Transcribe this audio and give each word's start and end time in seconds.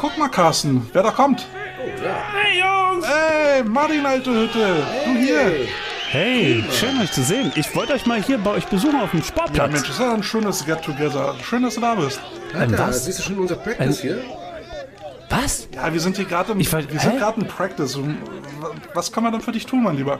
guck 0.00 0.16
mal, 0.18 0.28
Carsten, 0.28 0.88
wer 0.92 1.02
da 1.02 1.10
kommt. 1.10 1.46
Hey 1.76 2.58
Jungs! 2.60 3.06
Hey, 3.06 3.62
Martin, 3.64 4.04
alte 4.06 4.30
Hütte, 4.30 4.76
du 5.04 5.10
hier. 5.18 5.66
Hey, 6.10 6.64
schön 6.72 7.00
euch 7.00 7.12
zu 7.12 7.22
sehen. 7.22 7.52
Ich 7.54 7.74
wollte 7.76 7.92
euch 7.92 8.04
mal 8.06 8.20
hier 8.22 8.38
bei 8.38 8.50
euch 8.50 8.66
besuchen 8.66 9.00
auf 9.00 9.10
dem 9.12 9.20
Ja, 9.20 9.26
Sportplatz. 9.26 9.72
Mensch, 9.72 9.88
ist 9.90 10.00
ja 10.00 10.12
ein 10.12 10.22
schönes 10.22 10.64
Get-Together. 10.66 11.34
Schön, 11.44 11.62
dass 11.62 11.76
du 11.76 11.80
da 11.80 11.94
bist. 11.94 12.20
Alter, 12.58 12.78
was? 12.88 13.04
siehst 13.04 13.20
du 13.20 13.22
schon 13.22 13.38
unser 13.38 13.54
Practice 13.56 14.00
hier? 14.00 14.18
Was? 15.28 15.68
Ja, 15.72 15.92
wir 15.92 16.00
sind 16.00 16.16
hier 16.16 16.24
gerade 16.24 16.50
im, 16.52 16.60
Ich 16.60 16.72
wollt- 16.72 16.92
wir 16.92 16.98
sind 16.98 17.18
gerade 17.18 17.40
in 17.40 17.46
Practice. 17.46 17.96
Was 18.94 19.12
kann 19.12 19.22
man 19.22 19.32
denn 19.32 19.40
für 19.40 19.52
dich 19.52 19.66
tun, 19.66 19.84
mein 19.84 19.96
Lieber? 19.96 20.18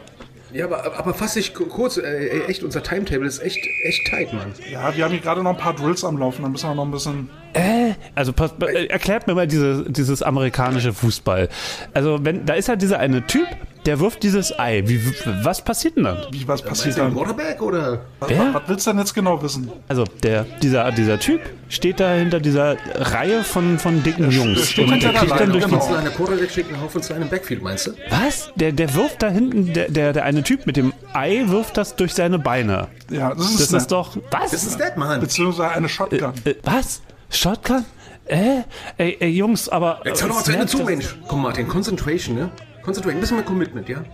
Ja, 0.52 0.66
aber, 0.66 0.96
aber 0.96 1.14
fass 1.14 1.34
dich 1.34 1.54
ku- 1.54 1.66
kurz, 1.66 1.96
äh, 1.96 2.02
ey, 2.02 2.42
echt, 2.46 2.62
unser 2.62 2.82
Timetable 2.82 3.26
ist 3.26 3.40
echt, 3.40 3.58
echt 3.84 4.06
tight, 4.08 4.32
Mann. 4.32 4.52
Ja, 4.70 4.94
wir 4.96 5.04
haben 5.04 5.12
hier 5.12 5.20
gerade 5.20 5.42
noch 5.42 5.50
ein 5.50 5.56
paar 5.56 5.74
Drills 5.74 6.04
am 6.04 6.16
Laufen. 6.18 6.42
Dann 6.42 6.52
müssen 6.52 6.68
wir 6.70 6.74
noch 6.74 6.84
ein 6.84 6.90
bisschen. 6.92 7.30
Äh, 7.52 7.94
also 8.14 8.32
pass, 8.32 8.52
äh, 8.60 8.86
erklärt 8.86 9.26
mir 9.26 9.34
mal 9.34 9.46
diese, 9.46 9.84
dieses 9.90 10.22
amerikanische 10.22 10.92
Fußball. 10.92 11.48
Also 11.94 12.18
wenn 12.22 12.46
da 12.46 12.54
ist 12.54 12.68
halt 12.68 12.82
dieser 12.82 12.98
eine 12.98 13.26
Typ, 13.26 13.46
der 13.86 13.98
wirft 13.98 14.22
dieses 14.22 14.58
Ei. 14.58 14.82
Wie, 14.86 15.00
was 15.42 15.62
passiert 15.62 15.96
denn 15.96 16.04
dann? 16.04 16.18
Wie 16.30 16.46
was 16.46 16.60
passiert 16.60 16.88
Ist 16.88 16.98
der 16.98 17.04
ein 17.06 17.14
dann? 17.14 17.24
Quarterback 17.24 17.62
oder? 17.62 18.00
Wer? 18.26 18.52
Was 18.54 18.62
willst 18.66 18.86
du 18.86 18.90
denn 18.90 18.98
jetzt 19.00 19.14
genau 19.14 19.42
wissen? 19.42 19.70
Also 19.88 20.04
der, 20.22 20.44
dieser, 20.62 20.92
dieser 20.92 21.18
Typ 21.18 21.40
steht 21.68 21.98
da 21.98 22.12
hinter 22.12 22.40
dieser 22.40 22.76
Reihe 22.94 23.42
von, 23.42 23.78
von 23.78 24.02
dicken 24.02 24.30
Jungs. 24.30 24.68
steht 24.70 24.86
Und 24.86 25.02
der 25.02 25.12
kriegt 25.14 25.30
der 25.32 25.38
dann 25.38 25.52
durch 25.52 25.64
genau. 25.64 25.78
die, 25.78 25.82
Ein 25.82 25.88
kleiner 26.02 26.10
Quarterback 26.10 26.50
schickt 26.50 26.72
einen 26.72 26.82
Haufen 26.82 27.02
zu 27.02 27.14
einem 27.14 27.28
Backfield, 27.28 27.62
meinst 27.62 27.86
du? 27.86 27.92
Was? 28.10 28.50
Der, 28.54 28.72
der 28.72 28.94
wirft 28.94 29.22
da 29.22 29.28
hinten, 29.28 29.72
der, 29.72 29.88
der, 29.88 30.12
der 30.12 30.24
eine 30.24 30.42
Typ 30.42 30.66
mit 30.66 30.76
dem 30.76 30.92
Ei 31.14 31.44
wirft 31.46 31.76
das 31.78 31.96
durch 31.96 32.12
seine 32.14 32.38
Beine. 32.38 32.88
Ja, 33.10 33.34
das 33.34 33.50
ist, 33.50 33.60
Das 33.60 33.82
ist 33.82 33.92
doch. 33.92 34.16
Was? 34.30 34.50
Das 34.50 34.64
ist 34.64 34.78
Dead, 34.78 34.96
Mann. 34.96 35.20
Beziehungsweise 35.20 35.70
eine 35.74 35.88
Shotgun. 35.88 36.32
Äh, 36.44 36.54
was? 36.64 37.00
Shotgun? 37.30 37.84
Äh? 38.26 38.62
Ey, 38.96 39.16
ey 39.20 39.28
Jungs, 39.30 39.68
aber. 39.68 40.00
Jetzt 40.04 40.22
hör 40.22 40.28
doch 40.28 40.36
mal 40.36 40.44
zu 40.44 40.52
Ende 40.52 40.66
zu, 40.66 40.78
Mensch. 40.84 41.16
Komm, 41.26 41.42
Martin, 41.42 41.66
Concentration, 41.66 42.36
ne? 42.36 42.50
Concentration, 42.82 43.16
ein 43.18 43.20
bisschen 43.20 43.36
mehr 43.36 43.46
Commitment, 43.46 43.88
ja? 43.88 44.04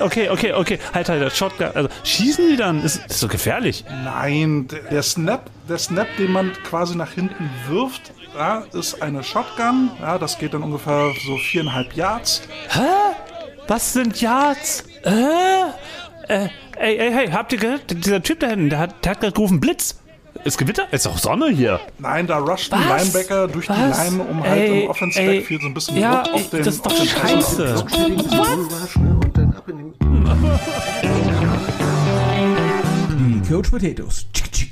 Okay, 0.00 0.28
okay, 0.30 0.52
okay. 0.52 0.78
Halt, 0.92 1.08
halt, 1.08 1.22
das 1.22 1.36
Shotgun. 1.36 1.68
Also, 1.74 1.88
schießen 2.02 2.48
die 2.48 2.56
dann? 2.56 2.82
Ist, 2.82 3.06
ist 3.06 3.20
so 3.20 3.28
gefährlich. 3.28 3.84
Nein, 4.04 4.68
der- 4.90 5.02
Snap, 5.02 5.48
der 5.68 5.78
Snap, 5.78 6.08
den 6.18 6.32
man 6.32 6.52
quasi 6.64 6.96
nach 6.96 7.12
hinten 7.12 7.48
wirft, 7.68 8.12
ja, 8.36 8.64
ist 8.72 9.00
eine 9.00 9.22
Shotgun. 9.22 9.90
Ja, 10.00 10.18
das 10.18 10.38
geht 10.38 10.54
dann 10.54 10.62
ungefähr 10.64 11.12
so 11.24 11.36
viereinhalb 11.36 11.94
Yards. 11.94 12.42
Was 13.68 13.92
sind 13.92 14.20
Yards? 14.20 14.84
Äh? 15.04 15.12
Äh, 16.28 16.48
ey, 16.78 16.96
ey, 16.98 17.12
hey, 17.12 17.28
habt 17.30 17.52
ihr 17.52 17.58
gehört? 17.58 17.82
Dieser 18.04 18.22
Typ 18.22 18.40
da 18.40 18.48
hinten, 18.48 18.70
der 18.70 18.80
hat, 18.80 19.04
der 19.04 19.12
hat 19.12 19.20
gerade 19.20 19.32
gerufen 19.32 19.60
Blitz. 19.60 20.00
Ist 20.46 20.58
Gewitter? 20.58 20.86
Ist 20.92 21.04
doch 21.06 21.18
Sonne 21.18 21.48
hier. 21.48 21.80
Nein, 21.98 22.24
da 22.28 22.38
rusht 22.38 22.72
ein? 22.72 22.86
Linebacker 22.88 23.48
durch 23.48 23.66
die 23.66 23.72
Was? 23.72 23.98
Line, 23.98 24.22
um 24.22 24.44
halt 24.44 24.60
Ey, 24.60 24.84
im 24.84 24.90
Offense 24.90 25.18
ey, 25.20 25.38
Backfield 25.40 25.60
so 25.62 25.66
ein 25.66 25.74
bisschen 25.74 25.96
ja, 25.96 26.22
Druck 26.22 26.34
auf 26.34 26.40
ich- 26.40 26.50
den 26.50 26.62
das 26.62 26.74
ist 26.76 26.86
doch 26.86 26.92
den 26.92 27.06
scheiße. 27.08 27.84
Den... 27.96 28.16
Die 33.42 33.48
Coach 33.52 33.70
Potatoes. 33.70 34.26
Tschick. 34.32 34.70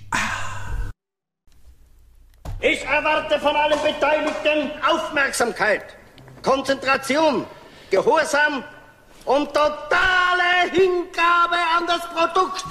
Ich 2.61 2.85
erwarte 2.85 3.41
von 3.41 3.57
allen 3.57 3.79
Beteiligten 3.83 4.71
Aufmerksamkeit, 4.89 5.97
Konzentration, 6.43 7.47
Gehorsam 7.91 8.63
und 9.25 9.49
totale 9.49 10.71
Hingabe 10.73 11.59
an 11.77 11.85
das 11.89 12.07
Produkt. 12.15 12.65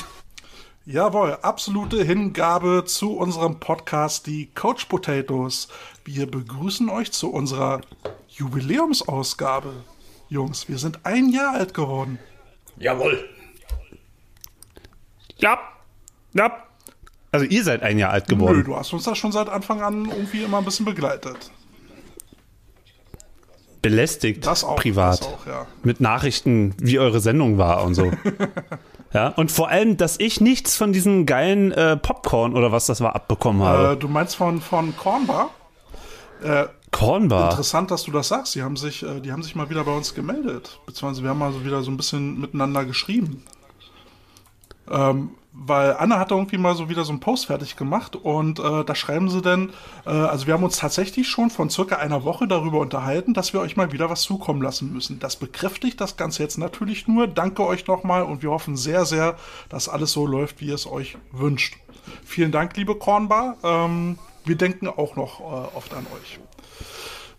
Jawohl, 0.86 1.38
absolute 1.42 2.04
Hingabe 2.04 2.84
zu 2.86 3.16
unserem 3.16 3.62
Podcast, 3.62 4.28
die 4.28 4.48
Coach 4.48 4.84
Potatoes. 4.86 5.70
Wir 6.04 6.30
begrüßen 6.30 6.90
euch 6.90 7.14
zu 7.14 7.32
unserer 7.32 7.80
Jubiläumsausgabe. 8.28 9.72
Jungs, 10.28 10.68
wir 10.68 10.78
sind 10.78 11.06
ein 11.06 11.30
Jahr 11.30 11.54
alt 11.54 11.74
geworden. 11.74 12.20
Jawohl. 12.78 13.30
Ja. 15.38 15.58
Ja. 16.34 16.52
Also, 17.32 17.46
ihr 17.46 17.64
seid 17.64 17.82
ein 17.82 17.98
Jahr 17.98 18.12
alt 18.12 18.28
Nö, 18.28 18.36
geworden. 18.36 18.66
du 18.66 18.76
hast 18.76 18.92
uns 18.92 19.06
da 19.06 19.16
schon 19.16 19.32
seit 19.32 19.48
Anfang 19.48 19.82
an 19.82 20.10
irgendwie 20.10 20.44
immer 20.44 20.58
ein 20.58 20.66
bisschen 20.66 20.86
begleitet. 20.86 21.50
Belästigt. 23.82 24.46
Das 24.46 24.66
auch. 24.66 24.76
Privat. 24.76 25.22
Das 25.22 25.28
auch, 25.28 25.48
ja. 25.48 25.66
mit 25.82 26.02
Nachrichten, 26.02 26.76
wie 26.78 27.00
eure 27.00 27.22
Sendung 27.22 27.58
war 27.58 27.86
und 27.86 27.96
so. 27.96 28.12
ja, 29.14 29.28
und 29.30 29.52
vor 29.52 29.70
allem, 29.70 29.98
dass 29.98 30.20
ich 30.20 30.42
nichts 30.42 30.76
von 30.76 30.92
diesen 30.94 31.26
geilen 31.26 31.72
äh, 31.72 31.98
Popcorn 31.98 32.56
oder 32.56 32.72
was 32.72 32.86
das 32.88 33.02
war 33.02 33.16
abbekommen 33.16 33.62
Äh, 33.62 33.66
habe. 33.66 33.98
du 33.98 34.08
meinst 34.08 34.36
von, 34.36 34.60
von 34.62 34.96
Cornbar? 34.98 35.50
Äh, 36.44 36.66
Kornbar. 36.92 37.50
interessant, 37.52 37.90
dass 37.92 38.04
du 38.04 38.12
das 38.12 38.28
sagst. 38.28 38.54
Die 38.56 38.62
haben, 38.64 38.76
sich, 38.78 39.02
äh, 39.04 39.20
die 39.20 39.32
haben 39.32 39.42
sich 39.44 39.56
mal 39.56 39.70
wieder 39.70 39.84
bei 39.84 39.96
uns 39.96 40.14
gemeldet. 40.14 40.80
Beziehungsweise 40.86 41.24
wir 41.24 41.30
haben 41.32 41.40
mal 41.40 41.52
so 41.54 41.64
wieder 41.66 41.82
so 41.84 41.90
ein 41.92 41.98
bisschen 41.98 42.40
miteinander 42.40 42.86
geschrieben. 42.86 43.44
Ähm, 44.92 45.32
weil 45.54 45.96
Anna 45.98 46.18
hat 46.18 46.32
da 46.32 46.36
irgendwie 46.36 46.58
mal 46.58 46.76
so 46.76 46.90
wieder 46.90 47.06
so 47.06 47.12
einen 47.12 47.20
Post 47.20 47.46
fertig 47.46 47.76
gemacht 47.76 48.16
und 48.16 48.60
äh, 48.60 48.84
da 48.84 48.96
schreiben 48.96 49.30
sie 49.30 49.42
denn, 49.42 49.70
äh, 50.06 50.10
also 50.10 50.48
wir 50.48 50.56
haben 50.56 50.64
uns 50.64 50.78
tatsächlich 50.78 51.28
schon 51.28 51.52
von 51.52 51.70
circa 51.70 51.98
einer 51.98 52.24
Woche 52.24 52.48
darüber 52.48 52.80
unterhalten, 52.80 53.36
dass 53.36 53.54
wir 53.54 53.60
euch 53.60 53.78
mal 53.78 53.92
wieder 53.92 54.10
was 54.10 54.24
zukommen 54.24 54.62
lassen 54.62 54.92
müssen. 54.92 55.20
Das 55.20 55.36
bekräftigt 55.36 56.02
das 56.02 56.18
Ganze 56.18 56.42
jetzt 56.42 56.58
natürlich 56.58 57.08
nur. 57.08 57.28
Danke 57.28 57.66
euch 57.66 57.86
nochmal 57.86 58.24
und 58.24 58.42
wir 58.42 58.50
hoffen 58.50 58.76
sehr, 58.76 59.06
sehr, 59.06 59.38
dass 59.70 59.88
alles 59.88 60.12
so 60.12 60.26
läuft, 60.26 60.60
wie 60.60 60.68
ihr 60.68 60.76
es 60.76 60.88
euch 60.88 61.18
wünscht. 61.32 61.78
Vielen 62.26 62.52
Dank, 62.52 62.76
liebe 62.76 62.96
Kornbar. 62.96 63.58
Ähm, 63.64 64.18
wir 64.46 64.56
denken 64.56 64.88
auch 64.88 65.16
noch 65.16 65.40
äh, 65.40 65.78
oft 65.78 65.94
an 65.94 66.06
euch. 66.20 66.40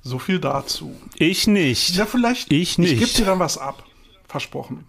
So 0.03 0.19
viel 0.19 0.39
dazu. 0.39 0.95
Ich 1.17 1.47
nicht. 1.47 1.97
Ja, 1.97 2.07
vielleicht. 2.07 2.53
Ich 2.53 2.79
nicht. 2.79 2.93
Ich 2.93 2.99
gebe 3.01 3.11
dir 3.11 3.25
dann 3.25 3.39
was 3.41 3.59
ab. 3.59 3.83
Versprochen. 4.29 4.87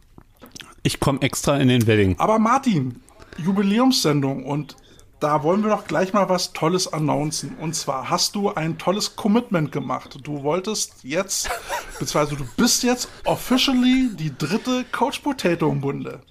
Ich 0.84 1.00
komme 1.00 1.22
extra 1.22 1.58
in 1.58 1.70
den 1.70 1.88
Wedding. 1.88 2.16
Aber 2.20 2.38
Martin, 2.38 3.02
Jubiläumssendung 3.38 4.46
und 4.46 4.76
da 5.20 5.44
wollen 5.44 5.64
wir 5.64 5.70
doch 5.70 5.86
gleich 5.88 6.14
mal 6.14 6.30
was 6.30 6.54
Tolles 6.54 6.92
announcen. 6.92 7.56
Und 7.60 7.74
zwar 7.74 8.10
hast 8.10 8.36
du 8.36 8.54
ein 8.54 8.78
tolles 8.78 9.16
Commitment 9.16 9.72
gemacht. 9.72 10.18
Du 10.24 10.44
wolltest 10.44 11.04
jetzt, 11.04 11.50
beziehungsweise 12.00 12.36
du 12.36 12.46
bist 12.58 12.84
jetzt 12.84 13.10
officially 13.24 14.10
die 14.14 14.38
dritte 14.38 14.86
Coach 14.92 15.20
Potato 15.20 15.72
im 15.72 15.82
Bunde. 15.82 16.22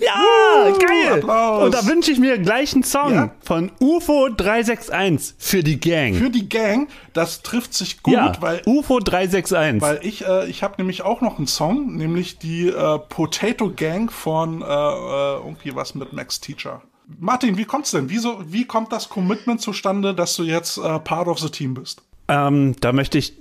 Ja, 0.00 0.70
geil. 0.78 1.18
Applaus. 1.20 1.64
Und 1.64 1.74
da 1.74 1.86
wünsche 1.86 2.10
ich 2.12 2.18
mir 2.18 2.38
gleich 2.38 2.74
einen 2.74 2.84
Song 2.84 3.12
Ja. 3.14 3.30
von 3.42 3.72
UFO 3.80 4.28
361 4.28 5.34
für 5.38 5.62
die 5.62 5.80
Gang. 5.80 6.14
Für 6.14 6.30
die 6.30 6.48
Gang, 6.48 6.88
das 7.12 7.42
trifft 7.42 7.74
sich 7.74 8.02
gut, 8.02 8.14
ja, 8.14 8.32
weil 8.40 8.62
UFO 8.66 9.00
361. 9.00 9.82
Weil 9.82 10.00
ich, 10.06 10.24
äh, 10.26 10.48
ich 10.48 10.62
habe 10.62 10.74
nämlich 10.78 11.02
auch 11.02 11.20
noch 11.20 11.38
einen 11.38 11.46
Song, 11.46 11.96
nämlich 11.96 12.38
die 12.38 12.68
äh, 12.68 12.98
Potato 12.98 13.70
Gang 13.74 14.10
von 14.12 14.62
äh, 14.62 14.64
äh, 14.64 15.36
irgendwie 15.38 15.74
was 15.74 15.94
mit 15.94 16.12
Max 16.12 16.40
Teacher. 16.40 16.82
Martin, 17.18 17.58
wie 17.58 17.64
kommt's 17.66 17.90
denn? 17.90 18.08
Wieso, 18.08 18.40
wie 18.46 18.64
kommt 18.64 18.90
das 18.92 19.08
Commitment 19.08 19.60
zustande, 19.60 20.14
dass 20.14 20.36
du 20.36 20.42
jetzt 20.44 20.78
äh, 20.78 20.98
Part 21.00 21.28
of 21.28 21.38
the 21.38 21.50
Team 21.50 21.74
bist? 21.74 22.00
Ähm, 22.26 22.74
da 22.80 22.92
möchte 22.92 23.18
ich 23.18 23.34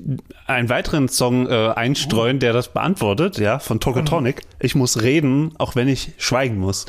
einen 0.46 0.68
weiteren 0.68 1.08
Song 1.08 1.48
äh, 1.48 1.70
einstreuen, 1.70 2.40
der 2.40 2.52
das 2.52 2.74
beantwortet, 2.74 3.38
ja, 3.38 3.60
von 3.60 3.80
Tokotronic. 3.80 4.42
Ich 4.60 4.76
muss 4.76 5.02
reden, 5.02 5.54
auch 5.58 5.76
wenn 5.78 5.88
ich 5.88 6.12
schweigen 6.18 6.58
muss. 6.58 6.86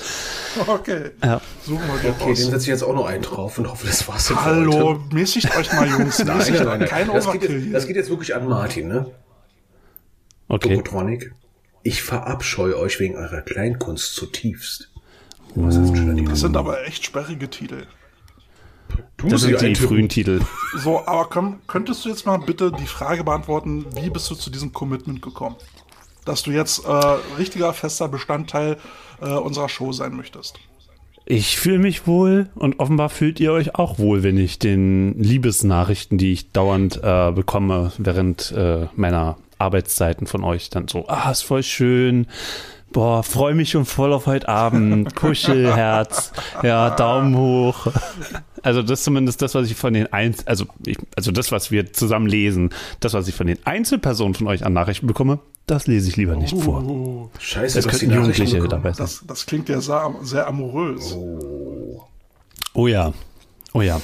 Okay. 0.66 1.10
Ja. 1.22 1.40
Suchen 1.64 1.86
wir 1.86 1.98
dir 2.00 2.10
Okay, 2.10 2.30
raus. 2.30 2.38
den 2.38 2.50
setze 2.50 2.62
ich 2.62 2.66
jetzt 2.66 2.82
auch 2.82 2.94
noch 2.94 3.06
einen 3.06 3.22
drauf 3.22 3.58
und 3.58 3.70
hoffe, 3.70 3.86
das 3.86 4.08
war's. 4.08 4.34
Hallo, 4.34 5.00
mäßigt 5.12 5.56
euch 5.56 5.72
mal, 5.72 5.88
Jungs. 5.88 6.18
Nein, 6.24 6.38
nein, 6.38 6.64
nein. 6.64 6.88
Kein 6.88 7.06
Das 7.06 7.26
geht, 7.30 7.42
Overkill 7.42 7.62
jetzt, 7.62 7.74
das 7.74 7.86
geht 7.86 7.96
jetzt 7.96 8.10
wirklich 8.10 8.34
an 8.34 8.48
Martin, 8.48 8.88
ne? 8.88 9.06
Okay. 10.48 10.76
Tokotronic. 10.76 11.32
Ich 11.84 12.02
verabscheue 12.02 12.76
euch 12.76 12.98
wegen 12.98 13.14
eurer 13.14 13.42
Kleinkunst 13.42 14.16
zutiefst. 14.16 14.90
Was 15.54 15.76
die 15.80 16.24
das 16.24 16.40
sind 16.40 16.56
aber 16.56 16.84
echt 16.86 17.04
sperrige 17.04 17.48
Titel. 17.48 17.86
Du 19.16 19.28
Das 19.28 19.42
sind 19.42 19.60
die 19.60 19.74
frühen 19.74 20.08
Titel. 20.08 20.40
So, 20.76 21.06
aber 21.06 21.26
komm, 21.26 21.60
könntest 21.66 22.04
du 22.04 22.08
jetzt 22.08 22.26
mal 22.26 22.38
bitte 22.38 22.72
die 22.72 22.86
Frage 22.86 23.24
beantworten, 23.24 23.86
wie 23.94 24.10
bist 24.10 24.30
du 24.30 24.34
zu 24.34 24.50
diesem 24.50 24.72
Commitment 24.72 25.22
gekommen? 25.22 25.56
Dass 26.24 26.42
du 26.42 26.50
jetzt 26.50 26.84
äh, 26.84 26.90
richtiger 27.38 27.72
fester 27.72 28.08
Bestandteil 28.08 28.78
äh, 29.20 29.30
unserer 29.30 29.68
Show 29.68 29.92
sein 29.92 30.14
möchtest. 30.16 30.58
Ich 31.26 31.58
fühle 31.58 31.78
mich 31.78 32.06
wohl 32.06 32.50
und 32.54 32.80
offenbar 32.80 33.08
fühlt 33.08 33.40
ihr 33.40 33.52
euch 33.52 33.76
auch 33.76 33.98
wohl, 33.98 34.22
wenn 34.22 34.36
ich 34.36 34.58
den 34.58 35.18
Liebesnachrichten, 35.18 36.18
die 36.18 36.32
ich 36.32 36.52
dauernd 36.52 37.00
äh, 37.02 37.32
bekomme 37.32 37.92
während 37.96 38.52
äh, 38.52 38.88
meiner 38.94 39.38
Arbeitszeiten 39.58 40.26
von 40.26 40.44
euch, 40.44 40.68
dann 40.68 40.88
so, 40.88 41.06
ah, 41.08 41.30
ist 41.30 41.42
voll 41.42 41.62
schön. 41.62 42.26
Boah, 42.94 43.24
freue 43.24 43.54
mich 43.54 43.70
schon 43.70 43.86
voll 43.86 44.12
auf 44.12 44.26
heute 44.26 44.48
Abend. 44.48 45.16
Kuschelherz. 45.16 46.30
Ja, 46.62 46.90
Daumen 46.90 47.36
hoch. 47.36 47.88
Also 48.62 48.82
das 48.82 49.00
ist 49.00 49.04
zumindest 49.04 49.42
das, 49.42 49.56
was 49.56 49.68
ich 49.68 49.76
von 49.76 49.92
den 49.92 50.12
Einz 50.12 50.44
also 50.46 50.66
ich, 50.86 50.96
also 51.16 51.32
das, 51.32 51.50
was 51.50 51.72
wir 51.72 51.92
zusammen 51.92 52.28
lesen, 52.28 52.70
das, 53.00 53.12
was 53.12 53.26
ich 53.26 53.34
von 53.34 53.48
den 53.48 53.58
Einzelpersonen 53.66 54.34
von 54.34 54.46
euch 54.46 54.64
an 54.64 54.74
Nachrichten 54.74 55.08
bekomme, 55.08 55.40
das 55.66 55.88
lese 55.88 56.08
ich 56.08 56.16
lieber 56.16 56.36
nicht 56.36 56.56
vor. 56.56 56.84
Oh, 56.84 57.30
Scheiße, 57.40 57.80
Es 57.80 57.84
dass 57.84 57.98
die 57.98 58.06
könnten 58.06 58.14
Jugendliche 58.22 58.60
dabei 58.68 58.92
sein. 58.92 59.04
das, 59.04 59.24
das 59.26 59.44
klingt 59.44 59.68
ja 59.68 59.80
sehr, 59.80 60.14
sehr 60.22 60.46
amorös. 60.46 61.16
Oh 62.74 62.86
ja. 62.86 63.12
Oh 63.72 63.82
ja. 63.82 64.00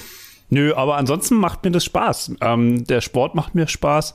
Nö, 0.49 0.75
aber 0.75 0.97
ansonsten 0.97 1.37
macht 1.37 1.63
mir 1.63 1.71
das 1.71 1.85
Spaß. 1.85 2.33
Ähm, 2.41 2.85
der 2.89 3.03
Sport 3.03 3.37
macht 3.37 3.55
mir 3.55 3.69
Spaß. 3.69 4.15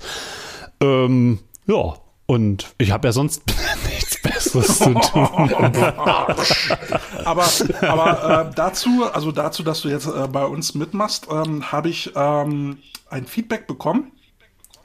Ähm, 0.82 1.40
ja, 1.66 1.94
und 2.26 2.74
ich 2.78 2.92
habe 2.92 3.08
ja 3.08 3.12
sonst 3.14 3.42
nichts 3.86 4.15
Besseres 4.30 4.80
zu 4.80 4.94
tun. 4.94 5.52
Aber, 7.26 7.46
aber 7.82 8.48
äh, 8.50 8.54
dazu, 8.56 9.06
also 9.12 9.32
dazu, 9.32 9.64
dass 9.64 9.82
du 9.82 9.90
jetzt 9.90 10.06
äh, 10.08 10.28
bei 10.28 10.46
uns 10.46 10.76
mitmachst, 10.76 11.28
ähm, 11.32 11.72
habe 11.72 11.90
ich 11.90 12.12
ähm, 12.16 12.78
ein 13.10 13.26
Feedback 13.26 13.66
bekommen. 13.66 14.12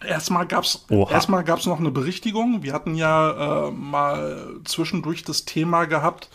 Erstmal 0.06 0.46
gab's 0.46 0.86
Oha. 0.88 1.12
erstmal 1.12 1.44
gab's 1.44 1.66
noch 1.66 1.78
eine 1.78 1.90
Berichtigung. 1.90 2.62
Wir 2.62 2.72
hatten 2.72 2.94
ja 2.94 3.66
äh, 3.68 3.70
mal 3.70 4.60
zwischendurch 4.64 5.24
das 5.24 5.44
Thema 5.44 5.84
gehabt, 5.84 6.30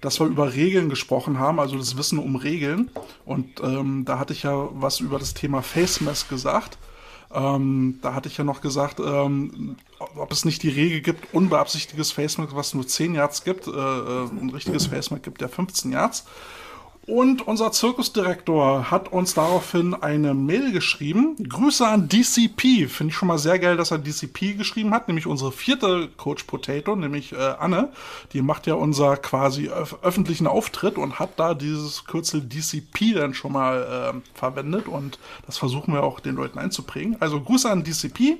dass 0.00 0.18
wir 0.18 0.26
über 0.26 0.54
Regeln 0.54 0.88
gesprochen 0.88 1.38
haben, 1.38 1.60
also 1.60 1.76
das 1.76 1.98
Wissen 1.98 2.18
um 2.18 2.36
Regeln. 2.36 2.90
Und 3.26 3.60
ähm, 3.62 4.04
da 4.06 4.18
hatte 4.18 4.32
ich 4.32 4.44
ja 4.44 4.68
was 4.72 5.00
über 5.00 5.18
das 5.18 5.34
Thema 5.34 5.62
Face 5.62 6.00
Mask 6.00 6.30
gesagt. 6.30 6.78
Ähm, 7.32 7.98
da 8.02 8.14
hatte 8.14 8.28
ich 8.28 8.36
ja 8.36 8.44
noch 8.44 8.60
gesagt, 8.60 8.98
ähm, 8.98 9.76
ob 9.98 10.32
es 10.32 10.44
nicht 10.44 10.62
die 10.62 10.68
Regel 10.68 11.00
gibt, 11.00 11.32
unbeabsichtigtes 11.32 12.10
Face 12.10 12.38
Mask, 12.38 12.54
was 12.54 12.74
nur 12.74 12.86
10 12.86 13.14
Yards 13.14 13.44
gibt, 13.44 13.68
äh, 13.68 13.70
äh, 13.70 14.28
ein 14.28 14.50
richtiges 14.52 14.86
Face 14.86 15.10
Mask 15.10 15.22
gibt, 15.22 15.40
der 15.40 15.48
15 15.48 15.92
Yards. 15.92 16.24
Und 17.10 17.44
unser 17.48 17.72
Zirkusdirektor 17.72 18.92
hat 18.92 19.10
uns 19.10 19.34
daraufhin 19.34 19.94
eine 19.94 20.32
Mail 20.32 20.70
geschrieben. 20.70 21.34
Grüße 21.42 21.84
an 21.84 22.08
DCP. 22.08 22.86
Finde 22.86 23.10
ich 23.10 23.16
schon 23.16 23.26
mal 23.26 23.36
sehr 23.36 23.58
geil, 23.58 23.76
dass 23.76 23.90
er 23.90 23.98
DCP 23.98 24.56
geschrieben 24.56 24.94
hat, 24.94 25.08
nämlich 25.08 25.26
unsere 25.26 25.50
vierte 25.50 26.08
Coach 26.16 26.44
Potato, 26.44 26.94
nämlich 26.94 27.32
äh, 27.32 27.36
Anne. 27.36 27.88
Die 28.32 28.42
macht 28.42 28.68
ja 28.68 28.74
unser 28.74 29.16
quasi 29.16 29.66
öf 29.66 29.96
öffentlichen 30.02 30.46
Auftritt 30.46 30.98
und 30.98 31.18
hat 31.18 31.30
da 31.36 31.54
dieses 31.54 32.04
Kürzel 32.04 32.42
DCP 32.42 33.14
dann 33.16 33.34
schon 33.34 33.54
mal 33.54 34.14
äh, 34.14 34.38
verwendet 34.38 34.86
und 34.86 35.18
das 35.46 35.58
versuchen 35.58 35.92
wir 35.92 36.04
auch 36.04 36.20
den 36.20 36.36
Leuten 36.36 36.60
einzuprägen. 36.60 37.16
Also 37.18 37.40
Grüße 37.40 37.68
an 37.68 37.82
DCP. 37.82 38.38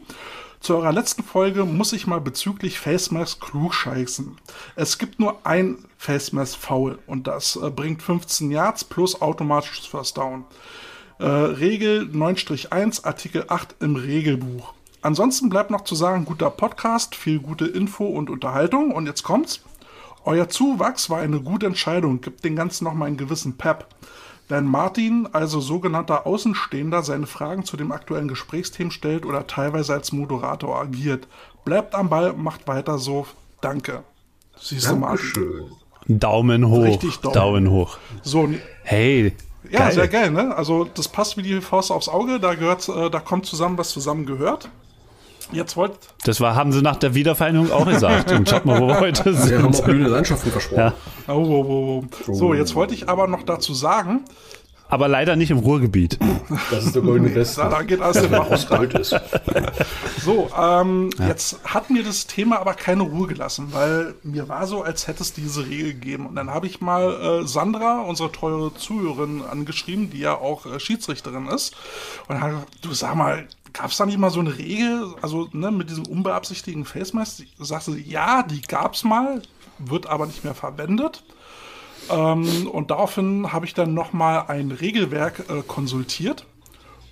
Zu 0.60 0.76
eurer 0.76 0.92
letzten 0.92 1.22
Folge 1.22 1.64
muss 1.64 1.94
ich 1.94 2.06
mal 2.06 2.20
bezüglich 2.20 2.78
Face 2.78 3.10
Mask 3.10 3.40
klugscheißen. 3.40 4.36
Es 4.76 4.98
gibt 4.98 5.18
nur 5.18 5.38
ein 5.44 5.78
Face 5.96 6.32
Mask 6.32 6.58
Foul 6.58 6.98
und 7.06 7.26
das 7.26 7.56
äh, 7.56 7.70
bringt 7.70 8.02
15 8.02 8.50
Yards 8.50 8.84
plus 8.84 9.22
automatisches 9.22 9.86
First 9.86 10.18
Down. 10.18 10.44
Äh, 11.18 11.24
Regel 11.24 12.02
9-1, 12.12 13.06
Artikel 13.06 13.46
8 13.48 13.76
im 13.80 13.96
Regelbuch. 13.96 14.74
Ansonsten 15.00 15.48
bleibt 15.48 15.70
noch 15.70 15.84
zu 15.84 15.94
sagen, 15.94 16.26
guter 16.26 16.50
Podcast, 16.50 17.14
viel 17.14 17.38
gute 17.38 17.66
Info 17.66 18.04
und 18.04 18.28
Unterhaltung. 18.28 18.90
Und 18.92 19.06
jetzt 19.06 19.22
kommt's. 19.22 19.60
Euer 20.26 20.50
Zuwachs 20.50 21.08
war 21.08 21.20
eine 21.20 21.40
gute 21.40 21.64
Entscheidung, 21.64 22.20
gibt 22.20 22.44
den 22.44 22.54
Ganzen 22.54 22.84
noch 22.84 22.92
mal 22.92 23.06
einen 23.06 23.16
gewissen 23.16 23.56
Pep. 23.56 23.86
Wenn 24.50 24.67
Martin, 24.67 25.29
also 25.31 25.61
sogenannter 25.61 26.26
Außenstehender, 26.26 27.05
seine 27.05 27.29
Fragen 27.29 27.64
zu 27.64 27.76
dem 27.76 27.93
aktuellen 27.93 28.26
Gesprächsthemen 28.26 28.91
stellt 28.91 29.25
oder 29.25 29.47
teilweise 29.47 29.93
als 29.94 30.11
Moderator 30.11 30.76
agiert, 30.76 31.29
bleibt 31.64 31.94
am 31.94 32.08
Ball, 32.08 32.32
macht 32.32 32.67
weiter 32.67 32.99
so. 32.99 33.26
Danke. 33.61 34.02
Siehst 34.58 34.91
du, 34.91 34.97
Martin. 34.97 35.70
Daumen 36.08 36.69
hoch. 36.69 36.82
Richtig 36.82 37.19
Daumen. 37.19 37.35
Daumen 37.35 37.70
hoch. 37.70 37.99
So, 38.23 38.49
Hey. 38.82 39.37
ja, 39.70 39.79
geil. 39.79 39.93
sehr 39.93 40.08
geil, 40.08 40.31
ne? 40.32 40.53
Also 40.56 40.85
das 40.94 41.06
passt 41.06 41.37
wie 41.37 41.43
die 41.43 41.61
Faust 41.61 41.93
aufs 41.93 42.08
Auge. 42.08 42.41
Da 42.41 42.55
gehört, 42.55 42.88
äh, 42.88 43.08
da 43.08 43.20
kommt 43.20 43.46
zusammen, 43.46 43.79
was 43.79 43.91
zusammen 43.91 44.26
gehört. 44.26 44.69
Jetzt 45.52 45.76
wollt, 45.76 45.93
Das 46.25 46.41
war, 46.41 46.55
haben 46.55 46.73
sie 46.73 46.82
nach 46.82 46.97
der 46.97 47.14
Wiedervereinigung 47.14 47.73
auch 47.73 47.87
gesagt. 47.87 48.31
Und 48.32 48.49
schaut 48.49 48.64
mal, 48.64 48.81
wo 48.81 48.87
wir 48.88 49.00
heute 49.00 49.25
Wir 49.26 49.58
haben 49.62 49.73
sind. 49.73 49.82
auch 49.82 49.85
blühende 49.85 50.08
Landschaften 50.11 50.50
versprochen. 50.50 50.79
Ja. 50.79 50.94
oh, 51.29 51.32
oh, 51.35 51.64
oh, 51.69 52.05
oh. 52.29 52.32
So, 52.32 52.55
jetzt 52.55 52.75
wollte 52.75 52.94
ich 52.94 53.08
aber 53.08 53.26
noch 53.26 53.43
dazu 53.43 53.75
sagen, 53.75 54.25
Aber 54.88 55.06
leider 55.08 55.37
nicht 55.37 55.50
im 55.52 55.58
Ruhrgebiet. 55.58 56.19
Das 56.70 56.85
ist 56.85 56.94
der 56.97 57.02
goldene 57.02 57.32
Westen. 57.35 57.61
da, 57.70 57.82
geht 57.82 58.00
alles 58.00 58.23
den 58.23 58.31
Bach 58.32 58.50
was 58.50 58.69
runter. 58.70 58.76
Gold 58.79 58.94
ist. 58.94 59.14
So, 60.23 60.50
ähm, 60.61 61.08
jetzt 61.26 61.61
hat 61.64 61.88
mir 61.88 62.03
das 62.05 62.26
Thema 62.26 62.58
aber 62.61 62.75
keine 62.75 63.05
Ruhe 63.05 63.26
gelassen, 63.26 63.69
weil 63.70 64.14
mir 64.23 64.49
war 64.50 64.67
so, 64.67 64.82
als 64.82 65.06
hätte 65.06 65.23
es 65.23 65.32
diese 65.32 65.67
Regel 65.67 65.94
gegeben. 65.94 66.26
Und 66.26 66.35
dann 66.37 66.50
habe 66.50 66.67
ich 66.67 66.81
mal 66.82 67.41
äh, 67.43 67.46
Sandra, 67.46 68.00
unsere 68.00 68.31
teure 68.31 68.75
Zuhörerin, 68.75 69.43
angeschrieben, 69.50 70.11
die 70.11 70.19
ja 70.19 70.35
auch 70.35 70.67
äh, 70.67 70.79
Schiedsrichterin 70.79 71.46
ist. 71.46 71.75
Und 72.29 72.35
dann 72.35 72.41
habe 72.43 72.53
ich 72.53 72.58
gesagt, 72.58 72.85
du 72.85 72.93
sag 72.93 73.14
mal, 73.14 73.46
gab 73.72 73.90
es 73.90 73.96
da 73.96 74.06
nicht 74.06 74.19
mal 74.19 74.31
so 74.31 74.40
eine 74.40 74.56
Regel, 74.56 75.14
also 75.22 75.49
ne, 75.52 75.70
mit 75.70 75.90
diesem 75.90 76.06
unbeabsichtigten 76.06 76.84
Face 76.84 77.12
Mask? 77.12 77.43
Sagte 77.58 77.93
sie, 77.93 78.02
ja, 78.02 78.43
die 78.43 78.62
gab 78.62 78.94
es 78.94 79.05
mal, 79.05 79.43
wird 79.78 80.06
aber 80.06 80.26
nicht 80.26 80.44
mehr 80.44 80.55
verwendet. 80.55 81.22
Ähm, 82.08 82.67
und 82.69 82.90
daraufhin 82.90 83.52
habe 83.52 83.67
ich 83.67 83.75
dann 83.75 83.94
nochmal 83.94 84.44
ein 84.49 84.70
Regelwerk 84.70 85.44
äh, 85.49 85.62
konsultiert. 85.67 86.46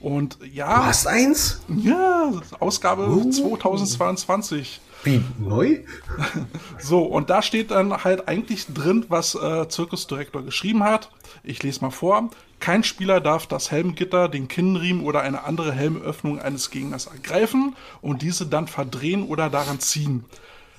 Und 0.00 0.38
ja, 0.52 0.76
Du 0.80 0.86
hast 0.86 1.06
eins? 1.06 1.60
ja, 1.68 2.32
Ausgabe 2.60 3.04
2022. 3.30 4.80
Wie 5.04 5.22
neu? 5.38 5.78
So, 6.80 7.02
und 7.02 7.30
da 7.30 7.42
steht 7.42 7.70
dann 7.72 8.04
halt 8.04 8.28
eigentlich 8.28 8.66
drin, 8.66 9.04
was 9.08 9.34
äh, 9.34 9.68
Zirkusdirektor 9.68 10.42
geschrieben 10.42 10.84
hat. 10.84 11.10
Ich 11.42 11.62
lese 11.62 11.80
mal 11.80 11.90
vor. 11.90 12.30
Kein 12.60 12.82
Spieler 12.84 13.20
darf 13.20 13.46
das 13.46 13.70
Helmgitter, 13.70 14.28
den 14.28 14.48
Kinnriemen 14.48 15.04
oder 15.04 15.20
eine 15.20 15.44
andere 15.44 15.72
Helmöffnung 15.72 16.40
eines 16.40 16.70
Gegners 16.70 17.06
ergreifen 17.06 17.76
und 18.00 18.22
diese 18.22 18.46
dann 18.46 18.66
verdrehen 18.66 19.22
oder 19.22 19.48
daran 19.48 19.80
ziehen. 19.80 20.24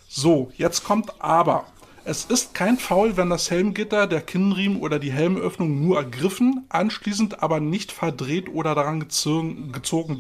So, 0.08 0.52
jetzt 0.58 0.84
kommt 0.84 1.22
aber. 1.22 1.66
Es 2.06 2.26
ist 2.26 2.54
kein 2.54 2.78
Foul, 2.78 3.18
wenn 3.18 3.30
das 3.30 3.52
Helmgitter, 3.52 4.08
der 4.08 4.22
Kinnriemen 4.22 4.80
oder 4.80 5.00
die 5.00 5.12
Helmöffnung 5.12 5.86
nur 5.86 5.98
ergriffen, 5.98 6.66
anschließend 6.70 7.44
aber 7.44 7.60
nicht 7.60 7.92
verdreht 7.92 8.50
oder 8.50 8.74
daran 8.74 9.00
gezogen, 9.00 9.72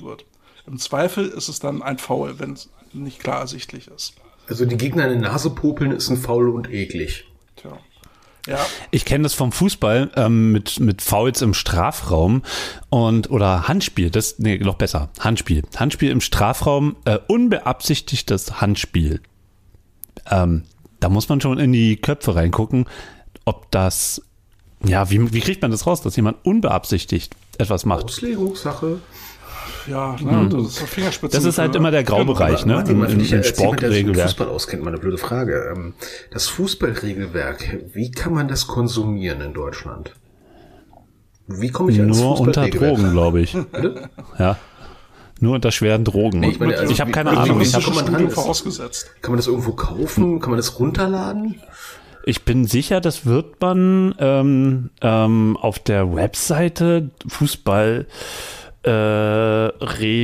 wird. 0.03 0.25
Im 0.67 0.77
Zweifel 0.77 1.27
ist 1.27 1.49
es 1.49 1.59
dann 1.59 1.81
ein 1.81 1.97
Foul, 1.97 2.37
wenn 2.37 2.53
es 2.53 2.69
nicht 2.93 3.19
klar 3.19 3.39
ersichtlich 3.39 3.87
ist. 3.87 4.13
Also 4.47 4.65
die 4.65 4.77
Gegner 4.77 5.07
in 5.07 5.19
die 5.19 5.25
Nase 5.25 5.49
popeln 5.51 5.91
ist 5.91 6.09
ein 6.09 6.17
faul 6.17 6.49
und 6.49 6.69
eklig. 6.71 7.28
Ja, 8.49 8.65
Ich 8.91 9.05
kenne 9.05 9.23
das 9.23 9.33
vom 9.33 9.51
Fußball 9.51 10.11
ähm, 10.15 10.51
mit, 10.51 10.79
mit 10.79 11.01
Fouls 11.01 11.41
im 11.41 11.53
Strafraum 11.53 12.41
und 12.89 13.29
oder 13.29 13.67
Handspiel, 13.67 14.09
das, 14.09 14.39
nee, 14.39 14.57
noch 14.57 14.75
besser, 14.75 15.09
Handspiel. 15.19 15.63
Handspiel 15.75 16.09
im 16.09 16.21
Strafraum, 16.21 16.95
äh, 17.05 17.19
unbeabsichtigtes 17.27 18.59
Handspiel. 18.59 19.21
Ähm, 20.29 20.63
da 20.99 21.09
muss 21.09 21.29
man 21.29 21.41
schon 21.41 21.59
in 21.59 21.71
die 21.71 21.97
Köpfe 21.97 22.35
reingucken, 22.35 22.85
ob 23.45 23.69
das, 23.71 24.21
ja, 24.83 25.09
wie, 25.09 25.31
wie 25.33 25.39
kriegt 25.39 25.61
man 25.61 25.71
das 25.71 25.85
raus, 25.85 26.01
dass 26.01 26.15
jemand 26.15 26.43
unbeabsichtigt 26.43 27.35
etwas 27.57 27.85
macht? 27.85 28.05
Auslegungssache. 28.05 28.99
Ja, 29.87 30.15
ne, 30.21 30.49
das 30.49 30.63
ist 30.63 30.79
Fingerspitze. 30.79 31.37
Das 31.37 31.45
ist 31.45 31.57
halt 31.57 31.75
immer 31.75 31.91
der 31.91 32.03
Graubereich, 32.03 32.65
ne? 32.65 32.73
Martin, 32.75 32.97
mal 32.97 33.07
für 33.09 33.13
Im, 33.15 33.21
im 33.25 33.29
mit 33.37 33.45
Sportregelwerk. 33.45 34.27
Fußball 34.29 34.47
auskennt, 34.49 34.83
mal 34.83 34.89
eine 34.91 34.99
blöde 34.99 35.17
Frage. 35.17 35.73
Ähm, 35.75 35.93
Das 36.31 36.47
Fußballregelwerk, 36.47 37.79
wie 37.93 38.11
kann 38.11 38.33
man 38.33 38.47
das 38.47 38.67
konsumieren 38.67 39.41
in 39.41 39.53
Deutschland? 39.53 40.13
Wie 41.47 41.69
komme 41.69 41.91
ich 41.91 41.99
ans 41.99 42.19
Nur 42.19 42.39
unter? 42.39 42.67
Drogen, 42.69 43.11
glaube 43.11 43.41
ich. 43.41 43.57
Ja. 44.37 44.57
Nur 45.41 45.55
unter 45.55 45.71
schweren 45.71 46.03
Drogen. 46.03 46.41
Nee, 46.41 46.49
ich 46.49 46.59
meine, 46.59 46.77
also 46.77 46.91
ich 46.91 46.99
habe 46.99 47.11
keine 47.11 47.31
wie- 47.31 47.37
Ahnung. 47.37 47.59
wie- 47.59 47.63
Ich, 47.63 47.73
hab, 47.73 47.81
kommt 47.83 48.11
man 48.11 48.29
vorausgesetzt. 48.29 49.09
Kann 49.21 49.31
man 49.31 49.37
das 49.37 49.47
irgendwo 49.47 49.71
kaufen? 49.71 50.39
Kann 50.41 50.49
man 50.51 50.57
das 50.57 50.79
runterladen? 50.79 51.55
ich 52.25 52.43
bin 52.43 52.65
sicher, 52.65 52.99
das 53.01 53.25
wird 53.25 53.59
man 53.61 54.13
ähm, 54.19 54.89
ähm, 55.01 55.57
auf 55.59 55.79
der 55.79 56.13
Webseite 56.13 57.09
Fußball 57.27 58.05
äh, 58.83 58.89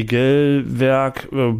Regelwerk. 0.06 1.28
Äh, 1.32 1.54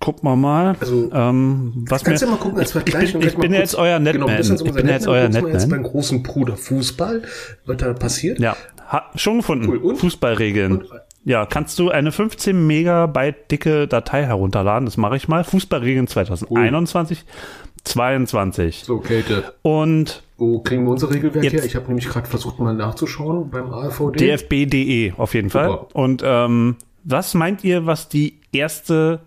guck 0.00 0.22
mal 0.22 0.36
mal. 0.36 0.76
Also, 0.80 1.10
ähm, 1.12 1.84
was 1.88 2.04
Kannst 2.04 2.22
mir, 2.22 2.28
du 2.28 2.32
mal 2.34 2.38
gucken, 2.40 2.58
als 2.58 2.68
ich, 2.68 2.72
Vergleich. 2.72 3.14
ich 3.14 3.24
ich 3.24 3.36
mal 3.36 3.40
bin 3.42 3.52
jetzt 3.54 3.74
euer 3.74 3.98
Genau, 3.98 4.26
Netman. 4.26 4.36
unser 4.36 4.54
ich 4.54 4.72
bin 4.72 4.86
jetzt 4.88 5.06
Netman. 5.06 5.14
euer 5.14 5.28
mal 5.28 5.34
jetzt 5.34 5.44
Netman. 5.44 5.70
beim 5.70 5.82
großen 5.84 6.22
Bruder 6.22 6.56
Fußball, 6.56 7.22
was 7.66 7.76
da 7.78 7.92
passiert. 7.94 8.38
Ja, 8.40 8.56
ha, 8.90 9.10
schon 9.14 9.38
gefunden. 9.38 9.68
Cool. 9.68 9.96
Fußballregeln. 9.96 10.72
Und? 10.78 10.88
Ja, 11.26 11.46
kannst 11.46 11.78
du 11.78 11.90
eine 11.90 12.12
15 12.12 12.66
Megabyte 12.66 13.50
dicke 13.50 13.88
Datei 13.88 14.24
herunterladen? 14.26 14.84
Das 14.84 14.98
mache 14.98 15.16
ich 15.16 15.26
mal. 15.26 15.42
Fußballregeln 15.44 16.06
2021, 16.06 17.24
22. 17.84 18.82
So, 18.84 18.98
Kälte. 18.98 19.54
Und 19.62 20.22
Wo 20.36 20.60
kriegen 20.60 20.84
wir 20.84 20.90
unser 20.90 21.10
Regelwerk 21.10 21.44
Jetzt- 21.44 21.52
her? 21.54 21.64
Ich 21.64 21.76
habe 21.76 21.86
nämlich 21.86 22.08
gerade 22.08 22.26
versucht 22.28 22.58
mal 22.58 22.74
nachzuschauen 22.74 23.50
beim 23.50 23.72
AVD. 23.72 24.18
dfb.de 24.18 25.12
auf 25.16 25.34
jeden 25.34 25.50
Fall. 25.50 25.68
Super. 25.70 25.86
Und 25.96 26.22
ähm, 26.24 26.76
was 27.04 27.34
meint 27.34 27.62
ihr, 27.62 27.86
was 27.86 28.08
die 28.08 28.40
erste 28.52 29.20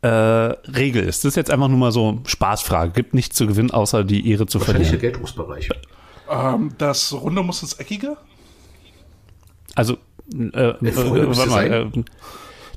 äh, 0.00 0.08
Regel 0.08 1.04
ist? 1.04 1.24
Das 1.24 1.30
ist 1.30 1.36
jetzt 1.36 1.50
einfach 1.50 1.68
nur 1.68 1.78
mal 1.78 1.92
so 1.92 2.18
Spaßfrage. 2.26 2.90
Gibt 2.92 3.14
nichts 3.14 3.36
zu 3.36 3.46
gewinnen, 3.46 3.70
außer 3.70 4.02
die 4.02 4.28
Ehre 4.30 4.46
zu 4.46 4.58
Wahrscheinlich 4.58 4.90
der 4.90 4.98
verlieren. 4.98 5.12
Geltungsbereich. 5.22 5.68
Ähm, 6.28 6.70
das 6.78 7.12
Runde 7.12 7.42
muss 7.42 7.62
ins 7.62 7.74
Eckige. 7.74 8.16
Also, 9.74 9.94
äh, 10.34 10.46
äh, 10.46 10.74
warte 10.80 11.24
mal. 11.26 11.46
sein. 11.48 11.72
Äh, 11.72 11.84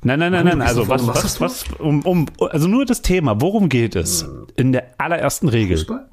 nein, 0.03 0.19
nein, 0.19 0.31
nein, 0.31 0.45
nein. 0.45 0.61
Also, 0.61 0.87
was, 0.87 1.07
was, 1.07 1.41
was, 1.41 1.65
um, 1.79 2.01
um, 2.03 2.25
also 2.51 2.67
nur 2.67 2.85
das 2.85 3.01
Thema. 3.01 3.41
Worum 3.41 3.69
geht 3.69 3.95
es 3.95 4.25
in 4.55 4.71
der 4.71 4.93
allerersten 4.99 5.49
Regel 5.49 5.77
Fußball? 5.77 6.09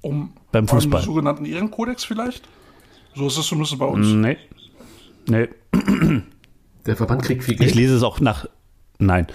Um 0.00 0.32
beim 0.52 0.68
Fußball? 0.68 1.00
einen 1.00 1.06
sogenannten 1.06 1.44
Ehrenkodex 1.44 2.04
vielleicht. 2.04 2.46
So 3.14 3.26
ist 3.26 3.36
es 3.38 3.46
zumindest 3.46 3.78
bei 3.78 3.86
uns. 3.86 4.06
Nee. 4.08 4.36
Nee, 5.28 5.48
Der 6.86 6.96
Verband 6.96 7.22
kriegt 7.22 7.44
viel 7.44 7.54
ich 7.54 7.60
Geld. 7.60 7.74
lese 7.74 7.96
es 7.96 8.02
auch 8.02 8.20
nach. 8.20 8.46
Nein. 8.98 9.26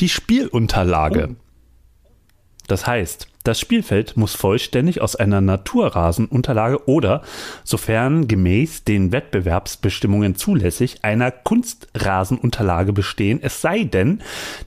Die 0.00 0.08
Spielunterlage. 0.08 1.36
Das 2.68 2.86
heißt, 2.86 3.28
das 3.44 3.58
Spielfeld 3.58 4.16
muss 4.16 4.34
vollständig 4.34 5.00
aus 5.00 5.16
einer 5.16 5.40
Naturrasenunterlage 5.40 6.86
oder, 6.88 7.22
sofern 7.64 8.28
gemäß 8.28 8.84
den 8.84 9.10
Wettbewerbsbestimmungen 9.12 10.36
zulässig, 10.36 10.98
einer 11.02 11.30
Kunstrasenunterlage 11.30 12.92
bestehen, 12.92 13.40
es 13.42 13.60
sei 13.60 13.84
denn, 13.84 14.20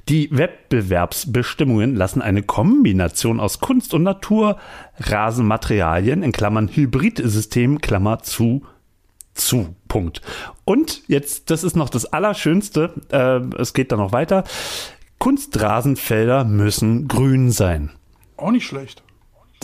die 0.09 0.29
Wettbewerbsbestimmungen 0.35 1.95
lassen 1.95 2.21
eine 2.21 2.43
Kombination 2.43 3.39
aus 3.39 3.59
Kunst- 3.59 3.93
und 3.93 4.03
Naturrasenmaterialien 4.03 6.23
in 6.23 6.31
Klammern 6.31 6.67
Hybridsystem, 6.67 7.79
Klammer 7.79 8.19
zu, 8.19 8.63
zu. 9.33 9.75
Punkt. 9.87 10.21
Und 10.65 11.03
jetzt, 11.07 11.49
das 11.51 11.63
ist 11.63 11.77
noch 11.77 11.89
das 11.89 12.05
Allerschönste, 12.05 12.91
äh, 13.11 13.39
es 13.57 13.73
geht 13.73 13.93
dann 13.93 13.99
noch 13.99 14.11
weiter. 14.11 14.43
Kunstrasenfelder 15.19 16.43
müssen 16.43 17.07
grün 17.07 17.51
sein. 17.51 17.91
Auch 18.37 18.51
nicht 18.51 18.65
schlecht. 18.65 19.03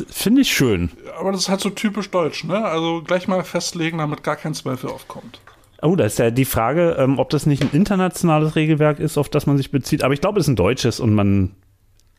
Finde 0.10 0.42
ich 0.42 0.52
schön. 0.54 0.90
Aber 1.20 1.32
das 1.32 1.42
ist 1.42 1.50
halt 1.50 1.62
so 1.62 1.70
typisch 1.70 2.10
deutsch, 2.10 2.44
ne? 2.44 2.64
Also 2.64 3.02
gleich 3.06 3.28
mal 3.28 3.44
festlegen, 3.44 3.98
damit 3.98 4.24
gar 4.24 4.36
kein 4.36 4.54
Zweifel 4.54 4.90
aufkommt. 4.90 5.42
Oh, 5.82 5.96
da 5.96 6.06
ist 6.06 6.20
ja 6.20 6.32
die 6.32 6.46
Frage, 6.46 6.96
ähm, 7.00 7.20
ob 7.20 7.30
das 7.30 7.46
nicht 7.46 7.62
ein 7.64 7.72
internationales 7.74 8.56
Regelwerk 8.56 9.00
ist, 9.00 9.18
auf 9.18 9.30
das 9.30 9.48
man 9.48 9.58
sich 9.58 9.72
bezieht. 9.72 10.04
Aber 10.04 10.14
ich 10.14 10.22
glaube, 10.22 10.40
es 10.40 10.46
ist 10.46 10.50
ein 10.50 10.56
deutsches 10.56 11.00
und 11.00 11.14
man 11.14 11.56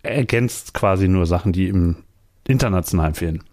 ergänzt 0.02 0.74
quasi 0.74 1.08
nur 1.08 1.26
Sachen, 1.26 1.52
die 1.52 1.68
im 1.68 1.96
internationalen 2.46 3.14
fehlen. 3.14 3.44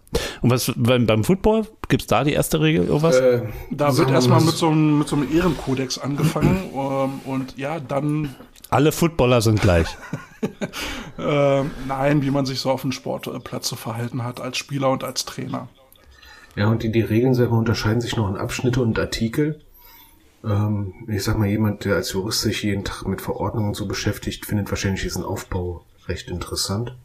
Und 0.42 0.50
was 0.50 0.72
beim, 0.76 1.06
beim 1.06 1.22
Football, 1.22 1.66
gibt 1.88 2.02
es 2.02 2.08
da 2.08 2.24
die 2.24 2.32
erste 2.32 2.60
Regel 2.60 2.86
irgendwas? 2.86 3.16
Äh, 3.16 3.42
Da 3.70 3.86
sagen 3.86 3.98
wird 3.98 4.08
wir 4.08 4.14
erstmal 4.14 4.40
mal 4.40 4.46
mit 4.46 4.56
so, 4.56 4.68
einem, 4.68 4.98
mit 4.98 5.08
so 5.08 5.14
einem 5.16 5.32
Ehrenkodex 5.32 5.98
angefangen 5.98 6.70
ähm, 6.74 7.20
und 7.24 7.56
ja, 7.56 7.78
dann, 7.78 8.34
Alle 8.68 8.90
Footballer 8.90 9.40
sind 9.40 9.60
gleich. 9.62 9.86
ähm, 11.18 11.70
nein, 11.86 12.22
wie 12.22 12.30
man 12.30 12.46
sich 12.46 12.60
so 12.60 12.70
auf 12.70 12.82
dem 12.82 12.92
Sportplatz 12.92 13.68
zu 13.68 13.76
verhalten 13.76 14.24
hat 14.24 14.40
als 14.40 14.56
Spieler 14.58 14.90
und 14.90 15.04
als 15.04 15.24
Trainer. 15.24 15.68
Ja, 16.56 16.68
und 16.68 16.82
die, 16.82 16.90
die 16.90 17.02
Regeln 17.02 17.34
selber 17.34 17.56
unterscheiden 17.56 18.00
sich 18.00 18.16
noch 18.16 18.28
in 18.28 18.36
Abschnitte 18.36 18.82
und 18.82 18.98
Artikel. 18.98 19.60
Ähm, 20.44 20.94
ich 21.06 21.22
sag 21.22 21.38
mal, 21.38 21.48
jemand, 21.48 21.84
der 21.84 21.96
als 21.96 22.12
Jurist 22.12 22.40
sich 22.40 22.62
jeden 22.62 22.84
Tag 22.84 23.06
mit 23.06 23.20
Verordnungen 23.20 23.74
so 23.74 23.86
beschäftigt, 23.86 24.46
findet 24.46 24.70
wahrscheinlich 24.70 25.02
diesen 25.02 25.24
Aufbau 25.24 25.84
recht 26.06 26.30
interessant. 26.30 26.96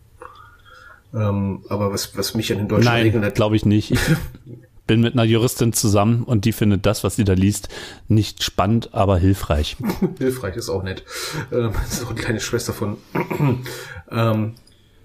Ähm, 1.14 1.64
aber 1.70 1.92
was, 1.94 2.18
was 2.18 2.34
mich 2.34 2.52
an 2.52 2.58
den 2.58 2.68
deutschen 2.68 2.92
Regeln 2.92 3.22
Nein, 3.22 3.30
hat, 3.30 3.36
glaube 3.36 3.56
ich 3.56 3.66
nicht. 3.66 3.94
Bin 4.88 5.02
mit 5.02 5.14
einer 5.14 5.24
Juristin 5.24 5.74
zusammen 5.74 6.24
und 6.24 6.46
die 6.46 6.52
findet 6.52 6.86
das, 6.86 7.04
was 7.04 7.16
sie 7.16 7.24
da 7.24 7.34
liest, 7.34 7.70
nicht 8.08 8.44
spannend, 8.44 8.94
aber 8.94 9.18
hilfreich. 9.18 9.78
hilfreich 10.20 10.56
ist 10.56 10.70
auch 10.70 10.84
nett. 10.84 11.04
Ähm, 11.52 11.72
das 11.74 11.94
ist 11.94 12.06
auch 12.06 12.12
eine 12.12 12.20
kleine 12.20 12.40
Schwester 12.40 12.74
von. 12.74 12.98
ähm, 14.12 14.54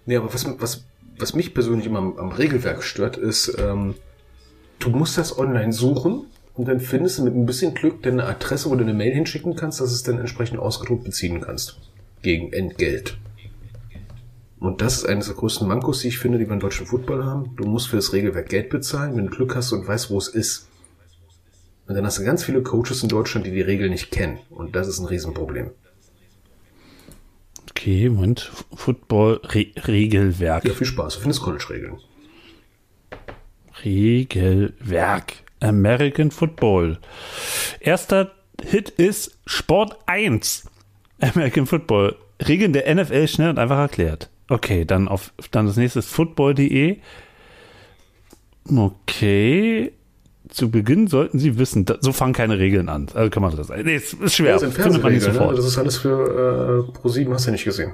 nee, 0.04 0.16
aber 0.16 0.32
was, 0.32 0.46
was, 0.58 0.84
was 1.18 1.34
mich 1.34 1.54
persönlich 1.54 1.86
immer 1.86 1.98
am, 1.98 2.18
am 2.18 2.32
Regelwerk 2.32 2.82
stört, 2.82 3.16
ist, 3.16 3.56
ähm, 3.58 3.94
du 4.80 4.90
musst 4.90 5.16
das 5.16 5.38
online 5.38 5.72
suchen 5.72 6.26
und 6.54 6.68
dann 6.68 6.80
findest 6.80 7.18
du 7.18 7.24
mit 7.24 7.34
ein 7.34 7.46
bisschen 7.46 7.74
Glück 7.74 8.02
deine 8.02 8.24
Adresse, 8.24 8.68
wo 8.70 8.74
du 8.74 8.82
eine 8.82 8.92
Mail 8.92 9.14
hinschicken 9.14 9.56
kannst, 9.56 9.80
dass 9.80 9.92
es 9.92 10.02
dann 10.02 10.18
entsprechend 10.18 10.58
ausgedruckt 10.58 11.04
beziehen 11.04 11.40
kannst. 11.40 11.78
Gegen 12.22 12.52
Entgelt. 12.52 13.16
Und 14.60 14.82
das 14.82 14.98
ist 14.98 15.06
eines 15.06 15.26
der 15.26 15.36
größten 15.36 15.66
Mankos, 15.66 16.00
die 16.00 16.08
ich 16.08 16.18
finde, 16.18 16.38
die 16.38 16.46
wir 16.46 16.52
im 16.52 16.60
deutschen 16.60 16.86
Football 16.86 17.24
haben. 17.24 17.56
Du 17.56 17.66
musst 17.66 17.88
für 17.88 17.96
das 17.96 18.12
Regelwerk 18.12 18.50
Geld 18.50 18.68
bezahlen, 18.68 19.16
wenn 19.16 19.26
du 19.26 19.34
Glück 19.34 19.56
hast 19.56 19.72
und 19.72 19.88
weißt, 19.88 20.10
wo 20.10 20.18
es 20.18 20.28
ist. 20.28 20.68
Und 21.86 21.94
dann 21.94 22.04
hast 22.04 22.18
du 22.18 22.24
ganz 22.24 22.44
viele 22.44 22.62
Coaches 22.62 23.02
in 23.02 23.08
Deutschland, 23.08 23.46
die 23.46 23.50
die 23.50 23.62
Regeln 23.62 23.90
nicht 23.90 24.10
kennen. 24.10 24.38
Und 24.50 24.76
das 24.76 24.86
ist 24.86 25.00
ein 25.00 25.06
Riesenproblem. 25.06 25.70
Okay, 27.70 28.10
Moment. 28.10 28.52
Football-Regelwerk. 28.74 30.64
Ja, 30.66 30.74
viel 30.74 30.86
Spaß. 30.86 31.14
Du 31.14 31.20
findest 31.20 31.42
College-Regeln. 31.42 31.98
Regelwerk. 33.82 35.32
American 35.60 36.30
Football. 36.30 36.98
Erster 37.80 38.32
Hit 38.62 38.90
ist 38.90 39.38
Sport 39.46 39.96
1. 40.04 40.68
American 41.20 41.64
Football. 41.64 42.16
Regeln 42.46 42.74
der 42.74 42.94
NFL 42.94 43.26
schnell 43.26 43.48
und 43.48 43.58
einfach 43.58 43.78
erklärt. 43.78 44.28
Okay, 44.50 44.84
dann 44.84 45.06
auf 45.06 45.32
dann 45.52 45.66
das 45.66 45.76
nächste 45.76 46.00
ist 46.00 46.08
football.de. 46.08 46.98
Okay. 48.68 49.92
Zu 50.48 50.70
Beginn 50.70 51.06
sollten 51.06 51.38
Sie 51.38 51.56
wissen, 51.56 51.84
da, 51.84 51.98
so 52.00 52.12
fangen 52.12 52.32
keine 52.32 52.58
Regeln 52.58 52.88
an. 52.88 53.06
Also 53.14 53.30
kann 53.30 53.42
man 53.44 53.56
das. 53.56 53.68
Nee, 53.68 53.94
es 53.94 54.12
ist 54.12 54.34
schwer. 54.34 54.54
Das 54.54 54.62
sind 54.62 54.74
Fernsehregeln, 54.74 55.36
ne? 55.36 55.52
Das 55.54 55.64
ist 55.64 55.78
alles 55.78 55.98
für 55.98 56.88
äh, 56.92 56.98
Pro7, 56.98 57.32
hast 57.32 57.46
du 57.46 57.52
nicht 57.52 57.64
gesehen. 57.64 57.92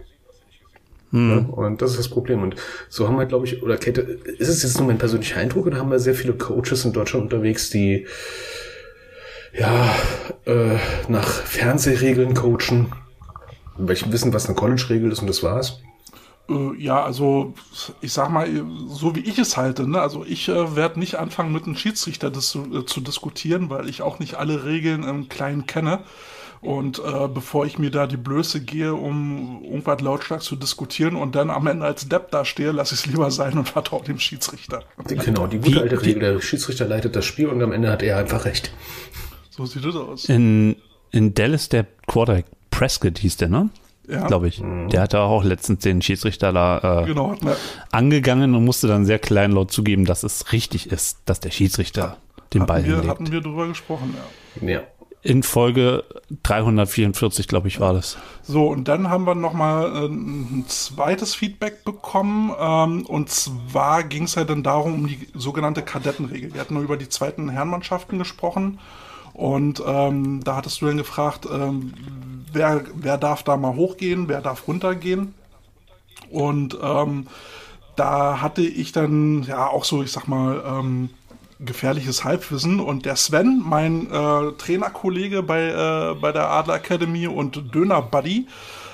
Ja, 1.13 1.37
und 1.37 1.81
das 1.83 1.93
ist 1.93 1.99
das 1.99 2.09
Problem. 2.09 2.43
Und 2.43 2.57
so 2.89 3.07
haben 3.07 3.17
wir, 3.17 3.27
glaube 3.27 3.47
ich, 3.47 3.63
oder 3.63 3.77
Kette, 3.77 4.01
ist 4.01 4.49
es 4.49 4.63
jetzt 4.63 4.79
nur 4.79 4.87
mein 4.89 4.99
persönlicher 4.99 5.39
Eindruck 5.39 5.67
oder 5.67 5.79
haben 5.79 5.91
wir 5.91 5.99
sehr 5.99 6.15
viele 6.15 6.33
Coaches 6.35 6.85
in 6.85 6.93
Deutschland 6.93 7.25
unterwegs, 7.25 7.71
die 7.71 8.07
ja 9.57 9.95
äh, 10.47 10.79
nach 11.09 11.29
Fernsehregeln 11.29 12.35
coachen, 12.35 12.93
weil 13.77 13.95
ich 13.95 14.11
wissen, 14.11 14.33
was 14.33 14.47
eine 14.47 14.57
College-Regel 14.57 15.13
ist 15.13 15.21
und 15.21 15.29
das 15.29 15.43
war's. 15.43 15.81
Äh, 16.49 16.83
ja, 16.83 17.03
also 17.03 17.55
ich 18.01 18.13
sag 18.13 18.31
mal, 18.31 18.49
so 18.89 19.15
wie 19.17 19.21
ich 19.21 19.39
es 19.39 19.57
halte, 19.57 19.89
ne? 19.89 20.01
also 20.01 20.25
ich 20.25 20.49
äh, 20.49 20.77
werde 20.77 20.99
nicht 20.99 21.17
anfangen 21.17 21.53
mit 21.53 21.65
einem 21.65 21.77
Schiedsrichter 21.77 22.31
das 22.31 22.49
zu, 22.49 22.65
äh, 22.73 22.87
zu 22.87 23.01
diskutieren, 23.01 23.71
weil 23.71 23.89
ich 23.89 24.03
auch 24.03 24.19
nicht 24.19 24.35
alle 24.35 24.65
Regeln 24.65 25.03
im 25.03 25.29
Kleinen 25.29 25.67
kenne. 25.67 26.01
Und 26.63 26.99
äh, 26.99 27.29
bevor 27.29 27.67
ich 27.67 27.79
mir 27.79 27.91
da 27.91 28.07
die 28.07 28.17
Blöße 28.17 28.61
gehe, 28.61 28.95
um 28.95 29.63
irgendwas 29.63 30.01
lautstark 30.01 30.43
zu 30.43 30.57
diskutieren 30.57 31.15
und 31.15 31.35
dann 31.35 31.51
am 31.51 31.67
Ende 31.67 31.85
als 31.85 32.09
Depp 32.09 32.31
dastehe, 32.31 32.73
lasse 32.73 32.95
ich 32.95 33.01
es 33.01 33.07
lieber 33.07 33.31
sein 33.31 33.59
und 33.59 33.69
vertraue 33.69 34.03
dem 34.03 34.19
Schiedsrichter. 34.19 34.83
Genau, 35.07 35.47
die 35.47 35.59
gute 35.59 35.83
alte 35.83 36.03
Regel, 36.03 36.21
der 36.21 36.41
Schiedsrichter 36.41 36.87
leitet 36.87 37.15
das 37.15 37.25
Spiel 37.25 37.49
und 37.49 37.63
am 37.63 37.73
Ende 37.73 37.91
hat 37.91 38.03
er 38.03 38.17
einfach 38.17 38.47
recht. 38.47 38.73
So 39.51 39.67
sieht 39.67 39.85
es 39.85 39.95
aus. 39.95 40.29
In, 40.29 40.77
in 41.13 41.35
Dallas 41.35 41.69
der 41.69 41.87
Quarterback 42.07 42.47
Prescott 42.71 43.19
hieß 43.19 43.37
der, 43.37 43.49
ne? 43.49 43.71
Ja, 44.09 44.27
Glaube 44.27 44.49
ich. 44.49 44.63
Der 44.93 45.03
hatte 45.03 45.21
auch 45.21 45.43
letztens 45.43 45.81
den 45.81 46.01
Schiedsrichter 46.01 46.53
da 46.53 47.03
äh, 47.03 47.07
genau. 47.07 47.35
Mir, 47.43 47.57
angegangen 47.91 48.55
und 48.55 48.65
musste 48.65 48.87
dann 48.87 49.05
sehr 49.05 49.19
kleinlaut 49.19 49.73
zugeben, 49.73 50.05
dass 50.05 50.23
es 50.23 50.53
richtig 50.53 50.91
ist, 50.93 51.19
dass 51.25 51.41
der 51.41 51.51
Schiedsrichter 51.51 52.17
den 52.55 52.67
Ball 52.67 52.79
hatten, 52.79 52.87
wir, 52.87 52.95
hinlegt. 52.97 53.11
hatten 53.11 53.33
wir 53.33 53.41
drüber 53.41 53.67
gesprochen, 53.67 54.15
ja. 54.63 54.69
Ja. 54.69 54.81
In 55.23 55.43
Folge 55.43 56.05
344, 56.45 57.49
glaube 57.49 57.67
ich, 57.67 57.81
war 57.81 57.93
das. 57.93 58.17
So, 58.45 58.69
und 58.69 58.87
dann 58.87 59.11
haben 59.11 59.27
wir 59.27 59.35
nochmal 59.35 59.87
äh, 59.87 60.07
ein 60.07 60.65
zweites 60.69 61.35
Feedback 61.35 61.85
bekommen. 61.85 62.53
Ähm, 62.57 63.05
und 63.07 63.29
zwar 63.29 64.05
ging 64.05 64.25
es 64.25 64.37
ja 64.37 64.45
dann 64.45 64.63
darum, 64.63 64.95
um 64.95 65.07
die 65.09 65.27
sogenannte 65.35 65.83
Kadettenregel. 65.83 66.55
Wir 66.55 66.61
hatten 66.61 66.75
nur 66.75 66.85
über 66.85 66.97
die 66.97 67.09
zweiten 67.09 67.49
Herrenmannschaften 67.49 68.19
gesprochen. 68.19 68.79
Und 69.37 69.83
ähm, 69.87 70.43
da 70.43 70.57
hattest 70.57 70.81
du 70.81 70.87
dann 70.87 70.97
gefragt, 70.97 71.47
ähm, 71.53 71.93
wer, 72.55 72.85
wer 72.95 73.19
darf 73.19 73.43
da 73.43 73.59
mal 73.59 73.75
hochgehen, 73.75 74.29
wer 74.29 74.41
darf 74.41 74.67
runtergehen. 74.67 75.35
Und 76.31 76.79
ähm, 76.83 77.27
da 77.97 78.41
hatte 78.41 78.63
ich 78.63 78.93
dann 78.93 79.43
ja 79.43 79.67
auch 79.67 79.85
so, 79.85 80.03
ich 80.03 80.11
sag 80.11 80.27
mal, 80.27 80.63
ähm, 80.67 81.11
gefährliches 81.61 82.25
Halbwissen. 82.25 82.81
Und 82.81 83.05
der 83.05 83.17
Sven, 83.17 83.63
mein 83.63 84.11
äh, 84.11 84.53
Trainerkollege 84.57 85.43
bei, 85.43 85.65
äh, 85.65 86.15
bei 86.15 86.33
der 86.33 86.49
Adler 86.49 86.77
Academy 86.77 87.27
und 87.27 87.75
Döner-Buddy, 87.75 88.47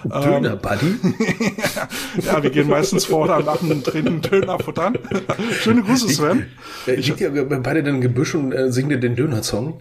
Döner 0.05 0.57
Buddy. 0.57 0.97
ja, 2.21 2.43
wir 2.43 2.51
gehen 2.51 2.69
meistens 2.69 3.05
vor 3.05 3.27
oder 3.27 3.41
nach 3.41 3.59
dem 3.59 3.85
Training 3.85 4.21
Döner 4.21 4.59
futtern. 4.59 4.99
Schöne 5.61 5.83
Grüße, 5.83 6.09
Sven. 6.09 6.47
Äh, 6.89 6.97
liegt 6.97 7.21
ihr 7.21 7.31
beide 7.31 7.85
dann 7.85 7.95
im 7.95 8.01
Gebüsch 8.01 8.35
und 8.35 8.51
äh, 8.51 8.73
singt 8.73 8.91
ihr 8.91 8.99
den 8.99 9.15
Döner-Song? 9.15 9.81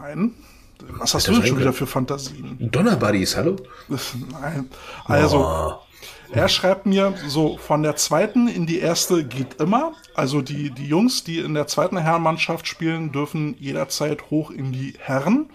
Nein. 0.00 0.32
Was 0.98 1.14
hast 1.14 1.28
du 1.28 1.32
denn 1.32 1.46
schon 1.46 1.58
wieder 1.58 1.72
für 1.72 1.86
Fantasien? 1.86 2.56
Donner 2.60 2.96
Buddies, 2.96 3.36
hallo? 3.36 3.56
Nein. 4.32 4.68
Also, 5.06 5.38
Oh. 5.46 5.72
er 6.32 6.48
schreibt 6.48 6.84
mir 6.86 7.14
so, 7.26 7.56
von 7.58 7.82
der 7.82 7.96
zweiten 7.96 8.48
in 8.48 8.66
die 8.66 8.80
erste 8.80 9.24
geht 9.24 9.60
immer. 9.60 9.92
Also 10.14 10.42
die, 10.42 10.70
die 10.70 10.86
Jungs, 10.86 11.22
die 11.24 11.38
in 11.38 11.54
der 11.54 11.66
zweiten 11.68 11.96
Herrenmannschaft 11.96 12.66
spielen, 12.66 13.12
dürfen 13.12 13.56
jederzeit 13.58 14.30
hoch 14.30 14.50
in 14.50 14.72
die 14.72 14.94
Herren. 14.98 15.50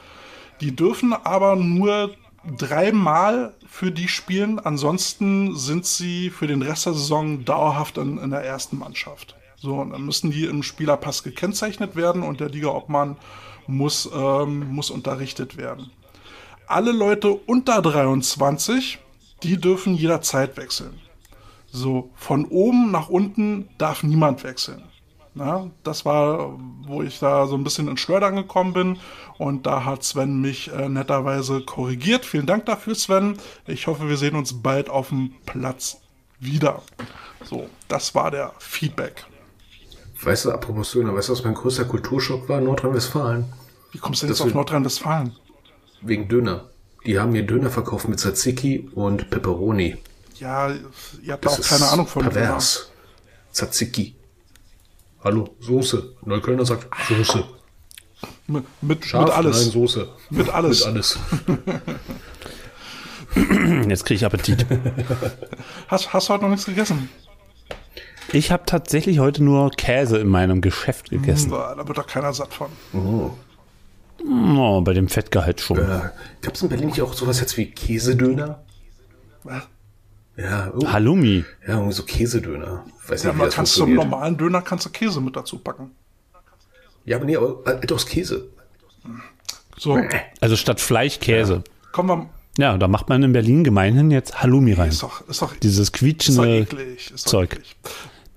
Die 0.61 0.75
dürfen 0.75 1.13
aber 1.13 1.55
nur 1.55 2.11
dreimal 2.57 3.53
für 3.67 3.91
die 3.91 4.07
spielen. 4.07 4.59
Ansonsten 4.59 5.55
sind 5.57 5.85
sie 5.85 6.29
für 6.29 6.47
den 6.47 6.61
Rest 6.61 6.85
der 6.85 6.93
Saison 6.93 7.43
dauerhaft 7.45 7.97
in, 7.97 8.17
in 8.17 8.29
der 8.31 8.43
ersten 8.43 8.79
Mannschaft. 8.79 9.35
So, 9.57 9.75
und 9.75 9.91
dann 9.91 10.03
müssen 10.05 10.31
die 10.31 10.45
im 10.45 10.63
Spielerpass 10.63 11.23
gekennzeichnet 11.23 11.95
werden 11.97 12.23
und 12.23 12.39
der 12.39 12.49
Liga-Obmann 12.49 13.17
muss, 13.69 14.09
ähm, 14.13 14.71
muss 14.71 14.89
unterrichtet 14.89 15.57
werden. 15.57 15.91
Alle 16.67 16.91
Leute 16.91 17.31
unter 17.31 17.81
23, 17.81 18.99
die 19.43 19.57
dürfen 19.57 19.95
jederzeit 19.95 20.57
wechseln. 20.57 20.99
So, 21.71 22.09
von 22.15 22.45
oben 22.45 22.91
nach 22.91 23.09
unten 23.09 23.69
darf 23.77 24.03
niemand 24.03 24.43
wechseln. 24.43 24.83
Na, 25.35 25.69
das 25.83 26.05
war, 26.05 26.59
wo 26.81 27.03
ich 27.03 27.19
da 27.19 27.45
so 27.47 27.55
ein 27.55 27.63
bisschen 27.63 27.87
ins 27.87 28.01
Schleudern 28.01 28.35
gekommen 28.35 28.73
bin. 28.73 28.99
Und 29.37 29.65
da 29.65 29.85
hat 29.85 30.03
Sven 30.03 30.41
mich 30.41 30.71
äh, 30.73 30.89
netterweise 30.89 31.61
korrigiert. 31.61 32.25
Vielen 32.25 32.47
Dank 32.47 32.65
dafür, 32.65 32.95
Sven. 32.95 33.37
Ich 33.67 33.87
hoffe, 33.87 34.09
wir 34.09 34.17
sehen 34.17 34.35
uns 34.35 34.61
bald 34.61 34.89
auf 34.89 35.09
dem 35.09 35.33
Platz 35.45 36.01
wieder. 36.39 36.81
So, 37.45 37.69
das 37.87 38.15
war 38.15 38.31
der 38.31 38.53
Feedback. 38.59 39.25
Weißt 40.21 40.45
du, 40.45 40.51
apropos 40.51 40.91
Döner, 40.91 41.15
weißt 41.15 41.29
du, 41.29 41.33
was 41.33 41.43
mein 41.43 41.53
größter 41.53 41.85
Kulturschock 41.85 42.49
war? 42.49 42.59
Nordrhein-Westfalen. 42.59 43.45
Wie 43.91 43.97
kommst 43.97 44.21
du 44.21 44.25
denn 44.25 44.31
Das 44.31 44.39
jetzt 44.39 44.47
auf 44.47 44.53
Nordrhein-Westfalen? 44.53 45.35
Wegen 46.01 46.27
Döner. 46.27 46.69
Die 47.05 47.19
haben 47.19 47.31
mir 47.31 47.43
Döner 47.43 47.69
verkauft 47.69 48.07
mit 48.07 48.19
Tzatziki 48.19 48.89
und 48.93 49.29
Pepperoni. 49.29 49.97
Ja, 50.35 50.69
ihr 51.21 51.33
habt 51.33 51.45
da 51.45 51.49
auch 51.49 51.59
ist 51.59 51.69
keine 51.69 51.87
Ahnung 51.87 52.07
von. 52.07 52.23
Pervers. 52.23 52.91
Tzatziki. 53.51 54.15
Hallo, 55.23 55.55
Soße. 55.59 56.15
Neuköllner 56.25 56.65
sagt 56.65 56.87
Soße. 57.07 57.43
Mit, 58.47 58.63
mit, 58.81 59.05
Scharf, 59.05 59.25
mit 59.25 59.33
alles. 59.33 59.61
Nein, 59.63 59.71
Soße. 59.71 60.09
Mit 60.29 60.49
alles. 60.49 60.85
Mit 60.85 60.87
alles. 60.87 61.19
Jetzt 63.89 64.05
kriege 64.05 64.15
ich 64.15 64.25
Appetit. 64.25 64.65
Hast, 65.87 66.13
hast 66.13 66.29
du 66.29 66.33
heute 66.33 66.43
noch 66.43 66.51
nichts 66.51 66.65
gegessen? 66.65 67.09
Ich 68.31 68.51
habe 68.51 68.63
tatsächlich 68.65 69.19
heute 69.19 69.43
nur 69.43 69.71
Käse 69.71 70.17
in 70.19 70.27
meinem 70.27 70.61
Geschäft 70.61 71.09
gegessen. 71.09 71.51
Da 71.51 71.75
da 71.75 71.87
wird 71.87 71.97
doch 71.97 72.07
keiner 72.07 72.31
satt 72.31 72.53
von. 72.53 72.69
Oh, 72.93 73.31
bei 74.83 74.93
dem 74.93 75.07
Fettgehalt 75.07 75.61
schon. 75.61 75.77
Äh, 75.77 76.01
Gab 76.41 76.53
es 76.55 76.61
in 76.61 76.69
Berlin 76.69 76.87
nicht 76.87 77.01
auch 77.01 77.13
sowas 77.13 77.39
jetzt 77.39 77.57
wie 77.57 77.71
Käsedöner? 77.71 78.63
Was? 79.43 79.63
Ja, 80.37 80.71
oh, 80.75 80.87
Halloumi. 80.87 81.43
ja, 81.67 81.73
irgendwie 81.75 81.93
so 81.93 82.03
Käsedöner. 82.03 82.85
Weiß 83.07 83.23
Ja, 83.23 83.29
nicht, 83.29 83.35
wie 83.35 83.39
man 83.39 83.47
das 83.47 83.55
kannst 83.55 83.73
du 83.75 83.79
zum 83.81 83.87
funktioniert. 83.87 84.11
normalen 84.11 84.37
Döner 84.37 84.61
kannst 84.61 84.85
du 84.85 84.89
Käse 84.89 85.19
mit 85.21 85.35
dazu 85.35 85.59
packen. 85.59 85.91
Ja, 87.05 87.17
aber 87.17 87.25
nee, 87.25 87.35
aber 87.35 87.61
halt 87.65 87.91
aus 87.91 88.05
Käse. 88.05 88.47
So, 89.77 89.97
Also 90.41 90.55
statt 90.55 90.79
Fleisch 90.79 91.19
Käse. 91.19 91.63
kommen 91.91 92.09
wir. 92.09 92.29
Ja, 92.63 92.77
da 92.77 92.87
macht 92.89 93.07
man 93.09 93.23
in 93.23 93.31
Berlin 93.31 93.63
gemeinhin 93.63 94.11
jetzt 94.11 94.41
Halloumi 94.41 94.73
rein. 94.73 94.89
Ist 94.89 95.01
doch, 95.03 95.27
ist 95.27 95.41
doch, 95.41 95.55
Dieses 95.55 95.79
ist 95.87 95.93
doch 95.95 95.99
quietschende 95.99 96.59
eklig. 96.59 97.11
Ist 97.11 97.25
doch 97.27 97.31
Zeug. 97.31 97.53
eklig. 97.53 97.75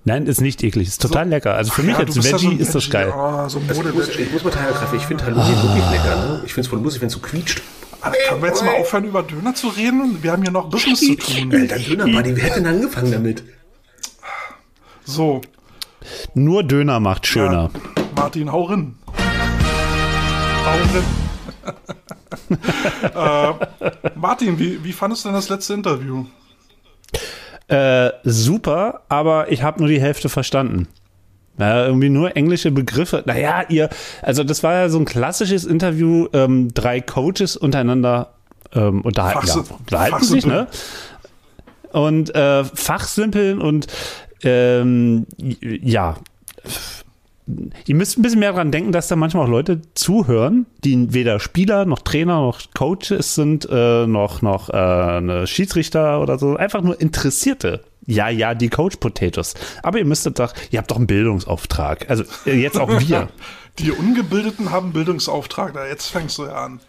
Nein, 0.05 0.25
ist 0.25 0.41
nicht 0.41 0.61
eklig. 0.63 0.89
Ist 0.89 1.01
total 1.01 1.29
lecker. 1.29 1.53
Also 1.55 1.71
für 1.71 1.83
mich 1.83 1.93
Ja, 1.93 1.99
als 1.99 2.15
ja 2.15 2.23
Veggie 2.23 2.37
so 2.37 2.49
ein 2.49 2.59
ist 2.59 2.75
das 2.75 2.89
geil. 2.89 3.13
Oh, 3.15 3.47
so 3.47 3.61
Also 3.67 3.83
ich, 3.87 3.93
muss, 3.93 4.09
ich 4.09 4.31
muss 4.31 4.43
mal 4.43 4.49
teilgreifen. 4.51 4.97
Ich 4.97 5.05
finde 5.05 5.25
Halloumi 5.25 5.49
wirklich 5.49 5.91
lecker. 5.91 6.15
Ne? 6.15 6.41
Ich 6.45 6.53
finde 6.53 6.65
es 6.65 6.67
voll 6.67 6.81
lustig, 6.81 7.01
wenn 7.01 7.07
es 7.07 7.13
so 7.13 7.19
quietscht. 7.19 7.61
Aber 8.01 8.15
können 8.27 8.41
wir 8.41 8.49
jetzt 8.49 8.63
mal 8.63 8.75
aufhören, 8.75 9.05
über 9.05 9.23
Döner 9.23 9.55
zu 9.55 9.69
reden? 9.69 10.21
Wir 10.21 10.33
haben 10.33 10.41
hier 10.41 10.51
noch 10.51 10.69
Business 10.69 10.99
zu 10.99 11.15
tun. 11.15 11.53
Alter, 11.53 11.79
Döner-Buddy, 11.79 12.35
wer 12.35 12.43
hat 12.43 12.57
denn 12.57 12.65
angefangen 12.65 13.11
damit? 13.13 13.43
So, 15.05 15.39
Nur 16.33 16.63
Döner 16.63 16.99
macht 16.99 17.25
schöner. 17.27 17.69
Martin, 18.15 18.51
hau 18.51 18.63
rein. 18.63 18.95
Hau 20.65 20.77
rein. 20.93 21.03
äh, 23.15 24.09
Martin, 24.15 24.59
wie, 24.59 24.83
wie 24.83 24.91
fandest 24.91 25.23
du 25.23 25.29
denn 25.29 25.35
das 25.35 25.47
letzte 25.49 25.73
Interview? 25.73 26.25
Äh, 27.73 28.11
super, 28.23 29.01
aber 29.09 29.51
ich 29.51 29.63
habe 29.63 29.79
nur 29.79 29.87
die 29.89 29.99
Hälfte 29.99 30.29
verstanden. 30.29 30.87
Ja, 31.57 31.85
irgendwie 31.85 32.09
nur 32.09 32.35
englische 32.37 32.71
Begriffe. 32.71 33.23
Naja, 33.25 33.63
ihr, 33.69 33.89
also 34.21 34.43
das 34.43 34.63
war 34.63 34.73
ja 34.73 34.89
so 34.89 34.99
ein 34.99 35.05
klassisches 35.05 35.65
Interview, 35.65 36.27
ähm, 36.33 36.73
drei 36.73 37.01
Coaches 37.01 37.57
untereinander 37.57 38.33
ähm, 38.73 39.01
unterhalten, 39.01 39.47
ja, 39.47 39.53
Fachsi- 39.53 39.71
unterhalten 39.79 40.23
sich, 40.23 40.45
ne? 40.45 40.67
Und 41.91 42.33
äh, 42.35 42.63
fachsimpeln 42.63 43.59
und 43.61 43.87
ähm, 44.43 45.25
ja, 45.61 46.17
ihr 47.45 47.95
müsst 47.95 48.17
ein 48.17 48.21
bisschen 48.21 48.39
mehr 48.39 48.53
dran 48.53 48.71
denken, 48.71 48.91
dass 48.91 49.07
da 49.07 49.15
manchmal 49.15 49.45
auch 49.45 49.49
Leute 49.49 49.81
zuhören, 49.95 50.65
die 50.83 51.13
weder 51.13 51.39
Spieler 51.39 51.85
noch 51.85 51.99
Trainer 51.99 52.41
noch 52.41 52.61
Coaches 52.73 53.35
sind, 53.35 53.67
äh, 53.69 54.07
noch, 54.07 54.41
noch 54.41 54.69
äh, 54.69 55.45
Schiedsrichter 55.47 56.21
oder 56.21 56.37
so, 56.39 56.55
einfach 56.55 56.81
nur 56.81 56.99
Interessierte. 56.99 57.83
Ja, 58.05 58.29
ja, 58.29 58.53
die 58.53 58.69
Coach 58.69 58.97
Potatoes. 58.97 59.53
Aber 59.81 59.97
ihr 59.97 60.05
müsstet 60.05 60.39
doch, 60.39 60.53
ihr 60.71 60.79
habt 60.79 60.91
doch 60.91 60.97
einen 60.97 61.07
Bildungsauftrag. 61.07 62.09
Also 62.09 62.23
äh, 62.45 62.59
jetzt 62.59 62.77
auch 62.77 62.89
wir. 62.89 63.29
Die 63.79 63.91
Ungebildeten 63.91 64.69
haben 64.69 64.93
Bildungsauftrag. 64.93 65.73
Da, 65.73 65.87
jetzt 65.87 66.09
fängst 66.09 66.37
du 66.37 66.45
ja 66.45 66.65
an. 66.65 66.79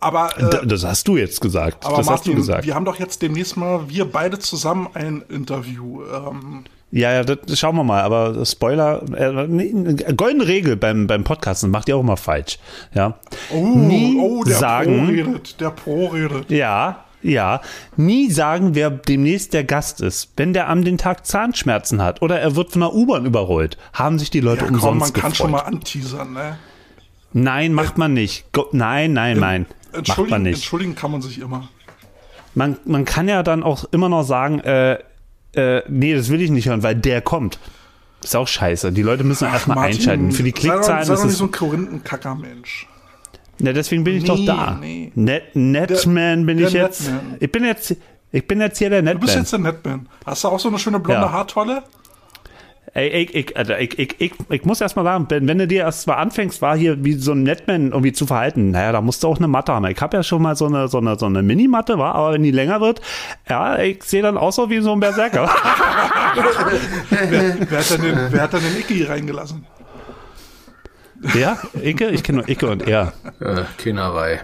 Aber, 0.00 0.38
äh, 0.38 0.66
das 0.66 0.84
hast 0.84 1.08
du 1.08 1.16
jetzt 1.16 1.40
gesagt. 1.40 1.84
aber 1.84 1.96
das 1.96 2.08
hast 2.08 2.26
Martin, 2.26 2.32
du 2.32 2.38
gesagt. 2.38 2.66
wir 2.66 2.74
haben 2.74 2.84
doch 2.84 2.98
jetzt 2.98 3.22
demnächst 3.22 3.56
mal, 3.56 3.88
wir 3.88 4.04
beide 4.04 4.38
zusammen 4.38 4.88
ein 4.94 5.22
Interview. 5.28 6.02
Ähm, 6.04 6.64
Ja, 6.90 7.12
ja, 7.12 7.22
das, 7.24 7.58
schauen 7.58 7.76
wir 7.76 7.84
mal. 7.84 8.00
Aber 8.02 8.44
Spoiler, 8.46 9.02
äh, 9.14 9.46
nee, 9.46 9.72
eine 9.74 9.94
goldene 10.14 10.46
Regel 10.48 10.76
beim, 10.76 11.06
beim 11.06 11.22
Podcasten 11.24 11.70
macht 11.70 11.88
ihr 11.88 11.96
auch 11.96 12.02
mal 12.02 12.16
falsch. 12.16 12.58
Ja. 12.94 13.18
oh, 13.52 13.64
Nie 13.76 14.16
oh, 14.18 14.42
der 14.44 14.52
Pro 14.54 14.58
sagen, 14.60 15.06
redet. 15.06 15.60
Der 15.60 15.70
Pro 15.70 16.06
redet. 16.06 16.50
Ja, 16.50 17.04
ja. 17.22 17.60
Nie 17.96 18.30
sagen, 18.30 18.74
wer 18.74 18.90
demnächst 18.90 19.52
der 19.52 19.64
Gast 19.64 20.00
ist. 20.00 20.32
Wenn 20.36 20.54
der 20.54 20.68
am 20.70 20.82
den 20.82 20.96
Tag 20.96 21.26
Zahnschmerzen 21.26 22.00
hat 22.02 22.22
oder 22.22 22.40
er 22.40 22.56
wird 22.56 22.72
von 22.72 22.80
der 22.80 22.94
U-Bahn 22.94 23.26
überrollt, 23.26 23.76
haben 23.92 24.18
sich 24.18 24.30
die 24.30 24.40
Leute 24.40 24.62
Ja, 24.64 24.66
komm, 24.68 24.76
umsonst 24.76 25.00
man 25.00 25.12
kann 25.22 25.30
gefreut. 25.32 25.36
schon 25.36 25.50
mal 25.50 25.60
anteasern, 25.60 26.32
ne? 26.32 26.58
Nein, 27.34 27.74
macht 27.74 27.98
man 27.98 28.14
nicht. 28.14 28.50
Go 28.52 28.66
nein, 28.72 29.12
nein, 29.12 29.38
nein. 29.38 29.66
Macht 29.66 29.72
man 29.92 29.98
Entschuldigen, 29.98 30.42
nicht. 30.42 30.54
entschuldigen 30.54 30.94
kann 30.94 31.10
man 31.10 31.20
sich 31.20 31.38
immer. 31.40 31.68
Man, 32.54 32.78
man 32.86 33.04
kann 33.04 33.28
ja 33.28 33.42
dann 33.42 33.62
auch 33.62 33.84
immer 33.92 34.08
noch 34.08 34.22
sagen, 34.22 34.60
äh, 34.60 34.98
äh, 35.54 35.82
nee, 35.88 36.14
das 36.14 36.28
will 36.30 36.40
ich 36.40 36.50
nicht 36.50 36.68
hören, 36.68 36.82
weil 36.82 36.94
der 36.94 37.20
kommt. 37.20 37.58
Ist 38.22 38.34
auch 38.36 38.48
scheiße. 38.48 38.90
Die 38.92 39.02
Leute 39.02 39.22
müssen 39.24 39.46
erstmal 39.46 39.76
Martin, 39.76 39.96
einschalten. 39.96 40.32
Für 40.32 40.42
die 40.42 40.50
sei 40.50 40.54
doch- 40.54 40.60
Klickzahlen 40.60 41.04
sei 41.04 41.12
ist 41.14 41.18
doch 41.20 41.24
nicht 41.24 41.32
es. 41.32 41.38
so 41.38 41.44
ein 41.44 41.50
Korinthenkacker-Mensch. 41.52 42.86
Ja, 43.60 43.72
deswegen 43.72 44.04
bin 44.04 44.16
ich 44.16 44.22
Nee, 44.22 44.28
doch 44.28 44.44
da. 44.46 44.76
nee. 44.80 45.10
Net, 45.14 45.54
Netman 45.54 46.46
bin 46.46 46.58
der 46.58 46.68
ich 46.68 46.74
jetzt. 46.74 47.10
Netman. 47.10 47.36
Ich 47.40 47.52
bin 47.52 47.64
jetzt. 47.64 47.96
Ich 48.30 48.46
bin 48.46 48.60
jetzt 48.60 48.78
hier 48.78 48.90
der 48.90 49.02
Du 49.02 49.06
bist 49.18 49.20
Netman. 49.22 49.38
jetzt 49.38 49.52
der 49.52 49.58
Netman. 49.58 50.08
Hast 50.26 50.44
du 50.44 50.48
auch 50.48 50.60
so 50.60 50.68
eine 50.68 50.78
schöne 50.78 51.00
blonde 51.00 51.22
Ja. 51.22 51.32
Haartolle? 51.32 51.82
Ey, 52.94 53.08
ich, 53.08 53.34
ich, 53.34 53.56
also 53.56 53.74
ich, 53.74 53.98
ich, 53.98 54.14
ich, 54.18 54.32
ich 54.48 54.64
muss 54.64 54.80
erst 54.80 54.96
mal 54.96 55.04
sagen, 55.04 55.26
wenn, 55.28 55.46
wenn 55.46 55.58
du 55.58 55.66
dir 55.66 55.82
erst 55.82 56.06
mal 56.06 56.14
anfängst, 56.14 56.62
war 56.62 56.76
hier 56.76 57.04
wie 57.04 57.14
so 57.14 57.32
ein 57.32 57.42
Netman 57.42 57.92
irgendwie 57.92 58.12
zu 58.12 58.26
verhalten, 58.26 58.70
naja, 58.70 58.92
da 58.92 59.00
musst 59.00 59.22
du 59.22 59.28
auch 59.28 59.38
eine 59.38 59.48
Matte 59.48 59.72
haben. 59.72 59.84
Ich 59.86 60.00
habe 60.00 60.16
ja 60.16 60.22
schon 60.22 60.42
mal 60.42 60.56
so 60.56 60.66
eine, 60.66 60.88
so 60.88 60.98
eine, 60.98 61.18
so 61.18 61.26
eine 61.26 61.42
Minimatte, 61.42 61.98
war, 61.98 62.14
aber 62.14 62.32
wenn 62.34 62.42
die 62.42 62.50
länger 62.50 62.80
wird, 62.80 63.00
ja, 63.48 63.78
ich 63.78 64.02
sehe 64.04 64.22
dann 64.22 64.36
auch 64.38 64.52
so 64.52 64.70
wie 64.70 64.80
so 64.80 64.92
ein 64.92 65.00
Berserker. 65.00 65.48
Wer 67.10 67.78
hat 67.78 67.90
denn 67.90 68.02
den, 68.02 68.18
wer 68.30 68.42
hat 68.42 68.52
denn 68.52 68.60
den 68.60 68.78
Icky 68.78 69.04
reingelassen? 69.04 69.66
ja, 71.34 71.58
Icke? 71.82 72.08
Ich 72.08 72.22
kenne 72.22 72.38
nur 72.38 72.48
Icke 72.48 72.68
und 72.68 72.86
er. 72.86 73.12
Äh, 73.40 73.62
Kinnerei. 73.76 74.40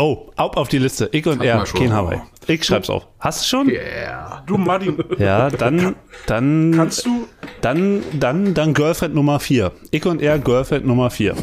Oh, 0.00 0.30
auf, 0.36 0.56
auf 0.56 0.68
die 0.68 0.78
Liste. 0.78 1.10
Icke 1.12 1.30
und 1.30 1.42
er, 1.42 1.62
kein 1.64 1.92
Hawaii. 1.92 2.20
Ich 2.46 2.64
schreib's 2.64 2.88
auf. 2.88 3.06
Hast 3.18 3.42
du 3.42 3.46
schon? 3.48 3.68
Yeah. 3.68 4.42
Du, 4.46 4.56
Martin, 4.56 4.96
Ja, 5.18 5.50
dann, 5.50 5.94
dann, 6.26 6.72
kannst 6.74 7.04
du, 7.04 7.28
dann, 7.60 8.02
dann, 8.14 8.54
dann 8.54 8.72
Girlfriend 8.74 9.14
Nummer 9.14 9.38
4. 9.40 9.70
Icke 9.90 10.08
und 10.08 10.22
er, 10.22 10.38
Girlfriend 10.38 10.86
Nummer 10.86 11.10
4. 11.10 11.34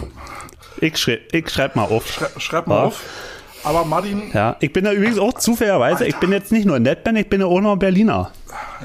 Ich, 0.81 0.97
schrei, 0.97 1.19
ich 1.31 1.49
schreib 1.49 1.75
mal 1.75 1.83
auf. 1.83 2.07
schrei- 2.11 2.39
schreib 2.39 2.67
mal 2.67 2.77
Ja. 2.77 2.83
auf. 2.85 3.01
Aber 3.63 3.83
Martin, 3.85 4.23
Ja, 4.33 4.55
ich 4.59 4.71
bin 4.73 4.85
da 4.85 4.91
übrigens 4.93 5.19
auch 5.19 5.33
zufälligerweise, 5.33 6.05
ich 6.05 6.15
bin 6.17 6.31
jetzt 6.31 6.51
nicht 6.51 6.65
nur 6.65 6.79
Netman, 6.79 7.15
ich 7.17 7.27
bin 7.29 7.41
ja 7.41 7.47
auch 7.47 7.59
noch 7.59 7.75
Berliner. 7.75 8.31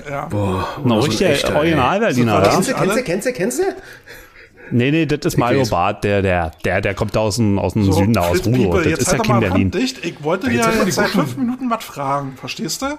ja, 0.09 0.27
Boah, 0.27 0.67
Ein 0.85 0.91
richtiger. 0.93 1.55
Original-Berliner, 1.57 2.37
So, 2.37 2.43
ja? 2.43 2.53
Kennst 2.55 2.69
du, 2.71 2.75
kennst 2.75 2.97
du, 2.97 3.03
kennst 3.03 3.27
du, 3.27 3.33
kennst 3.33 3.59
du? 3.61 3.63
Nee, 4.71 4.91
nee, 4.91 5.07
das 5.07 5.19
ist 5.25 5.37
Mario. 5.39 5.65
Barth, 5.67 6.05
der, 6.05 6.23
der, 6.23 6.53
der, 6.65 6.81
der 6.81 6.95
kommt 6.95 7.15
da 7.15 7.21
aus 7.21 7.37
dem, 7.37 7.59
aus 7.59 7.75
dem 7.75 7.85
so, 7.85 7.93
Süden, 7.93 8.17
aus 8.17 8.29
Fritz 8.31 8.47
Rudo. 8.47 8.57
Pieper, 8.59 8.77
Das 8.79 8.87
jetzt 8.87 9.01
ist 9.03 9.13
ja 9.13 9.19
halt 9.19 9.27
kein 9.27 9.41
Berlin. 9.41 9.71
dicht. 9.71 10.05
Ich 10.05 10.23
wollte 10.23 10.49
dir 10.49 10.57
Jetzt 10.57 10.67
halt 10.67 10.87
jetzt 10.87 10.95
seit 10.95 11.09
fünf 11.09 11.37
Minuten 11.37 11.69
was 11.71 11.85
fragen, 11.85 12.37
verstehst 12.37 12.83
du? 12.83 12.99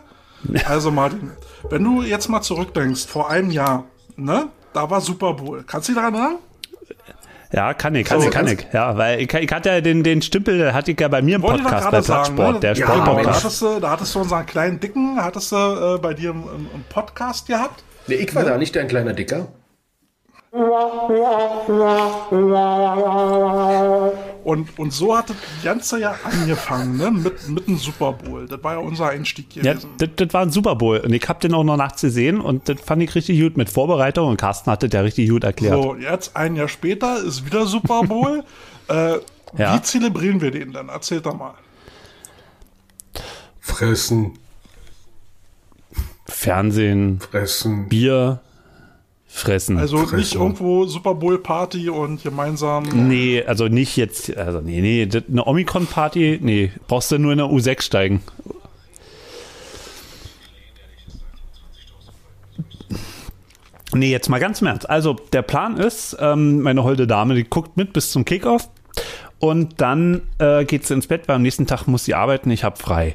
Also 0.65 0.91
Martin, 0.91 1.31
wenn 1.69 1.83
du 1.83 2.03
jetzt 2.03 2.27
mal 2.27 2.41
zurückdenkst, 2.41 3.05
vor 3.07 3.29
einem 3.29 3.49
Jahr, 3.49 3.85
ne? 4.17 4.47
Da 4.73 4.89
war 4.89 4.99
Super 5.01 5.33
Bowl. 5.33 5.63
Kannst 5.65 5.87
du 5.87 5.93
dich 5.93 6.01
daran 6.01 6.15
erinnern? 6.15 6.37
Ja, 7.53 7.73
kann 7.75 7.93
ich, 7.95 8.05
kann 8.07 8.19
So, 8.19 8.27
ich, 8.27 8.33
kann 8.33 8.47
ich. 8.47 8.65
Ja, 8.73 8.97
weil 8.97 9.21
ich, 9.21 9.31
ich 9.31 9.51
hatte 9.51 9.69
ja 9.69 9.79
den, 9.79 10.03
den 10.03 10.21
Stümpel, 10.23 10.73
hatte 10.73 10.91
ich 10.91 10.99
ja 10.99 11.07
bei 11.07 11.21
mir 11.21 11.35
im 11.35 11.41
Podcast, 11.43 11.91
bei. 11.91 12.01
Plattsport, 12.01 12.53
Ne? 12.55 12.59
der 12.61 12.73
ja, 12.73 12.85
Sportpodcast. 12.87 13.27
da 13.27 13.33
hattest, 13.35 13.61
du, 13.61 13.79
da 13.79 13.89
hattest 13.91 14.15
du 14.15 14.19
unseren 14.21 14.45
kleinen 14.47 14.79
Dicken, 14.79 15.17
hattest 15.23 15.51
du 15.51 15.55
äh, 15.55 15.99
bei 15.99 16.13
dir 16.15 16.31
im, 16.31 16.43
im, 16.43 16.67
im 16.73 16.83
Podcast 16.89 17.47
gehabt. 17.47 17.83
Nee, 18.07 18.15
ich 18.15 18.33
war 18.33 18.43
da 18.43 18.57
nicht 18.57 18.75
dein 18.75 18.87
kleiner 18.87 19.13
Dicker. 19.13 19.47
Und, 24.43 24.77
und 24.77 24.93
so 24.93 25.17
hat 25.17 25.31
das 25.31 25.35
ganze 25.63 25.99
Jahr 25.99 26.15
angefangen, 26.23 26.97
ne? 26.97 27.09
Mit, 27.09 27.49
mit 27.49 27.67
dem 27.67 27.77
Super 27.77 28.11
Bowl. 28.13 28.45
Das 28.47 28.63
war 28.63 28.73
ja 28.73 28.79
unser 28.79 29.09
Einstieg 29.09 29.55
Ja, 29.55 29.73
gewesen. 29.73 29.89
das, 29.97 30.09
das 30.15 30.31
war 30.33 30.43
ein 30.43 30.51
Super 30.51 30.75
Bowl. 30.75 30.99
Und 30.99 31.11
ich 31.11 31.27
hab 31.27 31.39
den 31.39 31.55
auch 31.55 31.63
noch 31.63 31.77
nachts 31.77 32.01
gesehen 32.01 32.39
und 32.39 32.69
das 32.69 32.79
fand 32.81 33.01
ich 33.01 33.15
richtig 33.15 33.39
gut 33.41 33.57
mit 33.57 33.69
Vorbereitung 33.71 34.29
und 34.29 34.37
Carsten 34.37 34.69
hatte 34.69 34.89
der 34.89 35.03
richtig 35.03 35.27
gut 35.29 35.43
erklärt. 35.43 35.81
So, 35.81 35.95
jetzt 35.95 36.35
ein 36.37 36.55
Jahr 36.55 36.67
später 36.67 37.17
ist 37.23 37.45
wieder 37.47 37.65
Super 37.65 38.03
Bowl. 38.03 38.43
äh, 38.89 39.17
Ja. 39.57 39.75
Wie 39.75 39.81
zelebrieren 39.81 40.39
wir 40.39 40.51
den 40.51 40.71
denn? 40.71 40.89
Erzähl 40.89 41.21
doch 41.21 41.35
mal. 41.35 41.55
Fressen, 43.59 44.37
Fernsehen, 46.27 47.19
fressen, 47.21 47.87
Bier, 47.89 48.39
fressen. 49.33 49.77
Also 49.77 49.97
nicht 49.97 50.09
Fresse. 50.09 50.37
irgendwo 50.37 50.85
Super 50.85 51.15
Bowl 51.15 51.39
Party 51.39 51.89
und 51.89 52.21
gemeinsam. 52.21 52.83
nee, 52.93 53.43
also 53.43 53.67
nicht 53.67 53.97
jetzt, 53.97 54.35
also 54.37 54.61
nee, 54.61 54.79
nee, 54.79 55.09
eine 55.29 55.45
Omikron-Party, 55.45 56.39
nee, 56.41 56.71
brauchst 56.87 57.11
du 57.11 57.17
nur 57.17 57.31
in 57.31 57.39
der 57.39 57.47
U6 57.47 57.81
steigen. 57.81 58.21
Nee, 63.95 64.11
jetzt 64.11 64.29
mal 64.29 64.39
ganz 64.39 64.61
im 64.61 64.67
Ernst. 64.67 64.89
Also, 64.89 65.13
der 65.33 65.43
Plan 65.43 65.77
ist, 65.77 66.17
ähm, 66.19 66.61
meine 66.61 66.83
holde 66.83 67.05
Dame, 67.05 67.35
die 67.35 67.43
guckt 67.43 67.77
mit 67.77 67.93
bis 67.93 68.11
zum 68.11 68.25
Kickoff. 68.25 68.69
Und 69.39 69.81
dann 69.81 70.21
äh, 70.39 70.63
geht 70.65 70.85
sie 70.85 70.93
ins 70.93 71.07
Bett, 71.07 71.27
weil 71.27 71.35
am 71.35 71.41
nächsten 71.41 71.67
Tag 71.67 71.85
muss 71.85 72.05
sie 72.05 72.15
arbeiten, 72.15 72.49
ich 72.49 72.63
habe 72.63 72.77
frei. 72.77 73.13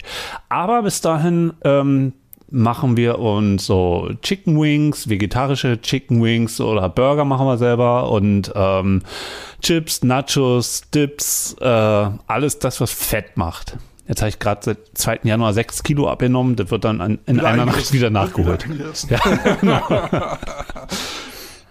Aber 0.48 0.82
bis 0.82 1.00
dahin 1.00 1.54
ähm, 1.64 2.12
machen 2.50 2.96
wir 2.96 3.18
uns 3.18 3.66
so 3.66 4.10
Chicken 4.22 4.60
Wings, 4.60 5.08
vegetarische 5.08 5.80
Chicken 5.80 6.22
Wings 6.22 6.60
oder 6.60 6.88
Burger 6.88 7.24
machen 7.24 7.46
wir 7.46 7.58
selber 7.58 8.10
und 8.10 8.52
ähm, 8.54 9.02
Chips, 9.60 10.02
Nachos, 10.02 10.82
Dips, 10.94 11.56
äh, 11.60 11.64
alles 11.64 12.58
das, 12.58 12.80
was 12.80 12.90
Fett 12.90 13.36
macht. 13.36 13.76
Jetzt 14.06 14.22
habe 14.22 14.30
ich 14.30 14.38
gerade 14.38 14.60
seit 14.64 14.78
2. 14.94 15.20
Januar 15.24 15.52
6 15.52 15.82
Kilo 15.82 16.08
abgenommen, 16.08 16.56
das 16.56 16.70
wird 16.70 16.84
dann 16.84 17.02
an, 17.02 17.18
in 17.26 17.36
Wieder 17.36 17.48
einer 17.48 17.66
Nacht 17.66 17.92
wieder 17.92 18.08
nachgeholt. 18.08 18.66
Ja, 19.10 20.38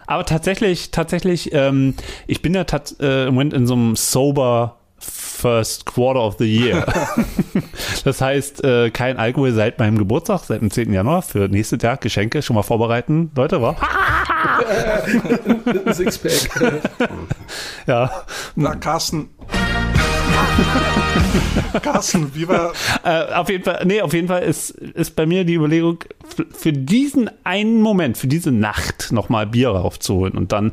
Aber 0.08 0.24
tatsächlich, 0.24 0.92
tatsächlich, 0.92 1.52
ähm, 1.54 1.96
ich 2.28 2.42
bin 2.42 2.54
ja 2.54 2.64
tat, 2.64 2.96
äh, 3.02 3.28
im 3.28 3.34
Moment 3.34 3.54
in 3.54 3.68
so 3.68 3.74
einem 3.74 3.96
sober 3.98 4.77
First 5.00 5.86
Quarter 5.86 6.20
of 6.20 6.38
the 6.40 6.46
Year. 6.46 6.86
das 8.04 8.22
heißt, 8.22 8.64
äh, 8.64 8.90
kein 8.90 9.18
Alkohol 9.18 9.52
seit 9.52 9.78
meinem 9.78 9.98
Geburtstag, 9.98 10.44
seit 10.46 10.62
dem 10.62 10.72
10. 10.72 10.92
Januar. 10.92 11.22
Für 11.22 11.48
nächstes 11.48 11.82
Jahr 11.82 11.98
Geschenke 11.98 12.42
schon 12.42 12.56
mal 12.56 12.64
vorbereiten. 12.64 13.32
Leute, 13.36 13.62
wa? 13.62 13.76
Sixpack. 15.92 16.90
Ja. 17.86 18.26
Na, 18.56 18.76
Carsten. 18.76 19.30
Carsten, 21.82 22.32
wie 22.34 22.48
war. 22.48 22.74
Äh, 23.04 23.34
auf 23.34 23.50
jeden 23.50 23.64
Fall, 23.64 23.84
nee, 23.86 24.02
auf 24.02 24.14
jeden 24.14 24.28
Fall 24.28 24.44
ist, 24.44 24.72
ist 24.72 25.16
bei 25.16 25.26
mir 25.26 25.44
die 25.44 25.56
Überlegung, 25.56 26.00
für 26.54 26.74
diesen 26.74 27.30
einen 27.44 27.82
Moment, 27.82 28.18
für 28.18 28.28
diese 28.28 28.52
Nacht 28.52 29.12
nochmal 29.12 29.48
Bier 29.48 29.70
raufzuholen 29.70 30.34
und 30.34 30.52
dann 30.52 30.72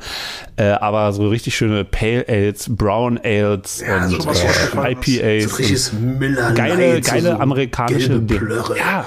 äh, 0.56 0.70
aber 0.70 1.12
so 1.12 1.28
richtig 1.28 1.56
schöne 1.56 1.84
Pale 1.84 2.24
Ales, 2.28 2.66
Brown 2.68 3.18
Ales 3.22 3.82
Ja, 3.86 4.04
und 4.04 4.10
so 4.10 4.26
was 4.26 4.42
äh. 4.42 4.92
IPAs. 4.92 5.44
So 5.44 5.50
und 5.50 5.58
richtiges 5.58 5.92
Miller 5.92 6.52
geile, 6.52 7.00
geile 7.00 7.32
so 7.32 7.38
amerikanische 7.38 8.20
gelbe 8.20 8.38
Dinge. 8.38 8.64
Ja. 8.78 9.06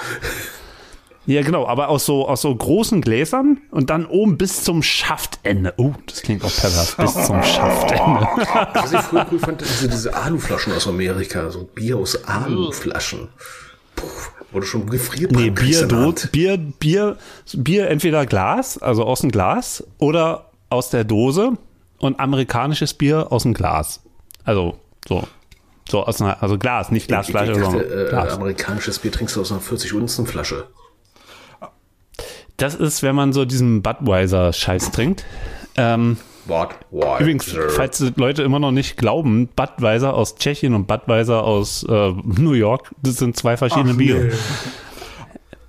Ja, 1.28 1.42
genau, 1.42 1.68
aber 1.68 1.90
aus 1.90 2.06
so, 2.06 2.26
aus 2.26 2.42
so 2.42 2.56
großen 2.56 3.02
Gläsern 3.02 3.60
und 3.72 3.90
dann 3.90 4.06
oben 4.06 4.38
bis 4.38 4.63
zum 4.63 4.82
Schaftende. 4.82 5.74
Oh, 5.76 5.92
das 6.06 6.22
klingt 6.22 6.42
auch 6.46 6.56
pervers. 6.56 6.96
Bis 6.96 7.13
zum 7.28 7.44
Schaftende. 7.44 8.28
Was 8.74 8.94
ich 8.94 9.00
früher 9.02 9.28
cool 9.30 9.40
fand, 9.40 9.60
diese, 9.60 9.90
diese 9.90 10.16
Aluflaschen 10.16 10.72
aus 10.72 10.88
Amerika, 10.88 11.50
so 11.52 11.66
Bier 11.66 11.98
aus 11.98 12.24
Aluflaschen. 12.24 13.28
Puh, 13.98 14.08
wurde 14.54 14.66
schon 14.66 14.90
gefriert. 14.90 15.34
Nee, 15.34 15.50
Bier, 15.50 15.86
Dose, 15.86 16.30
Bier, 16.30 16.58
Bier, 16.58 17.18
Bier 17.54 17.90
entweder 17.90 18.26
Glas, 18.26 18.78
also 18.78 19.04
aus 19.04 19.20
dem 19.20 19.30
Glas, 19.30 19.84
oder 19.98 20.52
aus 20.70 20.92
der 20.92 21.04
Dose 21.04 21.58
und 22.00 22.22
amerikanisches 22.22 22.94
Bier 22.94 23.34
aus 23.34 23.44
dem 23.44 23.54
Glas. 23.54 24.02
Also, 24.46 24.78
so. 25.06 25.28
So 25.90 26.06
aus 26.06 26.22
einer, 26.22 26.42
also 26.42 26.58
Glas, 26.58 26.92
nicht 26.92 27.04
Ich, 27.04 27.04
ich 27.04 27.08
Glasflasche, 27.08 27.54
dachte, 27.54 27.63
sondern 27.63 28.06
äh, 28.06 28.10
Glas. 28.10 28.34
amerikanisches 28.34 29.00
Bier 29.00 29.12
trinkst 29.12 29.36
du 29.36 29.42
aus 29.42 29.52
einer 29.52 29.62
40 29.62 29.94
Unzen 29.94 30.26
Flasche. 30.26 30.68
Das 32.58 32.76
ist, 32.76 33.04
wenn 33.04 33.15
man 33.15 33.34
so 33.34 33.46
diesen 33.46 33.82
Budweiser-Scheiß 33.82 34.91
trinkt. 34.91 35.24
Ähm? 35.76 36.17
Why? 36.48 36.67
Übrigens, 37.20 37.56
falls 37.70 38.00
Leute 38.15 38.41
immer 38.43 38.60
noch 38.60 38.72
nicht 38.72 38.98
glauben, 38.98 39.48
Budweiser 39.48 40.13
aus 40.13 40.36
Tschechien 40.36 40.74
und 40.74 40.88
Budweiser 40.88 41.43
aus 41.43 41.84
äh, 41.84 42.13
New 42.24 42.54
York, 42.54 42.91
das 43.04 43.17
sind 43.17 43.36
zwei 43.36 43.58
verschiedene 43.58 43.91
Ach, 43.93 43.98
Biere. 43.98 44.32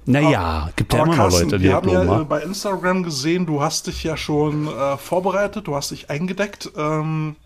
Naja, 0.06 0.70
gibt 0.76 0.94
ja 0.94 1.02
Aber 1.02 1.12
immer 1.12 1.24
noch 1.24 1.32
Leute, 1.32 1.58
die 1.58 1.64
wir 1.64 1.70
das 1.72 1.76
haben 1.82 1.88
ja 1.90 2.02
glauben. 2.04 2.22
äh, 2.22 2.24
bei 2.24 2.40
Instagram 2.40 3.02
gesehen, 3.02 3.44
du 3.44 3.60
hast 3.60 3.88
dich 3.88 4.04
ja 4.04 4.16
schon 4.16 4.68
äh, 4.68 4.96
vorbereitet, 4.96 5.66
du 5.66 5.74
hast 5.74 5.90
dich 5.90 6.08
eingedeckt. 6.08 6.70
Ähm, 6.76 7.36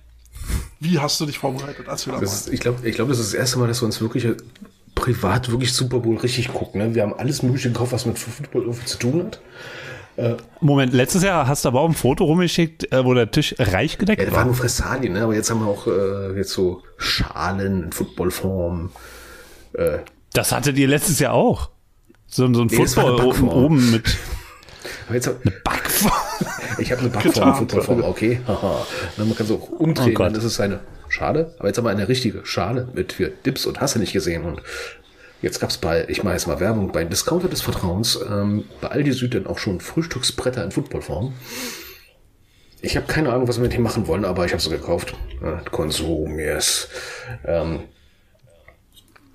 wie 0.79 1.01
hast 1.01 1.21
du 1.21 1.27
dich 1.27 1.39
vorbereitet? 1.39 1.87
Erzähl 1.89 2.13
mal. 2.13 2.21
Das 2.21 2.35
ist, 2.35 2.53
ich 2.53 2.61
glaube, 2.61 2.87
ich 2.87 2.95
glaub, 2.95 3.09
das 3.09 3.19
ist 3.19 3.33
das 3.33 3.35
erste 3.35 3.59
Mal, 3.59 3.67
dass 3.67 3.83
wir 3.83 3.87
uns 3.87 4.01
wirklich 4.01 4.29
privat 4.95 5.51
wirklich 5.51 5.73
Super 5.73 5.99
Bowl 6.01 6.17
richtig 6.19 6.53
gucken. 6.53 6.81
Ne? 6.81 6.95
Wir 6.95 7.03
haben 7.03 7.15
alles 7.15 7.43
Mögliche 7.43 7.69
gekauft, 7.71 7.93
was 7.93 8.07
mit 8.07 8.19
Football 8.19 8.63
irgendwie 8.63 8.85
zu 8.87 8.99
tun 8.99 9.25
hat. 9.25 9.41
Moment, 10.61 10.93
letztes 10.93 11.23
Jahr 11.23 11.47
hast 11.49 11.65
du 11.65 11.69
aber 11.71 11.81
auch 11.81 11.89
ein 11.89 11.95
Foto 11.95 12.25
rumgeschickt, 12.25 12.93
äh, 12.93 13.03
wo 13.03 13.15
der 13.15 13.31
Tisch 13.31 13.55
reich 13.59 13.97
gedeckt 13.97 14.21
Ja, 14.21 14.27
das 14.27 14.33
war. 14.35 14.41
waren 14.41 14.49
nur 14.49 14.57
Fressalien, 14.57 15.15
ne? 15.15 15.23
aber 15.23 15.35
jetzt 15.35 15.51
haben 15.51 15.61
wir 15.61 15.67
auch 15.69 15.87
äh, 15.87 16.37
jetzt 16.37 16.51
so 16.51 16.83
Schalen 16.99 17.85
in 17.85 17.93
Footballform. 17.93 18.91
Das 20.35 20.53
hattet 20.53 20.77
ihr 20.77 20.87
letztes 20.87 21.19
Jahr 21.19 21.33
auch. 21.33 21.71
So, 22.27 22.53
so 22.53 22.61
ein 22.61 22.67
Nee, 22.67 22.77
eine 22.77 22.89
Football 22.89 23.49
oben, 23.49 23.91
mit 23.91 24.05
Aber 25.07 25.15
jetzt 25.15 25.27
hab, 25.27 25.43
Backform. 25.65 26.13
ich 26.79 26.91
habe 26.93 27.01
eine 27.03 27.11
Backform. 27.11 27.55
Footballform, 27.55 28.05
okay. 28.05 28.41
Haha. 28.47 28.87
Man 29.17 29.35
kann 29.35 29.47
so 29.47 29.55
umdrehen, 29.57 30.15
Oh 30.17 30.23
dann 30.23 30.35
ist 30.35 30.45
es 30.45 30.61
eine 30.61 30.81
Schale. 31.13 31.55
Aber 31.59 31.69
jetzt 31.69 31.79
haben 31.79 31.85
wir 31.85 31.91
eine 31.91 32.09
richtige 32.09 32.45
Schale 32.45 32.89
mit 32.95 33.13
für 33.13 33.29
Dips 33.29 33.67
und 33.67 33.81
hast 33.81 33.95
du 33.95 33.99
nicht 33.99 34.13
gesehen. 34.13 34.45
Und 34.45 34.63
jetzt 35.43 35.61
gab's 35.61 35.79
bei, 35.79 36.07
ich 36.09 36.25
mache 36.25 36.35
jetzt 36.35 36.47
mal 36.47 36.61
Werbung, 36.61 36.91
bei 36.93 37.05
Discounter 37.05 37.49
des 37.49 37.61
Vertrauens, 37.61 38.19
ähm, 38.29 38.65
bei 38.81 38.89
Aldi 38.89 39.13
Süd 39.13 39.35
dann 39.35 39.47
auch 39.47 39.59
schon 39.59 39.81
Frühstücksbretter 39.81 40.65
in 40.65 40.73
Footballform. 40.73 41.35
Ich 42.81 42.97
habe 42.97 43.07
keine 43.07 43.33
Ahnung, 43.33 43.47
was 43.47 43.59
wir 43.59 43.63
mit 43.63 43.75
dem 43.75 43.83
machen 43.83 44.09
wollen, 44.09 44.25
aber 44.25 44.45
ich 44.45 44.53
habe 44.53 44.63
sie 44.63 44.71
gekauft. 44.71 45.15
Konsum, 45.71 46.39
yes. 46.39 46.89
Ähm, 47.45 47.85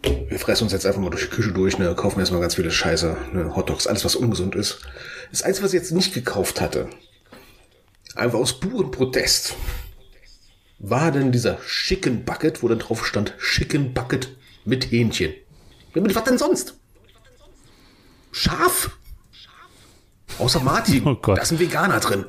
wir 0.01 0.39
fressen 0.39 0.63
uns 0.63 0.73
jetzt 0.73 0.85
einfach 0.85 0.99
mal 0.99 1.09
durch 1.09 1.29
die 1.29 1.35
Küche 1.35 1.51
durch, 1.51 1.77
ne, 1.77 1.93
kaufen 1.95 2.19
erstmal 2.19 2.41
ganz 2.41 2.55
viele 2.55 2.71
Scheiße, 2.71 3.15
ne, 3.33 3.55
Hotdogs, 3.55 3.87
alles 3.87 4.03
was 4.03 4.15
ungesund 4.15 4.55
ist. 4.55 4.79
Das 5.31 5.43
Einzige, 5.43 5.65
was 5.65 5.73
ich 5.73 5.79
jetzt 5.79 5.91
nicht 5.91 6.13
gekauft 6.13 6.59
hatte, 6.59 6.89
einfach 8.15 8.39
aus 8.39 8.59
purem 8.59 8.91
Protest, 8.91 9.55
war 10.79 11.11
denn 11.11 11.31
dieser 11.31 11.59
Chicken 11.61 12.23
Bucket, 12.23 12.61
wo 12.61 12.67
dann 12.67 12.79
drauf 12.79 13.05
stand 13.05 13.33
Chicken 13.39 13.93
Bucket 13.93 14.35
mit 14.65 14.91
Hähnchen. 14.91 15.33
Ja, 15.95 16.01
mit 16.01 16.13
was 16.15 16.23
denn 16.23 16.37
sonst? 16.37 16.75
Schaf? 18.31 18.97
Außer 20.37 20.59
Martin. 20.59 21.05
Oh 21.05 21.15
Gott. 21.15 21.37
Da 21.37 21.41
ist 21.41 21.51
ein 21.51 21.59
Veganer 21.59 21.99
drin. 21.99 22.25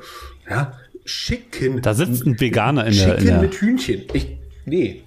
Ja, 0.49 0.73
Chicken. 1.05 1.81
Da 1.81 1.93
sitzt 1.93 2.25
ein 2.25 2.39
Veganer 2.39 2.85
in 2.87 2.95
der, 2.95 3.17
Chicken 3.17 3.25
der 3.25 3.41
mit 3.41 3.55
Hühnchen. 3.55 4.03
Ich, 4.13 4.37
nee. 4.65 5.03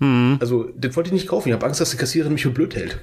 Hm. 0.00 0.38
Also, 0.40 0.70
das 0.76 0.96
wollte 0.96 1.08
ich 1.08 1.12
nicht 1.12 1.28
kaufen. 1.28 1.48
Ich 1.48 1.54
habe 1.54 1.66
Angst, 1.66 1.80
dass 1.80 1.90
die 1.90 1.96
Kassiererin 1.96 2.32
mich 2.32 2.42
für 2.42 2.50
blöd 2.50 2.74
hält. 2.74 2.98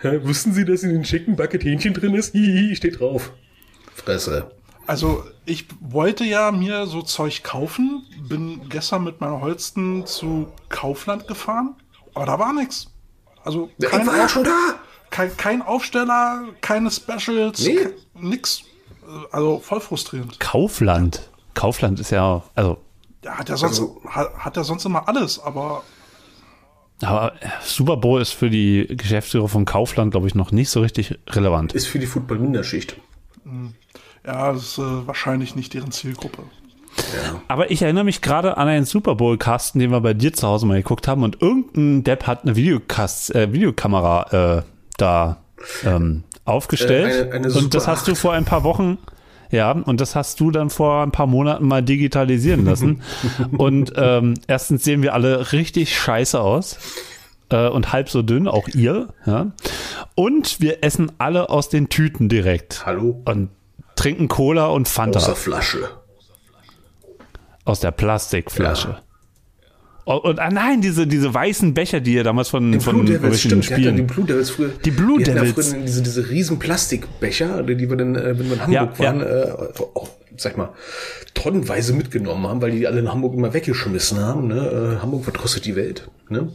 Hä, 0.00 0.18
wussten 0.22 0.52
Sie, 0.52 0.64
dass 0.64 0.82
in 0.82 0.90
den 0.90 1.04
Chicken 1.04 1.36
Bucket 1.36 1.64
Hähnchen 1.64 1.94
drin 1.94 2.14
ist? 2.14 2.32
Hihi, 2.32 2.74
steht 2.74 3.00
drauf. 3.00 3.32
Fresse. 3.94 4.50
Also, 4.92 5.24
ich 5.46 5.64
wollte 5.80 6.22
ja 6.24 6.52
mir 6.52 6.84
so 6.86 7.00
Zeug 7.00 7.42
kaufen, 7.42 8.04
bin 8.28 8.68
gestern 8.68 9.04
mit 9.04 9.22
meiner 9.22 9.40
Holsten 9.40 10.04
zu 10.04 10.48
Kaufland 10.68 11.26
gefahren, 11.26 11.76
aber 12.12 12.26
da 12.26 12.38
war 12.38 12.52
nichts. 12.52 12.88
Also, 13.42 13.70
Der 13.78 13.88
kein, 13.88 14.02
ich 14.02 14.06
war 14.08 14.16
ja 14.18 14.28
schon 14.28 14.44
da. 14.44 14.74
kein, 15.08 15.34
kein 15.38 15.62
Aufsteller, 15.62 16.42
keine 16.60 16.90
Specials, 16.90 17.64
Nee. 17.66 17.88
nix. 18.20 18.64
Also, 19.30 19.60
voll 19.60 19.80
frustrierend. 19.80 20.38
Kaufland. 20.40 21.30
Kaufland 21.54 21.98
ist 21.98 22.10
ja, 22.10 22.42
also, 22.54 22.76
Ja, 23.24 23.38
hat 23.38 23.48
ja 23.48 23.56
sonst, 23.56 23.80
Also- 23.80 24.02
hat, 24.06 24.34
hat 24.36 24.56
ja 24.58 24.62
sonst 24.62 24.84
immer 24.84 25.08
alles, 25.08 25.38
aber 25.38 25.84
aber 27.00 27.32
äh, 27.40 27.48
Super 27.64 27.96
Bowl 27.96 28.20
ist 28.20 28.32
für 28.32 28.50
die 28.50 28.86
Geschäftsführer 28.90 29.48
von 29.48 29.64
Kaufland, 29.64 30.10
glaube 30.10 30.26
ich, 30.28 30.34
noch 30.34 30.52
nicht 30.52 30.68
so 30.68 30.82
richtig 30.82 31.18
relevant. 31.30 31.72
Ist 31.72 31.86
für 31.86 31.98
die 31.98 32.06
Football-Minderschicht. 32.06 32.96
Ja, 34.26 34.52
das 34.52 34.62
ist 34.62 34.78
äh, 34.78 35.06
wahrscheinlich 35.06 35.56
nicht 35.56 35.74
deren 35.74 35.90
Zielgruppe. 35.92 36.42
Aber 37.48 37.70
ich 37.70 37.80
erinnere 37.82 38.04
mich 38.04 38.20
gerade 38.20 38.56
an 38.58 38.68
einen 38.68 38.84
Super 38.84 39.14
Bowl-Casten, 39.14 39.78
den 39.80 39.90
wir 39.90 40.00
bei 40.00 40.12
dir 40.14 40.32
zu 40.32 40.46
Hause 40.46 40.66
mal 40.66 40.76
geguckt 40.76 41.08
haben 41.08 41.22
und 41.22 41.40
irgendein 41.40 42.04
Depp 42.04 42.26
hat 42.26 42.42
eine 42.44 42.54
Videocast, 42.54 43.34
äh, 43.34 43.52
Videokamera 43.52 44.58
äh, 44.58 44.62
da 44.98 45.38
ähm, 45.84 46.24
aufgestellt. 46.44 47.28
Äh, 47.32 47.34
eine- 47.34 47.46
eine 47.46 47.52
und 47.54 47.74
das 47.74 47.88
hast 47.88 48.08
du 48.08 48.12
8. 48.12 48.18
vor 48.18 48.32
ein 48.34 48.44
paar 48.44 48.62
Wochen, 48.64 48.98
ja, 49.50 49.72
und 49.72 50.00
das 50.00 50.14
hast 50.16 50.38
du 50.40 50.50
dann 50.50 50.68
vor 50.70 51.02
ein 51.02 51.12
paar 51.12 51.26
Monaten 51.26 51.66
mal 51.66 51.82
digitalisieren 51.82 52.64
lassen. 52.66 53.02
und 53.56 53.92
ähm, 53.96 54.34
erstens 54.46 54.84
sehen 54.84 55.02
wir 55.02 55.14
alle 55.14 55.52
richtig 55.52 55.96
scheiße 55.96 56.38
aus. 56.40 56.78
äh, 57.50 57.68
Und 57.68 57.92
halb 57.92 58.10
so 58.10 58.20
dünn, 58.22 58.48
auch 58.48 58.68
ihr. 58.68 59.08
Ja. 59.26 59.52
Und 60.14 60.60
wir 60.60 60.84
essen 60.84 61.12
alle 61.18 61.48
aus 61.48 61.68
den 61.70 61.88
Tüten 61.88 62.28
direkt. 62.28 62.84
Hallo? 62.86 63.22
Und 63.24 63.48
trinken 64.02 64.28
Cola 64.28 64.66
und 64.66 64.88
Fanta 64.88 65.18
Außer 65.20 65.36
Flasche. 65.36 65.88
aus 67.64 67.80
der 67.80 67.92
Plastikflasche. 67.92 68.98
Oh, 70.04 70.16
Und 70.16 70.40
ah 70.40 70.50
nein, 70.50 70.80
diese, 70.80 71.06
diese 71.06 71.32
weißen 71.32 71.74
Becher, 71.74 72.00
die 72.00 72.14
ihr 72.14 72.24
damals 72.24 72.48
von, 72.48 72.72
Die 72.72 72.80
von 72.80 72.96
Blue 72.96 73.04
Devils, 73.04 73.40
stimmt, 73.40 73.70
der 73.70 73.78
dann 73.78 73.84
die 73.84 73.90
Spielen. 73.92 74.06
Blue 74.08 74.26
Devils 74.26 74.50
früher. 74.50 74.70
Die 74.84 74.90
Blue 74.90 75.22
die 75.22 75.30
ja 75.30 75.34
Devils. 75.36 75.68
früher 75.70 75.80
diese, 75.82 76.02
diese 76.02 76.28
riesen 76.28 76.58
Plastikbecher, 76.58 77.62
die 77.62 77.88
wir 77.88 77.96
dann, 77.96 78.16
äh, 78.16 78.36
wenn 78.36 78.46
wir 78.50 78.54
in 78.54 78.60
Hamburg 78.62 78.98
Ja, 78.98 79.04
waren, 79.04 79.20
Äh, 79.20 79.52
auch, 79.94 80.08
sag 80.36 80.52
ich 80.52 80.58
mal, 80.58 80.70
tonnenweise 81.34 81.92
mitgenommen 81.92 82.48
haben, 82.48 82.60
weil 82.60 82.72
die 82.72 82.84
alle 82.88 82.98
in 82.98 83.08
Hamburg 83.12 83.34
immer 83.34 83.54
weggeschmissen 83.54 84.18
haben. 84.18 84.48
Ne? 84.48 84.96
Äh, 84.98 85.02
Hamburg 85.02 85.22
verdrosselt 85.22 85.66
die 85.66 85.76
Welt. 85.76 86.10
Ne? 86.28 86.48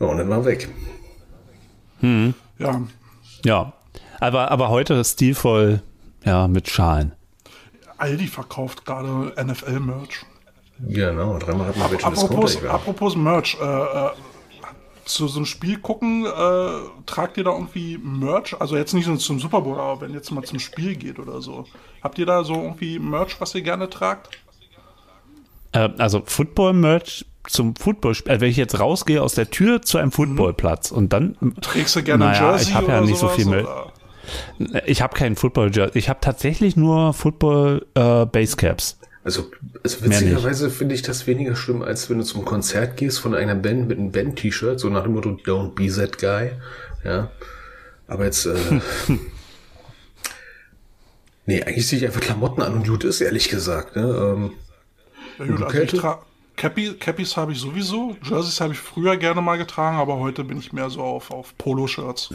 Ja, 0.00 0.06
und 0.06 0.16
dann 0.16 0.28
war 0.30 0.46
weg. 0.46 0.68
Ja, 2.58 2.82
Ja. 3.44 3.72
Aber, 4.20 4.50
aber 4.50 4.70
heute 4.70 5.04
stilvoll, 5.04 5.82
ja, 6.24 6.48
mit 6.48 6.68
Schalen. 6.68 7.12
Aldi 7.98 8.26
verkauft 8.26 8.84
gerade 8.84 9.32
NFL-Merch. 9.42 10.24
Genau, 10.80 11.38
dreimal 11.38 11.68
hat 11.68 11.76
man 11.76 11.90
welche 11.90 12.06
Apropos, 12.06 12.64
apropos 12.64 13.16
Merch, 13.16 13.56
äh, 13.60 13.64
äh, 13.64 14.10
zu 15.04 15.28
so 15.28 15.38
einem 15.38 15.46
Spiel 15.46 15.78
gucken, 15.78 16.26
äh, 16.26 16.68
tragt 17.06 17.36
ihr 17.36 17.44
da 17.44 17.52
irgendwie 17.52 17.98
Merch? 17.98 18.60
Also 18.60 18.76
jetzt 18.76 18.94
nicht 18.94 19.04
so 19.04 19.16
zum 19.16 19.38
Super 19.38 19.60
Bowl, 19.60 19.78
aber 19.78 20.00
wenn 20.00 20.14
jetzt 20.14 20.30
mal 20.30 20.42
zum 20.42 20.58
Spiel 20.58 20.96
geht 20.96 21.18
oder 21.18 21.40
so. 21.40 21.66
Habt 22.02 22.18
ihr 22.18 22.26
da 22.26 22.42
so 22.42 22.54
irgendwie 22.54 22.98
Merch, 22.98 23.40
was 23.40 23.54
ihr 23.54 23.62
gerne 23.62 23.88
tragt? 23.88 24.30
Äh, 25.72 25.90
also 25.98 26.22
Football-Merch 26.24 27.26
zum 27.48 27.76
Footballspiel. 27.76 28.32
Also 28.32 28.40
wenn 28.40 28.50
ich 28.50 28.56
jetzt 28.56 28.78
rausgehe 28.80 29.22
aus 29.22 29.34
der 29.34 29.50
Tür 29.50 29.82
zu 29.82 29.98
einem 29.98 30.12
Footballplatz 30.12 30.90
und 30.90 31.12
dann. 31.12 31.36
Trägst 31.60 31.94
du 31.96 32.02
gerne 32.02 32.24
Naja, 32.24 32.38
ein 32.38 32.50
Jersey 32.52 32.70
ich 32.70 32.74
hab 32.74 32.88
ja 32.88 33.00
nicht 33.00 33.18
so 33.18 33.28
viel 33.28 33.46
Merch. 33.46 33.64
oder? 33.64 33.92
Ich 34.86 35.02
habe 35.02 35.16
keinen 35.16 35.36
Football-Jersey. 35.36 35.98
Ich 35.98 36.08
habe 36.08 36.20
tatsächlich 36.20 36.76
nur 36.76 37.12
Football-Basecaps. 37.12 38.98
Also, 39.24 39.50
also 39.82 40.00
Mehr 40.00 40.08
nicht. 40.08 40.20
witzigerweise 40.20 40.68
finde 40.70 40.94
ich 40.94 41.02
das 41.02 41.26
weniger 41.26 41.56
schlimm, 41.56 41.82
als 41.82 42.10
wenn 42.10 42.18
du 42.18 42.24
zum 42.24 42.44
Konzert 42.44 42.98
gehst 42.98 43.20
von 43.20 43.34
einer 43.34 43.54
Band 43.54 43.88
mit 43.88 43.98
einem 43.98 44.12
Band-T-Shirt, 44.12 44.78
so 44.78 44.90
nach 44.90 45.04
dem 45.04 45.14
Motto 45.14 45.30
Don't 45.30 45.74
be 45.74 45.90
that 45.90 46.18
guy. 46.18 46.50
Ja. 47.04 47.30
Aber 48.06 48.24
jetzt, 48.26 48.44
äh, 48.44 48.54
nee, 51.46 51.62
eigentlich 51.62 51.86
ziehe 51.86 52.00
ich 52.00 52.06
einfach 52.06 52.20
Klamotten 52.20 52.60
an 52.60 52.74
und 52.74 52.86
gut 52.86 53.04
ist, 53.04 53.22
ehrlich 53.22 53.48
gesagt. 53.48 53.96
Ne? 53.96 54.02
Ähm, 54.02 54.52
Ja, 55.38 55.46
gut, 55.46 55.62
also 55.62 56.18
Cappy, 56.56 56.94
Cappies 56.94 57.36
habe 57.36 57.52
ich 57.52 57.58
sowieso. 57.58 58.16
Jerseys 58.22 58.60
habe 58.60 58.74
ich 58.74 58.78
früher 58.78 59.16
gerne 59.16 59.40
mal 59.40 59.58
getragen, 59.58 59.96
aber 59.96 60.18
heute 60.18 60.44
bin 60.44 60.58
ich 60.58 60.72
mehr 60.72 60.88
so 60.88 61.00
auf, 61.02 61.30
auf 61.30 61.56
Polo-Shirts. 61.58 62.32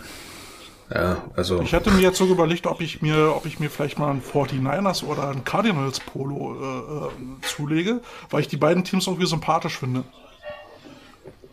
Ja, 0.94 1.24
also, 1.36 1.62
Ich 1.62 1.74
hatte 1.74 1.92
mir 1.92 2.02
jetzt 2.02 2.18
so 2.18 2.26
überlegt, 2.26 2.66
ob 2.66 2.82
ich 2.82 3.02
mir, 3.02 3.36
ob 3.36 3.46
ich 3.46 3.60
mir 3.60 3.70
vielleicht 3.70 4.00
mal 4.00 4.10
ein 4.10 4.24
49ers 4.24 5.04
oder 5.04 5.30
ein 5.30 5.44
Cardinals 5.44 6.00
Polo 6.00 6.56
äh, 6.56 7.06
äh, 7.06 7.48
zulege, 7.48 8.02
weil 8.30 8.42
ich 8.42 8.48
die 8.48 8.58
beiden 8.58 8.84
Teams 8.84 9.06
irgendwie 9.06 9.28
sympathisch 9.28 9.78
finde. 9.78 10.04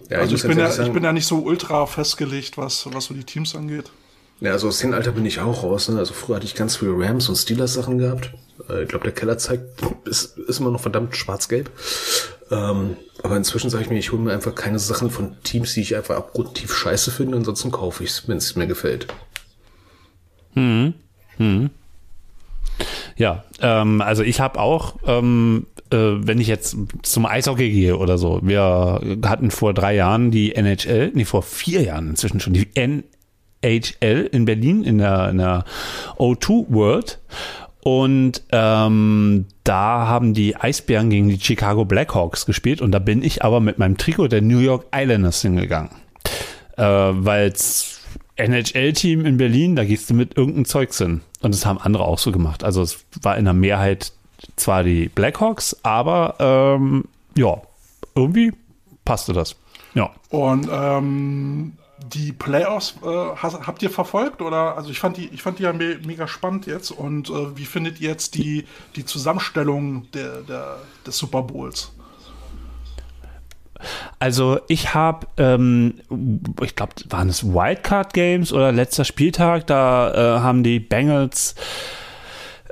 ja, 0.08 0.18
Also 0.18 0.32
muss 0.32 0.44
ich 0.44 0.48
bin, 0.48 0.58
ja, 0.58 0.70
ich 0.70 0.92
bin 0.92 1.04
ja 1.04 1.12
nicht 1.12 1.26
so 1.26 1.40
ultra 1.40 1.84
festgelegt, 1.86 2.56
was, 2.56 2.88
was 2.92 3.06
so 3.06 3.14
die 3.14 3.24
Teams 3.24 3.54
angeht. 3.54 3.90
Ja, 4.40 4.52
also 4.52 4.68
aus 4.68 4.78
dem 4.78 4.92
Alter 4.92 5.12
bin 5.12 5.24
ich 5.24 5.40
auch 5.40 5.62
raus. 5.62 5.88
Ne? 5.88 5.98
Also 5.98 6.12
früher 6.12 6.36
hatte 6.36 6.46
ich 6.46 6.54
ganz 6.54 6.76
viele 6.76 6.92
Rams 6.98 7.28
und 7.28 7.36
Steelers 7.36 7.74
Sachen 7.74 7.98
gehabt. 7.98 8.32
Äh, 8.68 8.82
ich 8.82 8.88
glaube, 8.88 9.04
der 9.04 9.12
Keller 9.12 9.38
zeigt, 9.38 9.82
ist, 10.04 10.38
ist 10.38 10.60
immer 10.60 10.70
noch 10.70 10.80
verdammt 10.80 11.16
schwarz-gelb. 11.16 11.70
Ähm, 12.50 12.96
aber 13.22 13.36
inzwischen 13.36 13.70
sage 13.70 13.84
ich 13.84 13.90
mir, 13.90 13.98
ich 13.98 14.12
hole 14.12 14.22
mir 14.22 14.32
einfach 14.32 14.54
keine 14.54 14.78
Sachen 14.78 15.10
von 15.10 15.36
Teams, 15.42 15.74
die 15.74 15.80
ich 15.80 15.96
einfach 15.96 16.16
abgrundtief 16.16 16.74
scheiße 16.74 17.10
finde. 17.10 17.36
Ansonsten 17.36 17.70
kaufe 17.70 18.04
ich 18.04 18.10
es, 18.10 18.28
wenn 18.28 18.36
es 18.36 18.56
mir 18.56 18.66
gefällt. 18.66 19.08
Ja, 23.16 23.44
ähm, 23.60 24.00
also 24.00 24.22
ich 24.22 24.40
habe 24.40 24.60
auch, 24.60 24.96
ähm, 25.06 25.66
äh, 25.90 25.96
wenn 25.96 26.40
ich 26.40 26.48
jetzt 26.48 26.76
zum 27.02 27.26
Eishockey 27.26 27.70
gehe 27.70 27.96
oder 27.96 28.18
so, 28.18 28.40
wir 28.42 29.00
hatten 29.24 29.50
vor 29.50 29.72
drei 29.72 29.94
Jahren 29.94 30.30
die 30.30 30.54
NHL, 30.54 31.12
nee, 31.14 31.24
vor 31.24 31.42
vier 31.42 31.82
Jahren 31.82 32.10
inzwischen 32.10 32.40
schon, 32.40 32.52
die 32.52 32.68
NHL 32.74 34.28
in 34.32 34.44
Berlin 34.44 34.84
in 34.84 34.98
der, 34.98 35.30
in 35.30 35.38
der 35.38 35.64
O2 36.18 36.66
World. 36.68 37.18
Und 37.80 38.42
ähm, 38.50 39.46
da 39.62 40.08
haben 40.08 40.34
die 40.34 40.56
Eisbären 40.56 41.08
gegen 41.08 41.28
die 41.28 41.38
Chicago 41.38 41.84
Blackhawks 41.84 42.44
gespielt 42.44 42.82
und 42.82 42.90
da 42.90 42.98
bin 42.98 43.22
ich 43.22 43.44
aber 43.44 43.60
mit 43.60 43.78
meinem 43.78 43.96
Trikot 43.96 44.26
der 44.26 44.42
New 44.42 44.58
York 44.58 44.86
Islanders 44.92 45.40
hingegangen. 45.40 45.90
Äh, 46.76 46.82
weil's 46.82 47.95
NHL-Team 48.36 49.24
in 49.24 49.36
Berlin, 49.36 49.76
da 49.76 49.84
gehst 49.84 50.10
du 50.10 50.14
mit 50.14 50.36
irgendeinem 50.36 50.66
Zeugs 50.66 50.98
hin. 50.98 51.22
Und 51.40 51.54
das 51.54 51.66
haben 51.66 51.78
andere 51.78 52.04
auch 52.04 52.18
so 52.18 52.32
gemacht. 52.32 52.64
Also 52.64 52.82
es 52.82 53.04
war 53.22 53.36
in 53.36 53.44
der 53.44 53.54
Mehrheit 53.54 54.12
zwar 54.56 54.82
die 54.82 55.08
Blackhawks, 55.08 55.76
aber 55.82 56.36
ähm, 56.38 57.04
ja, 57.36 57.60
irgendwie 58.14 58.52
passte 59.04 59.32
das. 59.32 59.56
Ja. 59.94 60.10
Und 60.30 60.68
ähm, 60.70 61.72
die 62.12 62.32
Playoffs 62.32 62.94
äh, 63.02 63.06
has, 63.06 63.54
habt 63.66 63.82
ihr 63.82 63.90
verfolgt 63.90 64.42
oder? 64.42 64.76
Also 64.76 64.90
ich 64.90 64.98
fand 64.98 65.16
die, 65.16 65.28
ich 65.28 65.42
fand 65.42 65.58
die 65.58 65.62
ja 65.62 65.72
me 65.72 65.98
mega 66.04 66.28
spannend 66.28 66.66
jetzt. 66.66 66.90
Und 66.90 67.30
äh, 67.30 67.56
wie 67.56 67.64
findet 67.64 68.00
ihr 68.00 68.10
jetzt 68.10 68.34
die, 68.34 68.66
die 68.96 69.04
Zusammenstellung 69.04 70.10
der, 70.12 70.42
der, 70.42 70.78
des 71.06 71.16
Super 71.16 71.42
Bowls? 71.42 71.92
Also 74.18 74.60
ich 74.68 74.94
habe, 74.94 75.26
ähm, 75.36 75.94
ich 76.62 76.76
glaube, 76.76 76.94
waren 77.08 77.28
es 77.28 77.44
Wildcard 77.44 78.12
Games 78.12 78.52
oder 78.52 78.72
letzter 78.72 79.04
Spieltag, 79.04 79.66
da 79.66 80.12
äh, 80.36 80.40
haben 80.40 80.62
die 80.62 80.80
Bengals, 80.80 81.54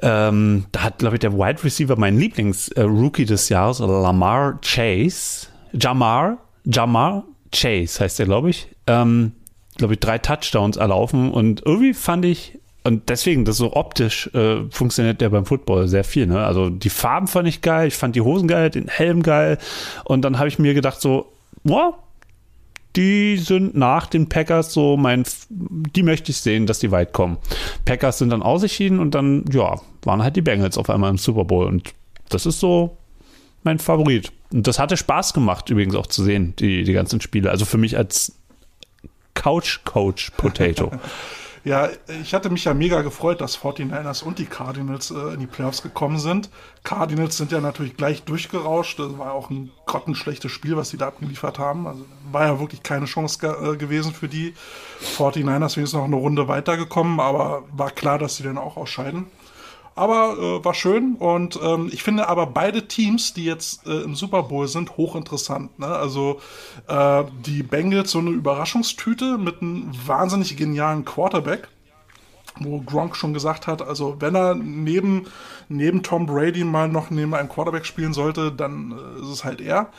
ähm, 0.02 0.66
da 0.72 0.82
hat, 0.82 0.98
glaube 0.98 1.16
ich, 1.16 1.20
der 1.20 1.34
Wide 1.34 1.62
Receiver, 1.64 1.96
mein 1.96 2.18
Lieblings-Rookie 2.18 3.24
des 3.24 3.48
Jahres, 3.48 3.78
Lamar 3.78 4.60
Chase, 4.62 5.48
Jamar, 5.72 6.38
Jamar 6.64 7.24
Chase 7.52 8.02
heißt 8.02 8.18
der, 8.18 8.26
glaube 8.26 8.50
ich, 8.50 8.68
ähm, 8.86 9.32
glaube 9.76 9.94
ich, 9.94 10.00
drei 10.00 10.18
Touchdowns 10.18 10.76
erlaufen 10.76 11.30
und 11.32 11.62
irgendwie 11.64 11.94
fand 11.94 12.24
ich, 12.24 12.58
und 12.86 13.08
deswegen, 13.08 13.46
das 13.46 13.56
so 13.56 13.74
optisch 13.74 14.28
äh, 14.34 14.68
funktioniert 14.70 15.22
der 15.22 15.30
beim 15.30 15.46
Football 15.46 15.88
sehr 15.88 16.04
viel. 16.04 16.26
Ne? 16.26 16.44
Also 16.44 16.68
die 16.68 16.90
Farben 16.90 17.26
fand 17.26 17.48
ich 17.48 17.62
geil, 17.62 17.88
ich 17.88 17.94
fand 17.94 18.14
die 18.14 18.20
Hosen 18.20 18.46
geil, 18.46 18.68
den 18.68 18.88
Helm 18.88 19.22
geil. 19.22 19.56
Und 20.04 20.22
dann 20.22 20.38
habe 20.38 20.48
ich 20.48 20.58
mir 20.58 20.74
gedacht, 20.74 21.00
so, 21.00 21.32
boah, 21.62 21.98
die 22.94 23.38
sind 23.38 23.74
nach 23.74 24.06
den 24.06 24.28
Packers 24.28 24.72
so 24.74 24.98
mein, 24.98 25.24
die 25.48 26.02
möchte 26.02 26.30
ich 26.30 26.36
sehen, 26.36 26.66
dass 26.66 26.78
die 26.78 26.90
weit 26.90 27.14
kommen. 27.14 27.38
Packers 27.86 28.18
sind 28.18 28.28
dann 28.28 28.42
ausgeschieden 28.42 29.00
und 29.00 29.14
dann, 29.14 29.46
ja, 29.50 29.80
waren 30.02 30.22
halt 30.22 30.36
die 30.36 30.42
Bengals 30.42 30.76
auf 30.76 30.90
einmal 30.90 31.08
im 31.08 31.18
Super 31.18 31.46
Bowl. 31.46 31.66
Und 31.66 31.94
das 32.28 32.44
ist 32.44 32.60
so 32.60 32.98
mein 33.62 33.78
Favorit. 33.78 34.30
Und 34.52 34.66
das 34.66 34.78
hatte 34.78 34.98
Spaß 34.98 35.32
gemacht, 35.32 35.70
übrigens 35.70 35.94
auch 35.94 36.06
zu 36.06 36.22
sehen, 36.22 36.52
die, 36.58 36.84
die 36.84 36.92
ganzen 36.92 37.22
Spiele. 37.22 37.50
Also 37.50 37.64
für 37.64 37.78
mich 37.78 37.96
als 37.96 38.36
Couch-Coach-Potato. 39.32 40.92
Ja, 41.64 41.88
ich 42.20 42.34
hatte 42.34 42.50
mich 42.50 42.66
ja 42.66 42.74
mega 42.74 43.00
gefreut, 43.00 43.40
dass 43.40 43.58
49ers 43.58 44.22
und 44.22 44.38
die 44.38 44.44
Cardinals 44.44 45.10
äh, 45.10 45.32
in 45.32 45.40
die 45.40 45.46
Playoffs 45.46 45.82
gekommen 45.82 46.18
sind. 46.18 46.50
Cardinals 46.82 47.38
sind 47.38 47.52
ja 47.52 47.60
natürlich 47.62 47.96
gleich 47.96 48.22
durchgerauscht. 48.22 48.98
Das 48.98 49.16
war 49.16 49.32
auch 49.32 49.48
ein 49.48 49.70
grottenschlechtes 49.86 50.52
Spiel, 50.52 50.76
was 50.76 50.90
sie 50.90 50.98
da 50.98 51.06
abgeliefert 51.06 51.58
haben. 51.58 51.86
Also 51.86 52.04
war 52.30 52.44
ja 52.44 52.60
wirklich 52.60 52.82
keine 52.82 53.06
Chance 53.06 53.38
ge 53.38 53.50
äh, 53.50 53.76
gewesen 53.78 54.12
für 54.12 54.28
die 54.28 54.52
49ers. 55.16 55.76
Wenigstens 55.76 55.94
noch 55.94 56.04
eine 56.04 56.16
Runde 56.16 56.48
weitergekommen, 56.48 57.18
aber 57.18 57.62
war 57.72 57.90
klar, 57.90 58.18
dass 58.18 58.36
sie 58.36 58.42
dann 58.42 58.58
auch 58.58 58.76
ausscheiden. 58.76 59.24
Aber 59.96 60.36
äh, 60.38 60.64
war 60.64 60.74
schön 60.74 61.14
und 61.14 61.58
ähm, 61.62 61.88
ich 61.92 62.02
finde 62.02 62.28
aber 62.28 62.46
beide 62.46 62.88
Teams, 62.88 63.32
die 63.32 63.44
jetzt 63.44 63.86
äh, 63.86 64.02
im 64.02 64.16
Super 64.16 64.42
Bowl 64.44 64.66
sind, 64.66 64.96
hochinteressant. 64.96 65.78
Ne? 65.78 65.86
Also 65.86 66.40
äh, 66.88 67.22
die 67.46 67.62
Bengals 67.62 68.10
so 68.10 68.18
eine 68.18 68.30
Überraschungstüte 68.30 69.38
mit 69.38 69.62
einem 69.62 69.90
wahnsinnig 70.04 70.56
genialen 70.56 71.04
Quarterback, 71.04 71.68
wo 72.58 72.80
Gronk 72.80 73.14
schon 73.14 73.34
gesagt 73.34 73.68
hat, 73.68 73.82
also 73.82 74.16
wenn 74.18 74.34
er 74.34 74.56
neben, 74.56 75.26
neben 75.68 76.02
Tom 76.02 76.26
Brady 76.26 76.64
mal 76.64 76.88
noch 76.88 77.10
neben 77.10 77.34
einem 77.34 77.48
Quarterback 77.48 77.86
spielen 77.86 78.14
sollte, 78.14 78.50
dann 78.50 78.92
äh, 78.92 79.20
ist 79.20 79.28
es 79.28 79.44
halt 79.44 79.60
er. 79.60 79.90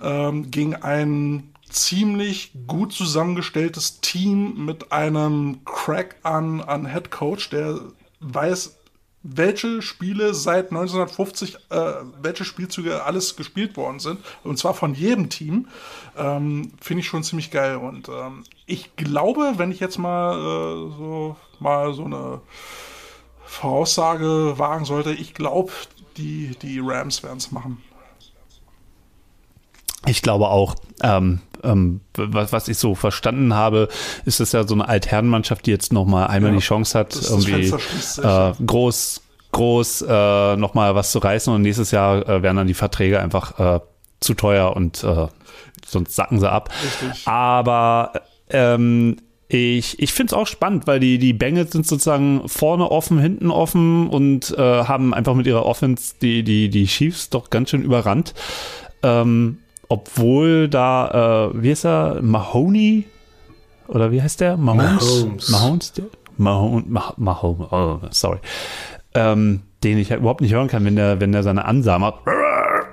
Ähm, 0.00 0.52
gegen 0.52 0.76
ein 0.76 1.52
ziemlich 1.68 2.52
gut 2.66 2.92
zusammengestelltes 2.92 4.00
Team 4.00 4.66
mit 4.66 4.92
einem 4.92 5.64
Crack 5.64 6.16
an, 6.22 6.60
an 6.60 6.86
Head 6.86 7.10
Coach, 7.10 7.50
der 7.50 7.80
weiß, 8.20 8.76
welche 9.22 9.82
Spiele 9.82 10.34
seit 10.34 10.70
1950, 10.70 11.56
äh, 11.70 11.94
welche 12.20 12.44
Spielzüge 12.44 13.04
alles 13.04 13.36
gespielt 13.36 13.76
worden 13.76 14.00
sind. 14.00 14.20
Und 14.42 14.58
zwar 14.58 14.74
von 14.74 14.94
jedem 14.94 15.28
Team. 15.28 15.68
Ähm, 16.16 16.72
Finde 16.80 17.00
ich 17.00 17.06
schon 17.06 17.22
ziemlich 17.22 17.50
geil. 17.50 17.76
Und 17.76 18.08
ähm, 18.08 18.44
ich 18.66 18.96
glaube, 18.96 19.54
wenn 19.56 19.70
ich 19.70 19.80
jetzt 19.80 19.98
mal 19.98 20.34
äh, 20.34 20.96
so 20.96 21.36
mal 21.60 21.94
so 21.94 22.04
eine 22.04 22.40
Voraussage 23.44 24.58
wagen 24.58 24.84
sollte, 24.84 25.12
ich 25.12 25.34
glaube, 25.34 25.72
die, 26.16 26.56
die 26.60 26.80
Rams 26.80 27.22
werden 27.22 27.38
es 27.38 27.52
machen. 27.52 27.82
Ich 30.06 30.22
glaube 30.22 30.48
auch, 30.48 30.74
ähm, 31.02 31.40
ähm, 31.62 32.00
was, 32.16 32.52
was 32.52 32.68
ich 32.68 32.78
so 32.78 32.94
verstanden 32.94 33.54
habe, 33.54 33.88
ist 34.24 34.40
es 34.40 34.52
ja 34.52 34.66
so 34.66 34.74
eine 34.74 34.88
Altherrenmannschaft, 34.88 35.66
die 35.66 35.70
jetzt 35.70 35.92
nochmal 35.92 36.26
einmal 36.26 36.50
Ja, 36.50 36.56
die 36.56 36.62
Chance 36.62 36.98
hat, 36.98 37.14
irgendwie 37.14 37.72
äh, 38.22 38.52
groß, 38.66 39.22
groß 39.52 40.02
äh, 40.02 40.56
nochmal 40.56 40.94
was 40.94 41.12
zu 41.12 41.18
reißen 41.18 41.52
und 41.52 41.62
nächstes 41.62 41.90
Jahr 41.90 42.28
äh, 42.28 42.42
werden 42.42 42.56
dann 42.56 42.66
die 42.66 42.74
Verträge 42.74 43.20
einfach 43.20 43.58
äh, 43.58 43.80
zu 44.20 44.34
teuer 44.34 44.74
und 44.74 45.04
äh, 45.04 45.28
sonst 45.86 46.14
sacken 46.16 46.40
sie 46.40 46.50
ab. 46.50 46.70
Richtig. 46.84 47.28
Aber 47.28 48.12
ähm, 48.50 49.16
ich, 49.48 49.98
ich 50.00 50.12
finde 50.12 50.34
es 50.34 50.40
auch 50.40 50.46
spannend, 50.46 50.86
weil 50.86 50.98
die, 50.98 51.18
die 51.18 51.34
Bengals 51.34 51.72
sind 51.72 51.86
sozusagen 51.86 52.48
vorne 52.48 52.90
offen, 52.90 53.18
hinten 53.18 53.50
offen 53.50 54.08
und 54.08 54.56
äh, 54.56 54.84
haben 54.84 55.12
einfach 55.12 55.34
mit 55.34 55.46
ihrer 55.46 55.66
Offense 55.66 56.14
die, 56.22 56.42
die, 56.42 56.70
die 56.70 56.86
Chiefs 56.86 57.28
doch 57.28 57.50
ganz 57.50 57.70
schön 57.70 57.82
überrannt. 57.82 58.32
Ähm, 59.02 59.58
obwohl 59.92 60.70
da, 60.70 61.50
äh, 61.52 61.62
wie 61.62 61.70
heißt 61.70 61.84
er, 61.84 62.22
Mahoney? 62.22 63.04
Oder 63.88 64.10
wie 64.10 64.22
heißt 64.22 64.40
der? 64.40 64.56
Mahomes? 64.56 65.22
Mahomes. 65.22 65.48
Mahomes, 65.50 65.92
der? 65.92 66.04
Mahomes, 66.38 66.84
Mah 66.88 67.12
Mahomes, 67.18 67.66
oh, 67.70 67.98
sorry. 68.10 68.38
Ähm, 69.12 69.60
den 69.84 69.98
ich 69.98 70.10
überhaupt 70.10 70.40
nicht 70.40 70.54
hören 70.54 70.68
kann, 70.68 70.86
wenn 70.86 70.96
der, 70.96 71.20
wenn 71.20 71.32
der 71.32 71.42
seine 71.42 71.66
Ansage 71.66 72.00
macht. 72.00 72.14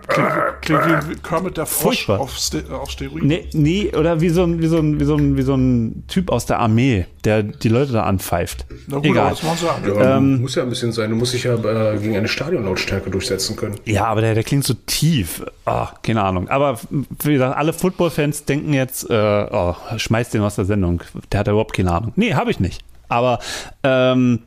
Klingt 0.10 1.10
wie 1.10 1.16
Kermit 1.16 1.58
der 1.58 1.66
Frosch 1.66 2.06
Furchtbar. 2.06 2.20
auf, 2.20 2.38
Ste 2.38 2.64
auf 2.72 2.90
Steroiden. 2.90 3.28
Nee, 3.28 3.48
nee, 3.54 3.92
oder 3.96 4.20
wie 4.22 4.30
so, 4.30 4.44
ein, 4.44 4.62
wie, 4.62 4.68
so 4.68 4.78
ein, 4.78 5.00
wie, 5.00 5.04
so 5.04 5.16
ein, 5.16 5.38
wie 5.38 5.42
so 5.44 5.56
ein 5.56 6.04
Typ 6.08 6.32
aus 6.32 6.46
der 6.46 6.60
Armee, 6.60 7.06
der 7.24 7.44
die 7.44 7.70
Leute 7.70 7.94
da 7.94 8.04
anpfeift. 8.04 8.66
Na 8.88 8.98
gut, 8.98 9.06
Egal. 9.06 9.20
aber 9.22 9.30
das 9.32 9.44
machen 9.44 9.58
sie 9.60 9.70
alle. 9.70 9.96
Ja, 10.04 10.18
Ähm, 10.18 10.42
muss 10.42 10.56
ja 10.56 10.64
ein 10.64 10.70
bisschen 10.70 10.92
sein. 10.92 11.10
Du 11.12 11.16
musst 11.16 11.34
dich 11.34 11.44
ja 11.44 11.54
äh, 11.56 11.98
gegen 12.00 12.16
eine 12.18 12.28
Stadionlautstärke 12.28 13.10
durchsetzen 13.10 13.56
können. 13.56 13.76
Ja, 13.86 14.06
aber 14.06 14.22
der, 14.22 14.34
der 14.34 14.44
klingt 14.44 14.64
so 14.66 14.74
tief. 14.86 15.44
Ah, 15.66 15.90
keine 16.02 16.24
Ahnung. 16.24 16.50
Aber 16.50 16.80
wie 17.24 17.34
gesagt, 17.34 17.56
alle 17.56 17.74
Football-Fans 17.74 18.46
denken 18.46 18.74
jetzt, 18.74 19.10
äh, 19.10 19.48
oh, 19.52 19.76
schmeiß 19.98 20.30
den 20.30 20.42
aus 20.42 20.56
der 20.56 20.66
Sendung. 20.66 21.04
Der 21.32 21.40
hat 21.42 21.48
ja 21.48 21.54
überhaupt 21.54 21.76
keine 21.76 21.92
Ahnung. 21.92 22.14
Nee, 22.16 22.34
habe 22.34 22.52
ich 22.52 22.60
nicht. 22.60 22.82
Aber 23.08 23.40
ähm, 23.84 24.40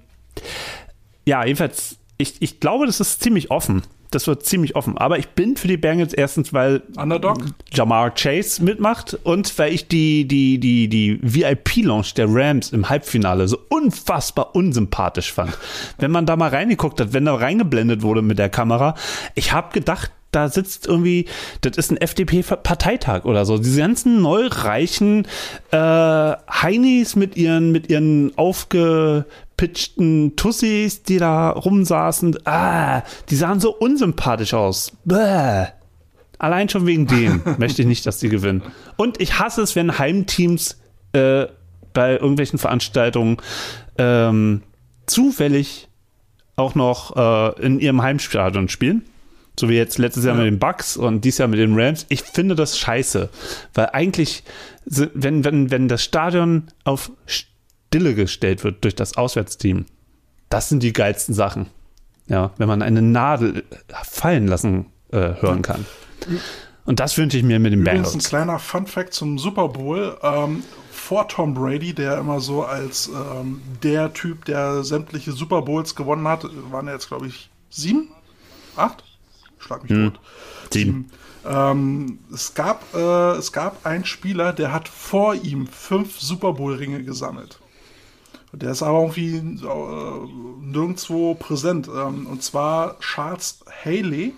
ja, 1.25 1.44
jedenfalls, 1.44 1.96
ich, 2.18 2.40
ich 2.40 2.59
glaube, 2.61 2.87
das 2.87 3.01
ist 3.01 3.22
ziemlich 3.22 3.51
offen. 3.51 3.83
Das 4.12 4.27
wird 4.27 4.44
ziemlich 4.44 4.77
offen. 4.77 4.96
Aber 4.98 5.18
ich 5.18 5.29
bin 5.31 5.57
für 5.57 5.68
die 5.68 5.77
Bengals 5.77 6.12
erstens, 6.12 6.53
weil 6.53 6.83
Underdog? 6.96 7.44
Jamar 7.72 8.14
Chase 8.14 8.62
mitmacht 8.62 9.18
und 9.25 9.59
weil 9.59 9.72
ich 9.72 9.88
die, 9.88 10.27
die, 10.29 10.59
die, 10.59 10.88
die 10.88 11.18
VIP-Lounge 11.22 12.12
der 12.16 12.27
Rams 12.29 12.72
im 12.72 12.88
Halbfinale 12.88 13.48
so 13.48 13.59
unfassbar 13.68 14.55
unsympathisch 14.55 15.33
fand. 15.33 15.57
Wenn 15.98 16.11
man 16.11 16.27
da 16.27 16.37
mal 16.37 16.51
reingeguckt 16.51 17.01
hat, 17.01 17.12
wenn 17.12 17.25
da 17.25 17.35
reingeblendet 17.35 18.03
wurde 18.03 18.22
mit 18.22 18.38
der 18.38 18.48
Kamera, 18.48 18.94
ich 19.35 19.53
habe 19.53 19.72
gedacht, 19.72 20.12
da 20.33 20.48
sitzt 20.48 20.87
irgendwie, 20.87 21.27
das 21.61 21.77
ist 21.77 21.90
ein 21.90 21.98
FDP-Parteitag 21.98 23.25
oder 23.25 23.44
so. 23.44 23.59
Diese 23.59 23.81
ganzen 23.81 24.22
neureichen 24.22 25.27
äh, 25.70 25.77
Heinis 25.77 27.16
mit 27.16 27.37
ihren, 27.37 27.70
mit 27.70 27.90
ihren 27.90 28.33
aufgepitchten 29.62 30.35
Tussis, 30.37 31.03
die 31.03 31.18
da 31.18 31.51
rumsaßen, 31.51 32.46
ah, 32.46 33.03
die 33.31 33.37
sahen 33.37 33.61
so 33.61 33.75
unsympathisch 33.75 34.55
aus. 34.55 34.92
Bäh. 35.05 35.66
Allein 36.38 36.68
schon 36.68 36.87
wegen 36.87 37.07
dem 37.07 37.42
möchte 37.59 37.83
ich 37.83 37.88
nicht, 37.88 38.05
dass 38.05 38.18
die 38.18 38.29
gewinnen. 38.29 38.62
Und 38.96 39.20
ich 39.20 39.38
hasse 39.38 39.62
es, 39.62 39.77
wenn 39.77 39.98
Heimteams 39.98 40.81
äh, 41.12 41.46
bei 41.92 42.12
irgendwelchen 42.14 42.59
Veranstaltungen 42.59 43.37
ähm, 43.98 44.62
zufällig 45.07 45.88
auch 46.57 46.75
noch 46.75 47.16
äh, 47.16 47.64
in 47.64 47.79
ihrem 47.79 48.03
Heimstadion 48.03 48.68
spielen. 48.68 49.03
So 49.59 49.68
wie 49.68 49.75
jetzt 49.75 49.98
letztes 49.98 50.25
Jahr 50.25 50.35
mit 50.35 50.46
den 50.46 50.59
Bucks 50.59 50.96
und 50.96 51.25
dieses 51.25 51.38
Jahr 51.38 51.48
mit 51.48 51.61
den 51.61 51.79
Rams. 51.79 52.07
Ich 52.09 52.22
finde 52.22 52.57
das 52.57 52.79
scheiße. 52.79 53.29
Weil 53.75 53.90
eigentlich, 53.92 54.42
wenn, 54.87 55.44
wenn, 55.44 55.70
wenn 55.70 55.88
das 55.88 56.03
Stadion 56.03 56.68
auf 56.85 57.12
Stille 57.92 58.14
gestellt 58.14 58.64
wird 58.64 58.85
durch 58.85 58.94
das 58.94 59.18
Auswärtsteam, 59.18 59.85
das 60.48 60.70
sind 60.70 60.83
die 60.83 60.94
geilsten 60.94 61.35
Sachen. 61.35 61.66
Ja, 62.26 62.52
wenn 62.57 62.66
man 62.66 62.81
eine 62.81 63.02
Nadel 63.02 63.64
fallen 64.09 64.46
lassen 64.46 64.87
äh, 65.11 65.35
hören 65.42 65.61
kann. 65.61 65.85
Und 66.87 67.00
das 67.00 67.18
wünsche 67.18 67.37
ich 67.37 67.42
mir 67.42 67.59
mit 67.59 67.72
den 67.72 67.81
Übrigens 67.81 68.09
ein 68.09 68.12
Bengals. 68.12 68.28
kleiner 68.28 68.59
Fun-Fact 68.59 69.12
zum 69.12 69.38
Super 69.38 69.68
Bowl. 69.68 70.16
Ähm, 70.22 70.62
vor 70.90 71.28
Tom 71.28 71.52
Brady, 71.52 71.92
der 71.92 72.16
immer 72.16 72.40
so 72.40 72.64
als 72.64 73.09
ähm, 73.09 73.61
der 73.83 74.14
Typ, 74.14 74.46
der 74.46 74.85
sämtliche 74.85 75.33
Super 75.33 75.61
Bowls 75.61 75.94
gewonnen 75.94 76.26
hat, 76.26 76.46
waren 76.70 76.88
jetzt, 76.88 77.09
glaube 77.09 77.26
ich, 77.26 77.50
sieben? 77.68 78.09
Acht? 78.76 79.05
Schlag 79.59 79.83
mich 79.83 79.92
tot. 79.92 80.20
Sieben. 80.70 81.11
Ähm, 81.44 82.20
es, 82.33 82.55
gab, 82.55 82.94
äh, 82.94 83.33
es 83.33 83.52
gab 83.52 83.85
einen 83.85 84.07
Spieler, 84.07 84.55
der 84.55 84.72
hat 84.72 84.88
vor 84.88 85.35
ihm 85.35 85.66
fünf 85.66 86.20
Super 86.20 86.55
Bowl-Ringe 86.55 87.02
gesammelt. 87.02 87.59
Der 88.53 88.71
ist 88.71 88.83
aber 88.83 89.01
irgendwie 89.01 89.37
äh, 89.37 90.61
nirgendwo 90.61 91.35
präsent. 91.35 91.88
Ähm, 91.88 92.27
und 92.27 92.43
zwar 92.43 92.99
Charles 93.01 93.61
Haley. 93.85 94.35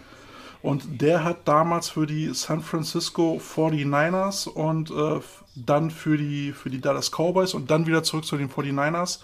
Und 0.63 1.03
der 1.03 1.25
hat 1.25 1.47
damals 1.47 1.91
für 1.91 2.07
die 2.07 2.33
San 2.33 2.63
Francisco 2.63 3.39
49ers 3.39 4.49
und 4.49 4.91
äh, 4.91 5.21
dann 5.55 5.91
für 5.91 6.17
die, 6.17 6.53
für 6.53 6.71
die 6.71 6.81
Dallas 6.81 7.11
Cowboys 7.11 7.53
und 7.53 7.71
dann 7.71 7.87
wieder 7.87 8.03
zurück 8.03 8.25
zu 8.25 8.37
den 8.37 8.49
49ers. 8.49 9.19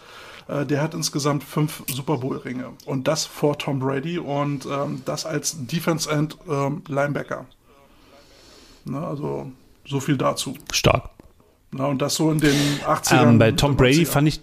Äh, 0.49 0.67
der 0.67 0.83
hat 0.83 0.95
insgesamt 0.95 1.45
fünf 1.45 1.83
Super 1.89 2.19
Bowl-Ringe. 2.19 2.73
Und 2.85 3.09
das 3.09 3.25
vor 3.25 3.57
Tom 3.57 3.79
Brady 3.79 4.19
und 4.19 4.67
ähm, 4.67 5.03
das 5.05 5.25
als 5.25 5.57
Defense 5.67 6.11
End 6.11 6.37
ähm, 6.49 6.83
Linebacker. 6.89 7.47
Ne, 8.85 9.07
also 9.07 9.51
so 9.87 10.01
viel 10.01 10.17
dazu. 10.17 10.55
Stark. 10.73 11.11
Na, 11.73 11.87
und 11.87 12.03
das 12.03 12.17
so 12.17 12.31
in 12.33 12.41
den 12.41 12.81
80ern. 12.81 13.23
Ähm, 13.23 13.39
bei 13.39 13.53
Tom 13.53 13.77
Brady 13.77 14.03
90ern. 14.03 14.07
fand 14.07 14.29
ich, 14.29 14.41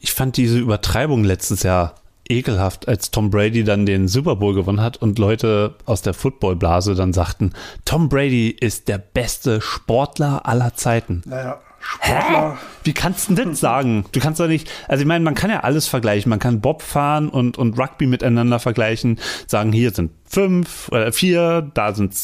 ich 0.00 0.12
fand 0.12 0.36
diese 0.36 0.58
Übertreibung 0.58 1.24
letztes 1.24 1.62
Jahr 1.62 1.94
ekelhaft, 2.28 2.88
als 2.88 3.10
Tom 3.10 3.30
Brady 3.30 3.64
dann 3.64 3.86
den 3.86 4.06
Super 4.06 4.36
Bowl 4.36 4.54
gewonnen 4.54 4.80
hat 4.80 4.98
und 4.98 5.18
Leute 5.18 5.74
aus 5.86 6.02
der 6.02 6.14
Footballblase 6.14 6.94
dann 6.94 7.12
sagten, 7.12 7.52
Tom 7.84 8.08
Brady 8.08 8.50
ist 8.50 8.88
der 8.88 8.98
beste 8.98 9.60
Sportler 9.60 10.46
aller 10.46 10.74
Zeiten. 10.74 11.22
Naja, 11.24 11.60
Hä? 12.00 12.10
Sportler. 12.10 12.58
Wie 12.84 12.92
kannst 12.92 13.30
du 13.30 13.34
denn 13.34 13.50
das 13.50 13.60
sagen? 13.60 14.04
Du 14.12 14.20
kannst 14.20 14.40
doch 14.40 14.48
nicht, 14.48 14.70
also 14.88 15.00
ich 15.00 15.06
meine, 15.06 15.24
man 15.24 15.34
kann 15.34 15.50
ja 15.50 15.60
alles 15.60 15.88
vergleichen. 15.88 16.28
Man 16.28 16.38
kann 16.38 16.60
Bob 16.60 16.82
fahren 16.82 17.28
und, 17.28 17.56
und 17.56 17.78
Rugby 17.78 18.06
miteinander 18.06 18.58
vergleichen, 18.58 19.18
sagen, 19.46 19.72
hier 19.72 19.90
sind 19.92 20.10
fünf 20.24 20.88
oder 20.90 21.12
vier, 21.12 21.70
da 21.74 21.94
sind 21.94 22.14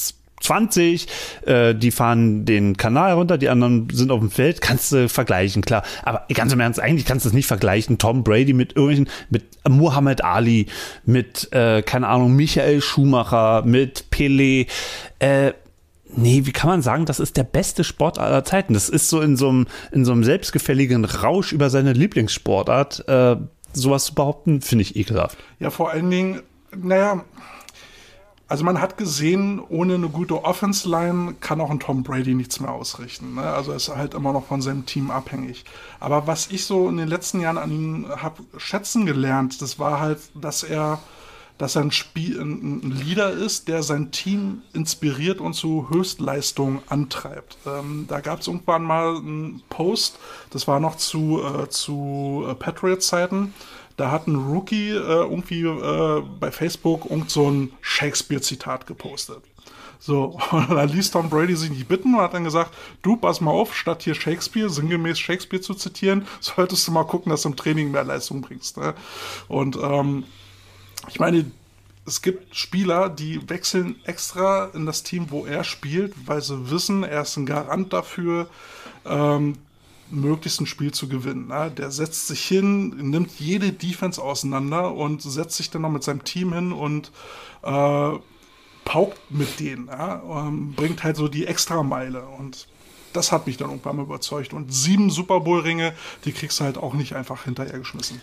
20, 0.45 1.07
äh, 1.47 1.75
die 1.75 1.91
fahren 1.91 2.45
den 2.45 2.77
Kanal 2.77 3.15
runter, 3.15 3.39
die 3.39 3.49
anderen 3.49 3.89
sind 3.91 4.11
auf 4.11 4.21
dem 4.21 4.31
Feld, 4.31 4.61
kannst 4.61 4.93
du 4.93 5.09
vergleichen, 5.09 5.63
klar. 5.63 5.83
Aber 6.03 6.27
ganz 6.33 6.53
im 6.53 6.61
Ernst, 6.61 6.81
eigentlich 6.81 7.07
kannst 7.07 7.25
du 7.25 7.31
es 7.31 7.35
nicht 7.35 7.47
vergleichen. 7.47 7.99
Tom 7.99 8.23
Brady 8.23 8.53
mit 8.53 8.77
irgendwelchen, 8.77 9.09
mit 9.31 9.45
Muhammad 9.69 10.23
Ali, 10.23 10.67
mit, 11.05 11.53
äh, 11.53 11.83
keine 11.83 12.09
Ahnung, 12.09 12.37
Michael 12.37 12.81
Schumacher, 12.81 13.63
mit 13.65 14.07
Pelé, 14.11 14.69
äh, 15.19 15.53
Nee, 16.17 16.43
wie 16.45 16.53
kann 16.53 16.71
man 16.71 16.81
sagen, 16.81 17.07
das 17.07 17.19
ist 17.19 17.37
der 17.37 17.43
beste 17.43 17.83
Sport 17.83 18.21
aller 18.21 18.45
Zeiten? 18.45 18.73
Das 18.73 18.89
ist 18.89 19.09
so 19.09 19.21
in 19.21 19.37
so 19.37 19.49
einem, 19.49 19.67
in 19.91 20.05
so 20.05 20.13
einem 20.13 20.23
selbstgefälligen 20.23 21.05
Rausch 21.05 21.51
über 21.51 21.71
seine 21.71 21.93
Lieblingssportart. 21.93 23.09
Äh, 23.09 23.37
sowas 23.73 24.05
zu 24.05 24.15
behaupten, 24.15 24.61
finde 24.61 24.83
ich 24.83 24.95
ekelhaft. 24.95 25.37
Ja, 25.59 25.71
vor 25.71 25.91
allen 25.91 26.09
Dingen, 26.09 26.43
naja, 26.77 27.25
also 28.47 28.65
man 28.65 28.81
hat 28.81 28.99
gesehen, 28.99 29.61
ohne 29.61 29.95
eine 29.95 30.09
gute 30.09 30.45
Offense-Line 30.45 31.37
kann 31.41 31.61
auch 31.61 31.71
ein 31.71 31.81
Tom 31.81 32.03
Brady 32.03 32.35
nichts 32.35 32.61
mehr 32.61 32.73
ausrichten. 32.73 33.35
Ne? 33.35 33.43
Also 33.43 33.71
er 33.71 33.77
ist 33.77 33.89
halt 33.89 34.15
immer 34.15 34.33
noch 34.33 34.47
von 34.47 34.61
seinem 34.61 34.85
Team 34.85 35.11
abhängig. 35.11 35.65
Aber 35.99 36.27
was 36.27 36.49
ich 36.51 36.67
so 36.67 36.89
in 36.89 36.99
den 36.99 37.09
letzten 37.09 37.41
Jahren 37.41 37.59
an 37.59 37.71
ihm 37.71 38.07
habe 38.17 38.43
schätzen 38.59 39.07
gelernt, 39.07 39.63
das 39.63 39.79
war 39.79 40.01
halt, 40.01 40.19
dass 40.35 40.63
er 40.63 40.99
dass 41.59 41.77
er 41.77 41.83
ein, 41.83 41.93
Spiel, 41.93 42.41
ein 42.41 42.91
Leader 42.91 43.31
ist, 43.31 43.69
der 43.69 43.85
sein 43.85 44.11
Team 44.11 44.63
inspiriert 44.73 45.41
und 45.41 45.55
zu 45.55 45.89
Höchstleistungen 45.89 46.81
antreibt. 46.89 47.57
Ähm, 47.65 48.07
da 48.09 48.21
gab 48.21 48.41
es 48.41 48.49
irgendwann 48.49 48.83
mal 48.83 49.17
einen 49.17 49.63
Post, 49.69 50.19
das 50.51 50.67
war 50.67 50.81
noch 50.81 50.97
zu, 50.97 51.41
äh, 51.43 51.69
zu 51.69 52.45
äh, 52.49 52.55
Patriots-Zeiten. 52.55 53.55
Da 53.97 54.11
hat 54.11 54.27
ein 54.27 54.37
Rookie 54.37 54.91
äh, 54.91 54.95
irgendwie 54.97 55.63
äh, 55.63 56.23
bei 56.41 56.51
Facebook 56.51 57.11
irgend 57.11 57.31
so 57.31 57.51
ein 57.51 57.73
Shakespeare-Zitat 57.81 58.87
gepostet. 58.87 59.43
So, 60.01 60.39
und 60.51 60.71
dann 60.71 60.89
ließ 60.91 61.13
Tom 61.13 61.31
Brady 61.31 61.57
sich 61.57 61.71
nicht 61.71 61.89
bitten 61.89 62.15
und 62.15 62.21
hat 62.21 62.35
dann 62.35 62.45
gesagt, 62.45 62.73
du, 63.03 63.17
pass 63.17 63.41
mal 63.41 63.53
auf, 63.53 63.75
statt 63.75 64.03
hier 64.03 64.15
Shakespeare, 64.15 64.69
sinngemäß 64.69 65.19
Shakespeare 65.19 65.63
zu 65.63 65.75
zitieren, 65.75 66.27
solltest 66.41 66.87
du 66.87 66.93
mal 66.93 67.05
gucken, 67.05 67.31
dass 67.31 67.43
du 67.43 67.49
im 67.49 67.57
Training 67.57 67.91
mehr 67.91 68.05
Leistung 68.05 68.43
bringst. 68.43 68.77
Ne? 68.77 68.95
Und 69.49 69.79
ähm, 69.83 70.25
ich 71.09 71.21
meine, 71.21 71.51
es 72.07 72.21
gibt 72.21 72.55
Spieler, 72.55 73.09
die 73.09 73.49
wechseln 73.49 73.97
extra 74.05 74.67
in 74.75 74.85
das 74.85 75.05
Team, 75.05 75.31
wo 75.31 75.47
er 75.47 75.65
spielt, 75.65 76.13
weil 76.27 76.43
sie 76.43 76.71
wissen, 76.71 77.03
er 77.03 77.23
ist 77.23 77.37
ein 77.37 77.47
Garant 77.47 77.93
dafür, 77.93 78.49
ähm, 79.07 79.57
möglichst 80.11 80.61
ein 80.61 80.67
Spiel 80.67 80.93
zu 80.93 81.09
gewinnen. 81.09 81.49
Ne? 81.49 81.73
Der 81.77 81.91
setzt 81.91 82.29
sich 82.29 82.45
hin, 82.45 83.11
nimmt 83.11 83.39
jede 83.39 83.73
Defense 83.73 84.23
auseinander 84.23 84.93
und 84.93 85.23
setzt 85.23 85.57
sich 85.57 85.71
dann 85.71 85.83
noch 85.83 85.91
mit 85.91 86.03
seinem 86.03 86.25
Team 86.25 86.53
hin 86.53 86.73
und 86.73 87.11
äh, 87.63 88.11
paukt 88.85 89.19
mit 89.31 89.61
denen. 89.61 89.87
Ja? 89.87 90.23
Ähm, 90.23 90.73
bringt 90.75 91.03
halt 91.05 91.17
so 91.17 91.29
die 91.29 91.47
Extrameile 91.47 92.25
und 92.27 92.69
das 93.13 93.33
hat 93.33 93.47
mich 93.47 93.57
dann 93.57 93.71
irgendwann 93.71 93.97
mal 93.97 94.03
überzeugt. 94.03 94.53
Und 94.53 94.73
sieben 94.73 95.09
Super 95.11 95.41
Bowl-Ringe, 95.41 95.95
die 96.25 96.33
kriegst 96.33 96.61
du 96.61 96.65
halt 96.65 96.77
auch 96.77 96.95
nicht 96.95 97.15
einfach 97.15 97.45
hinterhergeschmissen. 97.45 98.21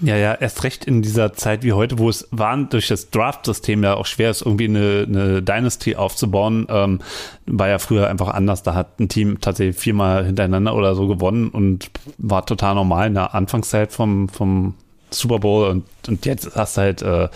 Ja, 0.00 0.16
ja, 0.16 0.34
erst 0.34 0.64
recht 0.64 0.84
in 0.84 1.02
dieser 1.02 1.32
Zeit 1.32 1.62
wie 1.62 1.72
heute, 1.72 1.98
wo 1.98 2.08
es 2.08 2.28
war 2.30 2.56
durch 2.56 2.88
das 2.88 3.10
Draft-System 3.10 3.82
ja 3.82 3.94
auch 3.94 4.06
schwer 4.06 4.30
ist, 4.30 4.42
irgendwie 4.42 4.66
eine, 4.66 5.06
eine 5.08 5.42
Dynasty 5.42 5.96
aufzubauen, 5.96 6.66
ähm, 6.68 7.00
war 7.46 7.68
ja 7.68 7.78
früher 7.78 8.08
einfach 8.08 8.28
anders. 8.28 8.62
Da 8.62 8.74
hat 8.74 9.00
ein 9.00 9.08
Team 9.08 9.40
tatsächlich 9.40 9.76
viermal 9.76 10.24
hintereinander 10.24 10.74
oder 10.74 10.94
so 10.94 11.08
gewonnen 11.08 11.48
und 11.48 11.90
war 12.18 12.44
total 12.46 12.74
normal 12.74 13.08
in 13.08 13.14
der 13.14 13.34
Anfangszeit 13.34 13.92
vom, 13.92 14.28
vom 14.28 14.74
Super 15.10 15.38
Bowl 15.38 15.68
und, 15.68 15.84
und 16.06 16.26
jetzt 16.26 16.54
hast 16.54 16.76
du 16.76 16.80
halt 16.80 17.02
äh, 17.02 17.28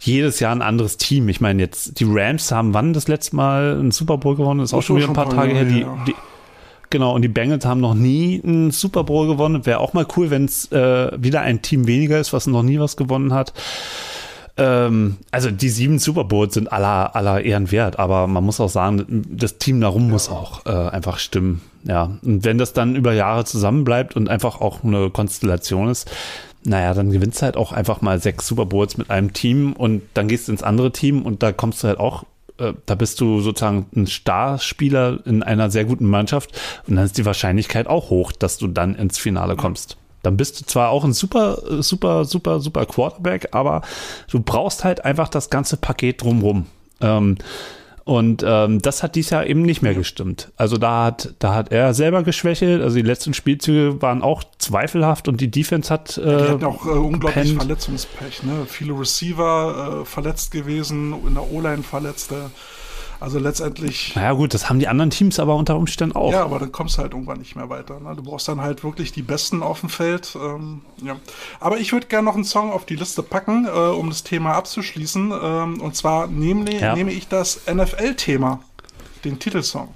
jedes 0.00 0.40
Jahr 0.40 0.54
ein 0.54 0.62
anderes 0.62 0.96
Team. 0.96 1.28
Ich 1.28 1.40
meine, 1.40 1.62
jetzt 1.62 2.00
die 2.00 2.06
Rams 2.08 2.50
haben 2.50 2.74
wann 2.74 2.92
das 2.92 3.08
letzte 3.08 3.36
Mal 3.36 3.78
einen 3.78 3.92
Super 3.92 4.18
Bowl 4.18 4.36
gewonnen? 4.36 4.60
Das 4.60 4.70
ist 4.70 4.74
auch 4.74 4.78
Das 4.78 4.86
schon 4.86 4.96
wieder 4.96 5.08
ein 5.08 5.14
paar 5.14 5.30
Tage 5.30 5.54
her. 5.54 5.64
Die, 5.64 5.86
die, 6.06 6.14
genau, 6.90 7.14
und 7.14 7.22
die 7.22 7.28
Bengals 7.28 7.64
haben 7.64 7.80
noch 7.80 7.94
nie 7.94 8.40
einen 8.44 8.70
Super 8.70 9.04
Bowl 9.04 9.26
gewonnen. 9.26 9.66
Wäre 9.66 9.80
auch 9.80 9.92
mal 9.92 10.06
cool, 10.16 10.30
wenn 10.30 10.44
es 10.44 10.70
äh, 10.72 11.10
wieder 11.16 11.40
ein 11.40 11.62
Team 11.62 11.86
weniger 11.86 12.18
ist, 12.18 12.32
was 12.32 12.46
noch 12.46 12.62
nie 12.62 12.78
was 12.78 12.96
gewonnen 12.96 13.32
hat. 13.32 13.52
Ähm, 14.56 15.16
also 15.30 15.50
die 15.50 15.68
sieben 15.68 15.98
Super 15.98 16.24
Bowls 16.24 16.54
sind 16.54 16.72
aller, 16.72 17.16
aller 17.16 17.42
Ehren 17.42 17.72
wert, 17.72 17.98
aber 17.98 18.26
man 18.28 18.44
muss 18.44 18.60
auch 18.60 18.68
sagen, 18.68 19.24
das 19.28 19.58
Team 19.58 19.80
darum 19.80 20.10
muss 20.10 20.28
auch 20.28 20.64
äh, 20.66 20.70
einfach 20.70 21.18
stimmen. 21.18 21.60
Ja, 21.82 22.18
und 22.22 22.44
wenn 22.44 22.58
das 22.58 22.72
dann 22.72 22.96
über 22.96 23.12
Jahre 23.12 23.44
zusammenbleibt 23.44 24.16
und 24.16 24.28
einfach 24.28 24.60
auch 24.60 24.84
eine 24.84 25.10
Konstellation 25.10 25.88
ist, 25.88 26.10
naja, 26.64 26.94
dann 26.94 27.10
gewinnst 27.10 27.40
du 27.40 27.42
halt 27.42 27.56
auch 27.56 27.72
einfach 27.72 28.00
mal 28.00 28.20
sechs 28.20 28.46
Super 28.46 28.64
Bowls 28.64 28.96
mit 28.96 29.10
einem 29.10 29.32
Team 29.32 29.74
und 29.74 30.02
dann 30.14 30.28
gehst 30.28 30.48
du 30.48 30.52
ins 30.52 30.62
andere 30.62 30.92
Team 30.92 31.22
und 31.22 31.42
da 31.42 31.52
kommst 31.52 31.82
du 31.82 31.88
halt 31.88 31.98
auch, 31.98 32.24
da 32.56 32.94
bist 32.94 33.20
du 33.20 33.40
sozusagen 33.40 33.86
ein 33.96 34.06
Starspieler 34.06 35.20
in 35.26 35.42
einer 35.42 35.70
sehr 35.70 35.84
guten 35.84 36.06
Mannschaft 36.06 36.58
und 36.86 36.96
dann 36.96 37.04
ist 37.04 37.18
die 37.18 37.26
Wahrscheinlichkeit 37.26 37.86
auch 37.86 38.10
hoch, 38.10 38.32
dass 38.32 38.58
du 38.58 38.68
dann 38.68 38.94
ins 38.94 39.18
Finale 39.18 39.56
kommst. 39.56 39.96
Dann 40.22 40.36
bist 40.36 40.60
du 40.60 40.64
zwar 40.64 40.90
auch 40.90 41.04
ein 41.04 41.12
super, 41.12 41.58
äh, 41.70 41.82
super, 41.82 42.24
super, 42.24 42.60
super 42.60 42.86
Quarterback, 42.86 43.48
aber 43.52 43.82
du 44.30 44.40
brauchst 44.40 44.84
halt 44.84 45.04
einfach 45.04 45.28
das 45.28 45.50
ganze 45.50 45.76
Paket 45.76 46.22
drumrum. 46.22 46.66
Ähm, 47.00 47.36
und 48.04 48.44
ähm, 48.46 48.82
das 48.82 49.02
hat 49.02 49.14
dies 49.14 49.30
Jahr 49.30 49.46
eben 49.46 49.62
nicht 49.62 49.80
mehr 49.80 49.94
gestimmt. 49.94 50.52
Also 50.56 50.76
da 50.76 51.04
hat, 51.04 51.34
da 51.38 51.54
hat 51.54 51.72
er 51.72 51.94
selber 51.94 52.22
geschwächelt. 52.22 52.82
Also 52.82 52.96
die 52.96 53.02
letzten 53.02 53.32
Spielzüge 53.32 54.02
waren 54.02 54.20
auch 54.22 54.44
zweifelhaft 54.58 55.26
und 55.26 55.40
die 55.40 55.50
Defense 55.50 55.92
hat. 55.92 56.16
Die 56.16 56.20
Äh, 56.20 56.48
hatten 56.50 56.64
auch 56.64 56.84
äh, 56.84 56.90
unglaublich 56.90 57.44
gepennt. 57.44 57.62
Verletzungspech. 57.62 58.42
Ne? 58.42 58.66
Viele 58.66 58.98
Receiver 58.98 60.02
äh, 60.02 60.04
verletzt 60.04 60.50
gewesen, 60.50 61.14
in 61.26 61.34
der 61.34 61.50
O-Line 61.50 61.82
Verletzte. 61.82 62.50
Also 63.24 63.38
letztendlich. 63.38 64.14
naja, 64.14 64.32
gut, 64.34 64.52
das 64.52 64.68
haben 64.68 64.78
die 64.78 64.86
anderen 64.86 65.08
Teams 65.08 65.38
aber 65.40 65.56
unter 65.56 65.76
Umständen 65.78 66.14
auch. 66.14 66.30
Ja, 66.30 66.44
aber 66.44 66.58
dann 66.58 66.70
kommst 66.72 66.98
du 66.98 67.02
halt 67.02 67.12
irgendwann 67.14 67.38
nicht 67.38 67.56
mehr 67.56 67.70
weiter. 67.70 67.98
Ne? 67.98 68.14
Du 68.14 68.22
brauchst 68.22 68.46
dann 68.48 68.60
halt 68.60 68.84
wirklich 68.84 69.12
die 69.12 69.22
Besten 69.22 69.62
auf 69.62 69.80
dem 69.80 69.88
Feld. 69.88 70.36
Ähm, 70.38 70.82
ja. 71.02 71.16
Aber 71.58 71.78
ich 71.78 71.92
würde 71.94 72.06
gerne 72.06 72.26
noch 72.26 72.34
einen 72.34 72.44
Song 72.44 72.70
auf 72.70 72.84
die 72.84 72.96
Liste 72.96 73.22
packen, 73.22 73.64
äh, 73.64 73.70
um 73.70 74.10
das 74.10 74.24
Thema 74.24 74.52
abzuschließen. 74.56 75.32
Ähm, 75.42 75.80
und 75.80 75.96
zwar 75.96 76.26
nehme, 76.26 76.70
Ja. 76.78 76.94
nehme 76.94 77.12
ich 77.12 77.26
das 77.26 77.62
NFL-Thema, 77.66 78.60
den 79.24 79.38
Titelsong. 79.38 79.88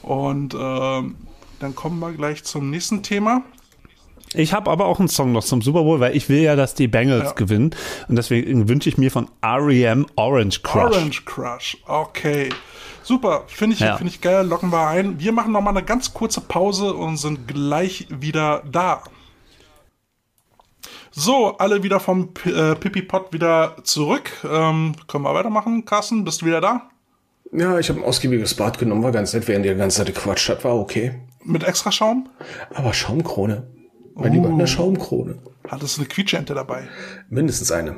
Und 0.00 0.54
ähm, 0.58 1.16
dann 1.60 1.74
kommen 1.74 1.98
wir 2.00 2.12
gleich 2.12 2.44
zum 2.44 2.70
nächsten 2.70 3.02
Thema. 3.02 3.42
Ich 4.34 4.52
habe 4.52 4.70
aber 4.70 4.86
auch 4.86 4.98
einen 4.98 5.08
Song 5.08 5.32
noch 5.32 5.44
zum 5.44 5.62
Super 5.62 5.82
Bowl, 5.82 6.00
weil 6.00 6.16
ich 6.16 6.28
will 6.28 6.40
ja, 6.40 6.56
dass 6.56 6.74
die 6.74 6.88
Bengals 6.88 7.30
Ja. 7.30 7.32
gewinnen. 7.32 7.70
Und 8.08 8.16
deswegen 8.16 8.68
wünsche 8.68 8.88
ich 8.88 8.96
mir 8.98 9.10
von 9.10 9.28
REM 9.44 10.06
Orange 10.16 10.62
Crush. 10.62 10.82
Orange 10.96 11.24
Crush. 11.24 11.76
Okay. 11.86 12.48
Super. 13.02 13.44
Finde 13.48 13.74
ich, 13.74 13.80
Ja. 13.80 13.96
finde 13.96 14.12
ich 14.12 14.20
geil. 14.20 14.46
Locken 14.46 14.70
wir 14.70 14.86
ein. 14.86 15.18
Wir 15.20 15.32
machen 15.32 15.52
noch 15.52 15.60
mal 15.60 15.70
eine 15.70 15.82
ganz 15.82 16.14
kurze 16.14 16.40
Pause 16.40 16.94
und 16.94 17.16
sind 17.16 17.48
gleich 17.48 18.06
wieder 18.10 18.62
da. 18.70 19.02
So, 21.10 21.58
alle 21.58 21.82
wieder 21.82 22.00
vom 22.00 22.32
P 22.32 22.50
äh, 22.50 22.76
wieder 23.32 23.76
zurück. 23.84 24.30
Ähm, 24.50 24.94
können 25.08 25.24
wir 25.24 25.34
weitermachen? 25.34 25.84
Carsten, 25.84 26.24
bist 26.24 26.40
du 26.42 26.46
wieder 26.46 26.60
da? 26.62 26.88
Ja, 27.52 27.78
ich 27.78 27.90
habe 27.90 28.00
ein 28.00 28.04
ausgiebiges 28.06 28.54
Bad 28.54 28.78
genommen, 28.78 29.02
war 29.02 29.12
ganz 29.12 29.34
nett, 29.34 29.46
während 29.46 29.66
die 29.66 29.74
ganze 29.74 29.98
Zeit 29.98 30.06
gequatscht 30.06 30.48
hat, 30.48 30.64
war 30.64 30.74
okay. 30.74 31.16
Mit 31.44 31.64
extra 31.64 31.92
Schaum? 31.92 32.30
Aber 32.72 32.94
Schaumkrone. 32.94 33.66
Mein 34.14 34.32
Lieber, 34.32 34.48
eine 34.48 34.66
Schaumkrone. 34.66 35.36
Hattest 35.68 35.96
du 35.96 36.02
eine 36.02 36.08
Quietschente 36.08 36.54
dabei? 36.54 36.88
Mindestens 37.28 37.72
eine. 37.72 37.96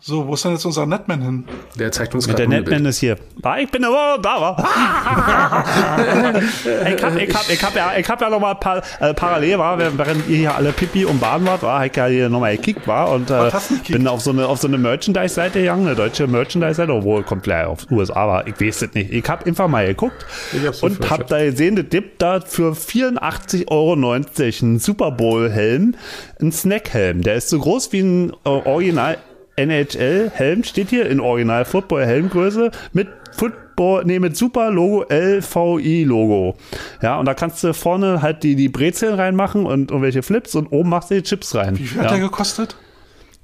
So, 0.00 0.26
wo 0.28 0.34
ist 0.34 0.44
denn 0.44 0.52
jetzt 0.52 0.64
unser 0.64 0.86
Netman 0.86 1.20
hin? 1.20 1.44
Der 1.76 1.90
zeigt 1.90 2.14
uns 2.14 2.26
Der 2.26 2.34
gerade 2.34 2.44
ein 2.44 2.62
Netman 2.62 2.86
ist 2.86 2.98
hier. 2.98 3.16
Ah, 3.42 3.58
ich 3.58 3.68
bin 3.68 3.84
aber 3.84 4.18
da 4.22 4.40
war. 4.40 4.56
ich 6.86 7.02
hab, 7.02 7.16
ich 7.16 7.34
hab, 7.34 7.50
ich 7.50 7.64
hab 7.64 7.74
ja, 7.74 7.92
ich 7.96 8.08
hab 8.08 8.20
ja 8.20 8.30
noch 8.30 8.38
mal 8.38 8.54
par 8.54 8.82
äh, 9.00 9.12
parallel 9.12 9.58
war, 9.58 9.78
während 9.78 10.28
ihr 10.28 10.36
hier 10.36 10.54
alle 10.54 10.72
Pipi 10.72 11.04
und 11.04 11.18
Baden 11.20 11.46
wart, 11.46 11.62
war 11.62 11.84
ich 11.84 11.96
ja 11.96 12.06
hier 12.06 12.28
nochmal 12.28 12.56
gekickt 12.56 12.86
war 12.86 13.10
und 13.10 13.30
äh, 13.30 13.50
bin 13.88 14.06
auf 14.06 14.20
so 14.20 14.30
eine 14.30 14.46
auf 14.46 14.60
so 14.60 14.68
eine 14.68 14.78
Merchandise-Seite 14.78 15.60
gegangen, 15.60 15.86
eine 15.86 15.96
deutsche 15.96 16.26
Merchandise-Seite, 16.28 16.92
obwohl 16.92 17.24
kommt 17.24 17.42
gleich 17.42 17.66
auf 17.66 17.90
USA 17.90 18.28
war. 18.28 18.46
Ich 18.46 18.60
weiß 18.60 18.82
es 18.82 18.94
nicht. 18.94 19.12
Ich 19.12 19.28
hab 19.28 19.46
einfach 19.46 19.66
mal 19.66 19.86
geguckt 19.86 20.24
und 20.52 20.62
befürchtet. 20.62 21.10
hab 21.10 21.26
da 21.26 21.42
gesehen, 21.44 21.74
der 21.74 21.84
Dip 21.84 22.18
da 22.18 22.40
für 22.40 22.72
84,90 22.72 23.68
Euro 23.68 23.94
einen 23.94 24.78
Super 24.78 25.10
Bowl-Helm, 25.10 25.96
ein 26.40 26.52
Snack-Helm. 26.52 27.22
Der 27.22 27.34
ist 27.34 27.48
so 27.48 27.58
groß 27.58 27.92
wie 27.92 28.00
ein 28.00 28.32
äh, 28.44 28.48
Original 28.48 29.18
NHL-Helm, 29.58 30.62
steht 30.64 30.90
hier 30.90 31.08
in 31.10 31.20
Original-Football-Helmgröße 31.20 32.70
mit 32.92 33.08
Football, 33.36 34.04
nee, 34.04 34.18
mit 34.18 34.36
Super 34.36 34.70
Logo, 34.70 35.04
LVI-Logo. 35.10 36.56
Ja, 37.02 37.18
und 37.18 37.26
da 37.26 37.34
kannst 37.34 37.62
du 37.64 37.74
vorne 37.74 38.22
halt 38.22 38.42
die, 38.42 38.56
die 38.56 38.68
Brezeln 38.68 39.14
reinmachen 39.14 39.66
und 39.66 39.90
irgendwelche 39.90 40.22
Flips 40.22 40.54
und 40.54 40.68
oben 40.68 40.88
machst 40.88 41.10
du 41.10 41.14
die 41.16 41.22
Chips 41.22 41.54
rein. 41.54 41.78
Wie 41.78 41.86
viel 41.86 42.00
hat 42.00 42.10
der 42.10 42.18
ja. 42.18 42.24
gekostet? 42.24 42.76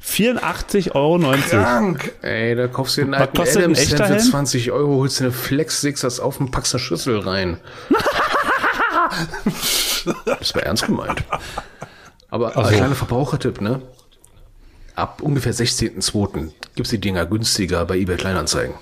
84,90 0.02 0.94
Euro. 0.94 1.18
Krank. 1.48 2.12
Ey, 2.22 2.54
da 2.54 2.68
kaufst 2.68 2.96
du 2.96 3.00
dir 3.00 3.04
einen 3.06 3.12
Was 3.14 3.20
alten 3.20 3.36
kostet 3.36 3.56
ein 3.56 3.62
Adams 3.64 3.78
echter 3.80 3.96
Stand 3.96 4.08
für 4.08 4.16
Helm? 4.16 4.30
20 4.30 4.72
Euro, 4.72 4.96
holst 4.96 5.20
dir 5.20 5.24
eine 5.24 5.32
Flex 5.32 5.80
Sixers 5.80 6.20
auf 6.20 6.40
und 6.40 6.50
packst 6.50 6.74
eine 6.74 6.80
Schüssel 6.80 7.18
rein. 7.20 7.58
das 10.26 10.54
war 10.54 10.62
ernst 10.62 10.86
gemeint. 10.86 11.24
Aber 12.30 12.56
Also- 12.56 12.70
ein 12.70 12.76
kleiner 12.76 12.94
Verbrauchertipp, 12.94 13.60
ne? 13.60 13.80
Ab 14.96 15.20
ungefähr 15.22 15.52
16.02. 15.52 16.50
gibt's 16.76 16.90
die 16.90 17.00
Dinger 17.00 17.26
günstiger 17.26 17.84
bei 17.84 17.96
eBay 17.98 18.16
Kleinanzeigen. 18.16 18.74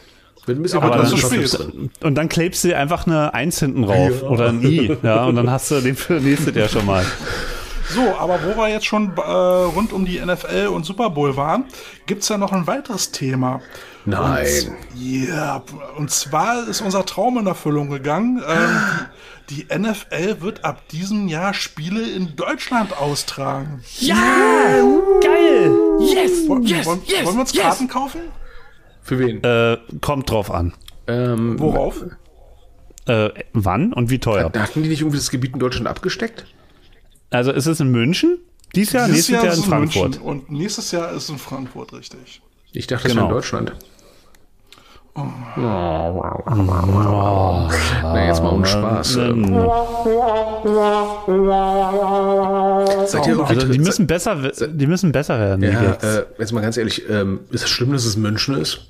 Wird 0.45 0.59
ein 0.59 0.63
bisschen 0.63 0.83
Aber 0.83 0.97
dann 0.97 1.07
es 1.07 1.53
drin. 1.53 1.91
Und 2.01 2.15
dann 2.17 2.29
klebst 2.29 2.65
du 2.65 2.69
dir 2.69 2.79
einfach 2.79 3.07
eine 3.07 3.33
1 3.33 3.61
hinten 3.61 3.83
drauf 3.83 4.23
oder 4.23 4.49
ein 4.49 4.63
I. 4.63 4.97
Ja, 5.03 5.25
und 5.27 5.37
dann 5.37 5.51
hast 5.51 5.71
du 5.71 5.81
den 5.81 5.95
für 5.95 6.15
nächstes 6.15 6.55
Jahr 6.55 6.69
schon 6.69 6.85
mal. 6.85 7.05
So, 7.89 8.17
aber 8.17 8.41
wo 8.43 8.57
wir 8.57 8.69
jetzt 8.69 8.87
schon 8.87 9.13
äh, 9.17 9.21
rund 9.21 9.93
um 9.93 10.05
die 10.05 10.19
NFL 10.19 10.69
und 10.69 10.85
Super 10.85 11.11
Bowl 11.11 11.37
waren, 11.37 11.65
gibt's 12.07 12.29
ja 12.29 12.39
noch 12.39 12.53
ein 12.53 12.67
weiteres 12.67 13.13
Thema. 13.13 13.61
Nein. 14.05 14.77
Ja, 14.97 15.63
und 15.97 16.11
zwar 16.11 16.67
ist 16.69 16.81
unser 16.81 17.05
Traum 17.05 17.39
in 17.39 17.47
Erfüllung 17.47 17.91
gegangen. 17.91 18.43
Ähm, 18.47 18.81
die, 19.51 19.67
NFL 19.77 20.41
wird 20.41 20.65
ab 20.65 20.89
diesem 20.89 21.29
Jahr 21.29 21.55
Spiele 21.55 22.03
in 22.03 22.37
Deutschland 22.37 22.97
austragen. 22.97 23.83
Geil! 25.21 25.73
Yes, 26.01 26.49
wollen, 26.49 26.63
yes, 26.65 26.87
wollen, 26.87 27.03
yes, 27.07 27.25
wollen 27.25 27.37
wir 27.37 27.41
uns 27.43 27.53
Karten 27.53 27.89
kaufen? 27.89 28.21
Für 29.03 29.19
wen? 29.19 29.43
Äh, 29.43 29.79
kommt 30.01 30.31
drauf 30.31 30.51
an. 30.51 30.73
ähm, 31.07 31.59
Worauf? 31.59 32.05
Äh, 33.07 33.31
wann 33.53 33.93
und 33.93 34.11
wie 34.11 34.19
teuer? 34.19 34.51
Da 34.51 34.63
hatten 34.63 34.83
die 34.83 34.89
nicht 34.89 35.01
irgendwie 35.01 35.17
das 35.19 35.31
Gebiet 35.31 35.55
in 35.55 35.59
Deutschland 35.61 35.89
abgesteckt? 35.89 36.47
Also 37.31 37.51
ist 37.51 37.67
es 37.67 37.81
in 37.81 37.89
München? 37.91 38.39
Dies 38.75 38.93
Jahr, 38.93 39.07
Dieses 39.09 39.29
nächstes 39.29 39.45
Jahr, 39.45 39.53
ist 39.53 39.59
in 39.59 39.65
Frankfurt. 39.71 40.03
München 40.11 40.23
und 40.23 40.51
nächstes 40.51 40.91
Jahr 40.93 41.11
ist 41.11 41.25
es 41.25 41.29
in 41.31 41.39
Frankfurt, 41.39 41.93
richtig. 41.93 42.41
Ich 42.73 42.87
dachte, 42.87 43.05
das 43.09 43.13
Genau. 43.13 43.23
wäre 43.25 43.31
in 43.31 43.37
Deutschland. 43.37 43.73
Na, 45.15 46.09
jetzt 48.27 48.43
mal 48.43 48.53
ohne 48.53 48.65
Spaß. 48.67 49.13
Seid 49.13 49.27
ihr 53.27 53.33
irgendwie 53.33 53.55
Also 53.55 53.69
die 53.69 53.79
müssen 53.79 54.07
besser, 54.07 54.37
die 54.69 54.87
müssen 54.87 55.13
besser 55.13 55.39
werden. 55.39 55.65
Ja, 55.65 55.83
jetzt. 55.83 56.03
äh, 56.05 56.25
jetzt 56.39 56.53
mal 56.53 56.63
ganz 56.63 56.79
ehrlich, 56.79 57.03
ähm, 57.11 57.41
ist 57.51 57.65
es 57.65 57.69
schlimm, 57.69 57.93
dass 57.93 58.07
es 58.07 58.17
München 58.17 58.57
ist? 58.57 58.87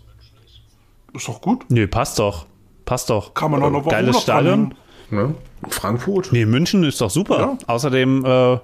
Ist 1.15 1.27
doch 1.27 1.41
gut. 1.41 1.65
Nö, 1.71 1.89
passt 1.89 2.21
doch. 2.21 2.47
Passt 2.85 3.11
doch. 3.11 3.35
Kann 3.35 3.51
man 3.51 3.61
eine 3.63 3.73
Woche 3.73 3.91
Geiles 3.91 4.23
Stadion. 4.23 4.75
Ne? 5.11 5.35
Frankfurt? 5.69 6.29
Nee, 6.33 6.47
München 6.47 6.85
ist 6.85 7.01
doch 7.01 7.11
super. 7.11 7.39
Ja. 7.39 7.59
Außerdem 7.67 8.25
äh, 8.25 8.59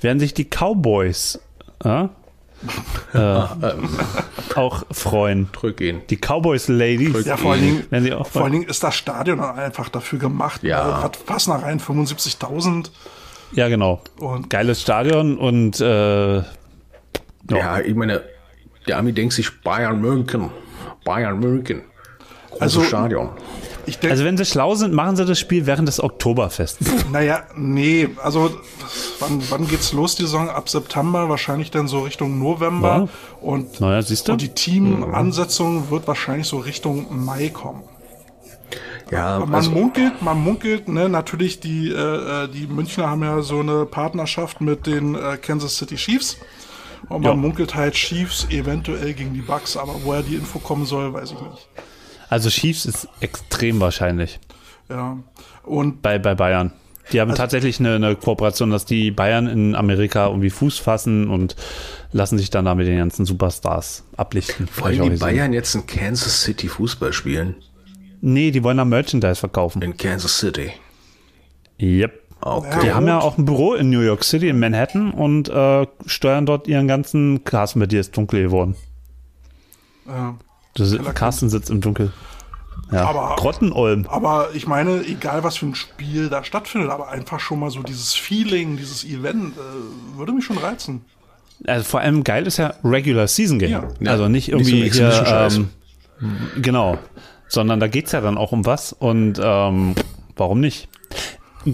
werden 0.00 0.20
sich 0.20 0.34
die 0.34 0.44
Cowboys 0.44 1.40
äh, 1.84 2.08
äh, 3.12 3.18
auch 4.54 4.84
freuen. 4.90 5.48
Zurückgehen. 5.52 6.02
Die 6.10 6.16
Cowboys 6.16 6.68
Ladies 6.68 7.24
Ja, 7.24 7.36
vor 7.36 7.52
allen 7.52 7.62
Dingen, 7.62 7.90
werden 7.90 8.04
sie 8.04 8.12
auch 8.12 8.26
vor 8.26 8.42
allen. 8.42 8.52
Dingen 8.52 8.64
ist 8.68 8.82
das 8.82 8.94
Stadion 8.94 9.40
einfach 9.40 9.88
dafür 9.88 10.18
gemacht. 10.18 10.62
Ja. 10.62 11.00
Äh, 11.00 11.02
Hat 11.02 11.24
passen 11.26 11.50
da 11.50 11.56
rein 11.56 11.80
75.000 11.80 12.90
Ja, 13.52 13.68
genau. 13.68 14.00
und 14.18 14.50
Geiles 14.50 14.82
Stadion 14.82 15.38
und 15.38 15.80
äh, 15.80 16.36
Ja, 16.38 17.80
ich 17.84 17.94
meine, 17.94 18.22
der 18.88 18.98
Ami 18.98 19.12
denkt 19.12 19.34
sich 19.34 19.60
Bayern 19.62 20.00
München. 20.00 20.50
Bayern 21.04 21.38
München. 21.38 21.82
Großes 22.58 22.76
Also- 22.78 22.82
Stadion. 22.84 23.30
ich 23.86 23.98
denke, 23.98 24.12
also 24.12 24.24
wenn 24.24 24.36
sie 24.36 24.44
schlau 24.44 24.74
sind, 24.74 24.92
machen 24.94 25.16
sie 25.16 25.24
das 25.24 25.38
Spiel 25.38 25.66
während 25.66 25.88
des 25.88 26.02
Oktoberfests. 26.02 26.78
naja, 27.12 27.44
nee, 27.56 28.08
also 28.22 28.50
Wann, 29.18 29.42
wann 29.50 29.66
geht's 29.66 29.92
los, 29.92 30.14
die 30.14 30.22
Saison? 30.22 30.48
Ab 30.48 30.68
September, 30.68 31.28
wahrscheinlich 31.28 31.70
dann 31.72 31.88
so 31.88 32.00
Richtung 32.02 32.38
November. 32.38 33.08
Ja. 33.10 33.38
Und, 33.40 33.80
Naja, 33.80 34.00
siehst 34.02 34.28
du? 34.28 34.32
und 34.32 34.40
die 34.42 34.50
Teamansetzung 34.50 35.90
wird 35.90 36.06
wahrscheinlich 36.06 36.46
so 36.46 36.58
Richtung 36.58 37.06
Mai 37.24 37.48
kommen. 37.48 37.82
Ja, 39.10 39.38
Man 39.40 39.54
also, 39.54 39.70
munkelt, 39.70 40.20
man 40.20 40.40
munkelt, 40.42 40.88
ne, 40.88 41.08
natürlich 41.08 41.60
die, 41.60 41.90
äh, 41.90 41.94
äh, 42.44 42.48
die 42.48 42.66
Münchner 42.66 43.08
haben 43.08 43.22
ja 43.22 43.40
so 43.42 43.60
eine 43.60 43.86
Partnerschaft 43.86 44.60
mit 44.60 44.86
den 44.86 45.14
äh, 45.14 45.36
Kansas 45.36 45.76
City 45.76 45.94
Chiefs. 45.96 46.36
Und 47.08 47.22
man 47.22 47.32
Ja. 47.32 47.34
munkelt 47.36 47.74
halt 47.76 47.94
Chiefs 47.94 48.46
eventuell 48.50 49.14
gegen 49.14 49.32
die 49.32 49.42
Bucks, 49.42 49.76
aber 49.76 49.94
woher 50.02 50.22
die 50.22 50.34
Info 50.34 50.58
kommen 50.58 50.86
soll, 50.86 51.12
weiß 51.12 51.32
ich 51.32 51.40
nicht. 51.40 51.68
Also 52.28 52.48
Chiefs 52.50 52.84
ist 52.86 53.08
extrem 53.20 53.80
wahrscheinlich 53.80 54.38
Ja. 54.88 55.18
Und 55.62 56.02
bei, 56.02 56.18
bei 56.18 56.34
Bayern. 56.34 56.72
Die 57.12 57.20
haben 57.20 57.32
tatsächlich 57.36 57.78
eine, 57.78 57.94
eine 57.94 58.16
Kooperation, 58.16 58.70
dass 58.70 58.84
die 58.84 59.12
Bayern 59.12 59.46
in 59.46 59.76
Amerika 59.76 60.26
irgendwie 60.26 60.50
Fuß 60.50 60.78
fassen 60.78 61.28
und 61.28 61.54
lassen 62.10 62.36
sich 62.36 62.50
dann 62.50 62.64
da 62.64 62.74
mit 62.74 62.88
den 62.88 62.98
ganzen 62.98 63.24
Superstars 63.26 64.04
ablichten. 64.16 64.68
Wollen 64.76 65.10
die. 65.10 65.16
Bayern 65.16 65.52
jetzt 65.52 65.74
in 65.76 65.86
Kansas 65.86 66.42
City 66.42 66.66
Fußball 66.68 67.12
spielen? 67.12 67.54
Nee, 68.20 68.50
die 68.50 68.64
wollen 68.64 68.78
da 68.78 68.84
Merchandise 68.84 69.36
verkaufen. 69.36 69.82
In 69.82 69.96
Kansas 69.96 70.38
City. 70.38 70.72
Yep. 71.80 72.22
Okay. 72.40 72.78
Die 72.82 72.86
Ja, 72.88 72.94
haben 72.94 73.06
ja 73.06 73.20
auch 73.20 73.38
ein 73.38 73.44
Büro 73.44 73.74
in 73.74 73.90
New 73.90 74.00
York 74.00 74.24
City, 74.24 74.48
in 74.48 74.58
Manhattan 74.58 75.12
und 75.12 75.48
äh, 75.48 75.86
steuern 76.06 76.44
dort 76.46 76.66
ihren 76.66 76.88
ganzen 76.88 77.44
Carsten, 77.44 77.78
bei 77.80 77.86
dir 77.86 78.00
ist 78.00 78.16
dunkel 78.16 78.42
geworden. 78.42 78.74
äh, 80.08 80.10
Keller 80.76 81.12
Carsten 81.12 81.48
sitzt 81.48 81.70
im 81.70 81.80
Dunkel. 81.80 82.12
Ja. 82.92 83.04
Aber- 83.06 83.36
Grottenolm. 83.36 84.06
Aber 84.08 84.48
ich 84.54 84.66
meine, 84.66 85.04
egal 85.06 85.42
was 85.42 85.56
für 85.56 85.66
ein 85.66 85.74
Spiel 85.74 86.28
da 86.28 86.44
stattfindet, 86.44 86.90
aber 86.90 87.08
einfach 87.08 87.40
schon 87.40 87.58
mal 87.58 87.70
so 87.70 87.82
dieses 87.82 88.14
Feeling, 88.14 88.76
dieses 88.76 89.04
Event, 89.04 89.54
äh, 89.56 90.16
würde 90.18 90.32
mich 90.32 90.44
schon 90.44 90.58
reizen. 90.58 91.04
Also 91.66 91.84
vor 91.84 92.00
allem 92.00 92.22
geil 92.22 92.46
ist 92.46 92.58
ja 92.58 92.74
Regular 92.84 93.26
Season 93.26 93.58
Game. 93.58 93.70
Ja. 93.70 93.88
Also 94.10 94.28
nicht 94.28 94.52
Nicht 94.52 94.66
so 94.66 94.72
irgendwie 94.76 94.90
hier, 94.90 95.48
ähm, 95.50 95.68
genau, 96.62 96.98
sondern 97.48 97.80
da 97.80 97.88
geht's 97.88 98.12
ja 98.12 98.20
dann 98.20 98.36
auch 98.36 98.52
um 98.52 98.66
was 98.66 98.92
und 98.92 99.40
ähm, 99.42 99.94
warum 100.36 100.60
nicht? 100.60 100.88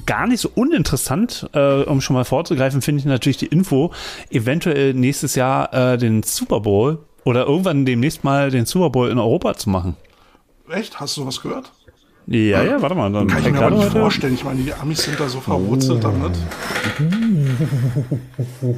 Gar 0.06 0.26
nicht 0.28 0.40
so 0.40 0.50
uninteressant, 0.54 1.50
äh, 1.52 1.82
um 1.82 2.00
schon 2.00 2.14
mal 2.14 2.24
vorzugreifen, 2.24 2.80
finde 2.80 3.00
ich 3.00 3.04
natürlich 3.04 3.36
die 3.36 3.46
Info, 3.46 3.92
eventuell 4.30 4.94
nächstes 4.94 5.34
Jahr 5.34 5.74
äh, 5.74 5.98
den 5.98 6.22
Super 6.22 6.60
Bowl 6.60 7.00
oder 7.24 7.46
irgendwann 7.46 7.84
demnächst 7.84 8.24
mal 8.24 8.50
den 8.50 8.66
Super 8.66 8.90
Bowl 8.90 9.10
in 9.10 9.18
Europa 9.18 9.54
zu 9.54 9.70
machen. 9.70 9.96
Echt? 10.70 10.98
Hast 11.00 11.16
du 11.16 11.22
sowas 11.22 11.40
gehört? 11.40 11.70
Ja, 12.26 12.62
ja, 12.62 12.80
warte 12.80 12.94
mal. 12.94 13.10
Dann 13.12 13.26
Kann 13.26 13.44
ich 13.44 13.50
mir 13.52 13.58
aber 13.58 13.70
nicht 13.76 13.86
heute- 13.86 13.98
vorstellen. 14.00 14.34
Ich 14.34 14.44
meine, 14.44 14.62
die 14.62 14.72
Amis 14.72 15.02
sind 15.02 15.18
da 15.18 15.28
so 15.28 15.40
verwurzelt 15.40 16.04
damit. 16.04 16.32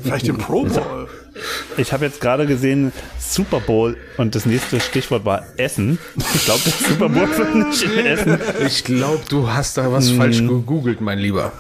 Vielleicht 0.03 0.27
den 0.27 0.39
Pro 0.39 0.65
Bowl. 0.65 1.09
Ich 1.77 1.93
habe 1.93 2.07
jetzt 2.07 2.21
gerade 2.21 2.47
gesehen, 2.47 2.93
Super 3.19 3.61
Bowl 3.61 3.97
und 4.17 4.35
das 4.35 4.47
nächste 4.47 4.81
Stichwort 4.81 5.25
war 5.25 5.43
Essen. 5.59 5.99
Ich 6.35 6.45
glaube, 6.47 6.61
das 6.65 6.79
Super 6.81 7.09
Bowl 7.09 7.29
wird 7.37 7.55
nicht 7.55 7.83
in 7.83 8.07
Essen. 8.07 8.39
Ich 8.67 8.83
glaube, 8.85 9.21
du 9.29 9.51
hast 9.51 9.77
da 9.77 9.93
was 9.93 10.11
falsch 10.11 10.39
gegoogelt, 10.39 11.01
mein 11.03 11.19
Lieber. 11.19 11.53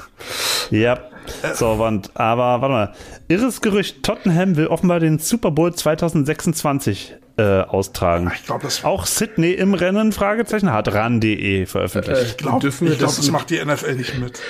Ja. 0.71 0.99
So, 1.55 1.73
und, 1.73 2.11
aber 2.15 2.61
warte 2.61 2.73
mal. 2.73 2.95
Irres 3.29 3.61
Gerücht, 3.61 4.03
Tottenham 4.03 4.57
will 4.57 4.67
offenbar 4.67 5.01
den 5.01 5.19
Super 5.19 5.51
Bowl 5.51 5.75
2026 5.75 7.15
äh, 7.37 7.61
austragen. 7.61 8.31
Ich 8.35 8.47
glaube, 8.47 8.63
das, 8.63 8.85
Auch 8.85 9.07
Sydney 9.07 9.53
im 9.53 9.75
Rennen, 9.75 10.13
Fragezeichen, 10.13 10.73
hat 10.73 10.93
ran.de 10.93 11.67
veröffentlicht. 11.67 12.21
Äh, 12.21 12.25
ich 12.25 12.37
glaub, 12.37 12.61
dürfen 12.61 12.87
wir 12.87 12.93
ich 12.93 12.99
glaub, 12.99 13.11
das 13.11 13.17
das 13.17 13.31
macht 13.31 13.51
die 13.51 13.65
NFL 13.65 13.95
nicht 13.95 14.19
mit. 14.19 14.41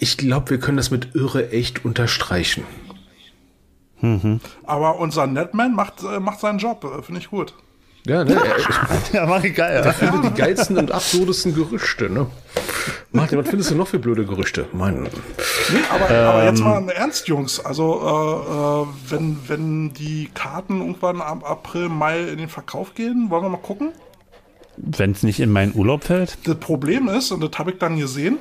Ich 0.00 0.16
glaube, 0.16 0.50
wir 0.50 0.58
können 0.58 0.76
das 0.76 0.90
mit 0.90 1.14
irre 1.14 1.50
echt 1.50 1.84
unterstreichen. 1.84 2.64
Aber 4.64 4.98
unser 4.98 5.26
Netman 5.26 5.74
macht, 5.74 6.02
äh, 6.02 6.20
macht 6.20 6.40
seinen 6.40 6.58
Job. 6.58 6.84
Äh, 6.84 7.02
Finde 7.02 7.20
ich 7.20 7.30
gut. 7.30 7.54
Ja, 8.06 8.22
ne? 8.22 8.36
Ja, 9.12 9.26
mach 9.26 9.42
ich 9.44 9.54
geil. 9.54 9.82
finde 9.98 10.28
die 10.30 10.34
geilsten 10.34 10.76
und 10.76 10.92
absurdesten 10.92 11.54
Gerüchte, 11.54 12.10
ne? 12.10 12.26
Martin, 13.12 13.38
was 13.38 13.48
findest 13.48 13.70
du 13.70 13.76
noch 13.76 13.88
für 13.88 13.98
blöde 13.98 14.26
Gerüchte? 14.26 14.66
Mann. 14.72 15.04
Nee, 15.04 15.78
aber, 15.90 16.10
aber 16.10 16.44
jetzt 16.44 16.58
Ähm. 16.58 16.64
mal 16.64 16.78
im 16.78 16.88
Ernst, 16.90 17.28
Jungs. 17.28 17.64
Also, 17.64 18.00
äh, 18.02 18.82
äh, 18.82 19.10
wenn, 19.10 19.38
wenn 19.46 19.94
die 19.94 20.28
Karten 20.34 20.80
irgendwann 20.80 21.22
ab 21.22 21.48
April, 21.48 21.88
Mai 21.88 22.20
in 22.24 22.38
den 22.38 22.48
Verkauf 22.48 22.94
gehen, 22.94 23.30
wollen 23.30 23.44
wir 23.44 23.48
mal 23.50 23.56
gucken? 23.58 23.92
Wenn 24.76 25.12
es 25.12 25.22
nicht 25.22 25.40
in 25.40 25.50
meinen 25.52 25.72
Urlaub 25.74 26.04
fällt. 26.04 26.36
Das 26.44 26.56
Problem 26.56 27.08
ist, 27.08 27.30
und 27.30 27.40
das 27.40 27.58
habe 27.58 27.70
ich 27.70 27.78
dann 27.78 27.96
gesehen, 27.98 28.38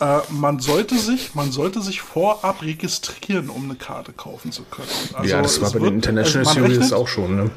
äh, 0.00 0.18
man 0.30 0.58
sollte 0.58 0.96
sich, 0.98 1.34
man 1.34 1.52
sollte 1.52 1.80
sich 1.82 2.00
vorab 2.00 2.62
registrieren, 2.62 3.50
um 3.50 3.64
eine 3.66 3.74
Karte 3.76 4.12
kaufen 4.12 4.50
zu 4.50 4.62
können. 4.64 4.88
Also 5.12 5.30
ja, 5.30 5.42
das 5.42 5.60
war 5.60 5.68
bei 5.70 5.74
wird- 5.80 5.90
den 5.90 5.94
International 5.96 6.46
also 6.48 6.60
Series 6.60 6.78
rechnet, 6.80 6.92
auch 6.94 7.06
schon, 7.08 7.36
ne? 7.36 7.50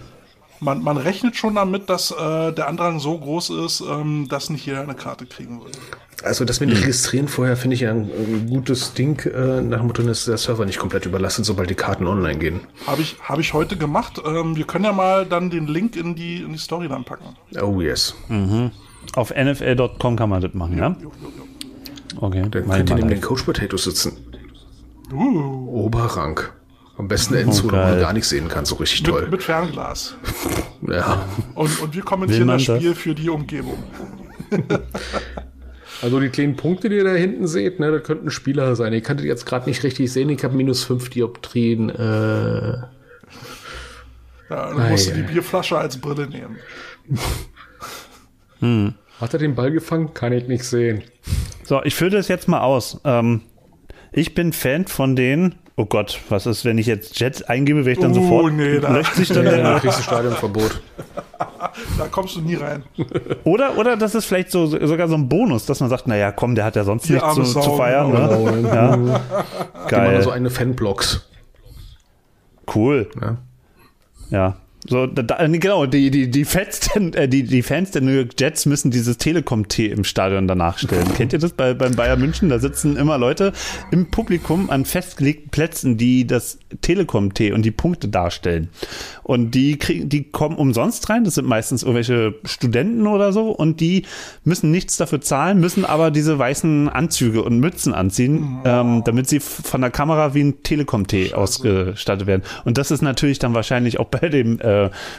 Man, 0.61 0.83
man 0.83 0.97
rechnet 0.97 1.37
schon 1.37 1.55
damit, 1.55 1.89
dass 1.89 2.11
äh, 2.11 2.51
der 2.51 2.67
Andrang 2.67 2.99
so 2.99 3.17
groß 3.17 3.51
ist, 3.65 3.81
ähm, 3.81 4.27
dass 4.29 4.49
nicht 4.49 4.65
jeder 4.65 4.81
eine 4.81 4.93
Karte 4.93 5.25
kriegen 5.25 5.61
würde. 5.61 5.77
Also 6.21 6.43
das 6.43 6.59
mit 6.59 6.69
dem 6.69 6.77
Registrieren 6.77 7.29
vorher 7.29 7.55
finde 7.55 7.75
ich 7.75 7.81
ja 7.81 7.91
ein, 7.91 8.09
ein 8.09 8.47
gutes 8.49 8.93
Ding, 8.93 9.19
äh, 9.25 9.61
nach 9.61 9.77
dem 9.77 9.87
Motto, 9.87 10.03
dass 10.03 10.25
der 10.25 10.37
Server 10.37 10.65
nicht 10.65 10.77
komplett 10.77 11.05
überlastet, 11.05 11.45
sobald 11.45 11.69
die 11.69 11.75
Karten 11.75 12.07
online 12.07 12.37
gehen. 12.39 12.59
Habe 12.85 13.01
ich, 13.01 13.15
hab 13.23 13.39
ich 13.39 13.53
heute 13.53 13.77
gemacht. 13.77 14.21
Ähm, 14.25 14.57
wir 14.57 14.65
können 14.65 14.83
ja 14.83 14.91
mal 14.91 15.25
dann 15.25 15.49
den 15.49 15.67
Link 15.67 15.95
in 15.95 16.15
die, 16.15 16.41
in 16.41 16.51
die 16.51 16.59
Story 16.59 16.89
dann 16.89 17.05
packen. 17.05 17.37
Oh 17.61 17.79
yes. 17.79 18.15
Auf 19.15 19.31
nfl.com 19.31 20.15
kann 20.17 20.29
man 20.29 20.41
das 20.41 20.53
machen, 20.53 20.77
ja? 20.77 20.95
Okay. 22.19 22.45
Dann 22.49 22.67
mach 22.67 22.75
ich 22.75 22.79
könnt 22.79 22.89
ihr 22.89 22.95
neben 22.95 23.09
den 23.09 23.21
Coach 23.21 23.43
Potatoes 23.43 23.85
sitzen. 23.85 24.17
Uh, 25.11 25.85
Oberrang. 25.85 26.41
Am 26.99 27.07
besten 27.07 27.35
eine 27.35 27.43
Endzone, 27.43 27.71
wo 27.71 27.77
man 27.77 27.99
gar 28.01 28.11
nichts 28.11 28.27
sehen 28.27 28.49
kann, 28.49 28.65
so 28.65 28.75
richtig 28.75 29.03
mit, 29.03 29.11
toll. 29.11 29.27
mit 29.31 29.41
Fernglas. 29.41 30.15
Ja. 30.87 31.25
Und, 31.55 31.81
und 31.81 31.93
wir 31.93 32.01
kommentieren 32.03 32.47
das 32.47 32.65
das? 32.65 32.77
Spiel 32.77 32.95
für 32.95 33.15
die 33.15 33.29
Umgebung. 33.29 33.77
Also 36.01 36.21
die 36.21 36.29
kleinen 36.29 36.55
Punkte, 36.55 36.87
die 36.87 36.95
ihr 36.95 37.03
da 37.03 37.11
hinten 37.11 37.45
seht, 37.45 37.81
ne, 37.81 37.91
das 37.91 38.03
könnten 38.03 38.31
Spieler 38.31 38.73
sein. 38.77 38.93
Ihr 38.93 39.01
könntet 39.01 39.25
jetzt 39.25 39.45
gerade 39.45 39.67
nicht 39.67 39.83
richtig 39.83 40.09
sehen, 40.13 40.29
ich 40.29 40.41
habe 40.45 40.55
minus 40.55 40.85
5 40.85 41.09
Dioptrien. 41.09 41.89
Äh, 41.89 42.71
Ja, 42.71 42.87
dann 44.49 44.89
musst 44.89 45.09
du 45.09 45.15
die. 45.15 45.23
Bierflasche 45.23 45.77
als 45.77 45.99
Brille 45.99 46.27
nehmen. 46.27 46.55
hat 49.19 49.33
er 49.33 49.39
den 49.39 49.55
Ball 49.55 49.71
gefangen? 49.71 50.13
Kann 50.13 50.31
ich 50.31 50.47
nicht 50.47 50.63
sehen. 50.63 51.03
So, 51.63 51.83
ich 51.83 51.95
führe 51.95 52.11
das 52.11 52.29
jetzt 52.29 52.47
mal 52.47 52.61
aus. 52.61 53.01
Ähm, 53.03 53.41
ich 54.13 54.33
bin 54.33 54.53
Fan 54.53 54.87
von 54.87 55.17
den. 55.17 55.55
Oh 55.81 55.85
Gott, 55.85 56.19
was 56.27 56.45
ist, 56.45 56.65
wenn 56.65 56.77
ich 56.77 56.87
jetzt 56.87 57.17
Jets 57.21 57.41
eingebe, 57.43 57.85
werde 57.85 57.91
ich 57.91 57.99
dann 57.99 58.11
Oh, 58.11 58.15
sofort. 58.15 58.51
nee, 58.53 58.79
da- 58.81 58.91
löscht 58.91 59.15
sich 59.15 59.29
dann 59.29 59.45
Ja, 59.45 59.51
der 59.51 59.63
dann 59.63 59.79
kriegst 59.79 59.99
du 59.99 60.03
Stadionverbot. 60.03 60.81
Da 61.97 62.07
kommst 62.11 62.35
du 62.35 62.41
nie 62.41 62.55
rein. 62.55 62.83
Oder, 63.45 63.77
oder 63.77 63.95
das 63.95 64.13
ist 64.15 64.25
vielleicht 64.25 64.51
so, 64.51 64.65
sogar 64.65 65.07
so 65.07 65.15
ein 65.15 65.29
Bonus, 65.29 65.65
dass 65.65 65.79
man 65.79 65.89
sagt, 65.89 66.05
naja, 66.07 66.31
komm, 66.33 66.53
der 66.55 66.65
hat 66.65 66.75
ja 66.75 66.83
sonst 66.83 67.07
Die 67.07 67.13
nichts 67.13 67.33
zu, 67.33 67.43
zu 67.43 67.77
feiern. 67.77 68.11
genau. 68.11 68.49
Ne? 68.51 68.67
Ja. 68.67 68.95
Die 68.97 69.01
machen 69.03 69.87
Geil. 69.87 70.21
so 70.21 70.31
eine 70.31 70.49
Fanblocks. 70.49 71.25
Cool. 72.73 73.09
Ja. 73.21 73.37
Ja. 74.29 74.55
So, 74.87 75.07
da, 75.07 75.45
nee, 75.47 75.57
genau, 75.57 75.85
die, 75.85 76.09
die, 76.09 76.31
die, 76.31 76.45
Fans, 76.45 76.79
der- 76.95 77.23
äh, 77.23 77.27
die, 77.27 77.43
die 77.43 77.61
Fans 77.63 77.91
der 77.91 78.01
New 78.01 78.11
York 78.11 78.29
Jets 78.39 78.65
müssen 78.65 78.91
dieses 78.91 79.17
Telekom-T 79.17 79.87
im 79.87 80.05
Stadion 80.05 80.47
danach 80.47 80.77
stellen. 80.77 81.13
Kennt 81.17 81.33
ihr 81.33 81.39
das 81.39 81.51
bei, 81.51 81.73
beim 81.73 81.95
Bayern 81.95 82.19
München? 82.19 82.47
Da 82.49 82.59
sitzen 82.59 82.95
immer 82.95 83.17
Leute 83.17 83.51
im 83.91 84.09
Publikum 84.09 84.69
an 84.69 84.85
festgelegten 84.85 85.49
Plätzen, 85.49 85.97
die 85.97 86.25
das 86.25 86.59
Telekom-T 86.81 87.51
und 87.51 87.63
die 87.63 87.71
Punkte 87.71 88.07
darstellen. 88.07 88.69
Und 89.23 89.51
die 89.51 89.77
kriegen, 89.77 90.07
die 90.07 90.23
kommen 90.23 90.55
umsonst 90.55 91.09
rein. 91.09 91.25
Das 91.25 91.35
sind 91.35 91.45
meistens 91.47 91.83
irgendwelche 91.83 92.35
Studenten 92.45 93.05
oder 93.05 93.33
so. 93.33 93.51
Und 93.51 93.81
die 93.81 94.05
müssen 94.45 94.71
nichts 94.71 94.95
dafür 94.97 95.19
zahlen, 95.19 95.59
müssen 95.59 95.83
aber 95.83 96.09
diese 96.09 96.39
weißen 96.39 96.87
Anzüge 96.89 97.43
und 97.43 97.59
Mützen 97.59 97.93
anziehen, 97.93 98.59
ähm, 98.63 99.03
damit 99.05 99.27
sie 99.27 99.39
von 99.41 99.81
der 99.81 99.91
Kamera 99.91 100.33
wie 100.33 100.43
ein 100.45 100.63
Telekom-T 100.63 101.33
ausgestattet 101.33 102.27
werden. 102.27 102.43
Und 102.63 102.77
das 102.77 102.91
ist 102.91 103.01
natürlich 103.01 103.39
dann 103.39 103.53
wahrscheinlich 103.53 103.99
auch 103.99 104.07
bei 104.07 104.29
dem 104.29 104.59
äh, 104.61 104.68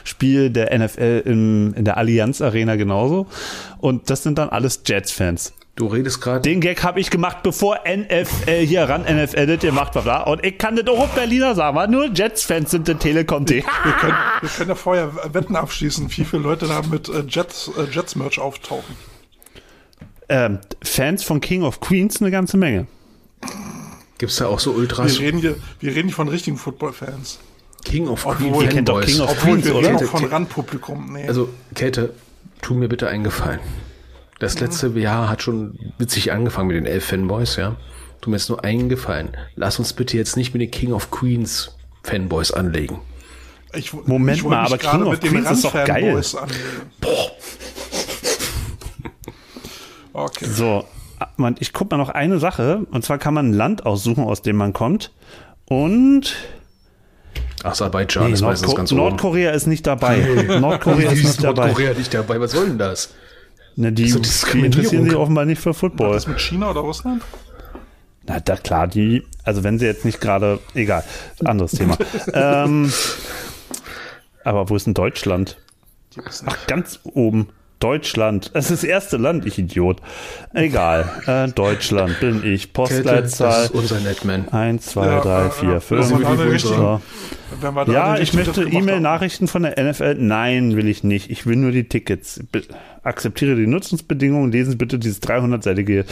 Spiel 0.03 0.49
der 0.49 0.77
NFL 0.77 1.23
im, 1.25 1.73
in 1.75 1.85
der 1.85 1.97
Allianz 1.97 2.41
Arena 2.41 2.75
genauso. 2.75 3.27
Und 3.79 4.09
das 4.09 4.23
sind 4.23 4.37
dann 4.37 4.49
alles 4.49 4.81
Jets-Fans. 4.85 5.53
Du 5.75 5.87
redest 5.87 6.19
gerade. 6.21 6.41
Den 6.41 6.59
Gag 6.59 6.83
habe 6.83 6.99
ich 6.99 7.09
gemacht, 7.09 7.37
bevor 7.43 7.79
NFL 7.87 8.65
hier 8.65 8.83
ran 8.89 9.03
NFL 9.03 9.47
das 9.47 9.59
gemacht 9.59 9.95
war. 9.95 10.03
bla. 10.03 10.23
Und 10.23 10.43
ich 10.45 10.57
kann 10.57 10.75
das 10.75 10.85
auch 10.87 10.99
auf 10.99 11.11
Berliner 11.15 11.55
sagen, 11.55 11.77
aber 11.77 11.87
nur 11.87 12.09
Jets-Fans 12.13 12.71
sind 12.71 12.87
der 12.89 12.99
Telekom-T. 12.99 13.55
Wir 13.83 13.93
können, 13.93 14.13
wir 14.41 14.49
können 14.49 14.69
ja 14.69 14.75
vorher 14.75 15.11
Wetten 15.33 15.55
abschließen, 15.55 16.09
wie 16.09 16.25
viele 16.25 16.41
Leute 16.43 16.67
da 16.67 16.81
mit 16.81 17.07
äh, 17.07 17.23
Jets, 17.27 17.71
äh, 17.77 17.83
Jets-Merch 17.89 18.37
auftauchen. 18.39 18.95
ähm, 20.27 20.59
Fans 20.83 21.23
von 21.23 21.39
King 21.39 21.63
of 21.63 21.79
Queens 21.79 22.21
eine 22.21 22.31
ganze 22.31 22.57
Menge. 22.57 22.87
Gibt's 24.17 24.35
da 24.35 24.47
auch 24.47 24.59
so 24.59 24.71
Wir 24.73 24.79
Ultras? 24.79 25.19
reden 25.19 25.39
hier, 25.39 25.55
wir 25.79 25.95
reden 25.95 26.09
hier 26.09 26.15
von 26.15 26.27
richtigen 26.27 26.57
Football-Fans. 26.57 27.39
King 27.83 28.07
of 28.07 28.25
Obwohl- 28.25 28.35
Queen 28.51 28.53
Ihr 28.61 28.69
kennt 28.69 28.89
doch 28.89 28.95
Fanboys. 29.01 29.11
King 29.13 29.21
of 29.23 29.31
Obwohl 29.31 29.59
Queens, 29.61 29.71
oder? 29.71 29.99
von. 29.99 30.25
Randpublikum. 30.25 31.13
Nee. 31.13 31.27
Also, 31.27 31.49
Kälte, 31.75 32.13
tu 32.61 32.73
mir 32.73 32.87
bitte 32.89 33.07
einen 33.07 33.23
Gefallen. 33.23 33.59
Das 34.39 34.59
letzte 34.59 34.87
Jahr 34.89 35.29
hat 35.29 35.43
schon 35.43 35.77
witzig 35.99 36.31
angefangen 36.31 36.67
mit 36.67 36.75
den 36.77 36.85
elf 36.85 37.05
Fanboys, 37.05 37.55
ja. 37.57 37.75
tu 38.21 38.29
mir 38.29 38.37
jetzt 38.37 38.49
nur 38.49 38.63
einen 38.63 38.89
Gefallen. 38.89 39.37
Lass 39.55 39.77
uns 39.79 39.93
bitte 39.93 40.17
jetzt 40.17 40.35
nicht 40.35 40.53
mit 40.53 40.61
den 40.61 40.71
King 40.71 40.93
of 40.93 41.11
Queens 41.11 41.75
Fanboys 42.03 42.51
anlegen. 42.51 42.99
Ich, 43.73 43.93
Moment 43.93 44.37
ich 44.37 44.43
mal, 44.43 44.63
mich 44.63 44.73
aber 44.73 44.77
King 44.79 45.03
of 45.03 45.19
Queens 45.19 45.49
ist 45.51 45.63
doch 45.63 45.75
Run-Fanboys 45.75 46.35
anlegen. 46.35 46.61
Okay. 50.13 50.45
So, 50.45 50.83
man, 51.37 51.55
ich 51.59 51.73
gucke 51.73 51.95
mal 51.95 52.01
noch 52.03 52.09
eine 52.09 52.39
Sache. 52.39 52.85
Und 52.91 53.03
zwar 53.05 53.17
kann 53.17 53.33
man 53.33 53.49
ein 53.49 53.53
Land 53.53 53.85
aussuchen, 53.85 54.23
aus 54.25 54.41
dem 54.41 54.57
man 54.57 54.73
kommt. 54.73 55.11
Und 55.65 56.35
Aserbaidschan 57.63 58.27
nee, 58.27 58.33
ist 58.33 58.41
meistens 58.41 58.67
Nordko 58.67 58.77
ganz 58.77 58.91
oben. 58.91 59.01
Nordkorea 59.01 59.51
ist 59.51 59.67
nicht 59.67 59.85
dabei. 59.87 60.17
Nordkorea 60.59 61.11
ist 61.11 61.23
nicht 61.23 61.43
dabei. 61.43 61.65
Nordkorea 61.67 61.93
nicht 61.93 62.13
dabei? 62.13 62.39
Was 62.39 62.51
soll 62.51 62.67
denn 62.67 62.77
das? 62.77 63.13
Ne, 63.75 63.91
die, 63.91 64.09
So 64.09 64.17
die 64.17 64.23
Diskriminierung. 64.23 64.73
interessieren 64.73 65.03
sich 65.05 65.15
offenbar 65.15 65.45
nicht 65.45 65.61
für 65.61 65.73
Football. 65.73 66.13
Das 66.13 66.27
mit 66.27 66.39
China 66.39 66.71
oder 66.71 66.81
Russland? 66.81 67.23
Na, 68.27 68.39
da 68.39 68.55
klar, 68.55 68.87
die, 68.87 69.23
also 69.43 69.63
wenn 69.63 69.79
sie 69.79 69.85
jetzt 69.85 70.05
nicht 70.05 70.21
gerade, 70.21 70.59
egal, 70.73 71.03
anderes 71.43 71.71
Thema. 71.71 71.97
ähm, 72.33 72.91
aber 74.43 74.69
wo 74.69 74.75
ist 74.75 74.85
denn 74.85 74.93
Deutschland? 74.93 75.57
Ach, 76.45 76.67
ganz 76.67 76.99
oben. 77.03 77.49
Deutschland. 77.81 78.51
Es 78.53 78.71
ist 78.71 78.83
das 78.83 78.89
erste 78.89 79.17
Land, 79.17 79.45
ich 79.45 79.57
Idiot. 79.59 79.97
Egal. 80.53 81.09
Äh, 81.27 81.49
Deutschland 81.49 82.19
bin 82.21 82.37
ich. 82.45 82.71
Kälte, 82.73 83.03
das 83.03 83.37
Postleitzahl 83.37 83.65
ist 83.65 83.71
unser 83.71 83.99
Netman. 83.99 84.47
1, 84.49 84.85
2, 84.85 85.05
Ja, 85.05 85.19
3, 85.21 85.29
ja, 85.29 85.49
4, 85.49 85.69
ja. 85.69 85.79
5. 85.79 86.01
Das 86.01 86.11
war 86.11 86.19
gerade 86.19 86.37
Fünf. 86.37 86.53
richtig. 86.53 86.71
So. 86.71 87.01
Wenn 87.59 87.73
wir 87.73 87.85
da 87.85 87.91
Ja, 87.91 88.17
ich 88.17 88.33
möchte. 88.33 88.63
E-Mail-Nachrichten 88.63 89.47
von 89.47 89.63
der 89.63 89.77
NFL. 89.83 90.15
Nein, 90.19 90.75
will 90.77 90.87
ich 90.87 91.03
nicht. 91.03 91.29
Ich 91.29 91.45
will 91.45 91.57
nur 91.57 91.71
die 91.71 91.89
Tickets. 91.89 92.41
Be 92.51 92.61
akzeptiere 93.03 93.55
die 93.55 93.67
Nutzungsbedingungen. 93.67 94.51
Lesen 94.51 94.71
Sie 94.71 94.77
bitte 94.77 94.99
dieses 94.99 95.21
300-seitige 95.23 96.05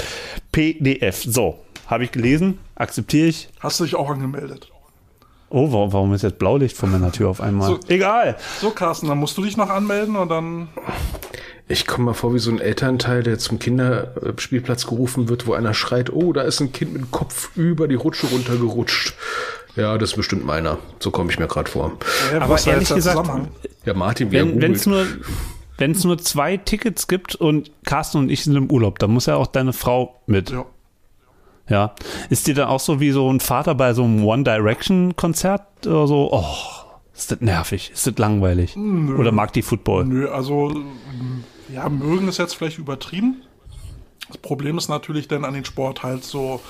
PDF. 0.51 1.23
So, 1.23 1.59
habe 1.87 2.03
ich 2.03 2.11
gelesen. 2.11 2.57
Akzeptiere 2.75 3.27
ich. 3.27 3.47
Hast 3.59 3.79
du 3.79 3.83
dich 3.83 3.95
auch 3.95 4.09
angemeldet? 4.09 4.71
Oh, 5.51 5.71
warum, 5.71 5.93
warum 5.93 6.13
ist 6.13 6.21
jetzt 6.23 6.37
Blaulicht 6.39 6.77
vor 6.77 6.89
meiner 6.89 7.11
Tür 7.11 7.29
auf 7.29 7.41
einmal? 7.41 7.67
So. 7.67 7.79
Egal. 7.87 8.35
So, 8.59 8.69
Carsten, 8.71 9.07
dann 9.07 9.17
musst 9.17 9.37
du 9.37 9.43
dich 9.43 9.57
noch 9.57 9.69
anmelden 9.69 10.15
und 10.15 10.29
dann. 10.29 10.67
Ich 11.71 11.85
komme 11.85 12.05
mal 12.05 12.13
vor 12.13 12.33
wie 12.33 12.39
so 12.39 12.49
ein 12.49 12.59
Elternteil, 12.59 13.21
der 13.21 13.37
zum 13.37 13.59
Kinderspielplatz 13.59 14.87
gerufen 14.87 15.29
wird, 15.29 15.45
wo 15.45 15.53
einer 15.53 15.75
schreit, 15.75 16.11
oh, 16.11 16.33
da 16.33 16.41
ist 16.41 16.59
ein 16.59 16.73
Kind 16.73 16.93
mit 16.93 17.03
dem 17.03 17.11
Kopf 17.11 17.55
über 17.55 17.87
die 17.87 17.93
Rutsche 17.93 18.25
runtergerutscht. 18.25 19.13
Ja, 19.75 19.99
das 19.99 20.09
ist 20.11 20.15
bestimmt 20.15 20.45
meiner. 20.45 20.79
So 20.99 21.11
komme 21.11 21.31
ich 21.31 21.37
mir 21.37 21.47
gerade 21.47 21.69
vor. 21.69 21.93
Ja, 22.33 22.41
Aber 22.41 22.59
ehrlich 22.65 22.93
gesagt? 22.93 23.29
Ja, 23.85 23.93
Martin, 23.93 24.31
wie 24.31 24.61
wenn 24.61 24.71
es 24.73 24.87
nur, 24.87 25.05
nur 25.77 26.17
zwei 26.17 26.57
Tickets 26.57 27.07
gibt 27.07 27.35
und 27.35 27.71
Carsten 27.85 28.17
und 28.17 28.29
ich 28.31 28.43
sind 28.43 28.55
im 28.55 28.71
Urlaub, 28.71 28.97
dann 28.97 29.11
muss 29.11 29.27
ja 29.27 29.35
auch 29.35 29.47
deine 29.47 29.71
Frau 29.71 30.19
mit. 30.25 30.49
Ja. 30.49 30.65
Ja. 31.69 31.93
Ist 32.31 32.47
dir 32.47 32.55
dann 32.55 32.67
auch 32.67 32.79
so 32.79 32.99
wie 32.99 33.11
so 33.11 33.31
ein 33.31 33.39
Vater 33.39 33.75
bei 33.75 33.93
so 33.93 34.03
einem 34.03 34.25
One 34.25 34.43
Direction 34.43 35.15
Konzert 35.15 35.85
oder 35.85 36.07
so? 36.07 36.29
Oh, 36.31 36.55
ist 37.15 37.31
das 37.31 37.41
nervig? 37.41 37.91
Ist 37.93 38.07
das 38.07 38.17
langweilig? 38.17 38.75
Oder 38.75 39.31
mag 39.31 39.53
die 39.53 39.61
Football? 39.61 40.05
Nö, 40.05 40.29
also, 40.29 40.73
ja, 41.73 41.87
mögen 41.89 42.27
ist 42.27 42.37
jetzt 42.37 42.55
vielleicht 42.55 42.77
übertrieben. 42.77 43.41
Das 44.27 44.37
Problem 44.37 44.77
ist 44.77 44.89
natürlich 44.89 45.27
dann 45.27 45.45
an 45.45 45.53
den 45.53 45.65
Sport 45.65 46.03
halt 46.03 46.23
so 46.23 46.61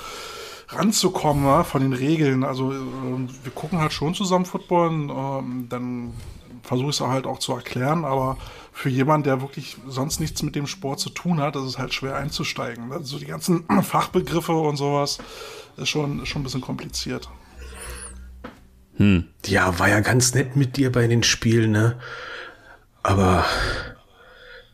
ranzukommen, 0.68 1.44
ne, 1.44 1.64
von 1.64 1.82
den 1.82 1.92
Regeln. 1.92 2.44
Also, 2.44 2.72
ähm, 2.72 3.28
wir 3.42 3.52
gucken 3.52 3.78
halt 3.78 3.92
schon 3.92 4.14
zusammen 4.14 4.46
Football, 4.46 4.90
ähm, 5.10 5.66
dann 5.68 6.14
versuche 6.62 6.90
ich 6.90 7.00
es 7.00 7.06
halt 7.06 7.26
auch 7.26 7.38
zu 7.38 7.52
erklären, 7.52 8.04
aber 8.04 8.36
für 8.72 8.88
jemanden, 8.88 9.24
der 9.24 9.40
wirklich 9.40 9.76
sonst 9.86 10.20
nichts 10.20 10.42
mit 10.42 10.54
dem 10.54 10.66
Sport 10.66 11.00
zu 11.00 11.10
tun 11.10 11.40
hat, 11.40 11.56
ist 11.56 11.64
es 11.64 11.78
halt 11.78 11.92
schwer 11.92 12.16
einzusteigen. 12.16 12.92
Also 12.92 13.18
die 13.18 13.26
ganzen 13.26 13.64
Fachbegriffe 13.82 14.52
und 14.52 14.76
sowas 14.76 15.18
ist 15.76 15.88
schon, 15.88 16.24
schon 16.26 16.40
ein 16.40 16.44
bisschen 16.44 16.60
kompliziert. 16.60 17.28
Ja, 19.46 19.78
war 19.78 19.88
ja 19.88 20.00
ganz 20.00 20.34
nett 20.34 20.56
mit 20.56 20.76
dir 20.76 20.92
bei 20.92 21.06
den 21.06 21.22
Spielen, 21.22 21.72
ne? 21.72 21.98
Aber 23.02 23.44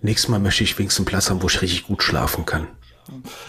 nächstes 0.07 0.31
Mal 0.31 0.39
möchte 0.39 0.65
ich 0.65 0.79
wenigstens 0.79 1.01
einen 1.01 1.11
Platz 1.11 1.29
haben, 1.29 1.43
wo 1.43 1.49
ich 1.49 1.61
richtig 1.61 1.87
gut 1.87 2.03
schlafen 2.03 2.47
kann. 2.47 2.69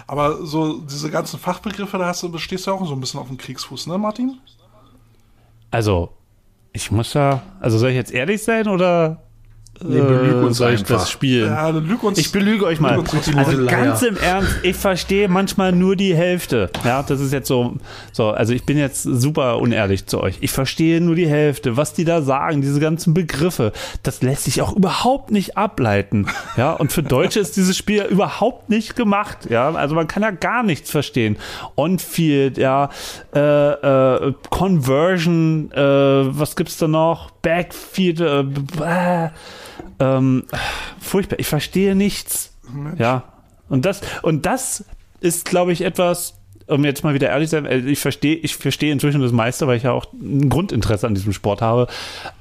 Aber 0.06 0.46
so 0.46 0.82
diese 0.82 1.10
ganzen 1.10 1.40
Fachbegriffe, 1.40 1.98
da 1.98 2.08
hast 2.08 2.24
du, 2.24 2.38
stehst 2.38 2.68
du 2.68 2.72
ja 2.72 2.78
auch 2.78 2.86
so 2.86 2.94
ein 2.94 3.00
bisschen 3.00 3.20
auf 3.20 3.28
dem 3.28 3.38
Kriegsfuß, 3.38 3.88
ne, 3.88 3.98
Martin? 3.98 4.40
Also, 5.72 6.10
ich 6.74 6.92
muss 6.92 7.14
ja, 7.14 7.42
also 7.60 7.78
soll 7.78 7.90
ich 7.90 7.96
jetzt 7.96 8.12
ehrlich 8.12 8.44
sein 8.44 8.68
oder 8.68 9.24
Nee, 9.84 10.00
belüg 10.00 10.44
uns 10.44 10.58
soll 10.58 10.74
ich 10.74 10.80
einfach. 10.80 11.00
das 11.00 11.12
spielen? 11.12 11.52
Ja, 11.52 11.70
uns. 11.70 12.18
Ich 12.18 12.32
belüge 12.32 12.66
euch 12.66 12.80
mal. 12.80 12.96
Lüg 12.96 13.14
uns 13.14 13.26
die 13.26 13.36
Also 13.36 13.66
ganz 13.66 14.02
im 14.02 14.18
Ernst, 14.18 14.60
ich 14.64 14.76
verstehe 14.76 15.28
manchmal 15.28 15.72
nur 15.72 15.96
die 15.96 16.16
Hälfte. 16.16 16.70
Ja, 16.84 17.04
das 17.04 17.20
ist 17.20 17.34
jetzt 17.34 17.48
so, 17.48 17.76
so, 18.12 18.30
also 18.30 18.54
ich 18.54 18.66
bin 18.66 18.78
jetzt 18.78 19.04
super 19.04 19.60
unehrlich 19.60 20.06
zu 20.06 20.22
euch. 20.22 20.38
Ich 20.42 20.52
verstehe 20.52 21.02
nur 21.02 21.16
die 21.16 21.28
Hälfte, 21.28 21.78
was 21.78 21.94
die 21.94 22.06
da 22.06 22.22
sagen, 22.22 22.62
diese 22.62 22.80
ganzen 22.80 23.14
Begriffe. 23.14 23.72
Das 24.04 24.22
lässt 24.22 24.46
sich 24.46 24.62
auch 24.62 24.76
überhaupt 24.76 25.32
nicht 25.32 25.58
ableiten. 25.58 26.28
Ja, 26.56 26.74
und 26.74 26.92
für 26.92 27.04
Deutsche 27.04 27.40
ist 27.40 27.56
dieses 27.58 27.78
Spiel 27.78 27.98
ja 27.98 28.06
überhaupt 28.06 28.70
nicht 28.70 28.96
gemacht. 28.96 29.50
Ja, 29.50 29.72
also 29.72 29.96
man 29.96 30.08
kann 30.08 30.24
ja 30.24 30.32
gar 30.32 30.64
nichts 30.64 30.92
verstehen. 30.92 31.38
On-Field, 31.76 32.58
ja, 32.58 32.90
äh, 33.36 33.40
äh, 33.40 34.34
Conversion, 34.50 35.72
äh, 35.72 35.80
was 35.80 36.56
gibt's 36.56 36.78
da 36.78 36.88
noch? 36.88 37.32
Backfield, 37.48 38.20
äh, 38.20 38.42
äh, 38.84 39.30
ähm, 40.00 40.44
furchtbar. 41.00 41.40
Ich 41.40 41.48
verstehe 41.48 41.96
nichts. 41.96 42.54
Ja. 42.98 43.24
Und 43.70 43.86
das, 43.86 44.02
und 44.22 44.46
das 44.46 44.84
ist, 45.22 45.46
glaube 45.46 45.72
ich, 45.72 45.82
etwas, 45.82 46.42
um 46.68 46.84
jetzt 46.84 47.06
mal 47.06 47.14
wieder 47.14 47.30
ehrlich 47.30 47.48
zu 47.50 47.56
sein, 47.56 47.66
äh, 47.66 47.78
ich 47.78 48.00
verstehe, 48.00 48.36
ich 48.36 48.58
verstehe 48.58 48.92
inzwischen 48.92 49.22
das 49.22 49.32
meiste, 49.32 49.66
weil 49.66 49.78
ich 49.78 49.84
ja 49.84 49.94
auch 49.94 50.12
ein 50.12 50.50
Grundinteresse 50.50 51.08
an 51.08 51.16
diesem 51.16 51.32
Sport 51.32 51.62
habe. 51.62 51.88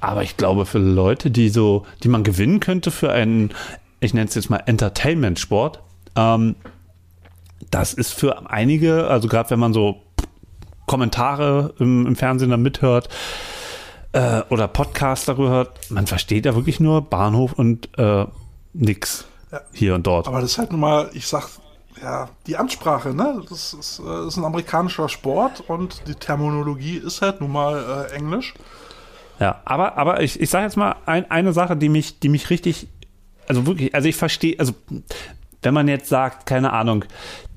Aber 0.01 0.23
ich 0.23 0.35
glaube, 0.35 0.65
für 0.65 0.79
Leute, 0.79 1.31
die 1.31 1.47
so, 1.47 1.85
die 2.03 2.09
man 2.09 2.23
gewinnen 2.23 2.59
könnte 2.59 2.91
für 2.91 3.09
einen, 3.09 3.51
ich 4.01 4.13
nenne 4.13 4.27
es 4.27 4.35
jetzt 4.35 4.49
mal 4.49 4.61
Entertainment-Sport, 4.65 5.79
ähm, 6.17 6.55
das 7.71 7.93
ist 7.93 8.11
für 8.11 8.49
einige, 8.49 9.07
also 9.07 9.29
gerade 9.29 9.51
wenn 9.51 9.59
man 9.59 9.71
so 9.71 10.01
Kommentare 10.85 11.73
im, 11.79 12.05
im 12.07 12.17
Fernsehen 12.17 12.49
dann 12.49 12.61
mithört, 12.61 13.07
äh, 14.13 14.41
oder 14.49 14.67
Podcast 14.67 15.27
darüber 15.27 15.49
hört, 15.49 15.91
man 15.91 16.07
versteht 16.07 16.45
ja 16.45 16.55
wirklich 16.55 16.79
nur 16.79 17.01
Bahnhof 17.01 17.53
und 17.53 17.89
äh, 17.97 18.25
nix 18.73 19.25
Ja. 19.51 19.61
hier 19.73 19.95
und 19.95 20.07
dort. 20.07 20.27
Aber 20.27 20.41
das 20.41 20.51
ist 20.51 20.57
halt 20.57 20.71
nun 20.71 20.79
mal, 20.81 21.09
ich 21.13 21.27
sag, 21.27 21.47
ja, 22.01 22.29
die 22.45 22.57
Amtssprache, 22.57 23.13
ne? 23.13 23.41
Das 23.49 23.73
ist, 23.73 23.99
äh, 23.99 24.03
das 24.05 24.27
ist 24.27 24.37
ein 24.37 24.45
amerikanischer 24.45 25.09
Sport 25.09 25.63
und 25.67 26.01
die 26.07 26.15
Terminologie 26.15 26.97
ist 26.97 27.21
halt 27.21 27.41
nun 27.41 27.51
mal 27.51 28.07
äh, 28.11 28.15
Englisch. 28.15 28.53
Ja, 29.39 29.61
aber, 29.65 29.97
aber 29.97 30.21
ich, 30.21 30.39
ich 30.39 30.49
sage 30.49 30.65
jetzt 30.65 30.77
mal 30.77 30.95
ein, 31.05 31.29
eine 31.29 31.53
Sache, 31.53 31.75
die 31.75 31.89
mich, 31.89 32.19
die 32.19 32.29
mich 32.29 32.49
richtig, 32.49 32.87
also 33.47 33.65
wirklich, 33.67 33.93
also 33.93 34.07
ich 34.07 34.15
verstehe, 34.15 34.59
also 34.59 34.73
wenn 35.61 35.73
man 35.73 35.87
jetzt 35.87 36.09
sagt, 36.09 36.45
keine 36.45 36.71
Ahnung, 36.73 37.05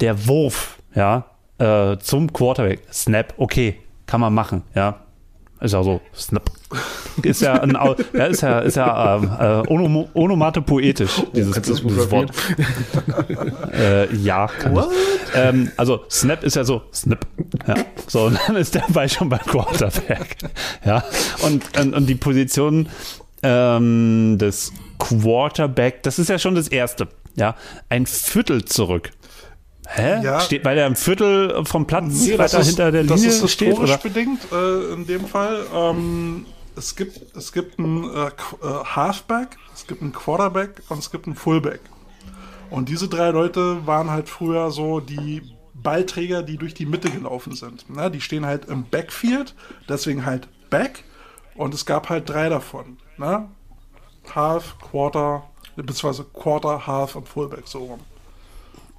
der 0.01 0.27
Wurf, 0.27 0.79
ja, 0.95 1.25
äh, 1.59 1.97
zum 1.99 2.33
Quarterback, 2.33 2.83
Snap, 2.93 3.35
okay, 3.37 3.79
kann 4.07 4.21
man 4.21 4.35
machen, 4.35 4.63
ja. 4.75 5.01
Ist 5.61 5.73
ja 5.73 5.83
so, 5.83 6.01
Snap. 6.17 6.51
Ist 7.23 7.43
ja, 7.43 7.61
ein, 7.61 7.73
ja, 7.73 8.25
ist 8.25 8.41
ja, 8.41 8.61
ist 8.61 8.77
ja 8.77 9.17
ähm, 9.17 9.25
äh, 9.25 9.69
onom 9.69 10.09
onomatopoetisch, 10.15 11.23
dieses, 11.35 11.53
Kannst 11.53 11.69
du 11.69 11.75
das 11.75 11.83
dieses 11.83 12.11
Wort. 12.11 12.31
Äh, 13.73 14.15
ja, 14.17 14.47
kann 14.47 14.77
ich. 14.77 14.85
Ähm, 15.35 15.71
also 15.77 16.05
Snap 16.11 16.43
ist 16.45 16.57
ja 16.57 16.65
so 16.65 16.83
Snap. 16.93 17.27
Ja. 17.67 17.75
So, 18.07 18.25
und 18.25 18.39
dann 18.47 18.57
ist 18.57 18.75
der 18.75 18.85
Ball 18.89 19.09
schon 19.09 19.29
beim 19.29 19.41
Quarterback. 19.41 20.37
Ja. 20.85 21.05
Und, 21.43 21.79
und, 21.79 21.95
und 21.95 22.07
die 22.07 22.15
Position 22.15 22.89
ähm, 23.43 24.39
des 24.39 24.73
Quarterback, 24.99 26.03
das 26.03 26.19
ist 26.19 26.29
ja 26.29 26.39
schon 26.39 26.55
das 26.55 26.69
Erste. 26.69 27.09
Ja. 27.37 27.55
Ein 27.89 28.07
Viertel 28.07 28.65
zurück. 28.65 29.11
Hä? 29.93 30.23
Ja. 30.23 30.41
Steht, 30.41 30.65
weil 30.65 30.77
der 30.77 30.87
ein 30.87 30.97
Viertel 30.97 31.65
vom 31.65 31.87
Platz 31.87 32.07
Nee, 32.09 32.39
weiter 32.39 32.63
hinter 32.63 32.93
der 32.93 33.05
das 33.05 33.21
Linie 33.21 33.29
ist 33.37 33.51
steht? 33.51 33.69
historisch 33.69 33.91
Oder? 33.91 33.99
bedingt 33.99 34.41
äh, 34.53 34.93
in 34.93 35.07
dem 35.07 35.27
Fall. 35.27 35.67
Ähm, 35.75 36.47
es 36.77 36.95
gibt, 36.95 37.37
es 37.37 37.53
gibt 37.53 37.79
einen 37.79 38.05
äh, 38.05 38.27
äh, 38.27 38.85
Halfback, 38.85 39.57
es 39.75 39.87
gibt 39.87 40.03
einen 40.03 40.13
Quarterback 40.13 40.83
und 40.89 40.99
es 40.99 41.11
gibt 41.11 41.27
einen 41.27 41.35
Fullback. 41.35 41.81
Und 42.71 42.89
diese 42.89 43.09
drei 43.09 43.31
Leute 43.31 43.85
waren 43.87 44.11
halt 44.11 44.29
früher 44.29 44.71
so 44.71 45.01
die 45.01 45.43
Ballträger, 45.75 46.43
die 46.45 46.57
durch 46.57 46.73
die 46.75 46.87
Mitte 46.87 47.11
gelaufen 47.11 47.55
sind. 47.57 47.91
Ne? 47.91 48.11
Die 48.13 48.21
stehen 48.21 48.47
halt 48.47 48.67
im 48.67 48.85
Backfield, 48.85 49.55
deswegen 49.89 50.25
halt 50.25 50.47
Back. 50.71 51.03
Und 51.57 51.75
es 51.75 51.85
gab 51.85 52.09
halt 52.09 52.29
drei 52.29 52.49
davon. 52.49 52.97
Ne? 53.19 53.49
Half, 54.35 54.77
Quarter, 54.79 55.43
beziehungsweise 55.75 56.25
Quarter, 56.33 56.87
Half 56.87 57.17
und 57.17 57.29
Fullback 57.29 57.67
so 57.67 57.79
rum. 57.81 58.01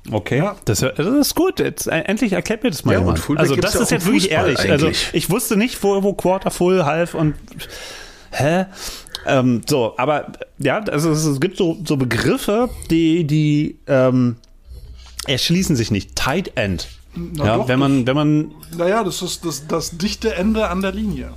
Okay, 0.10 0.38
Ja. 0.40 0.56
das, 0.66 0.80
das 0.80 0.98
ist 1.00 1.36
gut. 1.36 1.60
Jetzt, 1.60 1.88
äh, 1.88 2.00
endlich 2.00 2.34
erklärt 2.34 2.64
mir 2.64 2.72
das 2.72 2.86
mal 2.86 2.94
Ja, 2.94 3.00
jemand. 3.00 3.20
Also 3.38 3.56
das 3.56 3.74
ja 3.76 3.82
ist 3.82 3.92
jetzt 3.92 4.06
wirklich 4.06 4.24
Fußball 4.30 4.50
ehrlich. 4.50 4.72
Also 4.72 4.88
eigentlich. 4.88 5.10
ich 5.14 5.30
wusste 5.30 5.58
nicht, 5.58 5.82
wo, 5.84 6.02
wo 6.02 6.14
Quarter, 6.14 6.50
Full, 6.50 6.84
Half 6.86 7.14
und 7.14 7.36
hä? 8.32 8.66
Ähm, 9.28 9.62
so, 9.70 9.94
aber 9.98 10.32
ja, 10.58 10.80
also 10.80 11.12
es, 11.12 11.24
es 11.26 11.40
gibt 11.40 11.58
so, 11.58 11.78
so 11.86 11.98
Begriffe, 11.98 12.70
die, 12.90 13.26
die 13.26 13.78
ähm, 13.86 14.38
erschließen 15.28 15.76
sich 15.76 15.92
nicht. 15.92 16.16
Tight 16.16 16.54
End. 16.56 16.88
Na 17.14 17.46
ja, 17.46 17.58
doch, 17.58 17.68
wenn 17.68 17.78
man, 17.78 18.08
wenn 18.08 18.16
man, 18.16 18.52
Naja, 18.76 19.04
das 19.04 19.22
ist 19.22 19.46
das, 19.46 19.68
das 19.68 19.98
dichte 19.98 20.34
Ende 20.34 20.70
an 20.70 20.82
der 20.82 20.94
Linie. 20.94 21.34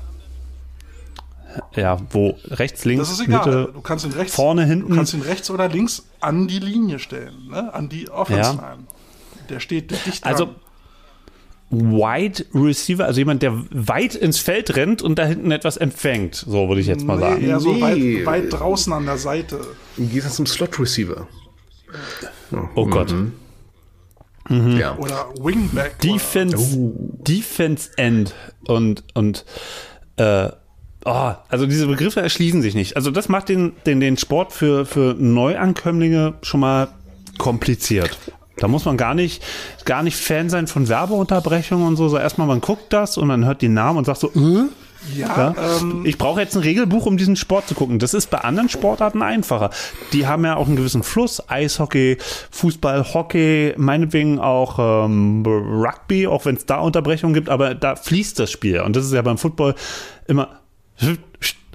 Ja, 1.77 1.99
wo 2.11 2.37
rechts, 2.47 2.85
links, 2.85 3.09
Das 3.09 3.19
ist 3.19 3.27
egal. 3.27 3.47
Mitte, 3.47 3.73
du 3.73 3.81
kannst 3.81 4.05
ihn 4.05 4.13
rechts, 4.13 4.35
vorne, 4.35 4.65
hinten. 4.65 4.91
Du 4.91 4.97
kannst 4.97 5.15
ihn 5.15 5.23
rechts 5.23 5.51
oder 5.51 5.69
links 5.69 6.05
an 6.21 6.49
die 6.49 6.59
Linie 6.59 6.99
stellen, 6.99 7.49
ne? 7.51 7.73
an 7.73 7.89
die 7.89 8.09
Offense 8.11 8.59
Ja. 8.61 8.77
Der 9.51 9.61
steht 9.61 9.91
dicht 9.91 10.25
dran. 10.25 10.33
Also 10.33 10.49
Wide 11.71 12.45
Receiver, 12.55 13.05
also 13.05 13.19
jemand, 13.19 13.43
der 13.43 13.53
weit 13.71 14.15
ins 14.15 14.39
Feld 14.39 14.77
rennt 14.77 15.03
und 15.03 15.19
da 15.19 15.25
hinten 15.25 15.51
etwas 15.51 15.77
empfängt, 15.77 16.35
so 16.35 16.69
würde 16.69 16.81
ich 16.81 16.87
jetzt 16.87 17.05
mal 17.05 17.17
nee, 17.17 17.23
sagen. 17.23 17.45
eher 17.45 17.61
so 17.61 17.73
Nee. 17.73 18.25
weit, 18.25 18.27
weit 18.27 18.53
draußen 18.53 18.93
an 18.93 19.07
der 19.07 19.19
Seite. 19.19 19.61
Im 19.97 20.09
Gegensatz 20.09 20.37
zum 20.37 20.47
Slot 20.47 20.79
Receiver. 20.79 21.27
Oh 22.77 22.87
Gott. 22.87 23.13
Mhm. 24.49 24.77
Ja. 24.77 24.97
Oder 24.99 25.31
Wingback. 25.41 25.99
Defense, 26.01 26.77
Defense 27.27 27.91
End 27.97 28.35
und, 28.67 29.03
und 29.15 29.45
äh, 30.17 30.51
oh, 31.05 31.33
also 31.49 31.67
diese 31.67 31.87
Begriffe 31.87 32.21
erschließen 32.21 32.63
sich 32.63 32.75
nicht. 32.75 32.97
Also 32.97 33.11
das 33.11 33.29
macht 33.29 33.49
den, 33.49 33.73
den, 33.87 34.01
den 34.01 34.17
Sport 34.17 34.53
für, 34.53 34.87
für 34.87 35.15
Neuankömmlinge 35.19 36.35
schon 36.43 36.61
mal 36.61 36.89
kompliziert. 37.39 38.19
Da 38.57 38.69
muss 38.69 38.85
man 38.85 38.97
gar 38.97 39.15
nicht, 39.15 39.43
gar 39.85 40.03
nicht 40.03 40.17
Fan 40.17 40.49
sein 40.49 40.67
von 40.67 40.89
Werbeunterbrechungen 40.89 41.87
und 41.87 41.97
so. 41.97 42.09
so 42.09 42.19
erstmal, 42.19 42.47
man 42.47 42.61
guckt 42.61 42.93
das 42.93 43.19
und 43.19 43.27
man 43.27 43.45
hört 43.45 43.63
die 43.63 43.69
Namen 43.69 43.99
und 43.99 44.05
sagt 44.05 44.21
so, 44.21 44.29
äh? 44.29 44.69
Ja, 45.15 45.53
Ja? 45.53 45.55
ähm, 45.81 46.07
ich 46.07 46.17
brauche 46.17 46.41
jetzt 46.41 46.57
ein 46.57 46.63
Regelbuch, 46.63 47.05
um 47.05 47.17
diesen 47.17 47.37
Sport 47.37 47.69
zu 47.69 47.75
gucken. 47.75 47.99
Das 47.99 48.15
ist 48.15 48.31
bei 48.31 48.39
anderen 48.39 48.69
Sportarten 48.69 49.23
einfacher. 49.23 49.71
Die 50.13 50.27
haben 50.27 50.45
ja 50.45 50.57
auch 50.57 50.67
einen 50.67 50.77
gewissen 50.77 51.03
Fluss. 51.03 51.43
Eishockey, 51.49 52.17
Fußball, 52.51 53.13
Hockey, 53.13 53.75
meinetwegen 53.77 54.39
auch 54.39 54.79
ähm, 54.79 55.43
Rugby, 55.45 56.27
auch 56.27 56.45
wenn 56.47 56.57
es 56.57 56.65
da 56.65 56.79
Unterbrechungen 56.79 57.35
gibt, 57.35 57.51
aber 57.51 57.75
da 57.75 57.97
fließt 57.97 58.39
das 58.39 58.51
Spiel. 58.51 58.81
Und 58.81 58.97
das 58.97 59.05
ist 59.05 59.13
ja 59.13 59.21
beim 59.21 59.37
Football 59.37 59.75
immer 60.27 60.61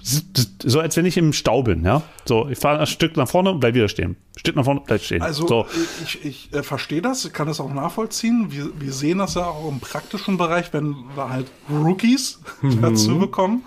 so, 0.02 0.80
als 0.80 0.96
wenn 0.96 1.04
ich 1.04 1.16
im 1.16 1.32
Stau 1.32 1.62
bin. 1.62 1.84
Ja? 1.84 2.02
So, 2.24 2.48
ich 2.48 2.58
fahre 2.58 2.80
ein 2.80 2.86
Stück 2.86 3.16
nach 3.16 3.28
vorne, 3.28 3.54
bleib 3.54 3.74
wieder 3.74 3.88
stehen. 3.88 4.16
Stück 4.36 4.56
nach 4.56 4.64
vorne, 4.64 4.82
bleib 4.84 5.02
stehen. 5.02 5.22
Also 5.22 5.46
so. 5.46 5.66
ich, 6.04 6.24
ich 6.24 6.52
äh, 6.52 6.62
verstehe 6.62 7.02
das, 7.02 7.24
ich 7.24 7.32
kann 7.32 7.48
das 7.48 7.60
auch 7.60 7.72
nachvollziehen. 7.72 8.46
Wir, 8.50 8.70
wir 8.80 8.92
sehen 8.92 9.18
das 9.18 9.34
ja 9.34 9.44
auch 9.46 9.68
im 9.68 9.80
praktischen 9.80 10.38
Bereich, 10.38 10.72
wenn 10.72 10.96
wir 11.14 11.28
halt 11.28 11.46
Rookies 11.70 12.40
dazu 12.80 13.18
bekommen, 13.18 13.64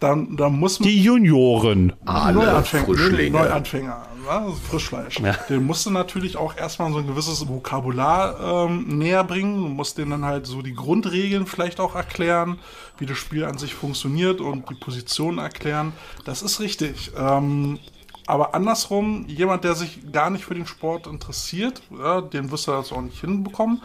dann, 0.00 0.36
dann 0.36 0.58
muss 0.58 0.80
man 0.80 0.88
Die 0.88 1.02
Junioren. 1.02 1.92
Alle 2.04 2.44
Neuanfänger, 2.44 2.84
Frischlinge. 2.86 3.30
Neuanfänger 3.30 4.06
ne? 4.26 4.52
Frischfleisch. 4.70 5.20
Ja. 5.20 5.32
Den 5.48 5.64
musst 5.64 5.86
du 5.86 5.90
natürlich 5.90 6.36
auch 6.36 6.56
erstmal 6.56 6.92
so 6.92 6.98
ein 6.98 7.06
gewisses 7.06 7.48
Vokabular 7.48 8.66
ähm, 8.66 8.98
näher 8.98 9.24
bringen. 9.24 9.62
Du 9.62 9.68
musst 9.68 9.98
denen 9.98 10.10
dann 10.10 10.24
halt 10.24 10.46
so 10.46 10.62
die 10.62 10.74
Grundregeln 10.74 11.46
vielleicht 11.46 11.80
auch 11.80 11.94
erklären, 11.94 12.58
wie 12.98 13.06
das 13.06 13.18
Spiel 13.18 13.44
an 13.44 13.58
sich 13.58 13.74
funktioniert 13.74 14.40
und 14.40 14.68
die 14.70 14.74
Position 14.74 15.38
erklären. 15.38 15.92
Das 16.24 16.42
ist 16.42 16.60
richtig. 16.60 17.10
Ähm, 17.16 17.78
aber 18.26 18.54
andersrum, 18.54 19.24
jemand, 19.28 19.62
der 19.64 19.74
sich 19.74 20.12
gar 20.12 20.30
nicht 20.30 20.44
für 20.44 20.54
den 20.54 20.66
Sport 20.66 21.06
interessiert, 21.06 21.80
ja, 21.96 22.20
den 22.20 22.50
wirst 22.50 22.66
du 22.66 22.72
das 22.72 22.90
auch 22.92 23.00
nicht 23.02 23.20
hinbekommen. 23.20 23.82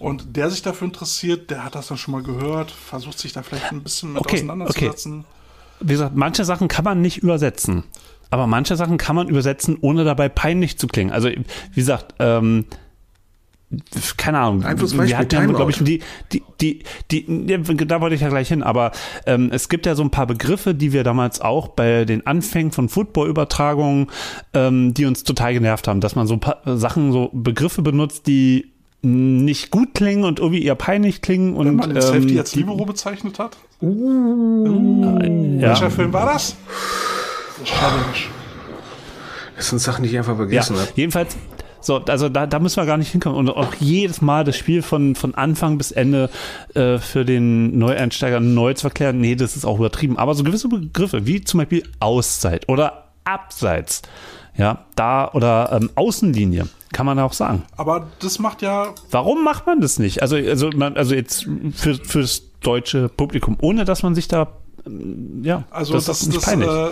Und 0.00 0.36
der 0.36 0.50
sich 0.50 0.62
dafür 0.62 0.86
interessiert, 0.86 1.50
der 1.50 1.64
hat 1.64 1.76
das 1.76 1.86
dann 1.86 1.96
schon 1.98 2.12
mal 2.12 2.22
gehört, 2.22 2.70
versucht 2.72 3.18
sich 3.18 3.32
da 3.32 3.42
vielleicht 3.42 3.70
ein 3.70 3.82
bisschen 3.82 4.12
mit 4.12 4.22
Okay, 4.22 4.36
auseinanderzusetzen. 4.38 5.24
wie 5.80 5.92
gesagt, 5.92 6.16
manche 6.16 6.44
Sachen 6.44 6.66
kann 6.66 6.84
man 6.84 7.00
nicht 7.00 7.18
übersetzen. 7.18 7.84
Aber 8.30 8.48
manche 8.48 8.74
Sachen 8.74 8.98
kann 8.98 9.14
man 9.14 9.28
übersetzen, 9.28 9.78
ohne 9.80 10.02
dabei 10.02 10.28
peinlich 10.28 10.76
zu 10.76 10.88
klingen. 10.88 11.12
Also, 11.12 11.28
wie 11.28 11.44
gesagt, 11.74 12.14
ähm, 12.18 12.64
keine 14.16 14.38
Ahnung. 14.38 14.64
Einflussreich 14.64 15.08
wir 15.08 15.18
hatten 15.18 15.34
ja, 15.34 15.44
glaube 15.46 15.70
ich, 15.70 15.78
die, 15.82 16.00
die, 16.32 16.42
die, 16.60 16.82
die, 17.10 17.46
ja, 17.48 17.58
da 17.58 18.00
wollte 18.00 18.14
ich 18.14 18.20
ja 18.22 18.28
gleich 18.28 18.48
hin, 18.48 18.62
aber 18.62 18.92
ähm, 19.26 19.50
es 19.52 19.68
gibt 19.68 19.86
ja 19.86 19.94
so 19.94 20.02
ein 20.02 20.10
paar 20.10 20.26
Begriffe, 20.26 20.74
die 20.74 20.92
wir 20.92 21.04
damals 21.04 21.40
auch 21.40 21.68
bei 21.68 22.04
den 22.04 22.26
Anfängen 22.26 22.72
von 22.72 22.88
Football-Übertragungen, 22.88 24.08
ähm, 24.52 24.94
die 24.94 25.06
uns 25.06 25.24
total 25.24 25.52
genervt 25.54 25.88
haben, 25.88 26.00
dass 26.00 26.14
man 26.16 26.26
so 26.26 26.34
ein 26.34 26.40
paar 26.40 26.60
Sachen, 26.76 27.12
so 27.12 27.30
Begriffe 27.32 27.82
benutzt, 27.82 28.26
die 28.26 28.70
nicht 29.02 29.70
gut 29.70 29.92
klingen 29.92 30.24
und 30.24 30.38
irgendwie 30.38 30.64
eher 30.64 30.76
peinlich 30.76 31.20
klingen 31.20 31.54
und 31.56 31.66
Wenn 31.66 31.76
man 31.76 31.90
den 31.92 32.00
Safety 32.00 32.32
ähm, 32.32 32.38
als 32.38 32.50
die- 32.52 32.60
Libero 32.60 32.86
bezeichnet 32.86 33.38
hat. 33.38 33.56
ja. 33.82 33.88
Welcher 35.68 35.90
Film 35.90 36.12
war 36.12 36.26
das? 36.32 36.56
Challenge. 37.64 38.02
Das 39.56 39.68
sind 39.68 39.78
Sachen, 39.78 40.02
die 40.02 40.08
ich 40.10 40.16
einfach 40.18 40.32
Ja, 40.32 40.36
vergessen 40.36 40.76
habe. 40.76 40.88
jedenfalls, 40.96 41.36
so, 41.84 41.96
also 41.96 42.28
da, 42.28 42.46
da 42.46 42.58
müssen 42.60 42.76
wir 42.76 42.86
gar 42.86 42.96
nicht 42.96 43.10
hinkommen. 43.10 43.38
Und 43.38 43.50
auch 43.50 43.74
jedes 43.78 44.22
Mal 44.22 44.44
das 44.44 44.56
Spiel 44.56 44.80
von, 44.80 45.14
von 45.14 45.34
Anfang 45.34 45.76
bis 45.76 45.92
Ende 45.92 46.30
äh, 46.74 46.98
für 46.98 47.24
den 47.24 47.78
Neueinsteiger 47.78 48.40
neu 48.40 48.72
zu 48.74 48.86
erklären, 48.86 49.18
nee, 49.20 49.34
das 49.34 49.54
ist 49.54 49.66
auch 49.66 49.78
übertrieben. 49.78 50.18
Aber 50.18 50.34
so 50.34 50.44
gewisse 50.44 50.68
Begriffe, 50.68 51.26
wie 51.26 51.44
zum 51.44 51.58
Beispiel 51.58 51.82
Auszeit 52.00 52.68
oder 52.68 53.08
Abseits, 53.24 54.02
ja, 54.56 54.84
da 54.96 55.30
oder 55.32 55.72
ähm, 55.72 55.90
Außenlinie, 55.94 56.68
kann 56.92 57.04
man 57.04 57.18
auch 57.18 57.32
sagen. 57.32 57.64
Aber 57.76 58.08
das 58.20 58.38
macht 58.38 58.62
ja, 58.62 58.94
Warum 59.10 59.44
macht 59.44 59.66
man 59.66 59.80
das 59.80 59.98
nicht? 59.98 60.22
Also, 60.22 60.36
also, 60.36 60.70
man, 60.74 60.96
also 60.96 61.14
jetzt 61.14 61.46
für, 61.74 61.96
fürs 61.96 62.44
deutsche 62.60 63.08
Publikum, 63.10 63.58
ohne 63.60 63.84
dass 63.84 64.02
man 64.02 64.14
sich 64.14 64.28
da, 64.28 64.48
ähm, 64.86 65.42
ja, 65.44 65.64
also 65.70 65.94
das, 65.94 66.06
das, 66.06 66.28
das, 66.28 66.48
äh, 66.48 66.90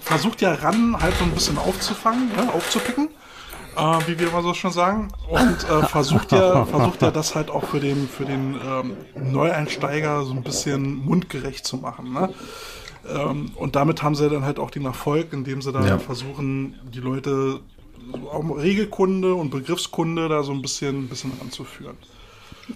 versucht 0.00 0.40
ja 0.40 0.54
ran, 0.54 0.96
halt 1.00 1.14
so 1.16 1.24
ein 1.24 1.30
bisschen 1.30 1.58
aufzufangen, 1.58 2.30
ja, 2.36 2.50
aufzupicken, 2.50 3.08
äh, 3.76 3.98
wie 4.06 4.18
wir 4.18 4.28
immer 4.28 4.42
so 4.42 4.54
schon 4.54 4.70
sagen. 4.72 5.08
Und 5.28 5.40
äh, 5.68 5.86
versucht 5.86 6.32
ja, 6.32 6.64
versucht 6.66 7.02
ja 7.02 7.10
das 7.10 7.34
halt 7.34 7.50
auch 7.50 7.64
für 7.64 7.80
den, 7.80 8.08
für 8.08 8.24
den 8.24 8.56
ähm, 8.64 8.96
Neueinsteiger 9.32 10.24
so 10.24 10.32
ein 10.32 10.42
bisschen 10.42 10.96
mundgerecht 11.04 11.66
zu 11.66 11.76
machen. 11.78 12.12
Ne? 12.12 12.30
Ähm, 13.08 13.50
und 13.56 13.76
damit 13.76 14.02
haben 14.02 14.14
sie 14.14 14.28
dann 14.28 14.44
halt 14.44 14.58
auch 14.58 14.70
den 14.70 14.84
Erfolg, 14.84 15.32
indem 15.32 15.62
sie 15.62 15.72
da 15.72 15.84
Ja. 15.86 15.98
versuchen, 15.98 16.74
die 16.92 17.00
Leute 17.00 17.60
auch 18.32 18.44
Regelkunde 18.56 19.34
und 19.34 19.50
Begriffskunde 19.50 20.28
da 20.28 20.42
so 20.42 20.52
ein 20.52 20.60
bisschen, 20.62 21.04
ein 21.04 21.08
bisschen 21.08 21.32
ranzuführen. 21.40 21.96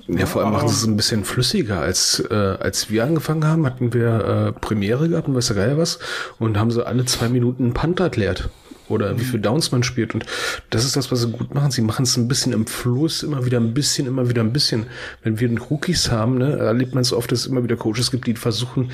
Ja, 0.08 0.26
vor 0.26 0.42
allem 0.42 0.52
machen 0.52 0.68
sie 0.68 0.74
es 0.74 0.86
ein 0.86 0.96
bisschen 0.96 1.24
flüssiger. 1.24 1.80
Als, 1.80 2.20
äh, 2.30 2.34
als 2.34 2.90
wir 2.90 3.04
angefangen 3.04 3.44
haben, 3.46 3.64
hatten 3.66 3.92
wir 3.92 4.52
äh, 4.56 4.60
Premiere 4.60 5.08
gehabt 5.08 5.28
und 5.28 5.34
weiß 5.34 5.48
der 5.48 5.56
Geier 5.56 5.78
was 5.78 5.98
und 6.38 6.58
haben 6.58 6.70
sie 6.70 6.84
alle 6.84 7.04
zwei 7.04 7.28
Minuten 7.28 7.64
einen 7.64 7.74
Punt 7.74 8.00
erklärt. 8.00 8.50
Oder 8.88 9.18
wie 9.18 9.24
viel 9.24 9.40
Downs 9.40 9.72
man 9.72 9.82
spielt. 9.82 10.14
Und 10.14 10.24
das 10.70 10.84
ist 10.84 10.96
das, 10.96 11.10
was 11.10 11.22
sie 11.22 11.30
gut 11.30 11.54
machen. 11.54 11.70
Sie 11.70 11.82
machen 11.82 12.04
es 12.04 12.16
ein 12.16 12.28
bisschen 12.28 12.52
im 12.52 12.66
Fluss, 12.66 13.22
immer 13.22 13.44
wieder 13.44 13.58
ein 13.58 13.74
bisschen, 13.74 14.06
immer 14.06 14.28
wieder 14.28 14.42
ein 14.42 14.52
bisschen. 14.52 14.86
Wenn 15.22 15.40
wir 15.40 15.48
den 15.48 15.58
Rookies 15.58 16.10
haben, 16.10 16.38
ne, 16.38 16.56
erlebt 16.56 16.94
man 16.94 17.02
es 17.02 17.12
oft, 17.12 17.32
dass 17.32 17.40
es 17.40 17.46
immer 17.46 17.64
wieder 17.64 17.76
Coaches 17.76 18.10
gibt, 18.10 18.26
die 18.26 18.34
versuchen, 18.34 18.90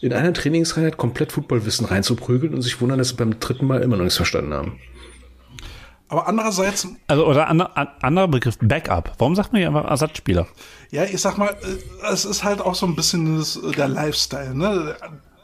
in 0.00 0.12
einer 0.12 0.32
Trainingseinheit 0.32 0.96
komplett 0.96 1.32
Footballwissen 1.32 1.86
reinzuprügeln 1.86 2.54
und 2.54 2.62
sich 2.62 2.80
wundern, 2.80 2.98
dass 2.98 3.08
sie 3.10 3.16
beim 3.16 3.38
dritten 3.38 3.66
Mal 3.66 3.82
immer 3.82 3.96
noch 3.96 4.04
nichts 4.04 4.16
verstanden 4.16 4.52
haben. 4.54 4.78
Aber 6.08 6.26
andererseits 6.26 6.88
Also, 7.06 7.24
oder 7.24 7.48
ander, 7.48 7.76
an, 7.78 7.88
anderer 8.02 8.26
Begriff, 8.26 8.58
Backup. 8.60 9.12
Warum 9.18 9.36
sagt 9.36 9.52
man 9.52 9.60
hier 9.60 9.68
einfach 9.68 9.88
Ersatzspieler? 9.88 10.48
Ja, 10.90 11.04
ich 11.04 11.20
sag 11.20 11.38
mal, 11.38 11.50
äh, 11.50 12.12
es 12.12 12.24
ist 12.24 12.42
halt 12.42 12.60
auch 12.60 12.74
so 12.74 12.84
ein 12.84 12.96
bisschen 12.96 13.38
das, 13.38 13.56
äh, 13.56 13.70
der 13.70 13.86
Lifestyle. 13.88 14.54
Ne? 14.54 14.96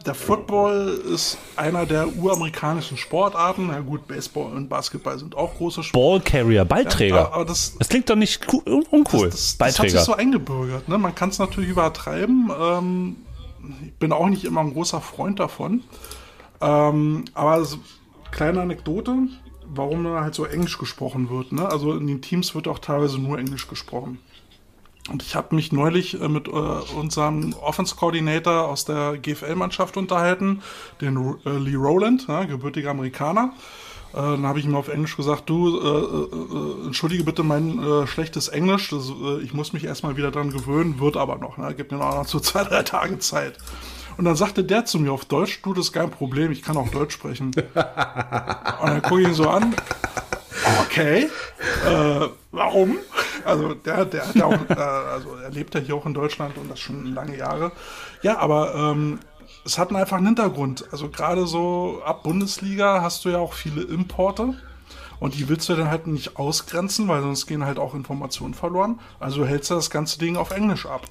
Der 0.06 0.14
Football 0.14 1.00
ist 1.12 1.36
einer 1.56 1.84
der 1.84 2.16
uramerikanischen 2.16 2.96
Sportarten. 2.96 3.66
Na 3.66 3.80
gut, 3.80 4.06
Baseball 4.06 4.52
und 4.52 4.68
Basketball 4.68 5.18
sind 5.18 5.36
auch 5.36 5.56
große 5.56 5.82
Sportarten. 5.82 6.32
Ballcarrier, 6.32 6.64
Ballträger. 6.64 7.32
aber 7.32 7.44
das, 7.44 7.76
das 7.76 7.88
klingt 7.88 8.08
doch 8.08 8.14
nicht 8.14 8.40
cool, 8.52 8.84
uncool. 8.88 9.28
das, 9.30 9.58
das 9.58 9.78
hat 9.80 9.90
sich 9.90 10.00
so 10.00 10.14
eingebürgert. 10.14 10.88
Ne? 10.88 10.96
Man 10.96 11.12
kann 11.12 11.30
es 11.30 11.40
natürlich 11.40 11.70
übertreiben. 11.70 12.52
Ähm, 12.56 13.16
ich 13.84 13.94
bin 13.94 14.12
auch 14.12 14.28
nicht 14.28 14.44
immer 14.44 14.60
ein 14.60 14.72
großer 14.72 15.00
Freund 15.00 15.40
davon. 15.40 15.82
Ähm, 16.60 17.24
aber 17.34 17.64
so, 17.64 17.78
kleine 18.30 18.60
Anekdote, 18.60 19.12
warum 19.66 20.04
da 20.04 20.20
halt 20.20 20.36
so 20.36 20.44
Englisch 20.44 20.78
gesprochen 20.78 21.30
wird. 21.30 21.50
Ne? 21.50 21.68
Also 21.68 21.94
in 21.94 22.06
den 22.06 22.22
Teams 22.22 22.54
wird 22.54 22.68
auch 22.68 22.78
teilweise 22.78 23.18
nur 23.18 23.40
Englisch 23.40 23.66
gesprochen. 23.66 24.20
Und 25.10 25.22
ich 25.22 25.36
habe 25.36 25.54
mich 25.54 25.72
neulich 25.72 26.20
äh, 26.20 26.28
mit 26.28 26.48
äh, 26.48 26.50
unserem 26.50 27.54
Offense-Coordinator 27.54 28.68
aus 28.68 28.84
der 28.84 29.18
GFL-Mannschaft 29.18 29.96
unterhalten, 29.96 30.62
den 31.00 31.16
äh, 31.44 31.58
Lee 31.58 31.76
Rowland, 31.76 32.26
ja, 32.28 32.44
gebürtiger 32.44 32.90
Amerikaner. 32.90 33.52
Äh, 34.12 34.16
dann 34.16 34.46
habe 34.46 34.58
ich 34.58 34.64
ihm 34.64 34.74
auf 34.74 34.88
Englisch 34.88 35.16
gesagt, 35.16 35.48
du, 35.48 35.78
äh, 35.78 36.84
äh, 36.84 36.86
entschuldige 36.86 37.24
bitte 37.24 37.42
mein 37.42 38.06
schlechtes 38.06 38.48
Englisch, 38.48 38.90
das, 38.90 39.12
ich 39.42 39.52
muss 39.52 39.72
mich 39.72 39.84
erstmal 39.84 40.16
wieder 40.16 40.30
dran 40.30 40.50
gewöhnen, 40.50 40.98
wird 40.98 41.16
aber 41.16 41.36
noch, 41.36 41.56
ne? 41.56 41.74
gib 41.76 41.92
mir 41.92 41.98
noch 41.98 42.26
so 42.26 42.40
zwei, 42.40 42.64
drei 42.64 42.82
Tage 42.82 43.18
Zeit. 43.18 43.58
Und 44.16 44.24
dann 44.24 44.34
sagte 44.34 44.64
der 44.64 44.86
zu 44.86 44.98
mir 44.98 45.12
auf 45.12 45.26
Deutsch, 45.26 45.60
du, 45.62 45.74
das 45.74 45.86
ist 45.86 45.92
kein 45.92 46.10
Problem, 46.10 46.50
ich 46.50 46.62
kann 46.62 46.78
auch 46.78 46.88
Deutsch 46.88 47.12
sprechen. 47.12 47.50
Und 47.54 47.64
dann 48.88 49.02
gucke 49.02 49.20
ich 49.20 49.28
ihn 49.28 49.34
so 49.34 49.50
an, 49.50 49.74
okay, 50.80 51.28
warum? 52.50 52.96
Also 53.46 53.74
der, 53.74 54.04
der 54.04 54.28
hat 54.28 54.42
auch, 54.42 54.70
äh, 54.70 54.74
also 54.74 55.36
er 55.36 55.50
lebt 55.50 55.74
ja 55.74 55.80
hier 55.80 55.94
auch 55.94 56.06
in 56.06 56.14
Deutschland 56.14 56.56
und 56.58 56.70
das 56.70 56.80
schon 56.80 57.14
lange 57.14 57.36
Jahre. 57.36 57.72
Ja, 58.22 58.38
aber 58.38 58.74
ähm, 58.74 59.20
es 59.64 59.78
hat 59.78 59.94
einfach 59.94 60.16
einen 60.16 60.26
Hintergrund. 60.26 60.84
Also 60.92 61.08
gerade 61.08 61.46
so 61.46 62.00
ab 62.04 62.22
Bundesliga 62.22 63.02
hast 63.02 63.24
du 63.24 63.30
ja 63.30 63.38
auch 63.38 63.52
viele 63.52 63.82
Importe. 63.82 64.54
Und 65.18 65.34
die 65.34 65.48
willst 65.48 65.68
du 65.68 65.74
dann 65.74 65.90
halt 65.90 66.06
nicht 66.06 66.36
ausgrenzen, 66.36 67.08
weil 67.08 67.22
sonst 67.22 67.46
gehen 67.46 67.64
halt 67.64 67.78
auch 67.78 67.94
Informationen 67.94 68.52
verloren. 68.52 69.00
Also 69.18 69.46
hältst 69.46 69.70
du 69.70 69.74
das 69.74 69.88
ganze 69.88 70.18
Ding 70.18 70.36
auf 70.36 70.50
Englisch 70.50 70.84
ab. 70.84 71.06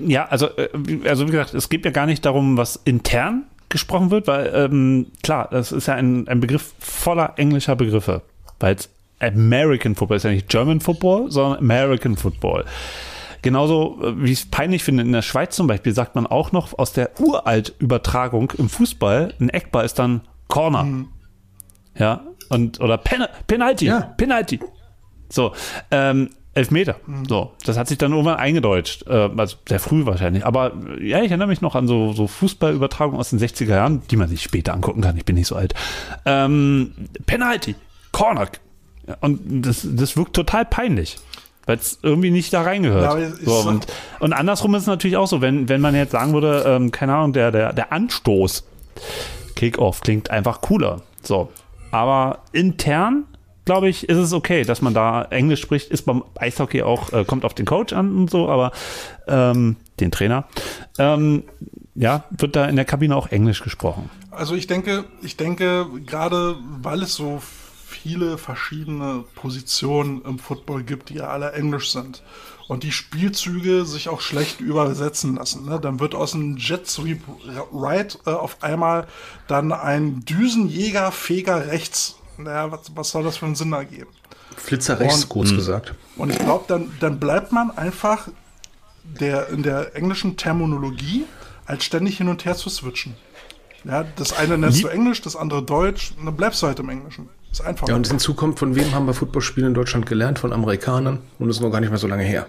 Ja, 0.00 0.26
also, 0.26 0.46
äh, 0.56 0.68
also 1.08 1.26
wie 1.26 1.32
gesagt, 1.32 1.54
es 1.54 1.68
geht 1.68 1.84
ja 1.84 1.90
gar 1.90 2.06
nicht 2.06 2.24
darum, 2.24 2.56
was 2.56 2.76
intern 2.84 3.44
gesprochen 3.68 4.10
wird, 4.10 4.26
weil 4.26 4.50
ähm, 4.54 5.06
klar, 5.22 5.48
das 5.50 5.72
ist 5.72 5.88
ja 5.88 5.94
ein, 5.94 6.28
ein 6.28 6.40
Begriff 6.40 6.72
voller 6.78 7.34
englischer 7.36 7.76
Begriffe, 7.76 8.22
weil 8.60 8.76
es 8.76 8.88
American 9.20 9.94
Football 9.94 10.16
ist 10.18 10.22
ja 10.24 10.30
nicht 10.30 10.48
German 10.48 10.80
Football, 10.80 11.30
sondern 11.30 11.58
American 11.58 12.16
Football. 12.16 12.64
Genauso, 13.42 13.98
äh, 14.02 14.22
wie 14.22 14.32
ich 14.32 14.40
es 14.40 14.46
peinlich 14.46 14.82
finde, 14.84 15.02
in 15.02 15.12
der 15.12 15.22
Schweiz 15.22 15.54
zum 15.56 15.66
Beispiel 15.66 15.92
sagt 15.92 16.14
man 16.14 16.26
auch 16.26 16.52
noch 16.52 16.78
aus 16.78 16.92
der 16.92 17.10
Uralt-Übertragung 17.20 18.52
im 18.58 18.68
Fußball, 18.68 19.34
ein 19.40 19.48
Eckball 19.48 19.84
ist 19.84 19.98
dann 19.98 20.22
Corner. 20.48 20.86
Ja, 21.96 22.22
und, 22.48 22.80
oder 22.80 22.96
Pen 22.98 23.24
Penalty, 23.46 23.86
Ja. 23.86 24.00
Penalty. 24.16 24.60
So, 25.28 25.52
ähm, 25.90 26.30
Elfmeter. 26.54 26.96
So, 27.28 27.52
das 27.64 27.76
hat 27.76 27.86
sich 27.86 27.98
dann 27.98 28.10
irgendwann 28.12 28.36
eingedeutscht. 28.38 29.06
Äh, 29.06 29.30
also 29.36 29.56
sehr 29.68 29.78
früh 29.78 30.06
wahrscheinlich. 30.06 30.44
Aber 30.44 30.72
ja, 31.00 31.18
ich 31.22 31.30
erinnere 31.30 31.46
mich 31.48 31.60
noch 31.60 31.74
an 31.76 31.86
so, 31.86 32.12
so 32.14 32.26
Fußballübertragungen 32.26 33.20
aus 33.20 33.30
den 33.30 33.38
60er 33.38 33.68
Jahren, 33.76 34.02
die 34.10 34.16
man 34.16 34.28
sich 34.28 34.42
später 34.42 34.72
angucken 34.74 35.02
kann. 35.02 35.16
Ich 35.16 35.24
bin 35.24 35.36
nicht 35.36 35.46
so 35.46 35.54
alt. 35.54 35.74
Ähm, 36.24 36.92
Penalty, 37.26 37.76
Corner. 38.10 38.48
Und 39.20 39.66
das, 39.66 39.86
das 39.88 40.16
wirkt 40.16 40.34
total 40.34 40.64
peinlich. 40.64 41.18
Weil 41.66 41.76
es 41.76 41.98
irgendwie 42.02 42.30
nicht 42.30 42.52
da 42.52 42.62
reingehört. 42.62 43.18
Ja, 43.18 43.30
so- 43.44 43.68
und, 43.68 43.86
und 44.20 44.32
andersrum 44.32 44.74
ist 44.74 44.82
es 44.82 44.88
natürlich 44.88 45.18
auch 45.18 45.26
so, 45.26 45.42
wenn, 45.42 45.68
wenn 45.68 45.82
man 45.82 45.94
jetzt 45.94 46.12
sagen 46.12 46.32
würde, 46.32 46.64
ähm, 46.66 46.90
keine 46.90 47.14
Ahnung, 47.14 47.34
der, 47.34 47.50
der, 47.50 47.74
der 47.74 47.92
Anstoß, 47.92 48.64
Kickoff 49.54 50.00
klingt 50.00 50.30
einfach 50.30 50.62
cooler. 50.62 51.02
So. 51.22 51.50
Aber 51.90 52.38
intern, 52.52 53.24
glaube 53.66 53.90
ich, 53.90 54.08
ist 54.08 54.16
es 54.16 54.32
okay, 54.32 54.62
dass 54.62 54.80
man 54.80 54.94
da 54.94 55.24
Englisch 55.24 55.60
spricht. 55.60 55.90
Ist 55.90 56.06
beim 56.06 56.24
Eishockey 56.36 56.82
auch, 56.82 57.12
äh, 57.12 57.24
kommt 57.24 57.44
auf 57.44 57.52
den 57.52 57.66
Coach 57.66 57.92
an 57.92 58.16
und 58.16 58.30
so, 58.30 58.48
aber 58.48 58.72
ähm, 59.26 59.76
den 60.00 60.10
Trainer. 60.10 60.44
Ähm, 60.98 61.42
ja, 61.94 62.24
wird 62.30 62.56
da 62.56 62.64
in 62.64 62.76
der 62.76 62.84
Kabine 62.86 63.14
auch 63.14 63.26
Englisch 63.28 63.62
gesprochen. 63.62 64.08
Also 64.30 64.54
ich 64.54 64.68
denke, 64.68 65.04
ich 65.20 65.36
denke, 65.36 65.86
gerade 66.06 66.56
weil 66.80 67.02
es 67.02 67.14
so 67.14 67.42
viele 68.02 68.38
verschiedene 68.38 69.24
Positionen 69.34 70.22
im 70.24 70.38
Football 70.38 70.82
gibt, 70.84 71.10
die 71.10 71.14
ja 71.14 71.28
alle 71.28 71.52
englisch 71.52 71.92
sind 71.92 72.22
und 72.68 72.82
die 72.82 72.92
Spielzüge 72.92 73.84
sich 73.84 74.08
auch 74.08 74.20
schlecht 74.20 74.60
übersetzen 74.60 75.36
lassen, 75.36 75.66
ne? 75.66 75.80
dann 75.80 76.00
wird 76.00 76.14
aus 76.14 76.34
einem 76.34 76.56
Jet 76.56 76.86
Sweep 76.86 77.22
Right 77.72 78.18
äh, 78.26 78.30
auf 78.30 78.62
einmal 78.62 79.06
dann 79.46 79.72
ein 79.72 80.20
Düsenjäger 80.24 81.10
Feger 81.12 81.68
rechts. 81.68 82.16
Naja, 82.36 82.70
was, 82.70 82.92
was 82.94 83.10
soll 83.10 83.24
das 83.24 83.38
für 83.38 83.46
einen 83.46 83.56
Sinn 83.56 83.72
ergeben? 83.72 84.10
Flitzer 84.56 85.00
rechts, 85.00 85.24
Und- 85.24 85.28
kurz 85.28 85.50
gesagt. 85.50 85.94
Und 86.16 86.30
ich 86.30 86.38
glaube, 86.38 86.64
dann, 86.68 86.92
dann 87.00 87.18
bleibt 87.18 87.52
man 87.52 87.70
einfach 87.70 88.28
der, 89.04 89.48
in 89.48 89.62
der 89.62 89.96
englischen 89.96 90.36
Terminologie 90.36 91.24
als 91.64 91.84
ständig 91.84 92.18
hin 92.18 92.28
und 92.28 92.44
her 92.44 92.54
zu 92.56 92.68
switchen. 92.68 93.14
Ja, 93.84 94.04
das 94.16 94.32
eine 94.32 94.58
nennst 94.58 94.82
du 94.82 94.88
Englisch, 94.88 95.22
das 95.22 95.36
andere 95.36 95.62
Deutsch, 95.62 96.12
dann 96.22 96.36
bleibst 96.36 96.62
du 96.62 96.66
halt 96.66 96.78
im 96.80 96.88
Englischen. 96.88 97.28
Ist 97.52 97.60
einfach. 97.62 97.88
Ja, 97.88 97.94
und 97.96 98.06
hinzu 98.06 98.34
kommt, 98.34 98.58
von 98.58 98.74
wem 98.76 98.94
haben 98.94 99.06
wir 99.06 99.14
Footballspiele 99.14 99.66
in 99.66 99.74
Deutschland 99.74 100.06
gelernt? 100.06 100.38
Von 100.38 100.52
Amerikanern. 100.52 101.20
Und 101.38 101.48
das 101.48 101.56
ist 101.56 101.62
noch 101.62 101.70
gar 101.70 101.80
nicht 101.80 101.90
mehr 101.90 101.98
so 101.98 102.06
lange 102.06 102.22
her. 102.24 102.46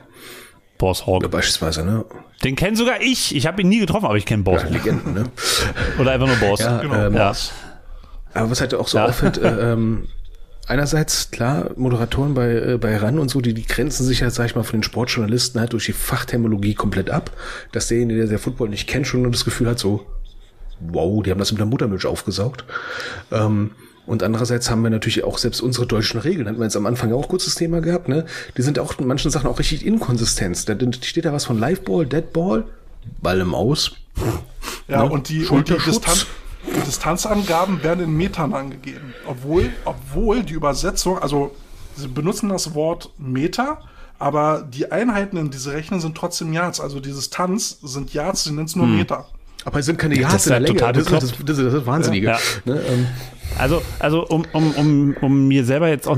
Boss 0.77 1.05
Hawk. 1.05 1.29
Beispielsweise, 1.29 1.83
ne? 1.85 2.05
Den 2.43 2.55
kenne 2.55 2.75
sogar 2.77 3.01
ich. 3.01 3.35
Ich 3.35 3.45
habe 3.47 3.61
ihn 3.61 3.69
nie 3.69 3.79
getroffen, 3.79 4.05
aber 4.05 4.15
ich 4.15 4.25
kenne 4.25 4.43
Boss. 4.43 4.63
Ja, 4.63 4.69
Legenden, 4.69 5.13
ne? 5.13 5.23
Oder 5.99 6.11
einfach 6.11 6.27
nur 6.27 6.37
Boss. 6.37 6.59
Ja, 6.61 6.81
genau, 6.81 6.95
ähm, 6.95 7.13
ja. 7.13 7.33
Aber 8.33 8.49
was 8.51 8.61
halt 8.61 8.73
auch 8.75 8.87
so 8.87 8.97
Ja. 8.97 9.05
auffällt, 9.05 9.37
äh, 9.39 9.73
ähm, 9.73 10.07
einerseits, 10.67 11.31
klar, 11.31 11.71
Moderatoren 11.75 12.33
bei, 12.33 12.51
äh, 12.51 12.77
bei 12.79 12.95
RAN 12.95 13.19
und 13.19 13.29
so, 13.29 13.41
die, 13.41 13.53
die 13.53 13.65
grenzen 13.65 14.05
sich 14.05 14.21
halt, 14.21 14.33
sag 14.33 14.45
ich 14.45 14.55
mal, 14.55 14.63
von 14.63 14.79
den 14.79 14.83
Sportjournalisten 14.83 15.59
halt 15.59 15.73
durch 15.73 15.85
die 15.87 15.93
Fachterminologie 15.93 16.75
komplett 16.75 17.09
ab, 17.09 17.31
dass 17.71 17.87
derjenige, 17.87 18.19
der 18.21 18.29
der 18.29 18.39
Football 18.39 18.69
nicht 18.69 18.87
kennt, 18.87 19.07
schon 19.07 19.29
das 19.31 19.43
Gefühl 19.45 19.67
hat, 19.67 19.79
so, 19.79 20.05
wow, 20.79 21.21
die 21.23 21.31
haben 21.31 21.39
das 21.39 21.51
mit 21.51 21.59
der 21.59 21.65
Muttermilch 21.67 22.05
aufgesaugt. 22.05 22.63
Ähm, 23.31 23.71
und 24.09 24.23
andererseits 24.23 24.69
haben 24.69 24.83
wir 24.83 24.89
natürlich 24.89 25.23
auch 25.23 25.37
selbst 25.37 25.61
unsere 25.61 25.85
deutschen 25.87 26.19
Regeln, 26.19 26.47
hatten 26.47 26.57
wir 26.57 26.65
jetzt 26.65 26.75
am 26.75 26.85
Anfang 26.85 27.09
ja 27.09 27.15
auch 27.15 27.29
kurz 27.29 27.45
das 27.45 27.55
Thema 27.55 27.79
gehabt, 27.79 28.09
ne? 28.09 28.25
Die 28.57 28.61
sind 28.61 28.77
auch 28.79 28.99
in 28.99 29.07
manchen 29.07 29.31
Sachen 29.31 29.49
auch 29.49 29.59
richtig 29.59 29.85
Inkonsistenz. 29.85 30.65
Da 30.65 30.75
steht 31.01 31.25
da 31.25 31.31
was 31.33 31.45
von 31.45 31.57
Liveball, 31.59 32.05
Deadball, 32.05 32.65
Ball 33.21 33.39
im 33.39 33.55
Aus. 33.55 33.91
Ja, 34.87 35.03
Ne? 35.05 35.09
und 35.11 35.29
die, 35.29 35.37
und 35.37 35.41
die, 35.41 35.45
Schulterschutz. 35.45 36.01
Distan 36.01 36.17
die 36.75 36.81
Distanzangaben 36.81 37.81
werden 37.83 38.03
in 38.03 38.17
Metern 38.17 38.53
angegeben. 38.53 39.13
Obwohl, 39.25 39.69
obwohl 39.85 40.43
die 40.43 40.53
Übersetzung, 40.53 41.17
also 41.17 41.55
sie 41.95 42.07
benutzen 42.09 42.49
das 42.49 42.73
Wort 42.75 43.11
Meter, 43.17 43.79
aber 44.19 44.67
die 44.69 44.91
Einheiten 44.91 45.37
in 45.37 45.49
diese 45.51 45.71
Rechnen 45.71 46.01
sind 46.01 46.15
trotzdem 46.17 46.51
Yards. 46.51 46.81
Also 46.81 46.99
die 46.99 47.11
Distanz 47.13 47.77
sind 47.81 48.13
Yards, 48.13 48.43
sie 48.43 48.51
nennen 48.51 48.65
es 48.65 48.75
nur 48.75 48.87
Meter. 48.87 49.25
Aber 49.65 49.79
es 49.79 49.85
sind 49.85 49.97
keine 49.97 50.15
Das 50.15 50.21
Yards 50.21 50.35
ist 50.35 50.45
in 50.47 50.49
der 50.51 50.59
ja 50.61 50.67
Länge. 50.67 50.79
total 50.79 50.93
Das, 50.93 51.03
ist- 51.03 51.11
das, 51.11 51.21
das, 51.45 51.57
ist- 51.57 51.65
das 51.65 51.73
ist 51.73 51.85
Wahnsinnige. 51.85 52.27
Ja. 52.27 52.39
Ne? 52.65 52.81
Ähm, 52.87 53.07
Also, 53.57 53.81
also 53.99 54.25
um, 54.27 54.45
um, 54.53 54.71
um, 54.71 55.15
um 55.21 55.47
mir 55.47 55.65
selber 55.65 55.89
jetzt 55.89 56.07
auch, 56.07 56.17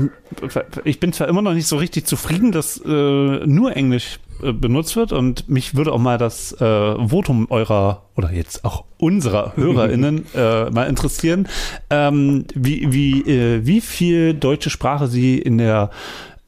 ich 0.84 1.00
bin 1.00 1.12
zwar 1.12 1.28
immer 1.28 1.42
noch 1.42 1.54
nicht 1.54 1.66
so 1.66 1.76
richtig 1.76 2.06
zufrieden, 2.06 2.52
dass 2.52 2.80
äh, 2.84 2.88
nur 2.88 3.76
Englisch 3.76 4.20
äh, 4.42 4.52
benutzt 4.52 4.96
wird 4.96 5.12
und 5.12 5.48
mich 5.48 5.74
würde 5.74 5.92
auch 5.92 5.98
mal 5.98 6.18
das 6.18 6.52
äh, 6.60 7.08
Votum 7.08 7.46
eurer 7.50 8.02
oder 8.16 8.32
jetzt 8.32 8.64
auch 8.64 8.84
unserer 8.98 9.52
HörerInnen 9.56 10.26
äh, 10.34 10.70
mal 10.70 10.88
interessieren, 10.88 11.48
ähm, 11.90 12.44
wie, 12.54 12.92
wie, 12.92 13.20
äh, 13.22 13.66
wie 13.66 13.80
viel 13.80 14.34
deutsche 14.34 14.70
Sprache 14.70 15.08
sie 15.08 15.38
in 15.38 15.58
der 15.58 15.90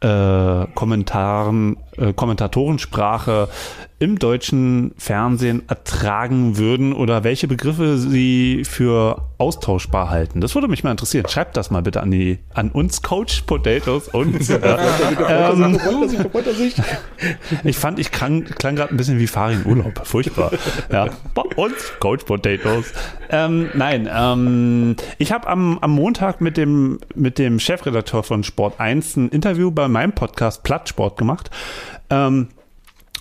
äh, 0.01 0.67
Kommentaren, 0.75 1.77
äh, 1.99 2.13
Kommentatorensprache 2.13 3.49
im 4.01 4.19
deutschen 4.19 4.93
Fernsehen 4.99 5.63
ertragen 5.69 6.59
würden 6.59 6.93
oder 6.93 7.25
welche 7.25 7.47
Begriffe 7.49 7.97
sie 7.97 8.65
für 8.65 9.23
austauschbar 9.39 10.11
halten. 10.11 10.41
Das 10.41 10.55
würde 10.55 10.69
mich 10.69 10.85
mal 10.85 10.91
interessieren. 10.91 11.27
Schreibt 11.29 11.57
das 11.57 11.71
mal 11.71 11.81
bitte 11.81 12.03
an 12.03 12.11
die 12.11 12.39
an 12.53 12.71
uns 12.71 13.03
Coach 13.03 13.43
Potatoes 13.43 14.09
und 14.09 14.51
äh, 14.51 14.77
ähm, 15.29 15.79
ich 17.65 17.77
fand, 17.77 17.99
ich 17.99 18.11
klang, 18.11 18.45
klang 18.45 18.77
gerade 18.77 18.93
ein 18.93 18.97
bisschen 18.97 19.19
wie 19.19 19.27
Farin 19.27 19.65
Urlaub. 19.65 20.07
Furchtbar. 20.07 20.51
Ja, 20.91 21.09
bei 21.35 21.43
uns 21.57 21.75
Coach 22.01 22.25
Potatoes. 22.25 22.93
Ähm, 23.31 23.71
nein, 23.75 24.09
ähm, 24.13 24.97
ich 25.19 25.33
habe 25.33 25.47
am, 25.49 25.79
am 25.79 25.93
Montag 25.93 26.41
mit 26.41 26.57
dem, 26.57 26.99
mit 27.15 27.39
dem 27.39 27.59
Chefredakteur 27.59 28.23
von 28.23 28.45
Sport 28.45 28.81
1 28.81 29.17
ein 29.17 29.29
Interview 29.31 29.71
bei 29.71 29.89
meinem 29.89 30.13
Podcast 30.13 30.63
Plattsport 30.63 31.17
gemacht. 31.17 31.51
Ähm, 32.11 32.49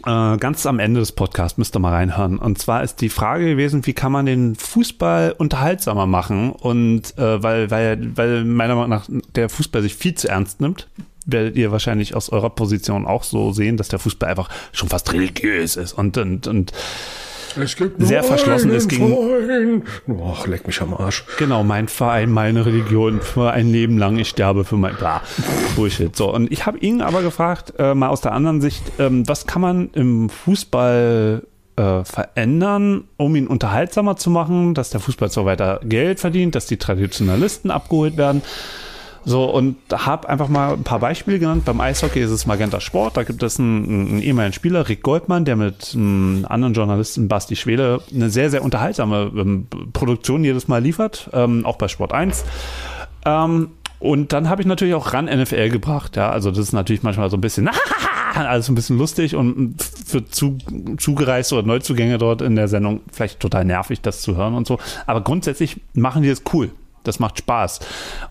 äh, 0.05 0.37
ganz 0.37 0.65
am 0.65 0.79
Ende 0.79 0.99
des 0.99 1.11
Podcasts 1.11 1.57
müsst 1.57 1.75
ihr 1.75 1.79
mal 1.79 1.93
reinhören. 1.93 2.37
Und 2.37 2.57
zwar 2.57 2.83
ist 2.83 3.01
die 3.01 3.09
Frage 3.09 3.45
gewesen, 3.45 3.85
wie 3.85 3.93
kann 3.93 4.11
man 4.11 4.25
den 4.25 4.55
Fußball 4.55 5.33
unterhaltsamer 5.37 6.07
machen? 6.07 6.51
Und 6.51 7.17
äh, 7.17 7.41
weil, 7.41 7.71
weil, 7.71 8.17
weil 8.17 8.43
meiner 8.43 8.75
Meinung 8.75 8.89
nach 8.89 9.07
der 9.35 9.49
Fußball 9.49 9.81
sich 9.81 9.95
viel 9.95 10.15
zu 10.15 10.27
ernst 10.27 10.61
nimmt, 10.61 10.87
werdet 11.25 11.55
ihr 11.55 11.71
wahrscheinlich 11.71 12.15
aus 12.15 12.29
eurer 12.29 12.49
Position 12.49 13.05
auch 13.05 13.23
so 13.23 13.53
sehen, 13.53 13.77
dass 13.77 13.87
der 13.87 13.99
Fußball 13.99 14.29
einfach 14.29 14.49
schon 14.73 14.89
fast 14.89 15.13
religiös 15.13 15.77
ist 15.77 15.93
und, 15.93 16.17
und, 16.17 16.47
und 16.47 16.73
Sehr 17.97 18.23
verschlossen 18.23 18.71
ist 18.71 18.89
gegen-. 18.89 19.83
Och, 20.07 20.47
leck 20.47 20.67
mich 20.67 20.81
am 20.81 20.93
Arsch. 20.93 21.25
Genau, 21.37 21.63
mein 21.63 21.87
Verein, 21.87 22.31
meine 22.31 22.65
Religion 22.65 23.21
für 23.21 23.51
ein 23.51 23.69
Leben 23.69 23.97
lang, 23.97 24.17
ich 24.17 24.29
sterbe 24.29 24.63
für 24.63 24.77
mein 24.77 24.95
bla, 24.95 25.21
Bullshit. 25.75 26.15
So, 26.15 26.33
und 26.33 26.51
ich 26.51 26.65
habe 26.65 26.77
ihn 26.79 27.01
aber 27.01 27.21
gefragt, 27.21 27.73
äh, 27.77 27.93
mal 27.93 28.09
aus 28.09 28.21
der 28.21 28.33
anderen 28.33 28.61
Sicht, 28.61 28.83
ähm, 28.99 29.27
was 29.27 29.47
kann 29.47 29.61
man 29.61 29.89
im 29.93 30.29
Fußball 30.29 31.43
äh, 31.75 32.03
verändern, 32.03 33.05
um 33.17 33.35
ihn 33.35 33.47
unterhaltsamer 33.47 34.15
zu 34.15 34.29
machen, 34.29 34.73
dass 34.73 34.91
der 34.91 34.99
Fußball 34.99 35.29
so 35.29 35.45
weiter 35.45 35.79
Geld 35.83 36.19
verdient, 36.19 36.55
dass 36.55 36.67
die 36.67 36.77
Traditionalisten 36.77 37.71
abgeholt 37.71 38.17
werden. 38.17 38.41
So, 39.25 39.45
und 39.45 39.77
habe 39.91 40.27
einfach 40.27 40.49
mal 40.49 40.73
ein 40.73 40.83
paar 40.83 40.99
Beispiele 40.99 41.39
genannt. 41.39 41.65
Beim 41.65 41.79
Eishockey 41.79 42.19
ist 42.19 42.31
es 42.31 42.45
Magenta 42.45 42.79
Sport. 42.79 43.17
Da 43.17 43.23
gibt 43.23 43.41
es 43.41 43.59
einen, 43.59 43.85
einen 43.85 44.21
ehemaligen 44.21 44.53
Spieler, 44.53 44.87
Rick 44.89 45.03
Goldmann, 45.03 45.45
der 45.45 45.55
mit 45.55 45.93
einem 45.93 46.45
anderen 46.49 46.73
Journalisten, 46.73 47.27
Basti 47.27 47.55
Schwele, 47.55 48.01
eine 48.13 48.29
sehr, 48.29 48.49
sehr 48.49 48.63
unterhaltsame 48.63 49.31
ähm, 49.35 49.67
Produktion 49.93 50.43
jedes 50.43 50.67
Mal 50.67 50.81
liefert. 50.81 51.29
Ähm, 51.33 51.65
auch 51.65 51.77
bei 51.77 51.87
Sport 51.87 52.11
1. 52.11 52.43
Ähm, 53.25 53.69
und 53.99 54.33
dann 54.33 54.49
habe 54.49 54.61
ich 54.61 54.67
natürlich 54.67 54.95
auch 54.95 55.13
ran 55.13 55.25
NFL 55.25 55.69
gebracht. 55.69 56.17
Ja, 56.17 56.29
also 56.29 56.49
das 56.49 56.59
ist 56.59 56.73
natürlich 56.73 57.03
manchmal 57.03 57.29
so 57.29 57.37
ein 57.37 57.41
bisschen, 57.41 57.69
alles 58.35 58.67
ein 58.67 58.75
bisschen 58.75 58.97
lustig 58.97 59.35
und 59.35 59.81
für 59.81 60.25
zu, 60.25 60.57
Zugereiste 60.97 61.55
oder 61.55 61.65
Neuzugänge 61.65 62.17
dort 62.17 62.41
in 62.41 62.57
der 62.57 62.67
Sendung 62.67 62.99
vielleicht 63.11 63.39
total 63.39 63.63
nervig, 63.63 64.01
das 64.01 64.21
zu 64.21 64.35
hören 64.35 64.55
und 64.55 64.67
so. 64.67 64.77
Aber 65.05 65.21
grundsätzlich 65.21 65.79
machen 65.93 66.21
die 66.23 66.27
es 66.27 66.43
cool. 66.53 66.71
Das 67.03 67.19
macht 67.19 67.37
Spaß 67.39 67.79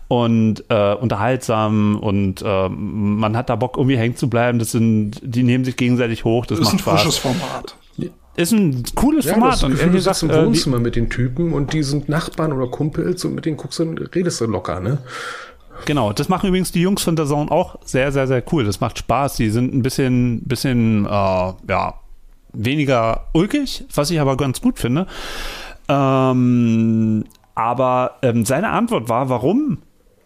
und 0.07 0.63
äh, 0.69 0.93
unterhaltsam 0.95 1.97
und 1.99 2.41
äh, 2.41 2.69
man 2.69 3.37
hat 3.37 3.49
da 3.49 3.55
Bock 3.55 3.77
irgendwie 3.77 3.97
hängen 3.97 4.15
zu 4.15 4.29
bleiben. 4.29 4.59
Das 4.59 4.71
sind, 4.71 5.13
die 5.21 5.43
nehmen 5.43 5.63
sich 5.65 5.75
gegenseitig 5.77 6.25
hoch. 6.25 6.45
Das, 6.45 6.59
Das 6.59 6.67
ist 6.69 6.73
macht 6.73 6.75
ein 6.75 6.79
Spaß. 6.79 7.01
frisches 7.01 7.17
Format. 7.17 7.75
Ist 8.35 8.51
ein 8.51 8.83
cooles 8.95 9.25
Ja, 9.25 9.33
Format 9.33 9.53
das 9.53 9.63
und 9.63 9.71
Gefühl, 9.73 9.91
du 9.91 9.99
sitzt 10.01 10.23
im 10.23 10.31
äh, 10.31 10.39
die- 10.39 10.45
Wohnzimmer 10.47 10.79
mit 10.79 10.95
den 10.95 11.09
Typen 11.11 11.53
und 11.53 11.71
die 11.71 11.83
sind 11.83 12.09
Nachbarn 12.09 12.51
oder 12.51 12.65
Kumpels 12.67 13.23
und 13.25 13.35
mit 13.35 13.45
denen 13.45 13.57
guckst 13.57 13.77
du, 13.77 13.83
redest 14.15 14.41
du 14.41 14.45
locker, 14.47 14.79
ne? 14.79 14.97
Genau, 15.85 16.13
das 16.13 16.29
machen 16.29 16.47
übrigens 16.49 16.71
die 16.71 16.81
Jungs 16.81 17.03
von 17.03 17.15
der 17.15 17.25
Zone 17.27 17.51
auch 17.51 17.75
sehr, 17.85 18.11
sehr, 18.11 18.25
sehr 18.25 18.41
cool. 18.51 18.63
Das 18.63 18.79
macht 18.79 18.97
Spaß. 18.97 19.35
Die 19.35 19.49
sind 19.51 19.73
ein 19.73 19.83
bisschen, 19.83 20.41
bisschen, 20.45 21.05
äh, 21.05 21.09
ja, 21.09 21.93
weniger 22.53 23.27
ulkig, 23.33 23.85
was 23.93 24.09
ich 24.09 24.19
aber 24.19 24.35
ganz 24.37 24.61
gut 24.61 24.79
finde. 24.79 25.05
Ähm, 25.89 27.25
aber 27.55 28.17
ähm, 28.21 28.45
seine 28.45 28.69
Antwort 28.69 29.09
war, 29.09 29.29
warum 29.29 29.79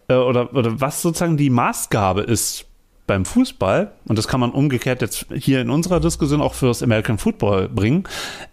äh, 0.08 0.14
oder, 0.14 0.54
oder 0.54 0.80
was 0.80 1.02
sozusagen 1.02 1.36
die 1.36 1.50
Maßgabe 1.50 2.22
ist 2.22 2.66
beim 3.06 3.24
Fußball, 3.24 3.92
und 4.06 4.18
das 4.18 4.28
kann 4.28 4.40
man 4.40 4.50
umgekehrt 4.50 5.00
jetzt 5.00 5.26
hier 5.34 5.60
in 5.60 5.70
unserer 5.70 5.98
Diskussion 5.98 6.42
auch 6.42 6.54
fürs 6.54 6.82
American 6.82 7.18
Football 7.18 7.68
bringen, 7.68 8.04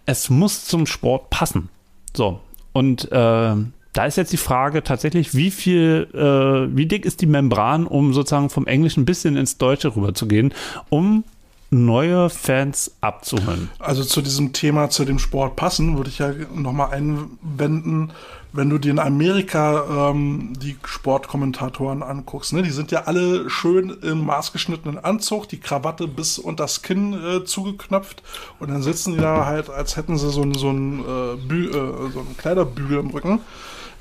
es 0.06 0.30
muss 0.30 0.64
zum 0.64 0.86
Sport 0.86 1.30
passen. 1.30 1.68
So, 2.14 2.40
und 2.72 3.10
äh, 3.12 3.54
da 3.96 4.04
ist 4.04 4.16
jetzt 4.16 4.32
die 4.32 4.38
Frage 4.38 4.82
tatsächlich, 4.82 5.34
wie 5.34 5.50
viel, 5.50 6.08
äh, 6.12 6.76
wie 6.76 6.86
dick 6.86 7.04
ist 7.06 7.22
die 7.22 7.26
Membran, 7.26 7.86
um 7.86 8.12
sozusagen 8.12 8.50
vom 8.50 8.66
Englischen 8.66 9.02
ein 9.02 9.06
bisschen 9.06 9.36
ins 9.36 9.58
Deutsche 9.58 9.94
rüberzugehen, 9.94 10.52
um 10.88 11.24
neue 11.70 12.30
Fans 12.30 12.94
abzuholen. 13.00 13.70
Also 13.78 14.04
zu 14.04 14.22
diesem 14.22 14.52
Thema, 14.52 14.90
zu 14.90 15.04
dem 15.04 15.18
Sport 15.18 15.56
passen, 15.56 15.96
würde 15.96 16.10
ich 16.10 16.18
ja 16.18 16.32
nochmal 16.54 16.90
einwenden, 16.90 18.12
wenn 18.52 18.70
du 18.70 18.78
dir 18.78 18.90
in 18.90 18.98
Amerika 18.98 20.10
ähm, 20.10 20.52
die 20.60 20.76
Sportkommentatoren 20.84 22.02
anguckst, 22.02 22.52
ne, 22.52 22.62
die 22.62 22.70
sind 22.70 22.90
ja 22.90 23.02
alle 23.02 23.50
schön 23.50 23.90
im 24.02 24.24
maßgeschnittenen 24.24 24.98
Anzug, 24.98 25.48
die 25.48 25.60
Krawatte 25.60 26.08
bis 26.08 26.38
unter 26.38 26.64
das 26.64 26.82
Kinn 26.82 27.12
äh, 27.12 27.44
zugeknöpft 27.44 28.22
und 28.58 28.70
dann 28.70 28.82
sitzen 28.82 29.14
die 29.14 29.20
da 29.20 29.46
halt, 29.46 29.70
als 29.70 29.96
hätten 29.96 30.16
sie 30.16 30.30
so, 30.30 30.42
ein, 30.42 30.54
so, 30.54 30.70
ein, 30.70 31.04
äh, 31.04 31.54
äh, 31.54 31.72
so 32.12 32.20
einen 32.20 32.36
Kleiderbügel 32.36 32.98
im 32.98 33.10
Rücken. 33.10 33.40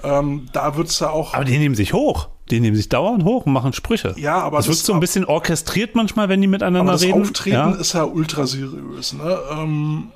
Ähm, 0.03 0.47
da 0.53 0.75
wird's 0.77 0.99
ja 0.99 1.09
auch. 1.09 1.33
Aber 1.33 1.45
die 1.45 1.57
nehmen 1.57 1.75
sich 1.75 1.93
hoch. 1.93 2.29
Die 2.51 2.59
nehmen 2.59 2.75
sich 2.75 2.89
dauernd 2.89 3.23
hoch 3.23 3.47
und 3.47 3.53
machen 3.53 3.73
Sprüche. 3.73 4.13
Ja, 4.17 4.37
aber 4.37 4.57
das, 4.57 4.67
das 4.67 4.77
wird 4.77 4.85
so 4.85 4.93
ein 4.93 4.99
bisschen 4.99 5.25
orchestriert 5.25 5.95
manchmal, 5.95 6.29
wenn 6.29 6.41
die 6.41 6.47
miteinander 6.47 6.81
aber 6.81 6.91
das 6.91 7.01
reden. 7.01 7.19
Das 7.19 7.29
Auftreten 7.29 7.55
ja. 7.55 7.71
ist 7.71 7.93
ja 7.93 8.03
ultra 8.03 8.45
seriös. 8.45 9.13
Ne? 9.13 9.37
Ähm, 9.51 10.11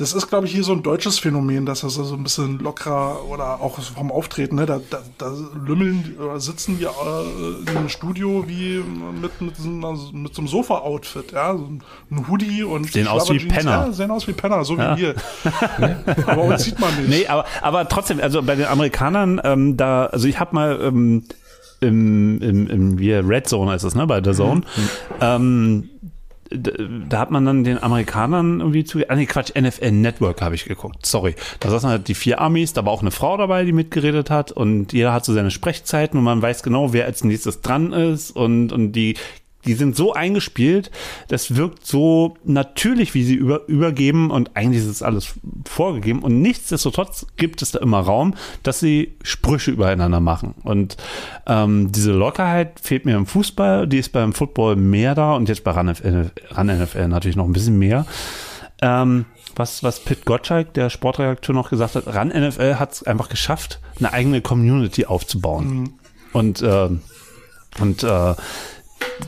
das 0.00 0.14
ist, 0.14 0.28
glaube 0.28 0.46
ich, 0.46 0.52
hier 0.52 0.64
so 0.64 0.72
ein 0.72 0.82
deutsches 0.82 1.18
Phänomen, 1.18 1.66
dass 1.66 1.82
das 1.82 1.94
so 1.94 2.14
ein 2.14 2.22
bisschen 2.22 2.58
lockerer 2.58 3.28
oder 3.28 3.60
auch 3.60 3.78
vom 3.78 4.10
Auftreten, 4.10 4.56
ne, 4.56 4.64
da, 4.64 4.80
da, 4.88 5.00
da 5.18 5.30
lümmeln 5.66 6.16
oder 6.18 6.40
sitzen 6.40 6.78
die 6.78 6.84
äh, 6.84 7.76
im 7.76 7.88
Studio 7.90 8.44
wie 8.48 8.82
mit, 9.20 9.40
mit, 9.42 9.56
so, 9.56 9.68
mit 9.68 10.34
so 10.34 10.40
einem 10.40 10.48
Sofa-Outfit, 10.48 11.32
ja, 11.32 11.54
so 11.54 11.68
ein 12.10 12.28
Hoodie 12.28 12.62
und 12.62 12.90
sehen 12.90 13.08
aus 13.08 13.30
wie 13.30 13.40
Penner. 13.40 13.86
Ja, 13.88 13.92
sehen 13.92 14.10
aus 14.10 14.26
wie 14.26 14.32
Penner, 14.32 14.64
so 14.64 14.76
ja. 14.76 14.96
wie 14.96 15.02
wir. 15.02 15.14
aber 16.26 16.44
uns 16.44 16.64
sieht 16.64 16.80
man 16.80 16.96
nicht. 16.96 17.08
Nee, 17.08 17.26
aber, 17.26 17.44
aber 17.60 17.86
trotzdem, 17.86 18.20
also 18.20 18.42
bei 18.42 18.56
den 18.56 18.66
Amerikanern, 18.66 19.38
ähm, 19.44 19.76
da, 19.76 20.06
also 20.06 20.26
ich 20.26 20.40
habe 20.40 20.54
mal 20.54 20.80
ähm, 20.82 21.24
im, 21.80 22.40
im, 22.40 22.66
im 22.68 22.98
wie 22.98 23.12
Red 23.12 23.48
Zone 23.48 23.74
ist 23.74 23.82
es, 23.82 23.94
ne, 23.94 24.06
bei 24.06 24.22
der 24.22 24.32
Zone, 24.32 24.60
mhm. 24.60 24.88
ähm, 25.20 25.90
da 26.50 27.18
hat 27.18 27.30
man 27.30 27.44
dann 27.44 27.62
den 27.62 27.80
Amerikanern 27.80 28.60
irgendwie 28.60 28.84
zu. 28.84 29.08
Ah, 29.08 29.14
nee, 29.14 29.26
Quatsch, 29.26 29.52
NFL 29.58 29.92
Network 29.92 30.42
habe 30.42 30.56
ich 30.56 30.64
geguckt. 30.64 31.06
Sorry. 31.06 31.36
Da 31.60 31.70
saßen 31.70 31.88
halt 31.88 32.08
die 32.08 32.14
vier 32.14 32.40
Amis, 32.40 32.72
da 32.72 32.84
war 32.84 32.92
auch 32.92 33.02
eine 33.02 33.12
Frau 33.12 33.36
dabei, 33.36 33.64
die 33.64 33.72
mitgeredet 33.72 34.30
hat 34.30 34.50
und 34.50 34.92
jeder 34.92 35.12
hat 35.12 35.24
so 35.24 35.32
seine 35.32 35.52
Sprechzeiten 35.52 36.18
und 36.18 36.24
man 36.24 36.42
weiß 36.42 36.62
genau, 36.62 36.92
wer 36.92 37.04
als 37.04 37.22
nächstes 37.22 37.60
dran 37.60 37.92
ist 37.92 38.32
und, 38.32 38.72
und 38.72 38.92
die 38.92 39.14
die 39.66 39.74
sind 39.74 39.96
so 39.96 40.12
eingespielt, 40.12 40.90
das 41.28 41.56
wirkt 41.56 41.86
so 41.86 42.36
natürlich, 42.44 43.14
wie 43.14 43.24
sie 43.24 43.34
über, 43.34 43.66
übergeben 43.68 44.30
und 44.30 44.56
eigentlich 44.56 44.82
ist 44.82 44.88
es 44.88 45.02
alles 45.02 45.34
vorgegeben 45.68 46.20
und 46.20 46.40
nichtsdestotrotz 46.40 47.26
gibt 47.36 47.62
es 47.62 47.72
da 47.72 47.80
immer 47.80 48.00
Raum, 48.00 48.34
dass 48.62 48.80
sie 48.80 49.16
Sprüche 49.22 49.70
übereinander 49.70 50.20
machen 50.20 50.54
und 50.62 50.96
ähm, 51.46 51.92
diese 51.92 52.12
Lockerheit 52.12 52.80
fehlt 52.80 53.04
mir 53.04 53.16
im 53.16 53.26
Fußball, 53.26 53.86
die 53.86 53.98
ist 53.98 54.12
beim 54.12 54.32
Football 54.32 54.76
mehr 54.76 55.14
da 55.14 55.34
und 55.34 55.48
jetzt 55.48 55.64
bei 55.64 55.72
Run 55.72 55.86
NFL, 55.86 56.30
Run 56.56 56.66
NFL 56.66 57.08
natürlich 57.08 57.36
noch 57.36 57.46
ein 57.46 57.52
bisschen 57.52 57.78
mehr. 57.78 58.06
Ähm, 58.82 59.26
was, 59.56 59.82
was 59.82 60.00
Pitt 60.00 60.24
Gottschalk, 60.24 60.72
der 60.74 60.90
Sportredakteur, 60.90 61.54
noch 61.54 61.70
gesagt 61.70 61.94
hat, 61.94 62.06
Run 62.06 62.28
NFL 62.28 62.76
hat 62.76 62.92
es 62.92 63.02
einfach 63.02 63.28
geschafft, 63.28 63.80
eine 63.98 64.12
eigene 64.12 64.40
Community 64.40 65.04
aufzubauen. 65.04 65.68
Mhm. 65.68 65.92
Und, 66.32 66.62
äh, 66.62 66.88
und 67.78 68.02
äh, 68.02 68.34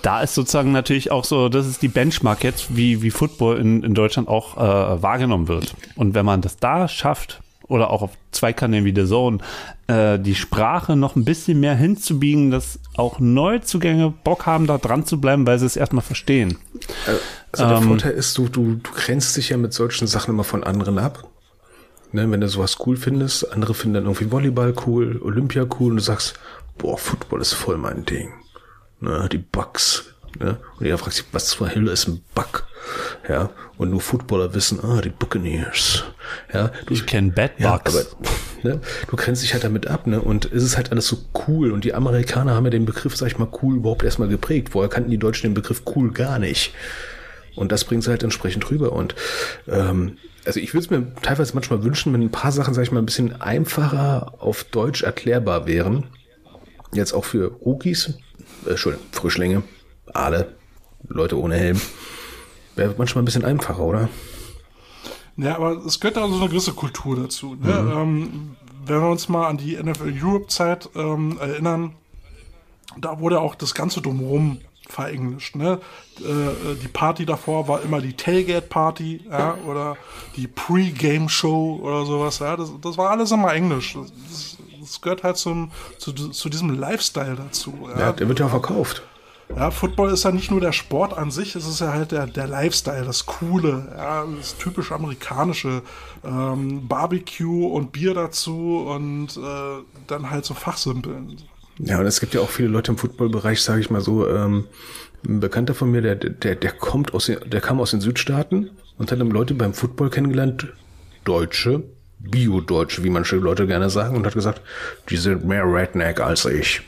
da 0.03 0.21
ist 0.23 0.35
sozusagen 0.35 0.73
natürlich 0.73 1.11
auch 1.11 1.25
so, 1.25 1.49
das 1.49 1.67
ist 1.67 1.83
die 1.83 1.89
Benchmark 1.89 2.45
jetzt, 2.45 2.77
wie, 2.77 3.03
wie 3.03 3.11
Football 3.11 3.59
in, 3.59 3.83
in 3.83 3.95
Deutschland 3.95 4.29
auch 4.29 4.57
äh, 4.57 5.03
wahrgenommen 5.03 5.49
wird. 5.49 5.75
Und 5.97 6.15
wenn 6.15 6.25
man 6.25 6.41
das 6.41 6.57
da 6.57 6.89
schafft, 6.89 7.41
oder 7.69 7.91
auch 7.91 8.03
auf 8.03 8.11
zwei 8.33 8.53
Kanälen 8.53 8.85
wie 8.85 8.95
The 8.95 9.07
Zone, 9.07 9.39
äh, 9.87 10.19
die 10.19 10.35
Sprache 10.35 10.95
noch 10.95 11.17
ein 11.17 11.25
bisschen 11.25 11.59
mehr 11.61 11.75
hinzubiegen, 11.75 12.51
dass 12.51 12.79
auch 12.97 13.19
Neuzugänge 13.19 14.13
Bock 14.25 14.45
haben, 14.45 14.67
da 14.67 14.77
dran 14.77 15.07
zu 15.07 15.21
bleiben, 15.21 15.47
weil 15.47 15.59
sie 15.59 15.67
es 15.67 15.77
erstmal 15.77 16.03
verstehen. 16.03 16.59
Also 17.53 17.67
der 17.67 17.79
ähm, 17.79 17.85
Vorteil 17.85 18.13
ist, 18.13 18.37
du, 18.37 18.49
du, 18.49 18.75
du 18.75 18.91
grenzt 18.93 19.37
dich 19.37 19.51
ja 19.51 19.57
mit 19.57 19.73
solchen 19.73 20.07
Sachen 20.07 20.35
immer 20.35 20.45
von 20.45 20.65
anderen 20.65 20.99
ab. 20.99 21.29
Ne, 22.15 22.31
wenn 22.31 22.43
du 22.43 22.49
sowas 22.49 22.77
cool 22.85 22.99
findest, 22.99 23.51
andere 23.53 23.73
finden 23.73 23.95
dann 23.95 24.05
irgendwie 24.05 24.31
Volleyball 24.31 24.75
cool, 24.87 25.19
Olympia 25.23 25.65
cool 25.81 25.93
und 25.93 25.97
du 25.97 26.03
sagst, 26.03 26.35
boah, 26.77 26.99
Football 26.99 27.41
ist 27.41 27.55
voll 27.55 27.79
mein 27.79 28.05
Ding 28.05 28.35
ne, 29.03 29.29
die 29.31 29.39
Bugs. 29.39 30.05
Ne? 30.39 30.59
Und 30.79 30.87
jeder 30.87 30.99
fragt 30.99 31.15
sich, 31.15 31.25
was 31.33 31.49
zur 31.49 31.75
Hölle 31.75 31.93
ist 31.93 32.09
ein 32.09 32.23
Bug? 32.35 32.67
Ja, 33.29 33.51
und 33.77 33.91
nur 33.91 34.01
Footballer 34.01 34.55
wissen, 34.55 34.81
ah, 34.83 35.01
die 35.01 35.11
Buccaneers. 35.11 36.05
Ja, 36.53 36.73
du, 36.87 36.95
ich 36.95 37.07
kenne 37.07 37.31
Bad 37.31 37.57
Bugs. 37.59 37.63
Ja, 37.63 37.75
aber, 37.75 38.05
ne, 38.63 38.81
du 39.09 39.17
kennst 39.17 39.43
dich 39.43 39.53
halt 39.53 39.65
damit 39.65 39.87
ab, 39.87 40.07
ne? 40.07 40.21
Und 40.21 40.47
es 40.47 40.65
ist 40.65 40.77
halt 40.77 40.91
alles 40.91 41.07
so 41.07 41.19
cool. 41.47 41.71
Und 41.71 41.85
die 41.85 41.95
Amerikaner 41.95 42.55
haben 42.55 42.65
ja 42.65 42.71
den 42.71 42.87
Begriff, 42.87 43.17
sag 43.17 43.29
ich 43.29 43.39
mal, 43.39 43.49
cool 43.63 43.77
überhaupt 43.77 44.03
erstmal 44.03 44.29
geprägt. 44.29 44.71
Vorher 44.71 44.91
kannten 44.91 45.11
die 45.11 45.19
Deutschen 45.19 45.51
den 45.51 45.55
Begriff 45.55 45.83
cool 45.95 46.13
gar 46.13 46.39
nicht. 46.39 46.75
Und 47.55 47.71
das 47.71 47.85
bringt 47.85 48.03
sie 48.03 48.11
halt 48.11 48.23
entsprechend 48.23 48.71
rüber. 48.71 48.93
Und 48.93 49.15
ähm, 49.69 50.17
also 50.45 50.59
ich 50.59 50.75
würde 50.75 50.85
es 50.85 50.91
mir 50.91 51.15
teilweise 51.23 51.55
manchmal 51.55 51.85
wünschen, 51.85 52.13
wenn 52.13 52.23
ein 52.23 52.31
paar 52.31 52.53
Sachen, 52.53 52.75
sag 52.75 52.83
ich 52.83 52.93
mal, 52.93 53.01
ein 53.01 53.07
bisschen 53.07 53.41
einfacher 53.41 54.35
auf 54.39 54.65
Deutsch 54.65 55.03
erklärbar 55.03 55.67
wären. 55.67 56.07
Jetzt 56.93 57.13
auch 57.13 57.25
für 57.25 57.53
Rookies, 57.65 58.15
äh, 58.67 58.71
Entschuldigung, 58.71 59.07
Frischlinge, 59.13 59.63
Aale, 60.13 60.55
Leute 61.09 61.39
ohne 61.39 61.57
Helm. 61.57 61.81
Wäre 62.77 62.95
manchmal 62.97 63.23
ein 63.23 63.27
bisschen 63.27 63.45
einfacher, 63.45 63.81
oder? 63.81 64.09
Ja, 65.37 65.57
aber 65.57 65.85
es 65.87 66.01
gehört 66.01 66.19
also 66.19 66.37
eine 66.37 66.49
gewisse 66.49 66.73
Kultur 66.73 67.17
dazu. 67.17 67.55
Ne? 67.55 67.73
Mhm. 67.73 67.93
Ähm, 67.93 68.57
wenn 68.87 69.01
wir 69.01 69.09
uns 69.09 69.29
mal 69.29 69.49
an 69.49 69.57
die 69.57 69.77
NFL 69.77 70.13
Europe-Zeit 70.21 70.91
ähm, 70.95 71.39
erinnern, 71.39 71.95
da 72.99 73.21
wurde 73.21 73.41
auch 73.41 73.55
das 73.55 73.75
Ganze 73.75 74.03
drumherum 74.03 74.59
verenglischt. 74.89 75.57
Ne? 75.57 75.81
Äh, 76.19 76.75
die 76.83 76.89
Party 76.89 77.25
davor 77.25 77.69
war 77.69 77.83
immer 77.83 78.01
die 78.01 78.15
Tailgate-Party 78.15 79.25
ja? 79.31 79.57
oder 79.67 79.97
die 80.37 80.47
Pre-Game-Show 80.47 81.81
oder 81.83 82.05
sowas. 82.05 82.39
Ja? 82.41 82.57
Das, 82.57 82.71
das 82.81 82.99
war 82.99 83.11
alles 83.11 83.31
immer 83.31 83.55
Englisch. 83.55 83.95
Das, 83.95 84.13
das 84.29 84.59
gehört 85.01 85.23
halt 85.23 85.37
zum, 85.37 85.71
zu, 85.99 86.13
zu 86.13 86.49
diesem 86.49 86.79
Lifestyle 86.79 87.37
dazu. 87.37 87.89
Ja, 87.95 87.99
ja 87.99 88.13
der 88.13 88.29
wird 88.29 88.41
ja 88.41 88.49
verkauft. 88.49 89.03
Ja, 89.57 89.71
Football 89.71 90.13
ist 90.13 90.25
ja 90.25 90.33
nicht 90.33 90.51
nur 90.51 90.61
der 90.61 90.73
Sport 90.73 91.17
an 91.17 91.31
sich, 91.31 91.55
es 91.57 91.67
ist 91.67 91.81
ja 91.81 91.93
halt 91.93 92.13
der, 92.13 92.27
der 92.27 92.47
Lifestyle, 92.47 93.05
das 93.05 93.27
Coole, 93.27 93.93
ja, 93.97 94.25
das 94.39 94.57
typisch 94.57 94.93
amerikanische 94.93 95.83
ähm, 96.25 96.89
Barbecue 96.89 97.67
und 97.67 97.93
Bier 97.93 98.15
dazu 98.15 98.87
und 98.89 99.37
äh, 99.37 99.83
dann 100.07 100.31
halt 100.31 100.47
so 100.47 100.55
Fachsimpeln. 100.55 101.37
Ja, 101.79 101.99
und 101.99 102.07
es 102.07 102.21
gibt 102.21 102.35
ja 102.35 102.41
auch 102.41 102.49
viele 102.49 102.69
Leute 102.69 102.93
im 102.93 102.99
Footballbereich, 102.99 103.63
sage 103.63 103.81
ich 103.81 103.91
mal 103.91 104.01
so, 104.01 104.27
ähm, 104.29 104.67
ein 105.27 105.41
Bekannter 105.41 105.75
von 105.75 105.91
mir, 105.91 106.01
der, 106.01 106.17
der, 106.17 106.55
der 106.55 106.73
kommt 106.73 107.15
aus 107.15 107.27
den, 107.27 107.39
der 107.49 107.61
kam 107.61 107.81
aus 107.81 107.91
den 107.91 108.01
Südstaaten 108.01 108.71
und 108.99 109.13
hat 109.13 109.21
dann 109.21 109.31
Leute 109.31 109.55
beim 109.55 109.75
Football 109.75 110.11
kennengelernt, 110.11 110.69
Deutsche, 111.25 111.85
Bio-Deutsche, 112.23 113.03
wie 113.05 113.11
manche 113.11 113.37
Leute 113.37 113.67
gerne 113.67 113.91
sagen, 113.91 114.17
und 114.17 114.27
hat 114.27 114.35
gesagt, 114.35 114.61
die 115.09 115.17
sind 115.17 115.45
mehr 115.45 115.65
Redneck 115.65 116.21
als 116.21 116.45
ich. 116.45 116.83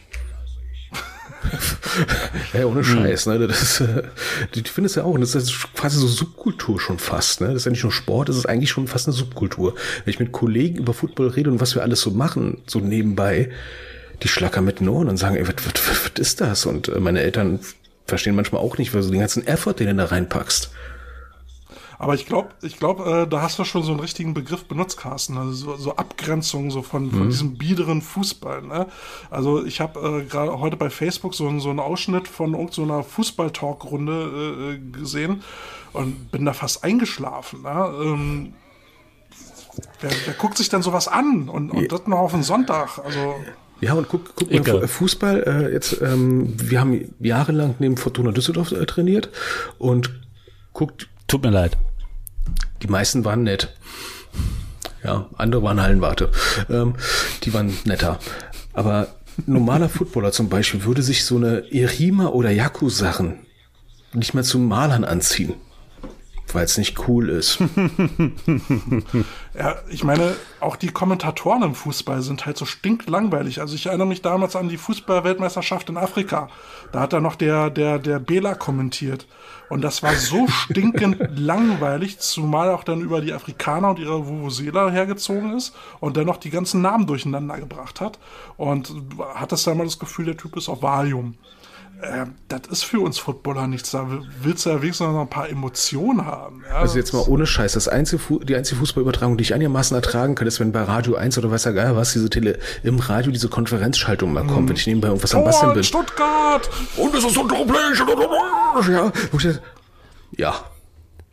ja, 2.55 2.65
ohne 2.65 2.83
Scheiß, 2.83 3.27
ne? 3.27 3.47
Das 3.47 3.81
äh, 3.81 4.03
ich 4.55 4.71
finde 4.71 4.87
es 4.87 4.95
ja 4.95 5.05
auch, 5.05 5.19
das 5.19 5.35
ist 5.35 5.75
quasi 5.75 5.99
so 5.99 6.07
Subkultur 6.07 6.81
schon 6.81 6.99
fast, 6.99 7.41
ne? 7.41 7.49
Das 7.49 7.57
ist 7.57 7.65
ja 7.67 7.71
nicht 7.71 7.83
nur 7.83 7.93
Sport, 7.93 8.29
das 8.29 8.37
ist 8.37 8.47
eigentlich 8.47 8.71
schon 8.71 8.87
fast 8.87 9.07
eine 9.07 9.15
Subkultur. 9.15 9.75
Wenn 10.05 10.13
ich 10.13 10.21
mit 10.21 10.33
Kollegen 10.33 10.79
über 10.79 10.95
Football 10.95 11.29
rede 11.29 11.51
und 11.51 11.61
was 11.61 11.75
wir 11.75 11.83
alles 11.83 12.01
so 12.01 12.11
machen, 12.11 12.63
so 12.67 12.79
nebenbei, 12.79 13.51
die 14.23 14.29
schlackern 14.29 14.65
mit 14.65 14.81
den 14.81 14.89
Ohren 14.89 15.09
und 15.09 15.17
sagen, 15.17 15.37
ey, 15.37 15.47
was, 15.47 15.55
was, 15.57 16.05
was 16.07 16.13
ist 16.19 16.41
das? 16.41 16.67
Und 16.67 16.89
äh, 16.89 17.01
meine 17.01 17.21
Eltern 17.21 17.61
verstehen 18.07 18.35
manchmal 18.35 18.63
auch 18.63 18.79
nicht, 18.79 18.95
weil 18.95 19.03
du 19.03 19.11
den 19.11 19.21
ganzen 19.21 19.47
Effort, 19.47 19.75
den 19.75 19.89
du 19.89 19.95
da 19.97 20.07
reinpackst. 20.07 20.71
Aber 22.05 22.15
ich 22.15 22.27
glaube, 22.27 22.51
ich 22.61 22.77
glaube, 22.77 23.23
äh, 23.23 23.27
da 23.27 23.41
hast 23.41 23.59
du 23.59 23.65
schon 23.65 23.83
so 23.83 23.91
einen 23.91 24.01
richtigen 24.01 24.35
Begriff 24.35 24.67
benutzt, 24.67 24.99
Carsten. 24.99 25.39
Also 25.39 25.53
so, 25.53 25.77
so 25.77 25.97
Abgrenzung 25.97 26.71
so 26.71 26.83
von, 26.83 27.11
von 27.11 27.25
mhm. 27.25 27.31
diesem 27.31 27.57
biederen 27.57 28.03
Fußball. 28.03 28.61
Ne? 28.61 28.89
Also 29.31 29.65
ich 29.65 29.81
habe 29.81 30.21
äh, 30.21 30.25
gerade 30.25 30.61
heute 30.61 30.77
bei 30.77 30.91
Facebook 30.91 31.35
so, 31.35 31.59
so 31.61 31.71
einen 31.71 31.81
Ausschnitt 31.81 32.29
von 32.29 32.53
irgendeiner 32.53 33.03
so 33.03 33.09
Fußball-Talk-Runde 33.09 34.75
äh, 34.75 34.99
gesehen 34.99 35.43
und 35.95 36.31
bin 36.31 36.45
da 36.45 36.53
fast 36.53 36.85
eingeschlafen. 36.85 37.63
Ne? 37.63 37.95
Ähm, 38.03 38.53
wer, 40.03 40.11
wer 40.27 40.35
guckt 40.35 40.59
sich 40.59 40.69
denn 40.69 40.83
sowas 40.83 41.09
an? 41.09 41.49
Und, 41.49 41.71
und 41.71 41.91
das 41.91 42.07
noch 42.07 42.19
auf 42.19 42.33
den 42.33 42.43
Sonntag? 42.43 42.99
Also 43.03 43.37
Ja, 43.81 43.95
und 43.95 44.11
guck, 44.11 44.37
guck 44.37 44.51
mal, 44.51 44.59
Egal. 44.59 44.89
Fußball, 44.89 45.43
äh, 45.43 45.73
jetzt, 45.73 46.03
ähm, 46.03 46.53
wir 46.61 46.81
haben 46.81 47.15
jahrelang 47.19 47.77
neben 47.79 47.97
Fortuna 47.97 48.31
Düsseldorf 48.31 48.73
äh, 48.73 48.85
trainiert 48.85 49.31
und 49.79 50.21
guckt, 50.75 51.09
Tut 51.27 51.43
mir 51.43 51.51
leid. 51.51 51.77
Die 52.85 52.91
meisten 52.91 53.25
waren 53.25 53.43
nett. 53.43 53.75
Ja, 55.03 55.27
andere 55.37 55.63
waren 55.63 55.81
Hallenwarte. 55.81 56.31
Ähm, 56.69 56.95
die 57.43 57.53
waren 57.55 57.73
netter. 57.85 58.19
Aber 58.75 59.09
normaler 59.47 59.89
Footballer 59.89 60.33
zum 60.33 60.49
Beispiel 60.49 60.85
würde 60.85 61.03
sich 61.03 61.25
so 61.25 61.37
eine 61.37 61.61
Irima 61.71 62.27
oder 62.27 62.51
Yaku 62.51 62.91
Sachen 62.91 63.39
nicht 64.13 64.35
mehr 64.35 64.45
zum 64.45 64.69
Malern 64.69 65.05
anziehen. 65.05 65.55
Weil 66.53 66.67
es 66.67 66.79
nicht 66.79 67.09
cool 67.09 67.31
ist. 67.31 67.59
Ja, 69.57 69.77
ich 69.89 70.03
meine, 70.03 70.35
auch 70.59 70.75
die 70.75 70.89
Kommentatoren 70.89 71.63
im 71.63 71.77
Fußball 71.77 72.23
sind 72.23 72.45
halt 72.45 72.57
so 72.57 72.65
stinklangweilig. 72.65 73.61
Also 73.61 73.77
ich 73.77 73.87
erinnere 73.87 74.09
mich 74.09 74.21
damals 74.21 74.57
an 74.57 74.69
die 74.69 74.77
Fußball-Weltmeisterschaft 74.77 75.89
in 75.89 75.97
Afrika. 75.97 76.49
Da 76.91 76.99
hat 76.99 77.13
da 77.13 77.21
noch 77.21 77.37
der, 77.37 77.71
der, 77.71 78.01
der 78.01 78.19
Bela 78.19 78.57
kommentiert. 78.57 79.29
Und 79.75 79.81
das 79.81 80.05
war 80.05 80.15
so 80.15 80.47
stinkend 80.47 81.17
langweilig, 81.37 82.21
zumal 82.21 82.71
auch 82.71 82.85
dann 82.85 83.01
über 83.01 83.21
die 83.21 83.33
Afrikaner 83.33 83.91
und 83.91 83.99
ihre 83.99 84.25
Vuvuzela 84.25 84.89
hergezogen 84.89 85.57
ist 85.57 85.75
und 85.99 86.17
dann 86.17 86.27
noch 86.27 86.37
die 86.37 86.51
ganzen 86.51 86.81
Namen 86.81 87.09
durcheinander 87.09 87.59
gebracht 87.59 88.01
hat. 88.01 88.21
Und 88.57 88.95
hat 89.35 89.51
das 89.51 89.65
dann 89.65 89.77
mal 89.77 89.83
das 89.83 89.99
Gefühl, 89.99 90.27
der 90.27 90.37
Typ 90.37 90.57
ist 90.57 90.69
auf 90.69 90.83
Valium. 90.83 91.35
Äh, 92.03 92.27
das 92.49 92.63
ist 92.71 92.85
für 92.85 93.01
uns 93.01 93.19
Footballer 93.19 93.67
nichts. 93.67 93.91
Da 93.93 94.07
willst 94.43 94.67
du 94.67 94.71
ja 94.71 94.83
wenigstens 94.83 95.07
noch 95.07 95.21
ein 95.23 95.31
paar 95.31 95.49
Emotionen 95.49 96.27
haben. 96.27 96.63
Ja, 96.69 96.77
Also 96.81 96.99
jetzt 96.99 97.13
mal 97.15 97.25
ohne 97.27 97.47
Scheiß. 97.47 97.73
Das 97.73 97.89
einzige, 97.89 98.19
Fu- 98.21 98.41
die 98.41 98.55
einzige 98.57 98.79
Fußballübertragung, 98.81 99.37
die 99.39 99.43
ich 99.43 99.55
einigermaßen 99.55 99.95
ertragen 99.95 100.35
kann, 100.35 100.47
ist, 100.47 100.61
wenn 100.61 100.73
bei 100.73 100.83
Radio 100.83 101.15
1 101.15 101.39
oder 101.39 101.51
weiß 101.51 101.63
der 101.63 101.73
Geil 101.73 101.97
was, 101.97 102.13
diese 102.13 102.29
Tele, 102.29 102.59
im 102.83 102.99
Radio 102.99 103.33
diese 103.33 103.49
Konferenzschaltung 103.49 104.33
mal 104.33 104.45
kommt, 104.47 104.69
wenn 104.69 104.77
ich 104.77 104.87
nebenbei 104.87 105.09
irgendwas 105.09 105.35
am 105.35 105.41
Tor 105.41 105.47
Basteln 105.47 105.71
in 105.71 105.75
bin. 105.77 105.85
Stuttgart! 105.85 106.69
Und 106.97 107.15
es 107.15 107.25
ist 107.25 107.37
unglaublich. 107.39 107.77
Ja, 108.91 109.13
ja, 110.37 110.55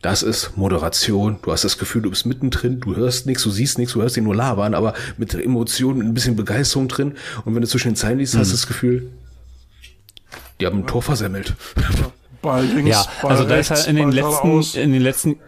das 0.00 0.22
ist 0.22 0.56
Moderation. 0.56 1.38
Du 1.42 1.52
hast 1.52 1.64
das 1.64 1.76
Gefühl, 1.78 2.02
du 2.02 2.10
bist 2.10 2.24
mittendrin, 2.24 2.80
du 2.80 2.96
hörst 2.96 3.26
nichts, 3.26 3.42
du 3.42 3.50
siehst 3.50 3.78
nichts, 3.78 3.94
du 3.94 4.02
hörst 4.02 4.16
ihn 4.16 4.24
nur 4.24 4.34
labern, 4.34 4.74
aber 4.74 4.94
mit 5.16 5.34
Emotionen, 5.34 5.98
mit 5.98 6.06
ein 6.08 6.14
bisschen 6.14 6.36
Begeisterung 6.36 6.88
drin. 6.88 7.14
Und 7.44 7.54
wenn 7.54 7.62
du 7.62 7.68
zwischen 7.68 7.88
den 7.90 7.96
Zeilen 7.96 8.18
liest, 8.18 8.36
hast 8.36 8.48
du 8.48 8.52
das 8.54 8.66
Gefühl, 8.66 9.10
die 10.62 10.66
haben 10.66 10.78
ein 10.78 10.86
Tor 10.86 11.02
versemmelt. 11.02 11.54
Ball 12.40 12.64
links, 12.64 12.90
Ja, 12.90 13.04
Ball 13.20 13.32
also 13.32 13.44
da 13.44 13.56
ist 13.56 13.70
halt 13.72 13.88
in 13.88 13.96
den 13.96 14.12
letzten, 14.12 14.60
in 14.78 14.92
den 14.92 15.02
letzten, 15.02 15.40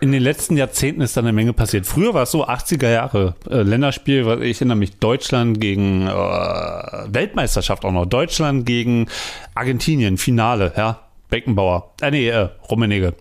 in 0.00 0.10
den 0.10 0.22
letzten 0.22 0.56
Jahrzehnten 0.56 1.02
ist 1.02 1.16
da 1.16 1.20
eine 1.20 1.32
Menge 1.32 1.52
passiert. 1.52 1.86
Früher 1.86 2.14
war 2.14 2.24
es 2.24 2.32
so 2.32 2.46
80er 2.48 2.90
Jahre 2.90 3.36
äh, 3.48 3.62
Länderspiel, 3.62 4.42
ich 4.42 4.56
erinnere 4.58 4.76
mich 4.76 4.98
Deutschland 4.98 5.60
gegen 5.60 6.08
äh, 6.08 6.10
Weltmeisterschaft 6.10 7.84
auch 7.84 7.92
noch. 7.92 8.06
Deutschland 8.06 8.66
gegen 8.66 9.06
Argentinien, 9.54 10.18
Finale, 10.18 10.72
ja. 10.76 11.00
Beckenbauer. 11.28 11.94
Äh, 12.00 12.10
nee, 12.10 12.28
äh, 12.28 12.48
Rummenigge. 12.68 13.14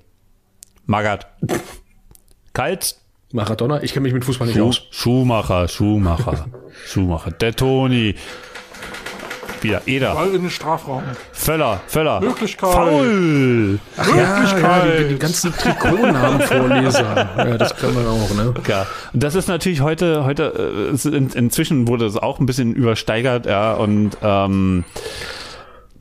Magath. 0.88 1.28
Kalt. 2.54 2.96
Maradona, 3.34 3.84
ich 3.84 3.94
kenne 3.94 4.04
mich 4.04 4.14
mit 4.14 4.26
Fußball 4.26 4.48
nicht 4.48 4.58
Schuh, 4.58 4.68
aus. 4.70 4.82
Schumacher, 4.90 5.68
Schumacher, 5.68 6.48
Schumacher. 6.88 7.32
Der 7.32 7.56
Toni. 7.56 8.16
Wieder 9.62 9.82
Eder. 9.86 10.14
Ball 10.14 10.34
in 10.34 10.42
den 10.44 10.50
Strafraum. 10.52 11.04
Völler, 11.32 11.82
Völler. 11.88 12.22
Möglichkeit. 12.22 12.72
Faul. 12.72 13.80
Ja, 13.98 14.58
ja, 14.60 14.86
die, 14.86 15.10
die 15.10 15.20
ganzen 15.20 15.54
Trikotnamen 15.54 16.42
vorlesen. 16.42 17.06
Ja, 17.38 17.58
das 17.58 17.76
kann 17.76 17.94
man 17.94 18.06
auch, 18.08 18.34
ne? 18.36 18.54
Ja, 18.68 18.86
und 19.14 19.24
das 19.24 19.36
ist 19.36 19.48
natürlich 19.48 19.82
heute, 19.82 20.26
heute, 20.26 20.92
äh, 20.94 21.08
in, 21.16 21.30
inzwischen 21.30 21.88
wurde 21.88 22.06
es 22.06 22.18
auch 22.18 22.40
ein 22.40 22.46
bisschen 22.46 22.74
übersteigert, 22.74 23.46
ja, 23.46 23.74
und 23.74 24.18
ähm, 24.22 24.84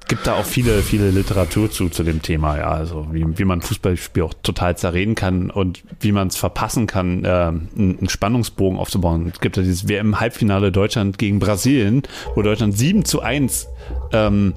gibt 0.07 0.27
da 0.27 0.35
auch 0.35 0.45
viele, 0.45 0.83
viele 0.83 1.11
Literatur 1.11 1.71
zu, 1.71 1.89
zu 1.89 2.03
dem 2.03 2.21
Thema, 2.21 2.59
ja, 2.59 2.71
also 2.71 3.07
wie, 3.13 3.25
wie 3.39 3.45
man 3.45 3.63
Fußballspiel 3.63 4.23
auch 4.23 4.35
total 4.43 4.77
zerreden 4.77 5.15
kann 5.15 5.51
und 5.51 5.83
wie 6.01 6.13
man 6.13 6.29
es 6.29 6.37
verpassen 6.37 6.87
kann, 6.87 7.23
ähm, 7.25 7.69
einen, 7.77 8.09
Spannungsbogen 8.09 8.79
aufzubauen. 8.79 9.31
Es 9.33 9.41
gibt 9.41 9.57
ja 9.57 9.63
dieses 9.63 9.89
WM-Halbfinale 9.89 10.73
Deutschland 10.73 11.19
gegen 11.19 11.39
Brasilien, 11.39 12.03
wo 12.35 12.43
Deutschland 12.43 12.77
7 12.77 13.05
zu 13.05 13.23
1 13.23 13.69
ähm, 14.13 14.55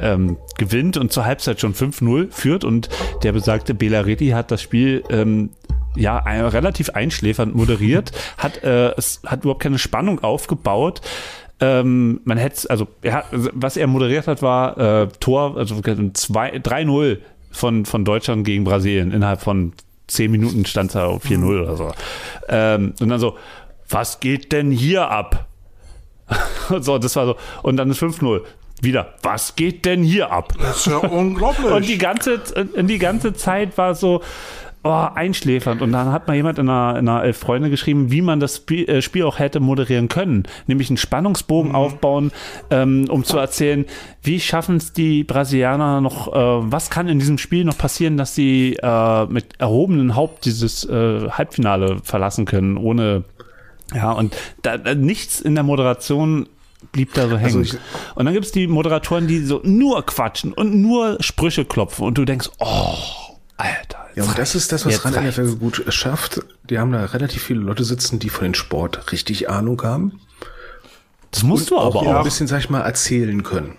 ähm, 0.00 0.36
gewinnt 0.56 0.96
und 0.96 1.12
zur 1.12 1.24
Halbzeit 1.24 1.60
schon 1.60 1.74
5-0 1.74 2.30
führt 2.30 2.64
und 2.64 2.88
der 3.22 3.32
besagte 3.32 3.74
Bela 3.74 4.00
Reti 4.00 4.28
hat 4.28 4.50
das 4.50 4.62
Spiel 4.62 5.02
ähm, 5.10 5.50
ja 5.96 6.18
relativ 6.18 6.90
einschläfernd 6.90 7.54
moderiert, 7.54 8.12
hat 8.36 8.62
äh, 8.62 8.92
es 8.96 9.20
hat 9.26 9.40
überhaupt 9.40 9.62
keine 9.62 9.78
Spannung 9.78 10.22
aufgebaut. 10.22 11.00
Ähm, 11.60 12.20
man 12.24 12.38
hätte 12.38 12.70
also 12.70 12.86
er 13.02 13.14
hat, 13.14 13.24
was 13.32 13.76
er 13.76 13.88
moderiert 13.88 14.28
hat 14.28 14.42
war 14.42 14.78
äh, 14.78 15.08
Tor 15.18 15.56
also 15.56 15.80
zwei- 15.80 16.56
3-0 16.56 17.18
von 17.50 17.84
von 17.84 18.04
Deutschland 18.04 18.44
gegen 18.44 18.62
Brasilien 18.64 19.10
innerhalb 19.10 19.40
von 19.40 19.72
10 20.06 20.30
Minuten 20.30 20.64
stand 20.66 20.94
da 20.94 21.06
auf 21.06 21.24
4-0 21.24 21.62
oder 21.62 21.76
so. 21.76 21.92
Ähm, 22.48 22.94
und 23.00 23.08
dann 23.08 23.18
so 23.18 23.36
was 23.88 24.20
geht 24.20 24.52
denn 24.52 24.70
hier 24.70 25.10
ab? 25.10 25.46
Und 26.68 26.84
so, 26.84 26.98
das 26.98 27.16
war 27.16 27.26
so. 27.26 27.36
Und 27.62 27.76
dann 27.76 27.90
ist 27.90 28.02
5-0. 28.02 28.42
Wieder, 28.80 29.14
was 29.22 29.56
geht 29.56 29.84
denn 29.86 30.04
hier 30.04 30.30
ab? 30.30 30.52
Das 30.60 30.76
ist 30.78 30.86
ja 30.86 30.96
unglaublich. 30.98 31.72
Und 31.72 31.88
die 31.88 31.98
ganze, 31.98 32.40
und 32.76 32.86
die 32.86 32.98
ganze 32.98 33.34
Zeit 33.34 33.76
war 33.76 33.94
so 33.94 34.22
oh, 34.82 35.06
einschläfernd. 35.14 35.82
Und 35.82 35.92
dann 35.92 36.12
hat 36.12 36.26
mal 36.26 36.34
jemand 36.34 36.58
in 36.58 36.68
einer, 36.68 36.98
in 36.98 37.08
einer 37.08 37.24
Elf 37.24 37.38
Freunde 37.38 37.70
geschrieben, 37.70 38.10
wie 38.10 38.22
man 38.22 38.40
das 38.40 38.56
Spiel, 38.56 38.88
äh, 38.88 39.02
Spiel 39.02 39.24
auch 39.24 39.38
hätte 39.38 39.60
moderieren 39.60 40.08
können. 40.08 40.44
Nämlich 40.66 40.90
einen 40.90 40.96
Spannungsbogen 40.96 41.74
aufbauen, 41.74 42.32
ähm, 42.70 43.06
um 43.08 43.24
zu 43.24 43.38
erzählen, 43.38 43.84
wie 44.22 44.40
schaffen 44.40 44.76
es 44.76 44.92
die 44.92 45.24
Brasilianer 45.24 46.00
noch, 46.00 46.28
äh, 46.28 46.70
was 46.70 46.90
kann 46.90 47.08
in 47.08 47.18
diesem 47.18 47.38
Spiel 47.38 47.64
noch 47.64 47.78
passieren, 47.78 48.16
dass 48.16 48.34
sie 48.34 48.76
äh, 48.82 49.26
mit 49.26 49.58
erhobenem 49.58 50.14
Haupt 50.14 50.44
dieses 50.44 50.84
äh, 50.84 51.28
Halbfinale 51.30 51.98
verlassen 52.02 52.44
können, 52.44 52.76
ohne 52.76 53.24
ja, 53.94 54.12
und 54.12 54.36
da, 54.62 54.76
da 54.76 54.94
nichts 54.94 55.40
in 55.40 55.54
der 55.54 55.64
Moderation 55.64 56.46
blieb 56.92 57.14
da 57.14 57.28
so 57.28 57.36
hängen. 57.36 57.58
Also 57.58 57.60
ich- 57.60 57.78
und 58.14 58.24
dann 58.24 58.34
gibt's 58.34 58.52
die 58.52 58.66
Moderatoren, 58.66 59.26
die 59.26 59.40
so 59.40 59.60
nur 59.64 60.04
quatschen 60.04 60.52
und 60.52 60.74
nur 60.80 61.16
Sprüche 61.20 61.64
klopfen 61.64 62.06
und 62.06 62.18
du 62.18 62.24
denkst, 62.24 62.50
oh, 62.58 62.94
Alter. 63.56 63.97
Ja, 64.18 64.24
und 64.24 64.36
das 64.36 64.56
ist 64.56 64.72
das, 64.72 64.84
was 64.84 65.04
reicht's. 65.04 65.38
NFL 65.38 65.56
gut 65.56 65.84
schafft. 65.90 66.40
Die 66.68 66.78
haben 66.78 66.90
da 66.90 67.04
relativ 67.04 67.42
viele 67.42 67.60
Leute 67.60 67.84
sitzen, 67.84 68.18
die 68.18 68.30
von 68.30 68.44
den 68.44 68.54
Sport 68.54 69.12
richtig 69.12 69.48
Ahnung 69.48 69.80
haben. 69.82 70.20
Das 71.30 71.44
musst 71.44 71.70
du 71.70 71.78
aber 71.78 72.00
auch 72.00 72.06
auch. 72.06 72.16
ein 72.16 72.24
bisschen, 72.24 72.48
sag 72.48 72.58
ich 72.58 72.68
mal, 72.68 72.80
erzählen 72.80 73.44
können. 73.44 73.76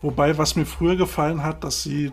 Wobei, 0.00 0.38
was 0.38 0.54
mir 0.54 0.64
früher 0.64 0.94
gefallen 0.94 1.42
hat, 1.42 1.64
dass 1.64 1.82
sie 1.82 2.12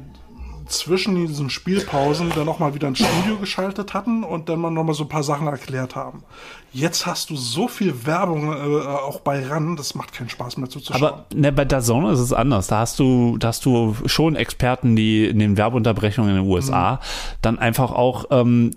zwischen 0.67 1.15
diesen 1.15 1.49
Spielpausen 1.49 2.31
dann 2.35 2.45
nochmal 2.45 2.73
wieder 2.73 2.87
ein 2.87 2.95
Studio 2.95 3.37
geschaltet 3.39 3.93
hatten 3.93 4.23
und 4.23 4.49
dann 4.49 4.59
mal 4.59 4.71
nochmal 4.71 4.95
so 4.95 5.03
ein 5.03 5.09
paar 5.09 5.23
Sachen 5.23 5.47
erklärt 5.47 5.95
haben. 5.95 6.23
Jetzt 6.71 7.05
hast 7.05 7.29
du 7.29 7.35
so 7.35 7.67
viel 7.67 8.05
Werbung 8.05 8.51
äh, 8.51 8.87
auch 8.87 9.21
bei 9.21 9.45
RAN, 9.45 9.75
das 9.77 9.95
macht 9.95 10.13
keinen 10.13 10.29
Spaß 10.29 10.57
mehr 10.57 10.69
zuzuschauen. 10.69 11.03
Aber 11.03 11.25
ne, 11.33 11.51
bei 11.51 11.65
DAZN 11.65 12.05
ist 12.05 12.19
es 12.19 12.33
anders. 12.33 12.67
Da 12.67 12.79
hast 12.79 12.99
du, 12.99 13.37
da 13.37 13.49
hast 13.49 13.65
du 13.65 13.95
schon 14.05 14.35
Experten, 14.35 14.95
die 14.95 15.25
in 15.25 15.39
den 15.39 15.57
Werbeunterbrechungen 15.57 16.29
in 16.31 16.43
den 16.43 16.51
USA 16.51 16.99
dann 17.41 17.57
einfach 17.57 17.91
auch 17.91 18.25
ähm, 18.31 18.71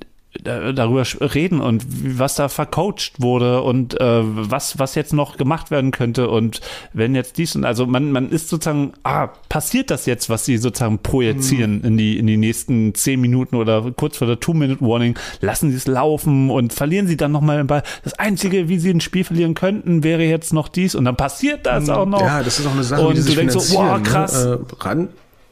darüber 0.45 1.05
reden 1.34 1.61
und 1.61 1.84
was 2.18 2.37
da 2.37 2.49
vercoacht 2.49 3.14
wurde 3.18 3.63
und 3.63 4.00
äh, 4.00 4.22
was 4.22 4.79
was 4.79 4.95
jetzt 4.95 5.13
noch 5.13 5.37
gemacht 5.37 5.72
werden 5.72 5.91
könnte 5.91 6.29
und 6.29 6.61
wenn 6.92 7.17
jetzt 7.17 7.37
dies 7.37 7.57
und 7.57 7.64
also 7.64 7.84
man 7.84 8.13
man 8.13 8.30
ist 8.30 8.49
sozusagen 8.49 8.92
ah 9.03 9.29
passiert 9.49 9.91
das 9.91 10.07
jetzt 10.07 10.30
was 10.30 10.45
sie 10.45 10.57
sozusagen 10.57 11.00
projizieren 11.00 11.83
in 11.83 11.96
die 11.96 12.17
in 12.17 12.29
die 12.29 12.37
nächsten 12.37 12.95
zehn 12.95 13.21
Minuten 13.21 13.57
oder 13.57 13.91
kurz 13.96 14.18
vor 14.18 14.29
der 14.29 14.38
Two 14.38 14.55
Minute 14.55 14.80
Warning 14.80 15.18
lassen 15.41 15.71
sie 15.71 15.76
es 15.76 15.88
laufen 15.88 16.49
und 16.49 16.72
verlieren 16.72 17.09
sie 17.09 17.17
dann 17.17 17.33
noch 17.33 17.41
mal 17.41 17.57
den 17.57 17.67
Ball 17.67 17.83
das 18.05 18.14
einzige 18.14 18.68
wie 18.68 18.79
sie 18.79 18.91
ein 18.91 19.00
Spiel 19.00 19.25
verlieren 19.25 19.55
könnten 19.55 20.05
wäre 20.05 20.22
jetzt 20.22 20.53
noch 20.53 20.68
dies 20.68 20.95
und 20.95 21.07
dann 21.07 21.17
passiert 21.17 21.67
das 21.67 21.88
auch 21.88 22.07
noch 22.07 22.21
Ja, 22.21 22.42
das 22.45 22.61
ist 22.61 22.67
auch 22.67 22.72
eine 22.72 22.84
Sache, 22.84 23.05
und 23.05 23.17
die 23.17 23.22
sich 23.22 23.34
du 23.34 23.41
denkst 23.41 23.59
so 23.59 23.76
wow 23.76 24.00
krass 24.00 24.30
Ne? 24.45 24.61
Äh, 24.61 24.84
RAN 24.84 25.09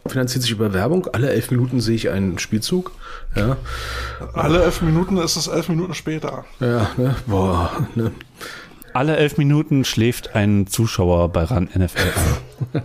finanziert 0.07 0.43
sich 0.43 0.51
über 0.51 0.73
Werbung. 0.73 1.07
Alle 1.12 1.31
elf 1.31 1.51
Minuten 1.51 1.81
sehe 1.81 1.94
ich 1.94 2.11
einen 2.11 2.39
Spielzug. 2.39 2.93
Ja, 3.35 3.57
Alle 4.33 4.65
elf 4.65 4.83
Minuten 4.83 5.17
ist 5.19 5.37
es 5.37 5.47
elf 5.47 5.69
Minuten 5.69 5.95
später. 5.95 6.45
ja, 6.61 6.89
ne? 6.97 7.15
Boah, 7.27 7.71
ne? 7.95 8.11
Alle 8.99 9.16
elf 9.16 9.39
Minuten 9.39 9.85
schläft 9.85 10.35
ein 10.35 10.66
Zuschauer 10.66 11.29
bei 11.29 11.45
RAN 11.45 11.69
NFL 11.73 11.99
ein. 12.75 12.83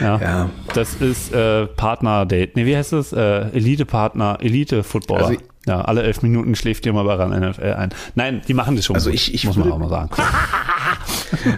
ja. 0.00 0.20
Ja. 0.20 0.50
Das 0.72 0.94
ist 0.94 1.32
äh, 1.34 1.66
Partner-Date. 1.66 2.54
Nee, 2.54 2.64
wie 2.64 2.76
heißt 2.76 2.92
das? 2.92 3.12
Äh, 3.12 3.48
Elite-Partner, 3.52 4.38
Elite-Footballer. 4.40 5.26
Also- 5.26 5.40
ja, 5.66 5.82
alle 5.82 6.02
elf 6.04 6.22
Minuten 6.22 6.54
schläft 6.54 6.86
jemand 6.86 7.06
bei 7.08 7.14
RAN 7.14 7.38
NFL 7.38 7.72
ein. 7.74 7.90
Nein, 8.14 8.40
die 8.48 8.54
machen 8.54 8.76
das 8.76 8.86
schon. 8.86 8.94
Also 8.96 9.10
gut, 9.10 9.16
ich- 9.16 9.34
ich 9.34 9.44
muss 9.46 9.56
man 9.56 9.72
auch 9.72 9.78
mal 9.78 9.88
sagen. 9.88 10.10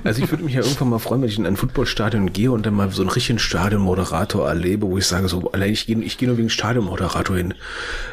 Also 0.05 0.23
ich 0.23 0.31
würde 0.31 0.45
mich 0.45 0.55
ja 0.55 0.61
irgendwann 0.61 0.91
mal 0.91 0.99
freuen, 0.99 1.23
wenn 1.23 1.29
ich 1.29 1.39
in 1.39 1.47
ein 1.47 1.57
Footballstadion 1.57 2.33
gehe 2.33 2.53
und 2.53 2.67
dann 2.67 2.75
mal 2.75 2.91
so 2.91 3.03
einen 3.03 3.11
richtigen 3.11 3.39
Stadionmoderator 3.39 4.47
erlebe, 4.47 4.87
wo 4.87 4.99
ich 4.99 5.07
sage 5.07 5.29
so, 5.29 5.51
allein 5.53 5.73
ich 5.73 5.87
gehe 5.87 5.99
ich 5.99 6.19
gehe 6.19 6.29
nur 6.29 6.37
wegen 6.39 6.51
Stadionmoderator 6.51 7.37
hin. 7.37 7.55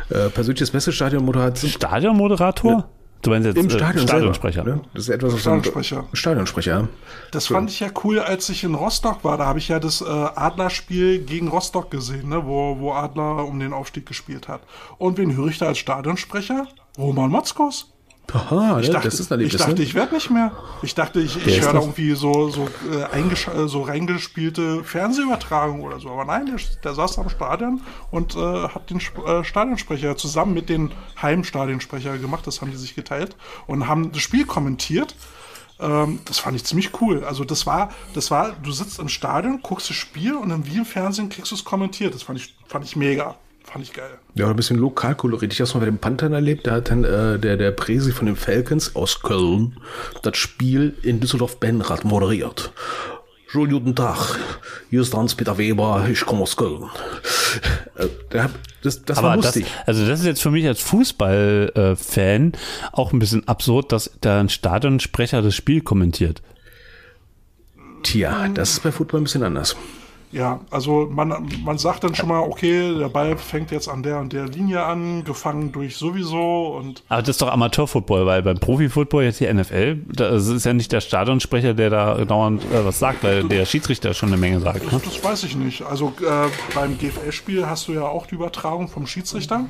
Äh, 0.09 0.29
persönlich 0.29 0.59
das 0.59 0.71
beste 0.71 0.91
Stadionmoderator. 0.91 1.69
Stadionmoderator? 1.69 2.89
Du 3.21 3.31
meinst 3.31 3.47
jetzt 3.47 3.57
Im 3.57 3.67
äh, 3.67 3.69
Stadion 3.69 4.07
Stadionsprecher. 4.07 4.63
Selber, 4.63 4.77
ne? 4.77 4.83
Das 4.93 5.03
ist 5.03 5.09
etwas, 5.09 5.33
was 5.33 5.41
Stadionsprecher. 5.41 6.05
Stadionsprecher. 6.13 6.87
Das 7.31 7.47
fand 7.47 7.69
ich 7.69 7.79
ja 7.81 7.89
cool, 8.03 8.19
als 8.19 8.47
ich 8.49 8.63
in 8.63 8.75
Rostock 8.75 9.23
war. 9.23 9.37
Da 9.37 9.45
habe 9.45 9.59
ich 9.59 9.67
ja 9.67 9.79
das 9.79 10.01
äh, 10.01 10.05
Adlerspiel 10.05 11.19
gegen 11.19 11.49
Rostock 11.49 11.91
gesehen, 11.91 12.29
ne? 12.29 12.45
wo, 12.45 12.77
wo 12.79 12.93
Adler 12.93 13.45
um 13.45 13.59
den 13.59 13.73
Aufstieg 13.73 14.05
gespielt 14.05 14.47
hat. 14.47 14.61
Und 14.97 15.17
wen 15.17 15.35
höre 15.35 15.47
ich 15.47 15.57
da 15.57 15.67
als 15.67 15.79
Stadionsprecher? 15.79 16.67
Roman 16.97 17.29
Motzkos. 17.29 17.91
Aha, 18.33 18.79
Ich 18.79 18.87
ne? 18.87 18.93
dachte, 18.93 19.09
das 19.09 19.19
ist 19.19 19.31
ein 19.31 19.39
ich, 19.39 19.55
dachte 19.55 19.81
ich 19.81 19.93
werde 19.93 20.15
nicht 20.15 20.29
mehr. 20.29 20.51
Ich 20.81 20.95
dachte, 20.95 21.19
ich, 21.19 21.45
ich 21.45 21.61
höre 21.61 21.73
irgendwie 21.73 22.13
so, 22.13 22.49
so, 22.49 22.67
äh, 22.91 23.19
äh, 23.19 23.67
so 23.67 23.81
reingespielte 23.81 24.83
Fernsehübertragung 24.83 25.81
oder 25.81 25.99
so. 25.99 26.09
Aber 26.09 26.25
nein, 26.25 26.45
der, 26.45 26.55
der 26.83 26.93
saß 26.93 27.19
am 27.19 27.29
Stadion 27.29 27.81
und 28.11 28.35
äh, 28.35 28.39
hat 28.39 28.89
den 28.89 28.99
äh, 28.99 29.43
Stadionsprecher 29.43 30.17
zusammen 30.17 30.53
mit 30.53 30.69
den 30.69 30.91
Heimstadionsprecher 31.21 32.17
gemacht. 32.17 32.45
Das 32.47 32.61
haben 32.61 32.71
die 32.71 32.77
sich 32.77 32.95
geteilt 32.95 33.35
und 33.67 33.87
haben 33.87 34.11
das 34.11 34.21
Spiel 34.21 34.45
kommentiert. 34.45 35.15
Ähm, 35.79 36.19
das 36.25 36.39
fand 36.39 36.55
ich 36.55 36.65
ziemlich 36.65 37.01
cool. 37.01 37.23
Also 37.23 37.43
das 37.43 37.65
war, 37.65 37.89
das 38.13 38.31
war, 38.31 38.51
du 38.51 38.71
sitzt 38.71 38.99
im 38.99 39.09
Stadion, 39.09 39.61
guckst 39.61 39.89
das 39.89 39.97
Spiel 39.97 40.35
und 40.35 40.49
dann 40.49 40.65
wie 40.65 40.77
im 40.77 40.85
Fernsehen 40.85 41.29
kriegst 41.29 41.51
du 41.51 41.55
es 41.55 41.63
kommentiert. 41.63 42.13
Das 42.13 42.23
fand 42.23 42.39
ich, 42.39 42.55
fand 42.67 42.85
ich 42.85 42.95
mega. 42.95 43.35
Fand 43.71 43.83
ich 43.83 43.93
geil. 43.93 44.17
Ja, 44.33 44.49
ein 44.49 44.55
bisschen 44.55 44.77
Lokalkolorit. 44.77 45.53
Ich 45.53 45.61
habe 45.61 45.71
mal 45.73 45.79
bei 45.81 45.85
den 45.85 45.99
Panthern 45.99 46.33
erlebt. 46.33 46.65
Da 46.65 46.71
hat 46.71 46.89
dann 46.89 47.03
äh, 47.03 47.37
der, 47.37 47.55
der 47.55 47.71
Presi 47.71 48.11
von 48.11 48.25
den 48.25 48.35
Falcons 48.35 48.95
aus 48.95 49.21
Köln 49.21 49.77
das 50.23 50.37
Spiel 50.37 50.95
in 51.03 51.19
Düsseldorf-Benrath 51.19 52.03
moderiert. 52.03 52.71
Schönen 53.45 53.71
guten 53.71 53.95
Tag. 53.95 54.37
Hier 54.89 55.01
ist 55.01 55.13
Hans-Peter 55.15 55.57
Weber. 55.59 56.07
Ich 56.11 56.21
komme 56.21 56.41
aus 56.41 56.55
Köln. 56.55 56.89
Äh, 57.95 58.07
das, 58.81 59.05
das 59.05 59.17
war 59.17 59.33
Aber 59.33 59.41
das, 59.41 59.55
lustig. 59.55 59.71
also 59.85 60.05
das 60.05 60.19
ist 60.21 60.25
jetzt 60.25 60.41
für 60.41 60.51
mich 60.51 60.65
als 60.65 60.81
Fußball-Fan 60.81 62.53
auch 62.91 63.13
ein 63.13 63.19
bisschen 63.19 63.47
absurd, 63.47 63.91
dass 63.91 64.11
da 64.21 64.39
ein 64.39 64.49
Stadionsprecher 64.49 65.41
das 65.41 65.55
Spiel 65.55 65.81
kommentiert. 65.81 66.41
Tja, 68.01 68.47
das 68.47 68.71
ist 68.71 68.83
bei 68.83 68.91
Football 68.91 69.21
ein 69.21 69.23
bisschen 69.25 69.43
anders. 69.43 69.75
Ja, 70.31 70.59
also 70.69 71.09
man, 71.11 71.49
man 71.65 71.79
sagt 71.79 72.03
dann 72.03 72.13
schon 72.13 72.29
mal, 72.29 72.41
okay, 72.41 72.95
der 72.95 73.09
Ball 73.09 73.35
fängt 73.35 73.71
jetzt 73.71 73.87
an 73.87 74.03
der 74.03 74.19
und 74.19 74.31
der 74.31 74.47
Linie 74.47 74.83
an, 74.83 75.23
gefangen 75.23 75.71
durch 75.71 75.97
sowieso 75.97 76.75
und 76.77 77.01
Aber 77.09 77.21
das 77.21 77.29
ist 77.29 77.41
doch 77.41 77.51
Amateurfootball, 77.51 78.27
weil 78.27 78.43
beim 78.43 78.59
Profifootball 78.59 79.23
jetzt 79.23 79.39
die 79.39 79.51
NFL, 79.51 79.97
das 80.07 80.47
ist 80.47 80.65
ja 80.65 80.73
nicht 80.73 80.91
der 80.91 81.01
Stadionsprecher, 81.01 81.73
der 81.73 81.89
da 81.89 82.25
dauernd 82.25 82.63
äh, 82.65 82.85
was 82.85 82.99
sagt, 82.99 83.23
weil 83.23 83.45
der 83.45 83.65
Schiedsrichter 83.65 84.13
schon 84.13 84.29
eine 84.29 84.37
Menge 84.37 84.59
sagt. 84.59 84.91
Ne? 84.91 85.01
das 85.03 85.23
weiß 85.23 85.43
ich 85.45 85.55
nicht. 85.55 85.81
Also 85.81 86.13
äh, 86.19 86.75
beim 86.75 86.97
GFL-Spiel 86.99 87.65
hast 87.65 87.87
du 87.87 87.93
ja 87.93 88.03
auch 88.03 88.27
die 88.27 88.35
Übertragung 88.35 88.87
vom 88.87 89.07
Schiedsrichter. 89.07 89.65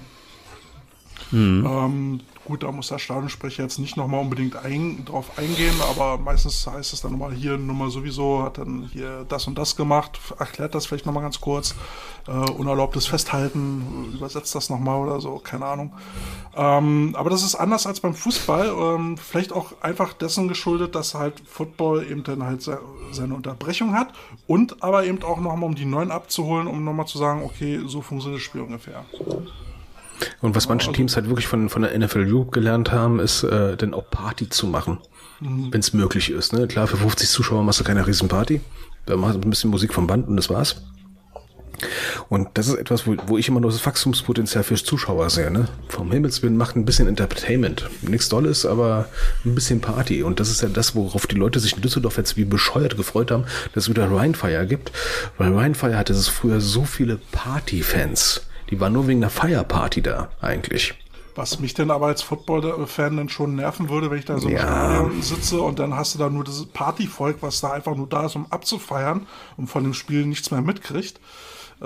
Ähm, 1.31 2.19
gut, 2.49 2.63
da 2.63 2.71
muss 2.71 2.87
der 2.87 2.97
Stadionsprecher 2.97 3.61
jetzt 3.61 3.77
nicht 3.77 3.95
nochmal 3.95 4.21
unbedingt 4.21 4.55
ein, 4.55 5.05
drauf 5.05 5.37
eingehen, 5.37 5.75
aber 5.87 6.17
meistens 6.17 6.65
heißt 6.65 6.93
es 6.93 7.01
dann 7.01 7.11
nochmal 7.11 7.31
hier 7.31 7.59
Nummer 7.59 7.91
sowieso, 7.91 8.41
hat 8.41 8.57
dann 8.57 8.89
hier 8.91 9.23
das 9.29 9.45
und 9.45 9.55
das 9.55 9.75
gemacht, 9.75 10.19
erklärt 10.39 10.73
das 10.73 10.87
vielleicht 10.87 11.05
nochmal 11.05 11.21
ganz 11.21 11.39
kurz, 11.39 11.75
äh, 12.27 12.31
unerlaubtes 12.31 13.05
Festhalten, 13.05 14.13
übersetzt 14.15 14.55
das 14.55 14.71
nochmal 14.71 14.99
oder 14.99 15.21
so, 15.21 15.37
keine 15.37 15.65
Ahnung. 15.65 15.93
Ähm, 16.55 17.15
aber 17.15 17.29
das 17.29 17.43
ist 17.43 17.53
anders 17.53 17.85
als 17.85 17.99
beim 17.99 18.15
Fußball, 18.15 18.67
ähm, 18.67 19.17
vielleicht 19.17 19.53
auch 19.53 19.73
einfach 19.81 20.13
dessen 20.13 20.47
geschuldet, 20.47 20.95
dass 20.95 21.13
halt 21.13 21.43
Football 21.45 22.03
eben 22.09 22.23
dann 22.23 22.43
halt 22.43 22.63
se 22.63 22.79
seine 23.11 23.33
Unterbrechung 23.33 23.93
hat 23.93 24.13
und 24.45 24.83
aber 24.83 25.05
eben 25.05 25.23
auch 25.23 25.39
nochmal, 25.39 25.63
um 25.63 25.75
die 25.75 25.85
Neuen 25.85 26.11
abzuholen, 26.11 26.67
um 26.67 26.83
nochmal 26.83 27.07
zu 27.07 27.17
sagen, 27.17 27.43
okay, 27.43 27.79
so 27.85 28.01
funktioniert 28.01 28.39
das 28.39 28.45
Spiel 28.45 28.61
ungefähr. 28.61 29.03
Und 30.41 30.55
was 30.55 30.67
manche 30.69 30.91
Teams 30.91 31.15
halt 31.15 31.27
wirklich 31.27 31.47
von, 31.47 31.69
von 31.69 31.81
der 31.81 31.97
NFL 31.97 32.25
Europe 32.27 32.51
gelernt 32.51 32.91
haben, 32.91 33.19
ist 33.19 33.43
äh, 33.43 33.77
dann 33.77 33.93
auch 33.93 34.09
Party 34.09 34.49
zu 34.49 34.67
machen. 34.67 34.99
Wenn 35.41 35.79
es 35.79 35.93
möglich 35.93 36.31
ist. 36.31 36.51
Ne? 36.51 36.67
Klar, 36.67 36.87
für 36.87 36.97
50 36.97 37.29
Zuschauer 37.29 37.63
machst 37.63 37.79
du 37.79 37.85
keine 37.85 38.05
Riesenparty. 38.05 38.59
Da 39.05 39.15
machst 39.15 39.35
du 39.35 39.39
ein 39.39 39.49
bisschen 39.49 39.69
Musik 39.69 39.93
vom 39.93 40.05
Band 40.05 40.27
und 40.27 40.35
das 40.35 40.49
war's. 40.49 40.81
Und 42.27 42.49
das 42.55 42.67
ist 42.67 42.75
etwas, 42.75 43.07
wo, 43.07 43.15
wo 43.27 43.37
ich 43.37 43.47
immer 43.47 43.59
nur 43.59 43.71
das 43.71 43.85
Wachstumspotenzial 43.85 44.63
fürs 44.63 44.83
Zuschauer 44.83 45.29
sehe. 45.29 45.49
Ne? 45.49 45.67
Vom 45.87 46.11
Himmels 46.11 46.43
Willen 46.43 46.57
macht 46.57 46.75
ein 46.75 46.85
bisschen 46.85 47.07
Entertainment. 47.07 47.89
Nichts 48.01 48.29
Dolles, 48.29 48.65
aber 48.65 49.07
ein 49.45 49.55
bisschen 49.55 49.81
Party. 49.81 50.23
Und 50.23 50.39
das 50.39 50.49
ist 50.49 50.61
ja 50.61 50.69
das, 50.69 50.95
worauf 50.95 51.27
die 51.27 51.35
Leute 51.35 51.59
sich 51.59 51.75
in 51.75 51.81
Düsseldorf 51.81 52.17
jetzt 52.17 52.37
wie 52.37 52.45
bescheuert 52.45 52.97
gefreut 52.97 53.31
haben, 53.31 53.45
dass 53.73 53.85
es 53.85 53.89
wieder 53.89 54.11
Rheinfire 54.11 54.67
gibt. 54.67 54.91
Weil 55.37 55.53
Rheinfire 55.53 55.97
hatte 55.97 56.13
es 56.13 56.27
früher 56.27 56.59
so 56.61 56.83
viele 56.83 57.17
Party-Fans. 57.31 58.41
Die 58.69 58.79
waren 58.79 58.93
nur 58.93 59.07
wegen 59.07 59.21
der 59.21 59.29
Feierparty 59.29 60.01
da, 60.01 60.29
eigentlich. 60.41 60.93
Was 61.35 61.59
mich 61.59 61.73
denn 61.73 61.89
aber 61.89 62.07
als 62.07 62.21
Football-Fan 62.21 63.15
dann 63.15 63.29
schon 63.29 63.55
nerven 63.55 63.89
würde, 63.89 64.11
wenn 64.11 64.19
ich 64.19 64.25
da 64.25 64.39
so 64.39 64.47
im 64.49 64.55
Ja. 64.55 64.61
Stadion 64.61 65.21
sitze 65.21 65.61
und 65.61 65.79
dann 65.79 65.95
hast 65.95 66.15
du 66.15 66.19
da 66.19 66.29
nur 66.29 66.43
dieses 66.43 66.65
Partyvolk, 66.65 67.37
was 67.41 67.61
da 67.61 67.71
einfach 67.71 67.95
nur 67.95 68.07
da 68.07 68.25
ist, 68.25 68.35
um 68.35 68.45
abzufeiern 68.49 69.25
und 69.55 69.67
von 69.67 69.83
dem 69.83 69.93
Spiel 69.93 70.25
nichts 70.25 70.51
mehr 70.51 70.61
mitkriegt. 70.61 71.19
Äh, 71.81 71.85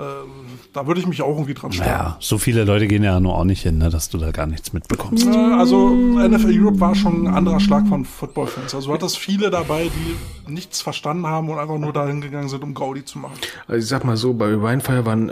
da 0.72 0.88
würde 0.88 1.00
ich 1.00 1.06
mich 1.06 1.22
auch 1.22 1.28
irgendwie 1.36 1.54
dran 1.54 1.70
stören. 1.70 1.88
Naja, 1.88 2.16
so 2.18 2.36
viele 2.36 2.64
Leute 2.64 2.88
gehen 2.88 3.04
ja 3.04 3.20
nur 3.20 3.36
auch 3.36 3.44
nicht 3.44 3.62
hin, 3.62 3.78
ne, 3.78 3.90
dass 3.90 4.08
du 4.08 4.18
da 4.18 4.32
gar 4.32 4.46
nichts 4.46 4.72
mitbekommst. 4.72 5.24
Äh, 5.24 5.30
Also 5.30 5.90
NFL 5.90 6.60
Europe 6.60 6.80
war 6.80 6.96
schon 6.96 7.24
ein 7.28 7.32
anderer 7.32 7.60
Schlag 7.60 7.86
von 7.86 8.04
Football-Fans. 8.04 8.74
Also 8.74 8.88
du 8.88 8.94
hattest 8.94 9.18
viele 9.18 9.50
dabei, 9.50 9.84
die 9.84 10.50
nichts 10.52 10.80
verstanden 10.80 11.28
haben 11.28 11.48
und 11.48 11.60
einfach 11.60 11.78
nur 11.78 11.92
dahin 11.92 12.20
gegangen 12.20 12.48
sind, 12.48 12.64
um 12.64 12.74
Gaudi 12.74 13.04
zu 13.04 13.20
machen. 13.20 13.34
Also 13.68 13.78
ich 13.78 13.86
sag 13.86 14.04
mal 14.04 14.16
so, 14.16 14.34
bei 14.34 14.52
Rheinfire 14.56 15.06
waren 15.06 15.30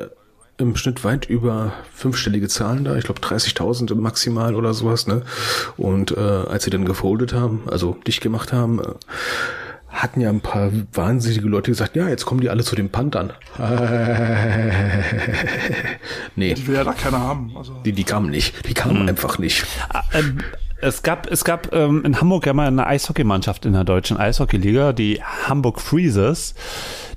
im 0.59 0.77
Schnitt 0.77 1.05
weit 1.05 1.29
über 1.29 1.73
fünfstellige 1.93 2.49
Zahlen 2.49 2.85
da. 2.85 2.97
Ich 2.97 3.05
glaube 3.05 3.21
30.000 3.21 3.95
maximal 3.95 4.55
oder 4.55 4.75
sowas. 4.75 5.07
Ne? 5.07 5.23
Und 5.77 6.17
äh, 6.17 6.21
als 6.21 6.65
sie 6.65 6.71
dann 6.71 6.85
gefoldet 6.85 7.33
haben, 7.33 7.63
also 7.67 7.97
dicht 8.07 8.21
gemacht 8.21 8.53
haben, 8.53 8.81
äh, 8.81 8.95
hatten 9.93 10.21
ja 10.21 10.31
ein 10.31 10.41
paar 10.41 10.71
wahnsinnige 10.93 11.47
Leute 11.47 11.71
gesagt, 11.71 11.95
ja, 11.97 12.09
jetzt 12.09 12.25
kommen 12.25 12.41
die 12.41 12.49
alle 12.49 12.65
zu 12.65 12.75
den 12.75 12.89
Panthern. 12.91 13.33
nee, 16.37 16.55
Die 16.55 16.67
will 16.67 16.77
ja 16.77 16.85
da 16.85 16.93
keiner 16.93 17.21
haben. 17.21 17.53
Also 17.57 17.75
die, 17.85 17.93
die 17.93 18.05
kamen 18.05 18.31
nicht. 18.31 18.69
Die 18.69 18.75
kamen 18.75 19.09
einfach 19.09 19.39
nicht. 19.39 19.67
Ähm, 20.15 20.39
es 20.81 21.03
gab, 21.03 21.31
es 21.31 21.45
gab 21.45 21.73
ähm, 21.73 22.05
in 22.05 22.21
Hamburg 22.21 22.47
ja 22.47 22.55
mal 22.55 22.67
eine 22.67 22.87
Eishockeymannschaft 22.87 23.67
in 23.67 23.75
der 23.75 23.85
deutschen 23.85 24.17
Eishockeyliga, 24.17 24.93
die 24.93 25.23
Hamburg 25.23 25.81
Freezers, 25.81 26.55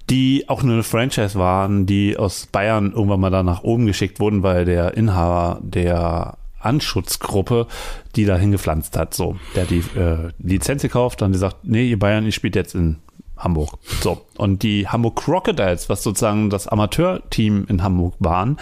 die 0.10 0.46
auch 0.48 0.62
nur 0.62 0.74
eine 0.74 0.84
Franchise 0.84 1.40
waren, 1.40 1.86
die 1.86 2.18
aus 2.18 2.46
Bayern 2.46 2.92
irgendwann 2.92 3.22
mal 3.22 3.32
da 3.32 3.42
nach 3.42 3.64
oben 3.64 3.88
geschickt 3.88 4.20
wurden, 4.20 4.44
weil 4.44 4.66
der 4.66 4.96
Inhaber 4.96 5.60
der 5.64 6.38
Anschutzgruppe 6.66 7.68
die 8.16 8.26
da 8.26 8.38
hingepflanzt 8.38 8.98
hat. 8.98 9.14
So, 9.14 9.38
der 9.56 9.64
hat 9.64 9.70
die 9.70 9.84
äh, 9.98 10.32
Lizenz 10.40 10.82
gekauft, 10.82 11.22
dann 11.22 11.32
gesagt, 11.32 11.58
nee, 11.64 11.88
ihr 11.90 12.00
Bayern, 12.00 12.26
ihr 12.26 12.32
spielt 12.32 12.56
jetzt 12.56 12.76
in 12.76 12.98
Hamburg. 13.38 13.78
So. 14.02 14.26
Und 14.38 14.64
die 14.64 14.88
Hamburg 14.88 15.18
Crocodiles, 15.18 15.90
was 15.90 16.04
sozusagen 16.04 16.50
das 16.50 16.68
Amateurteam 16.68 17.66
in 17.68 17.84
Hamburg 17.84 18.16
waren, 18.20 18.58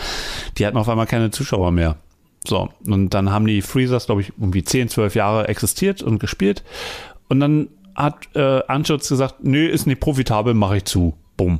die 0.58 0.66
hatten 0.66 0.78
auf 0.78 0.90
einmal 0.90 1.06
keine 1.06 1.32
Zuschauer 1.32 1.72
mehr. 1.72 1.98
So. 2.46 2.70
Und 2.88 3.14
dann 3.14 3.32
haben 3.32 3.46
die 3.46 3.62
Freezers, 3.62 4.08
glaube 4.08 4.22
ich, 4.22 4.34
irgendwie 4.38 4.64
10, 4.64 4.90
12 4.90 5.16
Jahre 5.16 5.48
existiert 5.48 6.02
und 6.02 6.20
gespielt. 6.20 6.64
Und 7.30 7.40
dann 7.40 7.70
hat 7.96 8.28
äh, 8.36 8.62
Anschutz 8.68 9.10
gesagt, 9.10 9.44
nö, 9.44 9.68
ist 9.68 9.86
nicht 9.86 10.00
profitabel, 10.00 10.56
mache 10.56 10.78
ich 10.78 10.86
zu. 10.86 11.14
Bumm. 11.38 11.60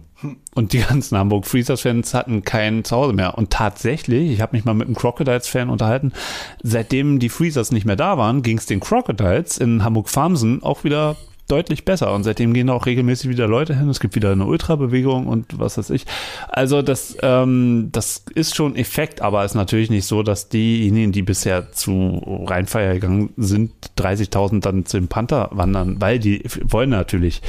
Und 0.54 0.74
die 0.74 0.80
ganzen 0.80 1.18
Hamburg 1.18 1.46
Freezers-Fans 1.46 2.14
hatten 2.14 2.44
kein 2.44 2.84
Zuhause 2.84 3.14
mehr. 3.14 3.38
Und 3.38 3.50
tatsächlich, 3.50 4.32
ich 4.32 4.42
habe 4.42 4.56
mich 4.56 4.66
mal 4.66 4.74
mit 4.74 4.88
einem 4.88 4.96
Crocodiles-Fan 4.96 5.70
unterhalten, 5.70 6.14
seitdem 6.62 7.20
die 7.20 7.30
Freezers 7.30 7.72
nicht 7.72 7.86
mehr 7.86 7.96
da 7.96 8.18
waren, 8.18 8.42
ging 8.42 8.58
es 8.58 8.66
den 8.66 8.80
Crocodiles 8.80 9.58
in 9.58 9.84
Hamburg-Farmsen 9.84 10.64
auch 10.64 10.84
wieder 10.84 11.18
deutlich 11.48 11.86
besser. 11.86 12.14
Und 12.14 12.24
seitdem 12.24 12.54
gehen 12.54 12.70
auch 12.70 12.86
regelmäßig 12.86 13.30
wieder 13.30 13.48
Leute 13.48 13.78
hin. 13.78 13.90
Es 13.90 14.00
gibt 14.00 14.16
wieder 14.16 14.32
eine 14.32 14.46
Ultrabewegung 14.46 15.28
und 15.28 15.60
was 15.60 15.78
weiß 15.78 15.90
ich. 15.90 16.06
Also 16.48 16.82
das, 16.82 17.18
ähm, 17.22 17.90
das 17.92 18.24
ist 18.34 18.56
schon 18.56 18.76
Effekt, 18.76 19.22
aber 19.22 19.44
ist 19.44 19.56
natürlich 19.56 19.90
nicht 19.90 20.06
so, 20.06 20.24
dass 20.24 20.50
diejenigen, 20.50 21.12
die 21.12 21.22
bisher 21.22 21.72
zu 21.72 22.22
Rheinfeier 22.48 22.94
gegangen 22.94 23.34
sind, 23.38 23.72
30.000 23.98 24.62
dann 24.62 24.86
zu 24.86 24.98
dem 24.98 25.10
Panther 25.10 25.50
wandern, 25.52 26.00
weil 26.00 26.20
die 26.20 26.44
wollen 26.64 26.90
natürlich 26.90 27.42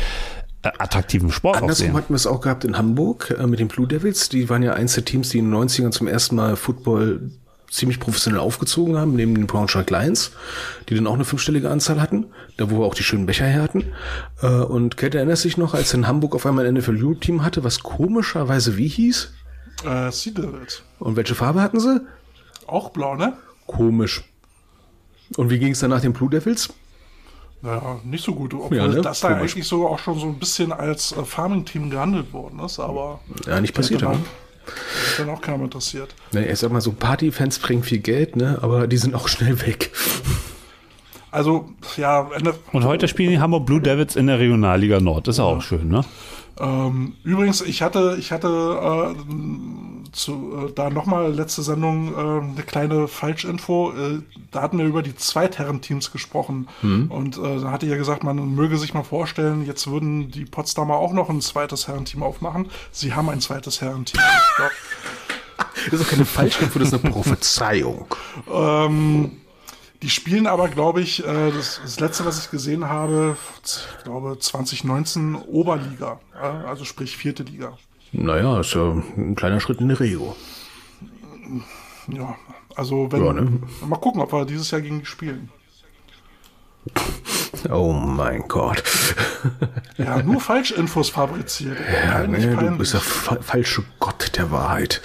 attraktiven 0.64 1.30
Sport 1.30 1.56
Andersrum 1.58 1.86
sehen. 1.88 1.96
hatten 1.96 2.08
wir 2.12 2.16
es 2.16 2.26
auch 2.26 2.40
gehabt 2.40 2.64
in 2.64 2.76
Hamburg 2.78 3.34
äh, 3.38 3.46
mit 3.46 3.58
den 3.60 3.68
Blue 3.68 3.86
Devils. 3.86 4.28
Die 4.28 4.48
waren 4.48 4.62
ja 4.62 4.74
eins 4.74 4.94
der 4.94 5.04
Teams, 5.04 5.28
die 5.30 5.38
in 5.38 5.50
den 5.50 5.68
90ern 5.68 5.90
zum 5.90 6.06
ersten 6.08 6.36
Mal 6.36 6.56
Football 6.56 7.30
ziemlich 7.70 7.98
professionell 7.98 8.40
aufgezogen 8.40 8.96
haben, 8.96 9.16
neben 9.16 9.34
den 9.34 9.46
Braunschweig 9.48 9.90
Lions, 9.90 10.30
die 10.88 10.94
dann 10.94 11.08
auch 11.08 11.14
eine 11.14 11.24
fünfstellige 11.24 11.70
Anzahl 11.70 12.00
hatten, 12.00 12.26
da 12.56 12.70
wo 12.70 12.78
wir 12.78 12.84
auch 12.86 12.94
die 12.94 13.02
schönen 13.02 13.26
Becher 13.26 13.46
her 13.46 13.62
hatten. 13.62 13.84
Äh, 14.42 14.46
Und 14.46 14.96
Kate 14.96 15.18
erinnert 15.18 15.38
sich 15.38 15.56
noch, 15.56 15.74
als 15.74 15.92
in 15.92 16.06
Hamburg 16.06 16.36
auf 16.36 16.46
einmal 16.46 16.66
ein 16.66 16.74
NFL-Team 16.74 17.42
hatte, 17.42 17.64
was 17.64 17.82
komischerweise 17.82 18.76
wie 18.76 18.86
hieß? 18.88 19.32
äh, 19.84 20.10
Sea 20.12 20.32
Devils. 20.32 20.82
Und 21.00 21.16
welche 21.16 21.34
Farbe 21.34 21.60
hatten 21.62 21.80
sie? 21.80 22.00
Auch 22.68 22.90
blau, 22.90 23.16
ne? 23.16 23.32
Komisch. 23.66 24.22
Und 25.36 25.50
wie 25.50 25.58
ging 25.58 25.72
es 25.72 25.80
dann 25.80 25.90
nach 25.90 26.00
den 26.00 26.12
Blue 26.12 26.30
Devils? 26.30 26.68
Naja, 27.64 27.96
nicht 28.04 28.22
so 28.22 28.34
gut. 28.34 28.52
Obwohl 28.52 28.76
Ja, 28.76 28.86
ne? 28.86 29.00
das 29.00 29.20
da 29.20 29.28
Komisch. 29.34 29.52
eigentlich 29.54 29.66
sogar 29.66 29.90
auch 29.90 29.98
schon 29.98 30.18
so 30.20 30.26
ein 30.26 30.38
bisschen 30.38 30.70
als 30.70 31.12
äh, 31.12 31.24
Farming-Team 31.24 31.88
gehandelt 31.88 32.32
worden 32.34 32.60
ist, 32.60 32.78
aber 32.78 33.20
Ja, 33.46 33.58
nicht 33.60 33.74
passiert. 33.74 34.02
dann, 34.02 34.12
Ja. 34.12 34.18
auch, 34.18 35.16
dann 35.18 35.30
auch 35.30 35.40
keinem 35.40 35.64
interessiert. 35.64 36.14
Ne, 36.32 36.46
ich 36.46 36.58
sag 36.58 36.70
mal 36.70 36.80
so, 36.82 36.92
Partyfans 36.92 37.58
bringen 37.58 37.82
viel 37.82 37.98
Geld, 38.00 38.36
ne, 38.36 38.58
aber 38.60 38.86
die 38.86 38.98
sind 38.98 39.14
auch 39.14 39.28
schnell 39.28 39.60
weg. 39.66 39.90
Also, 41.30 41.70
ja, 41.96 42.28
Ende, 42.36 42.54
Und 42.72 42.84
heute 42.84 43.08
spielen 43.08 43.30
die 43.30 43.40
Hamburg 43.40 43.66
Blue 43.66 43.80
Devils 43.80 44.14
in 44.14 44.26
der 44.28 44.38
Regionalliga 44.38 45.00
Nord. 45.00 45.26
Ist 45.26 45.40
auch 45.40 45.62
schön, 45.62 45.88
ne? 45.88 46.04
Ähm, 46.60 47.14
übrigens, 47.24 47.60
ich 47.62 47.82
hatte, 47.82 48.16
ich 48.20 48.30
hatte 48.30 48.46
äh, 48.46 49.14
zu, 50.14 50.68
äh, 50.68 50.72
da 50.72 50.90
nochmal 50.90 51.32
letzte 51.32 51.62
Sendung 51.62 52.14
äh, 52.14 52.18
eine 52.18 52.62
kleine 52.66 53.08
Falschinfo. 53.08 53.92
Äh, 53.92 54.22
da 54.50 54.62
hatten 54.62 54.78
wir 54.78 54.86
über 54.86 55.02
die 55.02 55.14
Zweitherrenteams 55.14 56.12
gesprochen. 56.12 56.68
Und 56.82 57.36
äh, 57.38 57.60
da 57.60 57.70
hatte 57.70 57.86
ich 57.86 57.92
ja 57.92 57.98
gesagt, 57.98 58.22
man 58.22 58.54
möge 58.54 58.78
sich 58.78 58.94
mal 58.94 59.02
vorstellen, 59.02 59.66
jetzt 59.66 59.90
würden 59.90 60.30
die 60.30 60.44
Potsdamer 60.44 60.96
auch 60.96 61.12
noch 61.12 61.28
ein 61.28 61.40
zweites 61.40 61.88
Herrenteam 61.88 62.22
aufmachen. 62.22 62.70
Sie 62.92 63.14
haben 63.14 63.28
ein 63.28 63.40
zweites 63.40 63.80
Herrenteam. 63.80 64.20
Das 65.90 66.00
ist 66.00 66.04
doch 66.04 66.10
keine 66.10 66.24
Falschinfo, 66.24 66.78
das 66.78 66.92
ist 66.92 67.04
eine 67.04 67.12
Prophezeiung. 67.12 68.06
Ähm, 68.52 69.40
die 70.02 70.10
spielen 70.10 70.46
aber, 70.46 70.68
glaube 70.68 71.00
ich, 71.00 71.24
äh, 71.24 71.50
das, 71.50 71.80
das 71.82 72.00
letzte, 72.00 72.24
was 72.24 72.38
ich 72.44 72.50
gesehen 72.50 72.88
habe, 72.88 73.36
ich 73.64 74.04
glaube 74.04 74.38
2019 74.38 75.34
Oberliga, 75.34 76.20
also 76.66 76.84
sprich 76.84 77.16
vierte 77.16 77.42
Liga. 77.42 77.78
Naja, 78.16 78.60
ist 78.60 78.74
ja 78.74 78.92
ein 79.16 79.34
kleiner 79.34 79.60
Schritt 79.60 79.80
in 79.80 79.88
die 79.88 79.94
Rego. 79.94 80.36
Ja, 82.08 82.36
also 82.76 83.10
wenn, 83.10 83.24
Ja, 83.24 83.32
ne? 83.32 83.60
mal 83.86 83.96
gucken, 83.96 84.20
ob 84.20 84.32
wir 84.32 84.44
dieses 84.44 84.70
Jahr 84.70 84.80
gegen 84.80 85.00
die 85.00 85.06
spielen. 85.06 85.50
Oh 87.70 87.92
mein 87.92 88.46
Gott. 88.46 88.82
Ja, 89.96 90.22
nur 90.22 90.40
Falschinfos 90.40 91.08
fabriziert. 91.10 91.78
Peinlich, 92.10 92.44
Nee, 92.44 92.50
du 92.50 92.56
peinlich. 92.56 92.78
bist 92.78 92.92
der 92.94 93.00
fa 93.00 93.38
falsche 93.40 93.84
Gott 94.00 94.36
der 94.36 94.50
Wahrheit. 94.50 95.00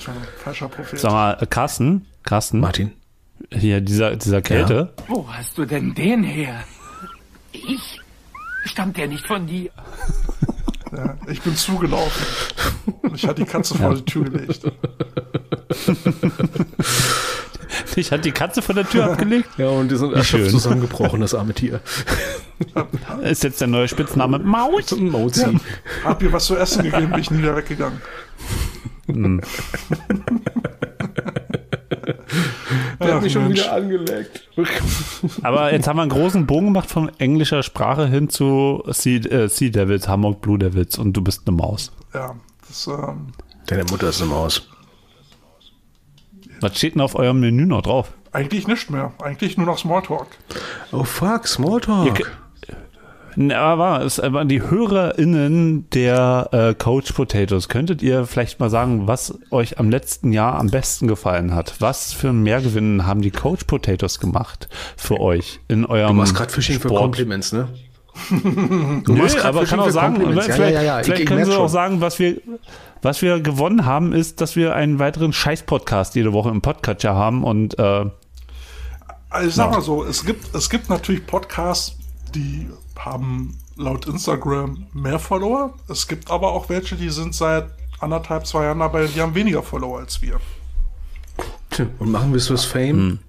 Tja, 0.00 0.12
falscher 0.42 0.68
Prophet. 0.68 0.98
Sag 0.98 1.12
mal, 1.12 1.38
äh, 1.40 1.46
Carsten, 1.46 2.06
Carsten, 2.24 2.58
Martin? 2.60 2.92
hier 3.52 3.80
dieser, 3.80 4.16
dieser 4.16 4.42
Kälte. 4.42 4.92
Wo 5.08 5.28
hast 5.32 5.56
du 5.58 5.64
denn 5.64 5.94
den 5.94 6.24
her? 6.24 6.64
Ich? 7.52 8.00
Stammt 8.64 8.96
der 8.96 9.06
nicht 9.08 9.26
von 9.26 9.46
dir? 9.46 9.70
Ja, 10.94 11.16
ich 11.26 11.40
bin 11.40 11.56
zugelaufen. 11.56 12.26
Ich 13.14 13.24
hatte 13.26 13.42
die 13.44 13.50
Katze 13.50 13.74
vor 13.76 13.94
die 13.94 14.04
Tür 14.04 14.24
gelegt. 14.24 14.60
Ich 17.96 18.10
hatte 18.10 18.22
die 18.22 18.32
Katze 18.32 18.62
von 18.62 18.76
der 18.76 18.88
Tür 18.88 19.04
abgelegt. 19.04 19.48
Ja, 19.58 19.68
und 19.68 19.90
die 19.90 19.96
sind 19.96 20.08
schön. 20.08 20.18
erschöpft 20.18 20.50
zusammengebrochen, 20.50 21.20
das 21.20 21.34
arme 21.34 21.52
Tier. 21.54 21.80
Ist 23.22 23.44
jetzt 23.44 23.60
der 23.60 23.68
neue 23.68 23.88
Spitzname 23.88 24.38
Maus. 24.38 24.90
Mauzi. 24.98 25.58
Hab 26.04 26.22
ihr 26.22 26.32
was 26.32 26.46
zu 26.46 26.56
essen 26.56 26.84
gegeben, 26.84 27.10
bin 27.10 27.20
ich 27.20 27.30
nie 27.30 27.38
wieder 27.38 27.56
weggegangen. 27.56 28.00
Der 33.02 33.14
hat 33.14 33.22
mich 33.22 33.32
schon 33.32 33.48
wieder 33.48 33.72
angeleckt. 33.72 34.48
Aber 35.42 35.72
jetzt 35.72 35.86
haben 35.86 35.96
wir 35.96 36.02
einen 36.02 36.10
großen 36.10 36.46
Bogen 36.46 36.66
gemacht 36.66 36.90
von 36.90 37.10
englischer 37.18 37.62
Sprache 37.62 38.06
hin 38.06 38.28
zu 38.28 38.82
Sea, 38.88 39.20
äh, 39.20 39.48
sea 39.48 39.70
Devils, 39.70 40.08
Hamburg 40.08 40.40
Blue 40.40 40.58
Devils 40.58 40.98
und 40.98 41.12
du 41.12 41.22
bist 41.22 41.42
eine 41.46 41.56
Maus. 41.56 41.92
Ja, 42.14 42.36
das, 42.66 42.86
ähm, 42.86 43.28
Deine 43.66 43.84
Mutter 43.84 44.08
ist 44.08 44.20
eine 44.20 44.30
Maus. 44.30 44.68
Was 46.60 46.76
steht 46.76 46.94
denn 46.94 47.00
auf 47.00 47.14
eurem 47.14 47.40
Menü 47.40 47.66
noch 47.66 47.82
drauf? 47.82 48.12
eigentlich 48.32 48.66
nicht 48.66 48.90
mehr. 48.90 49.12
Eigentlich 49.22 49.56
nur 49.56 49.66
noch 49.66 49.78
Smalltalk. 49.78 50.26
Oh 50.90 51.04
fuck, 51.04 51.46
Smalltalk. 51.46 52.32
Aber 53.36 53.78
war 53.82 54.02
es 54.02 54.20
aber 54.20 54.44
die 54.44 54.62
HörerInnen 54.62 55.88
der 55.90 56.48
äh, 56.52 56.74
Coach 56.74 57.12
Potatoes, 57.12 57.68
könntet 57.68 58.02
ihr 58.02 58.26
vielleicht 58.26 58.60
mal 58.60 58.68
sagen, 58.70 59.06
was 59.06 59.38
euch 59.50 59.78
am 59.78 59.90
letzten 59.90 60.32
Jahr 60.32 60.58
am 60.58 60.68
besten 60.70 61.06
gefallen 61.08 61.54
hat? 61.54 61.74
Was 61.80 62.12
für 62.12 62.32
Mehrgewinnen 62.32 63.06
haben 63.06 63.22
die 63.22 63.30
Coach 63.30 63.64
Potatoes 63.64 64.20
gemacht 64.20 64.68
für 64.96 65.18
euch 65.20 65.60
in 65.68 65.86
eurem 65.86 66.08
Du 66.08 66.14
machst 66.14 66.34
gerade 66.34 66.52
Fishing 66.52 66.78
für 66.80 66.88
Sport? 66.88 67.00
Compliments, 67.02 67.52
ne? 67.52 67.68
Du 69.04 69.14
machst 69.14 69.36
grad 69.38 69.46
aber 69.46 69.64
kann 69.64 69.80
auch 69.80 69.86
für 69.86 69.92
sagen, 69.92 70.16
vielleicht, 70.20 70.48
Ja, 70.58 70.68
ja, 70.68 70.82
ja, 70.82 71.00
ich- 71.00 71.06
vielleicht 71.06 71.22
ich 71.22 71.26
können 71.28 71.44
sie 71.46 71.56
auch 71.56 71.68
sagen, 71.68 72.00
was 72.02 72.18
wir, 72.18 72.36
was 73.00 73.22
wir 73.22 73.40
gewonnen 73.40 73.86
haben, 73.86 74.12
ist, 74.12 74.40
dass 74.42 74.54
wir 74.56 74.74
einen 74.74 74.98
weiteren 74.98 75.32
Scheiß-Podcast 75.32 76.14
jede 76.14 76.32
Woche 76.34 76.50
im 76.50 76.60
Podcatcher 76.60 77.14
haben 77.14 77.42
und 77.44 77.78
äh, 77.78 78.04
Also 79.30 79.48
ich 79.48 79.54
sag 79.54 79.70
mal 79.70 79.80
so, 79.80 80.04
es 80.04 80.26
gibt, 80.26 80.54
es 80.54 80.68
gibt 80.68 80.90
natürlich 80.90 81.26
Podcasts, 81.26 81.96
die 82.34 82.68
haben 83.04 83.58
laut 83.76 84.06
Instagram 84.06 84.86
mehr 84.92 85.18
Follower. 85.18 85.74
Es 85.88 86.08
gibt 86.08 86.30
aber 86.30 86.52
auch 86.52 86.68
welche, 86.68 86.96
die 86.96 87.10
sind 87.10 87.34
seit 87.34 87.66
anderthalb, 88.00 88.46
zwei 88.46 88.64
Jahren 88.64 88.80
dabei, 88.80 89.06
die 89.06 89.20
haben 89.20 89.34
weniger 89.34 89.62
Follower 89.62 90.00
als 90.00 90.20
wir. 90.22 90.40
Und 91.98 92.10
machen 92.10 92.32
wir 92.32 92.36
es 92.36 92.48
fürs 92.48 92.64
Fame? 92.64 93.20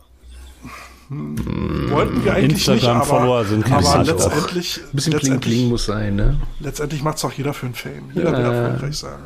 Wollten 1.10 2.24
wir 2.26 2.34
eigentlich 2.34 2.68
Instagram-Follower 2.68 3.42
nicht, 3.42 3.50
sind 3.50 3.72
aber, 3.72 4.04
letztendlich, 4.04 4.80
Ein 4.82 4.90
bisschen 4.94 5.14
letztendlich, 5.14 5.56
Bling 5.56 5.70
muss 5.70 5.86
sein, 5.86 6.16
ne? 6.16 6.40
letztendlich 6.60 7.04
macht 7.04 7.18
es 7.18 7.26
auch 7.26 7.34
jeder 7.34 7.54
für 7.54 7.68
einen 7.68 7.76
Fame. 7.76 8.10
Jeder 8.14 8.32
will 8.32 8.46
erfolgreich 8.46 8.98
sein. 8.98 9.20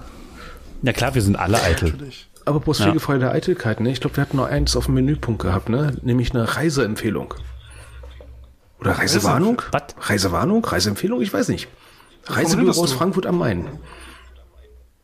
ja 0.82 0.94
klar, 0.94 1.16
wir 1.16 1.22
sind 1.22 1.38
alle 1.38 1.62
eitel. 1.62 1.92
Natürlich. 1.92 2.28
Aber 2.46 2.60
bloß 2.60 2.80
Ja. 2.80 2.94
Der 2.94 3.32
Eitelkeit, 3.32 3.80
ne? 3.82 3.92
Ich 3.92 4.00
glaube, 4.00 4.18
wir 4.18 4.22
hatten 4.22 4.38
noch 4.38 4.48
eins 4.48 4.76
auf 4.76 4.86
dem 4.86 4.96
Menüpunkt 4.96 5.42
gehabt, 5.42 5.70
ne? 5.70 5.98
Nämlich 6.02 6.34
eine 6.34 6.56
Reiseempfehlung. 6.56 7.34
Oder 8.80 8.92
Reisewarnung? 8.92 9.62
Was? 9.72 9.84
Reisewarnung? 10.00 10.64
Reiseempfehlung? 10.64 11.22
Ich 11.22 11.34
weiß 11.34 11.48
nicht. 11.50 11.68
Reisebüro 12.26 12.70
aus? 12.82 12.94
Frankfurt 12.94 13.26
am 13.26 13.38
Main. 13.38 13.68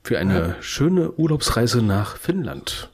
Für 0.03 0.19
eine 0.19 0.55
schöne 0.61 1.11
Urlaubsreise 1.11 1.81
nach 1.81 2.17
Finnland. 2.17 2.89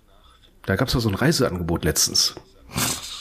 Da 0.65 0.75
gab 0.75 0.87
es 0.87 0.93
so 0.93 1.09
ein 1.09 1.15
Reiseangebot 1.15 1.83
letztens. 1.83 2.35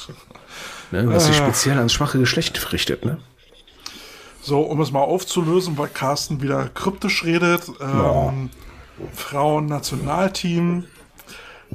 Ne, 0.91 1.07
was 1.07 1.27
sich 1.27 1.37
speziell 1.37 1.77
ans 1.77 1.93
schwache 1.93 2.19
Geschlecht 2.19 2.73
richtet, 2.73 3.05
ne? 3.05 3.19
So, 4.41 4.63
um 4.63 4.81
es 4.81 4.91
mal 4.91 5.03
aufzulösen, 5.03 5.77
weil 5.77 5.89
Carsten 5.89 6.41
wieder 6.41 6.71
kryptisch 6.71 7.25
redet. 7.25 7.71
Ähm, 7.79 8.49
Frauen-Nationalteam. 9.13 10.87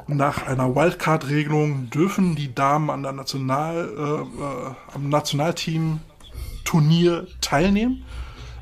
Nach 0.08 0.48
einer 0.48 0.76
Wildcard-Regelung 0.76 1.90
dürfen 1.90 2.36
die 2.36 2.54
Damen 2.54 2.90
an 2.90 3.04
der 3.04 3.14
National, 3.14 3.90
äh, 3.98 4.22
äh, 4.42 4.74
am 4.94 5.08
Nationalteam-Turnier 5.10 7.28
teilnehmen. 7.42 8.04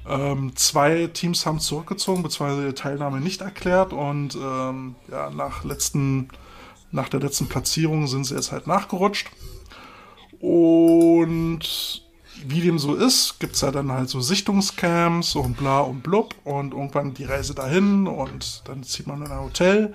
Ähm, 0.07 0.55
zwei 0.55 1.07
Teams 1.07 1.45
haben 1.45 1.59
zurückgezogen, 1.59 2.23
beziehungsweise 2.23 2.63
ihre 2.63 2.73
Teilnahme 2.73 3.19
nicht 3.21 3.41
erklärt 3.41 3.93
und 3.93 4.35
ähm, 4.35 4.95
ja, 5.09 5.29
nach, 5.29 5.63
letzten, 5.63 6.29
nach 6.91 7.07
der 7.07 7.21
letzten 7.21 7.47
Platzierung 7.47 8.07
sind 8.07 8.25
sie 8.25 8.35
jetzt 8.35 8.51
halt 8.51 8.67
nachgerutscht. 8.67 9.29
Und 10.39 12.01
wie 12.45 12.61
dem 12.61 12.79
so 12.79 12.95
ist, 12.95 13.39
gibt 13.39 13.55
es 13.55 13.61
ja 13.61 13.71
dann 13.71 13.91
halt 13.91 14.09
so 14.09 14.19
Sichtungscamps 14.19 15.35
und 15.35 15.57
bla 15.57 15.81
und 15.81 16.01
blub 16.01 16.33
und 16.43 16.73
irgendwann 16.73 17.13
die 17.13 17.25
Reise 17.25 17.53
dahin 17.53 18.07
und 18.07 18.63
dann 18.65 18.81
zieht 18.83 19.05
man 19.07 19.23
in 19.23 19.31
ein 19.31 19.41
Hotel. 19.41 19.93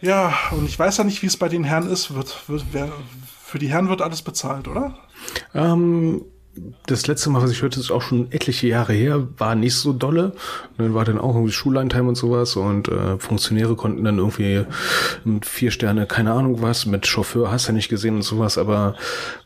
Ja, 0.00 0.32
und 0.52 0.66
ich 0.66 0.78
weiß 0.78 0.96
ja 0.98 1.04
nicht, 1.04 1.22
wie 1.22 1.26
es 1.26 1.36
bei 1.36 1.48
den 1.48 1.64
Herren 1.64 1.88
ist. 1.88 2.14
Wird, 2.14 2.48
wird, 2.48 2.64
wer, 2.72 2.88
für 3.44 3.58
die 3.58 3.68
Herren 3.68 3.88
wird 3.88 4.02
alles 4.02 4.22
bezahlt, 4.22 4.68
oder? 4.68 4.94
Ähm, 5.54 6.22
das 6.86 7.06
letzte 7.06 7.30
Mal, 7.30 7.42
was 7.42 7.50
ich 7.50 7.62
hörte, 7.62 7.78
ist 7.78 7.90
auch 7.90 8.02
schon 8.02 8.32
etliche 8.32 8.66
Jahre 8.66 8.92
her, 8.92 9.28
war 9.36 9.54
nicht 9.54 9.74
so 9.74 9.92
dolle. 9.92 10.32
Dann 10.78 10.94
war 10.94 11.04
dann 11.04 11.18
auch 11.18 11.34
irgendwie 11.34 11.52
Schullandheim 11.52 12.08
und 12.08 12.16
sowas 12.16 12.56
und 12.56 12.88
äh, 12.88 13.18
Funktionäre 13.18 13.76
konnten 13.76 14.04
dann 14.04 14.18
irgendwie 14.18 14.64
mit 15.24 15.46
vier 15.46 15.70
Sterne, 15.70 16.06
keine 16.06 16.32
Ahnung 16.32 16.62
was, 16.62 16.86
mit 16.86 17.06
Chauffeur 17.06 17.50
hast 17.50 17.66
du 17.66 17.72
ja 17.72 17.76
nicht 17.76 17.88
gesehen 17.88 18.16
und 18.16 18.22
sowas, 18.22 18.58
aber 18.58 18.96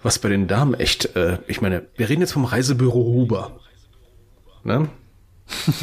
was 0.02 0.18
bei 0.18 0.28
den 0.28 0.48
Damen 0.48 0.74
echt, 0.74 1.14
äh, 1.16 1.38
ich 1.46 1.60
meine, 1.60 1.86
wir 1.96 2.08
reden 2.08 2.22
jetzt 2.22 2.32
vom 2.32 2.44
Reisebüro 2.44 3.04
Huber. 3.04 3.60
Ne? 4.62 4.88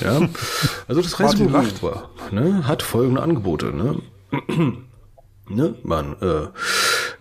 Ja, 0.04 0.22
also 0.88 1.02
das 1.02 1.20
Reisebüro. 1.20 1.62
Huber 1.62 2.10
ne, 2.32 2.68
hat 2.68 2.82
folgende 2.82 3.22
Angebote. 3.22 3.68
Ne? 3.68 4.02
Ne? 5.56 5.76
Man 5.84 6.14
äh, 6.22 6.48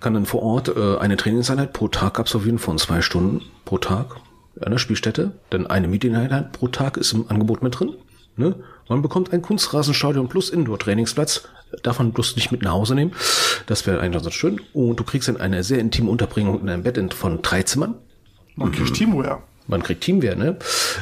kann 0.00 0.14
dann 0.14 0.26
vor 0.26 0.42
Ort 0.42 0.68
äh, 0.68 0.98
eine 0.98 1.16
Trainingseinheit 1.16 1.72
pro 1.72 1.88
Tag 1.88 2.18
absolvieren 2.18 2.58
von 2.58 2.78
zwei 2.78 3.02
Stunden 3.02 3.42
pro 3.64 3.78
Tag 3.78 4.16
an 4.60 4.72
der 4.72 4.78
Spielstätte. 4.78 5.32
Denn 5.52 5.66
eine 5.66 5.88
Meetingeinheit 5.88 6.52
pro 6.52 6.68
Tag 6.68 6.96
ist 6.96 7.12
im 7.12 7.28
Angebot 7.28 7.62
mit 7.62 7.78
drin. 7.78 7.94
Ne? 8.36 8.56
Man 8.88 9.02
bekommt 9.02 9.32
ein 9.32 9.42
Kunstrasenstadion 9.42 10.28
plus 10.28 10.50
Indoor-Trainingsplatz. 10.50 11.48
Man 11.98 12.12
bloß 12.12 12.36
nicht 12.36 12.50
mit 12.50 12.62
nach 12.62 12.72
Hause 12.72 12.94
nehmen. 12.94 13.12
Das 13.66 13.86
wäre 13.86 14.00
eigentlich 14.00 14.22
ganz 14.22 14.34
schön. 14.34 14.60
Und 14.72 14.98
du 14.98 15.04
kriegst 15.04 15.28
dann 15.28 15.36
eine 15.36 15.62
sehr 15.62 15.78
intime 15.78 16.10
Unterbringung 16.10 16.60
in 16.60 16.68
einem 16.68 16.82
Bett 16.82 17.14
von 17.14 17.42
drei 17.42 17.62
Zimmern. 17.62 17.94
Man 18.56 18.72
kriegt 18.72 18.94
Teamwear. 18.94 19.42
Man 19.70 19.82
kriegt 19.82 20.02
Teamwehr, 20.02 20.36
ne? 20.36 20.56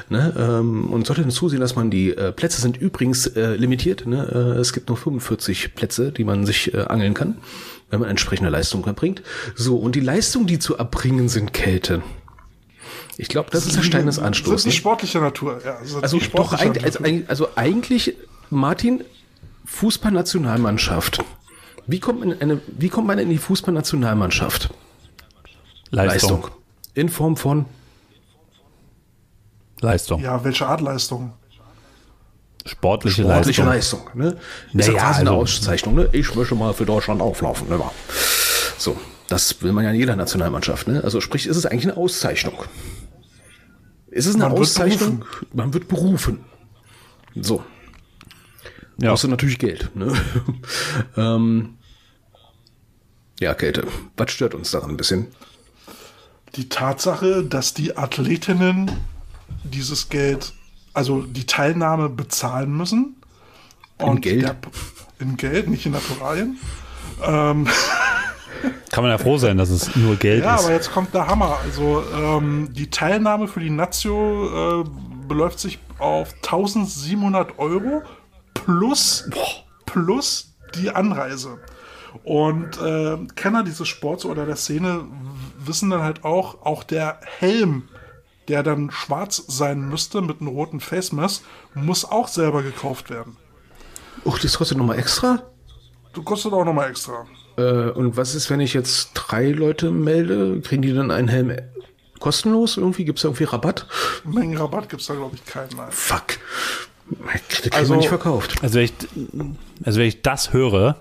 ne? 0.09 0.35
Ähm, 0.39 0.91
und 0.93 1.07
sollte 1.07 1.23
dann 1.23 1.31
zusehen, 1.31 1.61
dass 1.61 1.75
man 1.75 1.91
die 1.91 2.11
äh, 2.11 2.33
Plätze 2.33 2.61
sind 2.61 2.77
übrigens 2.77 3.27
äh, 3.27 3.55
limitiert. 3.55 4.07
Ne? 4.07 4.55
Äh, 4.57 4.61
es 4.61 4.73
gibt 4.73 4.89
nur 4.89 4.97
45 4.97 5.75
Plätze, 5.75 6.13
die 6.13 6.25
man 6.25 6.47
sich 6.47 6.75
äh, 6.75 6.83
angeln 6.83 7.15
kann, 7.15 7.39
wenn 7.91 8.01
man 8.01 8.11
entsprechende 8.11 8.51
Leistung 8.51 8.85
erbringt. 8.85 9.23
So, 9.57 9.77
und 9.79 9.95
die 9.95 10.01
Leistung, 10.01 10.47
die 10.47 10.59
zu 10.59 10.77
erbringen, 10.77 11.29
sind 11.29 11.53
Kälte. 11.53 12.03
Ich 13.17 13.29
glaube, 13.29 13.51
das 13.51 13.67
ist 13.67 13.77
der 13.77 13.83
Stein 13.83 14.07
des 14.07 14.19
Anstoßes. 14.19 14.63
Sind 14.63 14.73
die 14.73 14.77
Ne? 14.77 14.81
sportlicher 14.81 15.21
Natur, 15.21 15.61
ja. 15.65 15.85
Sind 15.85 16.03
Also 16.03 16.19
die 16.19 16.25
doch, 16.25 16.31
sportlicher 16.31 16.63
eigentlich, 16.63 16.85
also, 16.85 17.05
also 17.29 17.49
eigentlich, 17.57 18.15
Martin, 18.51 19.03
Fußballnationalmannschaft. 19.65 21.25
Wie 21.87 22.01
kommt 22.01 22.21
man 22.21 22.33
in 22.33 22.43
eine, 22.43 22.61
wie 22.67 22.89
kommt 22.89 23.07
man 23.07 23.19
in 23.19 23.29
die 23.31 23.39
Fußballnationalmannschaft? 23.39 24.71
Leistung. 25.91 26.43
Leistung. 26.43 26.49
In 26.95 27.09
Form 27.09 27.37
von 27.37 27.65
Leistung. 29.81 30.21
Ja, 30.21 30.43
welche 30.45 30.67
Art 30.67 30.81
Leistung? 30.81 31.33
Sportliche, 32.67 33.23
sportliche 33.23 33.63
Leistung. 33.63 34.05
Leistung. 34.07 34.23
ne? 34.23 34.37
Ist 34.75 34.87
ja 34.89 34.93
Naja, 34.93 34.93
quasi 35.05 35.21
eine 35.21 35.31
also- 35.31 35.41
Auszeichnung. 35.43 35.95
Ne? 35.95 36.09
Ich 36.13 36.35
möchte 36.35 36.55
mal 36.55 36.75
für 36.75 36.85
Deutschland 36.85 37.21
auflaufen. 37.23 37.69
Ne? 37.69 37.81
So, 38.77 38.97
das 39.29 39.63
will 39.63 39.73
man 39.73 39.85
ja 39.85 39.91
in 39.91 39.97
jeder 39.97 40.17
Nationalmannschaft. 40.17 40.87
Ne? 40.89 41.03
Also 41.03 41.21
sprich, 41.21 41.47
ist 41.47 41.57
es 41.57 41.65
eigentlich 41.67 41.85
eine 41.85 41.97
Auszeichnung. 41.97 42.55
Ist 44.11 44.27
es 44.27 44.35
eine 44.35 44.45
Man 44.45 44.53
wird 44.53 44.61
Auszeichnung? 44.63 45.25
Man 45.55 45.73
wird 45.73 45.89
berufen. 45.89 46.45
So. 47.35 47.63
Ja. 49.01 49.11
Kostet 49.11 49.31
natürlich 49.31 49.59
Geld. 49.59 49.95
Ne? 49.95 50.13
ähm, 51.17 51.77
ja, 53.41 53.55
Kälte. 53.55 53.87
Was 54.17 54.33
stört 54.33 54.55
uns 54.55 54.73
daran 54.73 54.91
ein 54.91 54.97
bisschen? 54.97 55.29
Die 56.57 56.69
Tatsache, 56.69 57.45
dass 57.45 57.75
die 57.75 57.97
Athletinnen 57.97 58.91
dieses 59.65 60.09
Geld, 60.09 60.53
also 60.95 61.23
die 61.23 61.47
Teilnahme 61.47 62.09
bezahlen 62.09 62.77
müssen. 62.77 63.17
In 63.99 64.21
Geld? 64.21 64.43
Der, 64.43 64.57
in 65.19 65.37
Geld, 65.37 65.69
nicht 65.69 65.87
in 65.87 65.93
Naturalien. 65.93 66.59
Kann 68.91 69.05
man 69.05 69.11
ja 69.11 69.19
froh 69.19 69.39
sein, 69.39 69.57
dass 69.59 69.71
es 69.71 69.95
nur 69.97 70.17
Geld 70.17 70.43
Ja, 70.45 70.57
ist. 70.57 70.65
aber 70.65 70.73
jetzt 70.73 70.91
kommt 70.93 71.15
der 71.15 71.27
Hammer. 71.27 71.59
Also 71.65 72.03
ähm, 72.15 72.69
die 72.73 72.91
Teilnahme 72.91 73.49
für 73.49 73.61
die 73.61 73.71
Nazio 73.71 74.83
äh, 74.83 74.85
beläuft 75.27 75.59
sich 75.61 75.79
auf 75.99 76.33
1700 76.45 77.59
Euro 77.59 78.03
plus, 78.55 79.29
plus 79.87 80.55
die 80.75 80.91
Anreise. 80.91 81.59
Und 82.25 82.81
äh, 82.81 83.17
Kenner 83.37 83.63
dieses 83.63 83.87
Sports 83.89 84.25
oder 84.25 84.47
der 84.47 84.57
Szene 84.57 85.05
wissen 85.59 85.91
dann 85.91 86.03
halt 86.03 86.25
auch, 86.25 86.63
auch 86.65 86.83
der 86.83 87.21
Helm, 87.39 87.89
der 88.49 88.63
dann 88.63 88.91
schwarz 88.91 89.43
sein 89.47 89.89
müsste 89.89 90.21
mit 90.23 90.41
einem 90.41 90.49
roten 90.49 90.81
Face 90.81 91.13
Mask, 91.13 91.43
muss 91.75 92.05
auch 92.05 92.29
selber 92.29 92.63
gekauft 92.63 93.11
werden. 93.11 93.37
Uch, 94.25 94.39
das 94.39 94.59
kostet 94.59 94.79
nochmal 94.79 94.99
extra? 94.99 95.43
Du 96.13 96.23
kostet 96.23 96.53
auch 96.53 96.65
nochmal 96.65 96.91
extra. 96.91 97.27
Äh, 97.57 97.91
und 97.91 98.17
was 98.17 98.35
ist, 98.35 98.51
wenn 98.51 98.61
ich 98.61 98.75
jetzt 98.75 99.11
drei 99.15 99.51
Leute 99.51 99.91
melde? 99.91 100.61
Kriegen 100.63 100.83
die 100.83 100.93
dann 100.93 101.11
einen 101.11 101.29
Helm 101.29 101.53
kostenlos? 102.19 102.77
Irgendwie 102.77 103.05
gibt 103.05 103.19
es 103.19 103.25
irgendwie 103.25 103.45
Rabatt? 103.45 103.87
Mengenrabatt 104.25 104.89
gibt 104.89 105.03
es 105.03 105.09
da, 105.09 105.15
glaube 105.15 105.37
ich, 105.37 105.45
keinen. 105.45 105.77
Nein. 105.77 105.87
Fuck. 105.91 106.39
Das 107.11 107.49
kriegt 107.49 107.75
Also- 107.75 107.95
nicht 107.95 108.09
verkauft. 108.09 108.57
Also 108.63 108.75
wenn 108.77 108.85
ich, 108.85 108.93
also 109.85 109.99
wenn 110.01 110.07
ich 110.07 110.23
das 110.23 110.53
höre, 110.53 110.97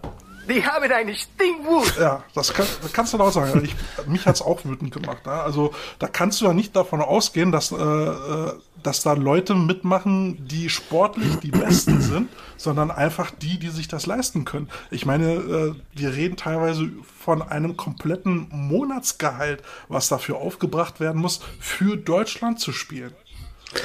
Ich 0.48 0.66
habe 0.66 0.88
deine 0.88 1.14
Stingwut. 1.14 1.98
Ja, 2.00 2.24
das, 2.34 2.54
kann, 2.54 2.66
das 2.82 2.94
kannst 2.94 3.14
du 3.14 3.18
laut 3.18 3.34
sagen. 3.34 3.64
Ich, 3.66 3.76
mich 4.08 4.26
hat's 4.26 4.42
auch 4.42 4.64
wütend 4.66 4.94
gemacht. 4.94 5.26
Ne? 5.26 5.32
Also 5.32 5.74
da 6.00 6.08
kannst 6.08 6.42
du 6.42 6.46
ja 6.46 6.54
nicht 6.54 6.76
davon 6.76 7.02
ausgehen, 7.02 7.52
dass, 7.52 7.72
äh, 7.72 7.76
äh, 7.76 8.54
dass 8.82 9.04
da 9.04 9.14
Leute 9.14 9.56
mitmachen, 9.56 10.48
die 10.48 10.70
sportlich 10.70 11.36
die 11.38 11.52
Besten 11.52 12.02
sind, 12.02 12.30
sondern 12.56 12.92
einfach 12.92 13.32
die, 13.32 13.60
die 13.60 13.70
sich 13.70 13.88
das 13.88 14.06
leisten 14.06 14.46
können. 14.46 14.70
Ich 14.90 15.06
meine, 15.06 15.34
äh, 15.34 15.74
wir 15.94 16.14
reden 16.14 16.38
teilweise 16.38 16.90
von 17.24 17.42
einem 17.42 17.76
kompletten 17.76 18.48
Monatsgehalt, 18.52 19.64
was 19.90 20.08
dafür 20.08 20.38
aufgebracht 20.38 21.00
werden 21.00 21.22
muss, 21.22 21.42
für 21.60 21.98
Deutschland 21.98 22.60
zu 22.60 22.72
spielen. 22.72 23.12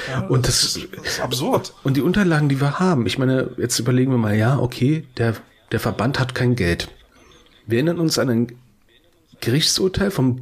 Ja, 0.09 0.21
Und 0.27 0.47
das, 0.47 0.61
das 0.61 0.77
ist 0.77 1.19
absurd. 1.19 1.73
und 1.83 1.97
die 1.97 2.01
Unterlagen, 2.01 2.47
die 2.47 2.61
wir 2.61 2.79
haben, 2.79 3.05
ich 3.05 3.17
meine, 3.17 3.51
jetzt 3.57 3.79
überlegen 3.79 4.11
wir 4.11 4.17
mal, 4.17 4.33
ja, 4.33 4.57
okay, 4.57 5.05
der, 5.17 5.35
der 5.73 5.79
Verband 5.79 6.19
hat 6.19 6.35
kein 6.35 6.55
Geld. 6.55 6.87
Wir 7.65 7.79
erinnern 7.79 7.99
uns 7.99 8.19
an 8.19 8.29
ein 8.29 8.47
Gerichtsurteil 9.41 10.11
vom, 10.11 10.41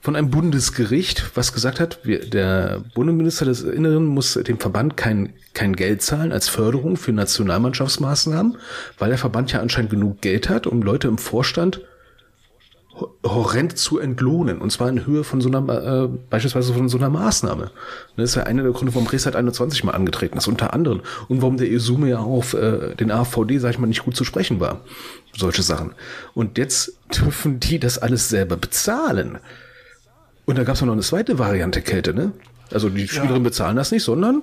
von 0.00 0.16
einem 0.16 0.30
Bundesgericht, 0.30 1.30
was 1.36 1.52
gesagt 1.52 1.78
hat, 1.78 2.00
wir, 2.02 2.28
der 2.28 2.82
Bundesminister 2.94 3.44
des 3.44 3.62
Inneren 3.62 4.06
muss 4.06 4.34
dem 4.34 4.58
Verband 4.58 4.96
kein, 4.96 5.34
kein 5.54 5.76
Geld 5.76 6.02
zahlen 6.02 6.32
als 6.32 6.48
Förderung 6.48 6.96
für 6.96 7.12
Nationalmannschaftsmaßnahmen, 7.12 8.58
weil 8.98 9.08
der 9.10 9.18
Verband 9.18 9.52
ja 9.52 9.60
anscheinend 9.60 9.90
genug 9.90 10.20
Geld 10.20 10.48
hat, 10.48 10.66
um 10.66 10.82
Leute 10.82 11.06
im 11.06 11.18
Vorstand 11.18 11.80
horrend 13.24 13.78
zu 13.78 13.98
entlohnen. 13.98 14.58
Und 14.58 14.70
zwar 14.70 14.88
in 14.88 15.06
Höhe 15.06 15.24
von 15.24 15.40
so 15.40 15.48
einer, 15.48 16.04
äh, 16.04 16.08
beispielsweise 16.30 16.72
von 16.72 16.88
so 16.88 16.98
einer 16.98 17.10
Maßnahme. 17.10 17.70
Das 18.16 18.30
ist 18.30 18.34
ja 18.36 18.44
einer 18.44 18.62
der 18.62 18.72
Gründe, 18.72 18.94
warum 18.94 19.06
Resat 19.06 19.36
21 19.36 19.84
mal 19.84 19.92
angetreten 19.92 20.38
ist, 20.38 20.48
unter 20.48 20.72
anderem. 20.72 21.00
Und 21.28 21.42
warum 21.42 21.56
der 21.56 21.70
Esume 21.70 22.08
ja 22.08 22.18
auf 22.18 22.54
äh, 22.54 22.94
den 22.94 23.10
AVD, 23.10 23.58
sag 23.58 23.70
ich 23.70 23.78
mal, 23.78 23.86
nicht 23.86 24.04
gut 24.04 24.16
zu 24.16 24.24
sprechen 24.24 24.60
war. 24.60 24.80
Solche 25.36 25.62
Sachen. 25.62 25.92
Und 26.34 26.58
jetzt 26.58 26.98
dürfen 27.16 27.60
die 27.60 27.78
das 27.78 27.98
alles 27.98 28.28
selber 28.28 28.56
bezahlen. 28.56 29.38
Und 30.46 30.58
da 30.58 30.64
gab 30.64 30.76
es 30.76 30.82
noch 30.82 30.92
eine 30.92 31.02
zweite 31.02 31.38
Variante 31.38 31.82
Kälte, 31.82 32.14
ne? 32.14 32.32
Also 32.72 32.88
die 32.88 33.08
Spielerinnen 33.08 33.42
bezahlen 33.42 33.76
das 33.76 33.92
nicht, 33.92 34.02
sondern 34.02 34.42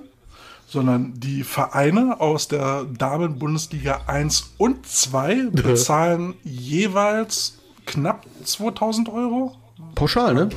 sondern 0.68 1.14
die 1.16 1.44
Vereine 1.44 2.20
aus 2.20 2.48
der 2.48 2.84
Damen-Bundesliga 2.84 4.02
1 4.06 4.54
und 4.58 4.86
2 4.86 5.50
bezahlen 5.52 6.34
jeweils 6.44 7.58
knapp 7.86 8.26
2000 8.44 9.08
Euro. 9.08 9.56
pauschal, 9.94 10.34
ne? 10.34 10.48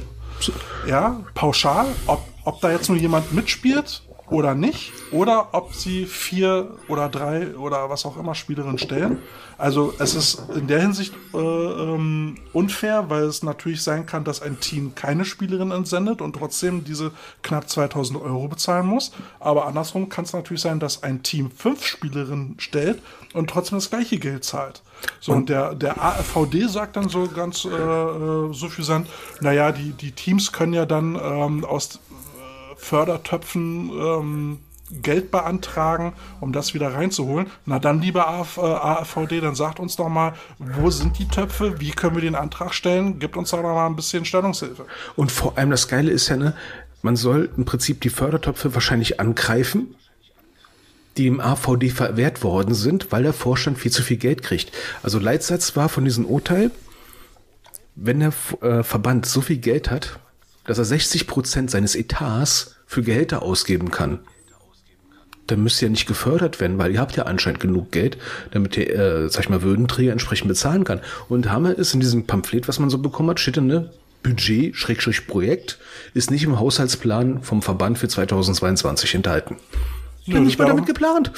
Ja, 0.87 1.19
pauschal. 1.33 1.87
Ob, 2.07 2.21
ob 2.45 2.61
da 2.61 2.71
jetzt 2.71 2.89
nur 2.89 2.97
jemand 2.97 3.33
mitspielt 3.33 4.03
oder 4.29 4.53
nicht, 4.53 4.91
oder 5.11 5.49
ob 5.53 5.73
sie 5.73 6.05
vier 6.05 6.77
oder 6.87 7.09
drei 7.09 7.55
oder 7.55 7.89
was 7.89 8.05
auch 8.05 8.15
immer 8.17 8.35
Spielerinnen 8.35 8.77
stellen. 8.77 9.17
Also 9.57 9.93
es 9.99 10.13
ist 10.13 10.43
in 10.55 10.67
der 10.67 10.81
Hinsicht 10.81 11.13
äh, 11.33 11.37
ähm, 11.37 12.35
unfair, 12.53 13.09
weil 13.09 13.23
es 13.23 13.43
natürlich 13.43 13.81
sein 13.81 14.05
kann, 14.05 14.23
dass 14.23 14.41
ein 14.41 14.59
Team 14.59 14.93
keine 14.95 15.25
Spielerin 15.25 15.71
entsendet 15.71 16.21
und 16.21 16.33
trotzdem 16.33 16.83
diese 16.83 17.11
knapp 17.41 17.69
2000 17.69 18.21
Euro 18.21 18.47
bezahlen 18.47 18.85
muss. 18.85 19.11
Aber 19.39 19.65
andersrum 19.65 20.09
kann 20.09 20.25
es 20.25 20.33
natürlich 20.33 20.61
sein, 20.61 20.79
dass 20.79 21.03
ein 21.03 21.23
Team 21.23 21.51
fünf 21.51 21.85
Spielerinnen 21.85 22.55
stellt 22.59 23.01
und 23.33 23.49
trotzdem 23.49 23.79
das 23.79 23.89
gleiche 23.89 24.19
Geld 24.19 24.43
zahlt. 24.43 24.83
So, 25.19 25.33
und 25.33 25.49
der, 25.49 25.75
der 25.75 26.03
AfVD 26.03 26.67
sagt 26.67 26.95
dann 26.95 27.09
so 27.09 27.27
ganz 27.27 27.65
äh, 27.65 27.69
äh, 27.69 28.53
suffisant, 28.53 29.07
naja, 29.41 29.71
die, 29.71 29.91
die 29.91 30.11
Teams 30.11 30.51
können 30.51 30.73
ja 30.73 30.85
dann 30.85 31.19
ähm, 31.21 31.65
aus 31.65 31.95
äh, 31.95 32.75
Fördertöpfen 32.77 33.89
ähm, 33.89 34.59
Geld 34.91 35.29
beantragen, 35.31 36.13
um 36.39 36.51
das 36.51 36.73
wieder 36.73 36.93
reinzuholen. 36.93 37.47
Na 37.65 37.79
dann, 37.79 38.01
lieber 38.01 38.27
AF, 38.27 38.57
äh, 38.57 38.61
AfVD, 38.61 39.39
dann 39.39 39.55
sagt 39.55 39.79
uns 39.79 39.95
doch 39.95 40.09
mal, 40.09 40.33
wo 40.57 40.89
sind 40.89 41.19
die 41.19 41.27
Töpfe, 41.27 41.79
wie 41.79 41.91
können 41.91 42.15
wir 42.15 42.21
den 42.21 42.35
Antrag 42.35 42.73
stellen? 42.73 43.19
Gibt 43.19 43.37
uns 43.37 43.51
doch 43.51 43.61
noch 43.61 43.75
mal 43.75 43.85
ein 43.85 43.95
bisschen 43.95 44.25
Stellungshilfe. 44.25 44.85
Und 45.15 45.31
vor 45.31 45.57
allem 45.57 45.69
das 45.69 45.87
Geile 45.87 46.11
ist 46.11 46.29
ja, 46.29 46.37
ne, 46.37 46.55
man 47.01 47.15
soll 47.15 47.49
im 47.55 47.65
Prinzip 47.65 48.01
die 48.01 48.09
Fördertöpfe 48.09 48.73
wahrscheinlich 48.73 49.19
angreifen, 49.19 49.95
die 51.17 51.27
im 51.27 51.39
AVD 51.39 51.89
verwehrt 51.89 52.43
worden 52.43 52.73
sind, 52.73 53.11
weil 53.11 53.23
der 53.23 53.33
Vorstand 53.33 53.77
viel 53.77 53.91
zu 53.91 54.03
viel 54.03 54.17
Geld 54.17 54.41
kriegt. 54.41 54.71
Also 55.03 55.19
Leitsatz 55.19 55.75
war 55.75 55.89
von 55.89 56.05
diesem 56.05 56.25
Urteil, 56.25 56.71
wenn 57.95 58.19
der 58.19 58.33
äh, 58.61 58.83
Verband 58.83 59.25
so 59.25 59.41
viel 59.41 59.57
Geld 59.57 59.91
hat, 59.91 60.19
dass 60.65 60.77
er 60.77 60.85
60 60.85 61.27
Prozent 61.27 61.71
seines 61.71 61.95
Etats 61.95 62.75
für 62.85 63.03
Gehälter 63.03 63.41
ausgeben 63.41 63.91
kann, 63.91 64.19
dann 65.47 65.63
müsst 65.63 65.81
ihr 65.81 65.87
ja 65.87 65.91
nicht 65.91 66.07
gefördert 66.07 66.59
werden, 66.59 66.77
weil 66.77 66.91
ihr 66.91 66.99
habt 66.99 67.15
ja 67.15 67.23
anscheinend 67.23 67.59
genug 67.59 67.91
Geld, 67.91 68.17
damit 68.51 68.77
ihr, 68.77 68.89
äh, 68.89 69.29
sag 69.29 69.43
ich 69.43 69.49
mal, 69.49 69.61
Würdenträger 69.61 70.11
entsprechend 70.11 70.47
bezahlen 70.47 70.83
kann. 70.83 71.01
Und 71.27 71.51
Hammer 71.51 71.77
ist 71.77 71.93
in 71.93 71.99
diesem 71.99 72.27
Pamphlet, 72.27 72.67
was 72.67 72.79
man 72.79 72.89
so 72.89 72.99
bekommen 72.99 73.31
hat, 73.31 73.39
steht 73.39 73.57
dann, 73.57 73.67
ne, 73.67 73.91
Budget, 74.21 74.75
Schrägstrich 74.75 75.27
Projekt, 75.27 75.79
ist 76.13 76.29
nicht 76.29 76.43
im 76.43 76.59
Haushaltsplan 76.59 77.41
vom 77.41 77.61
Verband 77.61 77.97
für 77.97 78.07
2022 78.07 79.15
enthalten. 79.15 79.57
Nö, 80.29 80.35
Dann 80.35 80.43
nicht 80.43 80.59
das 80.59 80.65
mal 80.65 80.69
wär 80.69 80.75
damit 80.75 80.87
geplant. 80.87 81.31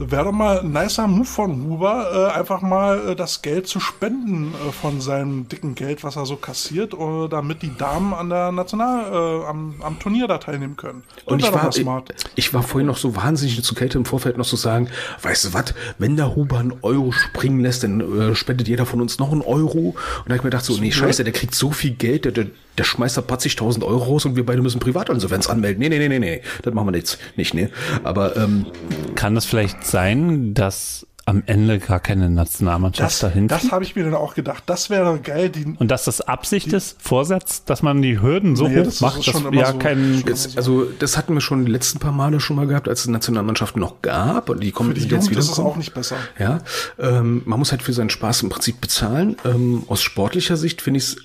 Wäre 0.00 0.26
doch 0.26 0.32
mal 0.32 0.60
ein 0.60 0.70
nicer 0.70 1.08
Move 1.08 1.24
von 1.24 1.64
Huber, 1.64 2.30
äh, 2.32 2.38
einfach 2.38 2.62
mal 2.62 3.08
äh, 3.08 3.16
das 3.16 3.42
Geld 3.42 3.66
zu 3.66 3.80
spenden 3.80 4.54
äh, 4.54 4.70
von 4.70 5.00
seinem 5.00 5.48
dicken 5.48 5.74
Geld, 5.74 6.04
was 6.04 6.14
er 6.14 6.24
so 6.24 6.36
kassiert, 6.36 6.94
äh, 6.94 7.28
damit 7.28 7.62
die 7.62 7.76
Damen 7.76 8.14
an 8.14 8.28
der 8.28 8.52
National, 8.52 9.12
äh, 9.12 9.46
am, 9.46 9.74
am 9.82 9.98
Turnier 9.98 10.28
da 10.28 10.38
teilnehmen 10.38 10.76
können. 10.76 11.02
Und 11.24 11.42
wär 11.42 11.48
ich 11.48 11.84
war, 11.84 12.04
ich, 12.08 12.24
ich 12.36 12.54
war 12.54 12.62
vorhin 12.62 12.86
noch 12.86 12.96
so 12.96 13.16
wahnsinnig 13.16 13.60
zu 13.60 13.74
Kälte 13.74 13.98
im 13.98 14.04
Vorfeld 14.04 14.38
noch 14.38 14.46
zu 14.46 14.54
sagen, 14.54 14.88
weißt 15.22 15.46
du 15.46 15.54
was, 15.54 15.74
wenn 15.98 16.16
der 16.16 16.36
Huber 16.36 16.58
einen 16.58 16.74
Euro 16.82 17.10
springen 17.10 17.58
lässt, 17.58 17.82
dann 17.82 18.00
äh, 18.00 18.34
spendet 18.36 18.68
jeder 18.68 18.86
von 18.86 19.00
uns 19.00 19.18
noch 19.18 19.32
einen 19.32 19.42
Euro. 19.42 19.96
Und 19.96 19.96
da 20.26 20.30
hab 20.30 20.36
ich 20.36 20.44
mir 20.44 20.50
gedacht 20.50 20.64
so, 20.64 20.76
nee, 20.76 20.92
scheiße, 20.92 21.24
der 21.24 21.32
kriegt 21.32 21.56
so 21.56 21.72
viel 21.72 21.90
Geld, 21.90 22.24
der, 22.24 22.30
der, 22.30 22.46
der 22.78 22.84
schmeißt 22.84 23.16
da 23.16 23.20
80.000 23.22 23.84
Euro 23.84 24.04
raus 24.04 24.24
und 24.24 24.36
wir 24.36 24.46
beide 24.46 24.62
müssen 24.62 24.80
Privatinsolvenz 24.80 25.48
anmelden. 25.48 25.80
Nee, 25.80 25.88
nee, 25.88 25.98
nee, 25.98 26.08
nee, 26.08 26.18
nee, 26.18 26.42
das 26.62 26.74
machen 26.74 26.92
wir 26.92 26.96
jetzt 26.96 27.18
nicht, 27.36 27.54
nee. 27.54 27.68
Aber 28.04 28.36
ähm, 28.36 28.66
kann 29.14 29.34
das 29.34 29.44
vielleicht 29.44 29.84
sein, 29.84 30.54
dass 30.54 31.06
am 31.28 31.42
Ende 31.44 31.78
gar 31.78 32.00
keine 32.00 32.30
Nationalmannschaft 32.30 33.10
Das, 33.10 33.18
dahin 33.18 33.48
das 33.48 33.70
habe 33.70 33.84
ich 33.84 33.94
mir 33.94 34.04
dann 34.04 34.14
auch 34.14 34.34
gedacht. 34.34 34.62
Das 34.64 34.88
wäre 34.88 35.20
geil. 35.20 35.50
Die, 35.50 35.66
Und 35.78 35.90
dass 35.90 36.04
das 36.04 36.22
Absicht 36.22 36.72
ist, 36.72 36.96
Vorsatz, 37.02 37.64
dass 37.64 37.82
man 37.82 38.00
die 38.00 38.18
Hürden 38.18 38.56
so 38.56 38.64
Naja, 38.64 38.78
hoch 38.80 38.84
das 38.84 38.94
ist 38.94 39.00
macht, 39.02 39.28
dass 39.28 39.42
ja 39.52 39.72
so. 39.72 39.78
kein 39.78 40.24
jetzt, 40.26 40.56
also 40.56 40.86
das 40.98 41.18
hatten 41.18 41.34
wir 41.34 41.42
schon 41.42 41.66
die 41.66 41.70
letzten 41.70 41.98
paar 41.98 42.12
Male 42.12 42.40
schon 42.40 42.56
mal 42.56 42.66
gehabt, 42.66 42.88
als 42.88 43.00
es 43.00 43.08
Nationalmannschaften 43.08 43.78
noch 43.78 44.00
gab 44.00 44.48
und 44.48 44.62
die 44.62 44.72
kommen 44.72 44.88
für 44.88 44.94
die 44.94 45.00
jetzt 45.02 45.10
Jugend 45.10 45.30
wieder 45.30 45.40
ist 45.40 45.50
es 45.50 45.58
auch 45.58 45.76
nicht 45.76 45.92
besser. 45.92 46.16
Ja, 46.38 46.62
ähm, 46.98 47.42
man 47.44 47.58
muss 47.58 47.72
halt 47.72 47.82
für 47.82 47.92
seinen 47.92 48.08
Spaß 48.08 48.44
im 48.44 48.48
Prinzip 48.48 48.80
bezahlen. 48.80 49.36
Ähm, 49.44 49.82
aus 49.88 50.00
sportlicher 50.00 50.56
Sicht 50.56 50.80
finde 50.80 50.96
ich 50.96 51.04
es 51.04 51.16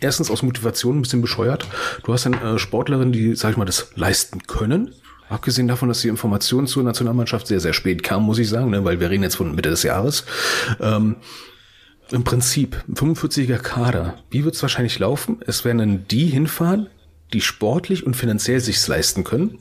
erstens 0.00 0.30
aus 0.30 0.42
Motivation 0.42 0.98
ein 0.98 1.02
bisschen 1.02 1.22
bescheuert. 1.22 1.66
Du 2.04 2.12
hast 2.12 2.26
dann 2.26 2.34
äh, 2.34 2.58
Sportlerinnen, 2.58 3.12
die, 3.12 3.34
sag 3.36 3.52
ich 3.52 3.56
mal, 3.56 3.64
das 3.64 3.92
leisten 3.94 4.42
können. 4.46 4.94
Abgesehen 5.28 5.68
davon, 5.68 5.88
dass 5.88 6.00
die 6.00 6.08
Informationen 6.08 6.66
zur 6.66 6.82
Nationalmannschaft 6.82 7.46
sehr, 7.46 7.60
sehr 7.60 7.72
spät 7.72 8.02
kamen, 8.02 8.26
muss 8.26 8.38
ich 8.38 8.48
sagen, 8.48 8.70
ne, 8.70 8.84
weil 8.84 8.98
wir 8.98 9.10
reden 9.10 9.22
jetzt 9.22 9.36
von 9.36 9.54
Mitte 9.54 9.70
des 9.70 9.84
Jahres. 9.84 10.24
Ähm, 10.80 11.16
Im 12.10 12.24
Prinzip, 12.24 12.82
45er 12.92 13.58
Kader. 13.58 14.18
Wie 14.30 14.44
wird 14.44 14.56
es 14.56 14.62
wahrscheinlich 14.62 14.98
laufen? 14.98 15.40
Es 15.46 15.64
werden 15.64 15.78
dann 15.78 16.08
die 16.08 16.26
hinfahren, 16.26 16.88
die 17.32 17.40
sportlich 17.40 18.04
und 18.04 18.16
finanziell 18.16 18.58
sich's 18.58 18.88
leisten 18.88 19.22
können. 19.22 19.58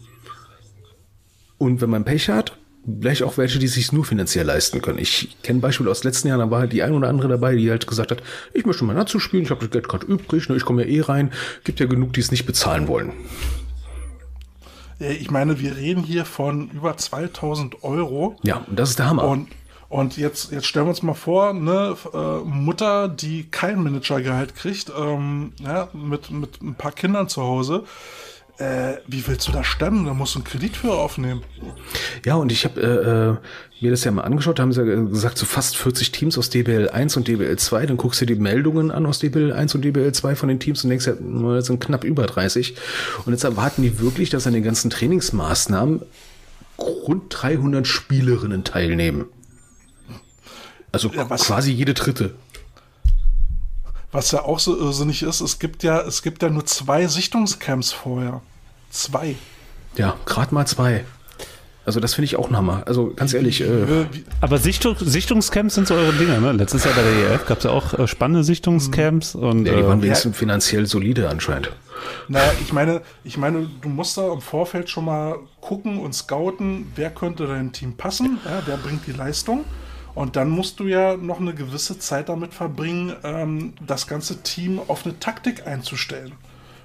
Und 1.59 1.81
wenn 1.81 1.89
man 1.91 2.05
Pech 2.05 2.29
hat, 2.29 2.57
vielleicht 2.99 3.23
auch 3.23 3.37
welche, 3.37 3.59
die 3.59 3.67
sich 3.67 3.91
nur 3.91 4.05
finanziell 4.05 4.45
leisten 4.45 4.81
können. 4.81 4.99
Ich 4.99 5.37
kenne 5.43 5.59
Beispiele 5.59 5.89
aus 5.89 6.03
letzten 6.03 6.27
Jahren, 6.27 6.39
da 6.39 6.51
war 6.51 6.59
halt 6.59 6.73
die 6.73 6.83
ein 6.83 6.93
oder 6.93 7.09
andere 7.09 7.27
dabei, 7.27 7.55
die 7.55 7.69
halt 7.69 7.87
gesagt 7.87 8.11
hat, 8.11 8.23
ich 8.53 8.65
möchte 8.65 8.83
mal 8.83 8.95
dazu 8.95 9.19
spielen, 9.19 9.43
ich 9.43 9.49
habe 9.49 9.61
das 9.61 9.69
Geld 9.69 9.87
gerade 9.87 10.05
übrig, 10.05 10.49
ne, 10.49 10.55
ich 10.55 10.65
komme 10.65 10.83
ja 10.83 10.89
eh 10.89 11.01
rein. 11.01 11.31
Gibt 11.63 11.79
ja 11.79 11.85
genug, 11.85 12.13
die 12.13 12.19
es 12.19 12.31
nicht 12.31 12.45
bezahlen 12.45 12.87
wollen. 12.87 13.13
Ja, 14.99 15.09
Ich 15.09 15.31
meine, 15.31 15.59
wir 15.59 15.77
reden 15.77 16.03
hier 16.03 16.25
von 16.25 16.69
über 16.71 16.97
2000 16.97 17.83
Euro. 17.83 18.35
Ja, 18.43 18.65
und 18.67 18.77
das 18.77 18.91
ist 18.91 18.99
der 18.99 19.07
Hammer. 19.07 19.23
Und, 19.23 19.49
und 19.87 20.17
jetzt, 20.17 20.51
jetzt 20.51 20.67
stellen 20.67 20.85
wir 20.85 20.91
uns 20.91 21.03
mal 21.03 21.13
vor, 21.13 21.49
eine 21.49 21.95
äh, 22.13 22.45
Mutter, 22.45 23.07
die 23.07 23.45
kein 23.49 23.81
Managergehalt 23.81 24.55
kriegt, 24.55 24.91
ähm, 24.97 25.53
ja, 25.59 25.89
mit, 25.93 26.29
mit 26.31 26.61
ein 26.61 26.75
paar 26.75 26.91
Kindern 26.91 27.29
zu 27.29 27.41
Hause. 27.41 27.85
Äh, 28.59 28.97
wie 29.07 29.25
willst 29.25 29.47
du 29.47 29.53
das 29.53 29.65
stemmen? 29.65 30.05
Da 30.05 30.13
musst 30.13 30.35
du 30.35 30.39
einen 30.39 30.43
Kredit 30.43 30.75
für 30.75 30.91
aufnehmen. 30.91 31.43
Ja, 32.25 32.35
und 32.35 32.51
ich 32.51 32.65
habe 32.65 32.81
äh, 32.81 33.29
äh, 33.29 33.81
mir 33.81 33.91
das 33.91 34.03
ja 34.03 34.11
mal 34.11 34.23
angeschaut, 34.23 34.59
da 34.59 34.63
haben 34.63 34.73
sie 34.73 34.83
ja 34.83 34.95
gesagt, 35.01 35.37
so 35.37 35.45
fast 35.45 35.77
40 35.77 36.11
Teams 36.11 36.37
aus 36.37 36.49
DBL 36.49 36.89
1 36.89 37.15
und 37.15 37.29
DBL 37.29 37.55
2. 37.55 37.85
Dann 37.85 37.95
guckst 37.95 38.19
du 38.19 38.25
dir 38.25 38.35
die 38.35 38.41
Meldungen 38.41 38.91
an 38.91 39.05
aus 39.05 39.19
DBL 39.19 39.53
1 39.53 39.75
und 39.75 39.85
DBL 39.85 40.11
2 40.11 40.35
von 40.35 40.49
den 40.49 40.59
Teams 40.59 40.83
und 40.83 40.89
denkst 40.89 41.07
ja, 41.07 41.13
das 41.13 41.67
sind 41.67 41.79
knapp 41.79 42.03
über 42.03 42.25
30. 42.25 42.75
Und 43.25 43.31
jetzt 43.31 43.45
erwarten 43.45 43.81
die 43.81 44.01
wirklich, 44.01 44.29
dass 44.29 44.45
an 44.45 44.51
den 44.51 44.63
ganzen 44.63 44.89
Trainingsmaßnahmen 44.89 46.01
rund 46.77 47.23
300 47.29 47.87
Spielerinnen 47.87 48.65
teilnehmen. 48.65 49.25
Also 50.91 51.09
Ja, 51.09 51.23
quasi 51.23 51.71
jede 51.71 51.93
dritte. 51.93 52.35
Was 54.11 54.31
ja 54.31 54.41
auch 54.41 54.59
so 54.59 54.77
irrsinnig 54.77 55.23
ist, 55.23 55.39
es 55.39 55.59
gibt 55.59 55.83
ja, 55.83 56.01
es 56.01 56.23
gibt 56.23 56.41
ja 56.41 56.49
nur 56.49 56.65
zwei 56.65 57.07
Sichtungscamps 57.07 57.93
vorher. 57.93 58.41
Zwei. 58.89 59.35
Ja, 59.95 60.15
gerade 60.25 60.53
mal 60.53 60.65
zwei. 60.65 61.03
Also 61.85 61.99
das 61.99 62.13
finde 62.13 62.25
ich 62.25 62.35
auch 62.35 62.49
ein 62.49 62.55
Hammer. 62.55 62.83
Also 62.85 63.13
ganz 63.15 63.33
ehrlich, 63.33 63.61
äh, 63.61 63.65
Äh, 63.65 64.05
Aber 64.41 64.59
Sichtung, 64.59 64.95
Sichtungscamps 64.99 65.73
sind 65.73 65.87
so 65.87 65.95
eure 65.95 66.13
Dinger, 66.13 66.39
ne? 66.39 66.51
Letztes 66.51 66.83
Jahr 66.83 66.93
bei 66.93 67.01
der 67.01 67.33
EF 67.33 67.47
gab 67.47 67.57
es 67.59 67.63
ja 67.63 67.71
auch 67.71 67.97
äh, 67.97 68.07
spannende 68.07 68.43
Sichtungscamps 68.43 69.33
und 69.33 69.65
ja, 69.65 69.75
die 69.75 69.83
waren 69.83 69.99
äh, 69.99 70.03
wenigstens 70.03 70.37
finanziell 70.37 70.85
solide 70.85 71.29
anscheinend. 71.29 71.71
Naja, 72.27 72.51
ich 72.61 72.73
meine, 72.73 73.01
ich 73.23 73.37
meine, 73.37 73.67
du 73.81 73.89
musst 73.89 74.17
da 74.17 74.31
im 74.31 74.41
Vorfeld 74.41 74.89
schon 74.89 75.05
mal 75.05 75.37
gucken 75.61 75.99
und 75.99 76.13
scouten, 76.13 76.91
wer 76.95 77.09
könnte 77.09 77.47
dein 77.47 77.71
Team 77.71 77.93
passen, 77.97 78.37
ja, 78.45 78.61
wer 78.65 78.77
bringt 78.77 79.07
die 79.07 79.11
Leistung. 79.11 79.65
Und 80.15 80.35
dann 80.35 80.49
musst 80.49 80.79
du 80.79 80.85
ja 80.85 81.17
noch 81.17 81.39
eine 81.39 81.53
gewisse 81.53 81.97
Zeit 81.97 82.29
damit 82.29 82.53
verbringen, 82.53 83.15
ähm, 83.23 83.73
das 83.85 84.05
ganze 84.05 84.43
Team 84.43 84.79
auf 84.87 85.05
eine 85.05 85.19
Taktik 85.19 85.65
einzustellen. 85.65 86.33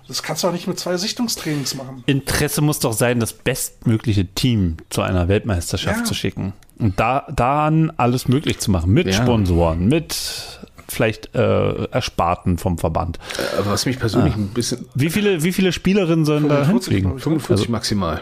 Das 0.09 0.23
kannst 0.23 0.43
du 0.45 0.49
auch 0.49 0.53
nicht 0.53 0.67
mit 0.67 0.79
zwei 0.79 0.97
Sichtungstrainings 0.97 1.75
machen. 1.75 2.03
Interesse 2.07 2.61
muss 2.61 2.79
doch 2.79 2.93
sein, 2.93 3.21
das 3.21 3.33
bestmögliche 3.33 4.27
Team 4.27 4.77
zu 4.91 5.01
einer 5.03 5.29
Weltmeisterschaft 5.29 6.01
Ja. 6.01 6.05
zu 6.05 6.15
schicken. 6.15 6.53
Und 6.79 6.99
da 7.01 7.27
dann 7.35 7.93
alles 7.97 8.29
möglich 8.29 8.59
zu 8.59 8.71
machen. 8.71 8.93
Mit 8.93 9.07
Ja. 9.07 9.13
Sponsoren, 9.15 9.87
mit 9.89 10.61
vielleicht 10.89 11.35
äh, 11.35 11.85
Ersparten 11.87 12.59
vom 12.59 12.77
Verband. 12.77 13.19
Aber 13.59 13.71
was 13.71 13.87
mich 13.87 13.99
persönlich 13.99 14.35
ein 14.37 14.49
bisschen 14.49 14.85
Wie 14.95 15.09
viele, 15.09 15.43
wie 15.43 15.53
viele 15.53 15.73
Spielerinnen 15.73 16.27
sollen 16.27 16.49
da 16.49 16.57
45, 16.65 16.73
hinfliegen? 16.93 17.09
glaub 17.11 17.17
ich. 17.19 17.23
45 17.25 17.69
maximal. 17.71 18.21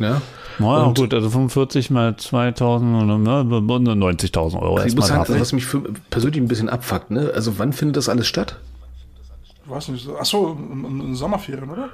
Ja. 0.00 0.20
Naja, 0.58 0.82
Und- 0.84 0.98
gut, 0.98 1.14
also 1.14 1.30
45 1.30 1.90
mal 1.90 2.16
2000 2.16 3.02
oder 3.04 3.18
ne, 3.18 3.44
90.000 3.44 4.60
Euro 4.60 4.78
Ich 4.84 4.94
muss 4.96 5.04
erstmal 5.08 5.26
sagen, 5.26 5.40
was 5.40 5.52
mich 5.52 5.64
für, 5.66 5.80
persönlich 6.10 6.40
ein 6.42 6.48
bisschen 6.48 6.68
abfuckt, 6.68 7.10
ne? 7.10 7.30
Also 7.34 7.58
wann 7.58 7.72
findet 7.72 7.96
das 7.96 8.08
alles 8.08 8.26
statt? 8.26 8.56
Weiß 9.66 9.88
nicht. 9.88 10.04
so- 10.04 10.16
Achso, 10.16 10.56
Sommerferien, 11.12 11.70
oder? 11.70 11.90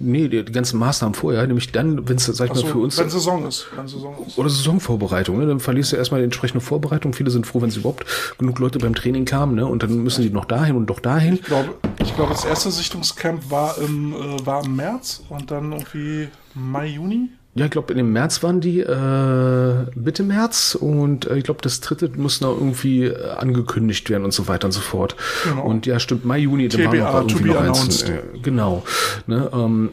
Nee, 0.00 0.26
die, 0.28 0.44
die 0.44 0.52
ganzen 0.52 0.78
Maßnahmen 0.80 1.14
vorher, 1.14 1.46
nämlich 1.46 1.70
dann, 1.70 2.08
wenn 2.08 2.16
es, 2.16 2.26
sag 2.26 2.46
ich 2.46 2.50
Achso, 2.50 2.64
mal, 2.66 2.72
für 2.72 2.78
uns 2.78 2.98
wenn 2.98 3.08
Saison 3.08 3.46
ist. 3.46 3.66
Wenn 3.76 3.86
Saison 3.86 4.16
ist. 4.26 4.36
oder 4.36 4.48
Saisonvorbereitung, 4.48 5.38
ne? 5.38 5.46
Dann 5.46 5.60
verlierst 5.60 5.92
du 5.92 5.96
erstmal 5.96 6.20
die 6.20 6.24
entsprechende 6.24 6.60
Vorbereitung. 6.60 7.12
Viele 7.12 7.30
sind 7.30 7.46
froh, 7.46 7.62
wenn 7.62 7.70
sie 7.70 7.78
überhaupt 7.80 8.04
genug 8.38 8.58
Leute 8.58 8.80
beim 8.80 8.94
Training 8.96 9.24
kamen, 9.26 9.54
ne? 9.54 9.66
Und 9.66 9.82
dann 9.84 10.02
müssen 10.02 10.22
die 10.22 10.30
noch 10.30 10.44
dahin 10.44 10.74
und 10.76 10.86
doch 10.86 10.98
dahin. 10.98 11.34
Ich 11.34 11.42
glaube, 11.42 11.74
ich 12.02 12.14
glaube, 12.16 12.32
das 12.32 12.44
erste 12.44 12.70
Sichtungscamp 12.72 13.48
war 13.50 13.78
im, 13.78 14.12
äh, 14.12 14.44
war 14.44 14.64
im 14.64 14.74
März 14.74 15.22
und 15.28 15.50
dann 15.52 15.70
irgendwie 15.72 16.28
Mai, 16.54 16.86
Juni. 16.88 17.28
Ja, 17.54 17.64
ich 17.64 17.70
glaube, 17.72 17.92
in 17.92 17.96
dem 17.98 18.12
März 18.12 18.42
waren 18.44 18.60
die, 18.60 18.80
äh, 18.80 19.86
Mitte 19.96 20.22
März 20.22 20.76
und 20.76 21.26
äh, 21.26 21.36
ich 21.36 21.44
glaube, 21.44 21.60
das 21.62 21.80
dritte 21.80 22.08
muss 22.16 22.40
noch 22.40 22.56
irgendwie 22.56 23.06
äh, 23.06 23.30
angekündigt 23.30 24.08
werden 24.08 24.24
und 24.24 24.32
so 24.32 24.46
weiter 24.46 24.66
und 24.66 24.72
so 24.72 24.80
fort. 24.80 25.16
Genau. 25.44 25.64
Und 25.64 25.84
ja, 25.84 25.98
stimmt, 25.98 26.24
Mai, 26.24 26.38
Juni, 26.38 26.68
dann 26.68 26.82
TBA, 26.82 27.00
war 27.00 27.22
noch 27.22 27.26
to 27.26 27.38
irgendwie 27.38 27.48
noch 27.48 27.60
eins. 27.60 28.02
Äh, 28.02 28.20
genau. 28.42 28.84
Ne, 29.26 29.50
ähm, 29.52 29.90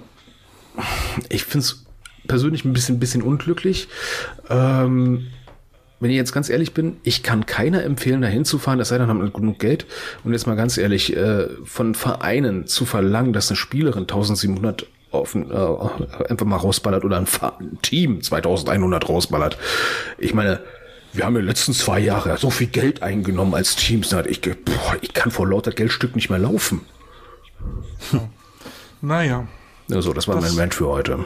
ich 1.29 1.45
finde 1.45 1.65
es 1.65 1.85
persönlich 2.27 2.63
ein 2.63 2.73
bisschen, 2.73 2.99
bisschen 2.99 3.23
unglücklich. 3.23 3.87
Ähm, 4.49 5.27
wenn 5.99 6.11
ich 6.11 6.15
jetzt 6.15 6.33
ganz 6.33 6.49
ehrlich 6.49 6.75
bin, 6.75 6.97
ich 7.01 7.23
kann 7.23 7.47
keiner 7.47 7.83
empfehlen, 7.83 8.21
da 8.21 8.27
hinzufahren, 8.27 8.79
es 8.79 8.89
sei 8.89 8.99
denn, 8.99 9.07
haben 9.07 9.19
wir 9.19 9.31
genug 9.31 9.57
Geld. 9.57 9.87
Und 10.23 10.33
jetzt 10.33 10.45
mal 10.45 10.55
ganz 10.55 10.77
ehrlich, 10.77 11.15
äh, 11.17 11.47
von 11.65 11.95
Vereinen 11.95 12.67
zu 12.67 12.85
verlangen, 12.85 13.33
dass 13.33 13.49
eine 13.49 13.55
Spielerin 13.55 14.03
1700 14.03 14.85
auf, 15.11 15.35
ein- 15.35 15.49
äh, 15.51 16.29
einfach 16.29 16.45
mal 16.45 16.57
rausballert 16.57 17.03
oder 17.05 17.17
ein, 17.17 17.27
ein 17.59 17.79
Team 17.81 18.21
2100 18.21 19.07
rausballert. 19.09 19.57
Ich 20.17 20.33
meine, 20.33 20.59
wir 21.13 21.25
haben 21.25 21.35
in 21.35 21.41
den 21.43 21.47
letzten 21.47 21.73
zwei 21.73 21.99
Jahren 21.99 22.37
so 22.37 22.49
viel 22.49 22.67
Geld 22.67 23.01
eingenommen 23.01 23.53
als 23.55 23.75
Teams. 23.75 24.11
Ich, 24.27 24.41
boah, 24.41 24.97
ich 25.01 25.13
kann 25.13 25.31
vor 25.31 25.47
lauter 25.47 25.71
Geldstück 25.71 26.15
nicht 26.15 26.29
mehr 26.29 26.39
laufen. 26.39 26.81
Naja, 29.01 29.47
Also, 29.91 30.11
das 30.13 30.27
war 30.27 30.35
Das- 30.35 30.49
mein 30.51 30.59
Rant 30.59 30.73
für 30.73 30.87
heute. 30.87 31.19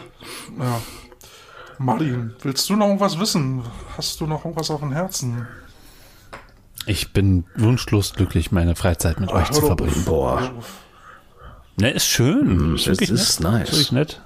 ja. 0.59 0.81
Martin, 1.79 2.35
willst 2.43 2.69
du 2.69 2.75
noch 2.75 2.85
irgendwas 2.85 3.17
wissen? 3.19 3.63
Hast 3.97 4.21
du 4.21 4.27
noch 4.27 4.45
irgendwas 4.45 4.69
auf 4.69 4.81
dem 4.81 4.91
Herzen? 4.91 5.47
Ich 6.85 7.11
bin 7.11 7.43
wunschlos 7.55 8.13
glücklich, 8.13 8.51
meine 8.51 8.75
Freizeit 8.75 9.19
mit 9.19 9.31
euch 9.31 9.47
hör 9.49 9.51
zu 9.55 9.61
verbringen. 9.65 10.03
Boah, 10.05 10.51
Ne, 11.77 11.91
ist 11.91 12.05
schön. 12.05 12.73
das 12.73 12.87
wirklich 12.87 13.09
ist 13.09 13.39
nett. 13.39 13.51
nice. 13.51 13.71
Wirklich 13.71 13.91
nett. 13.91 14.21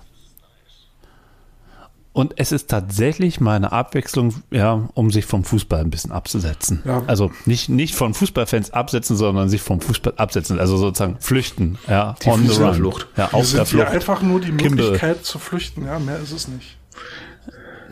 Und 2.12 2.36
es 2.38 2.54
ist 2.54 2.70
tatsächlich 2.70 3.42
mal 3.42 3.58
eine 3.58 3.74
Abwechslung, 3.74 4.36
ja, 4.50 4.88
um 4.94 5.12
sich 5.12 5.26
vom 5.26 5.44
Fußball 5.44 5.82
ein 5.82 5.90
bisschen 5.90 6.14
abzusetzen. 6.14 6.82
Ja. 6.86 7.04
Also 7.08 7.30
nicht, 7.46 7.68
nicht 7.68 7.94
von 7.94 8.14
Fußballfans 8.14 8.72
absetzen, 8.72 9.18
sondern 9.18 9.50
sich 9.50 9.62
vom 9.62 9.82
Fußball 9.82 10.14
absetzen. 10.16 10.58
Also 10.58 10.78
sozusagen 10.78 11.18
flüchten. 11.20 11.78
Ja, 11.90 12.16
Die 12.24 12.30
on 12.30 12.36
the 12.40 12.48
run. 12.48 12.48
Fußballflucht. 12.48 13.08
Ja, 13.18 13.34
auf 13.34 13.52
der 13.52 13.66
Flucht. 13.66 13.88
einfach 13.88 14.22
nur 14.22 14.40
die. 14.40 14.54
Möglichkeit 14.54 15.26
zu 15.26 15.40
flüchten. 15.40 15.86
Ja, 15.86 16.00
mehr 16.00 16.18
ist 16.20 16.32
es 16.32 16.48
nicht. 16.48 16.78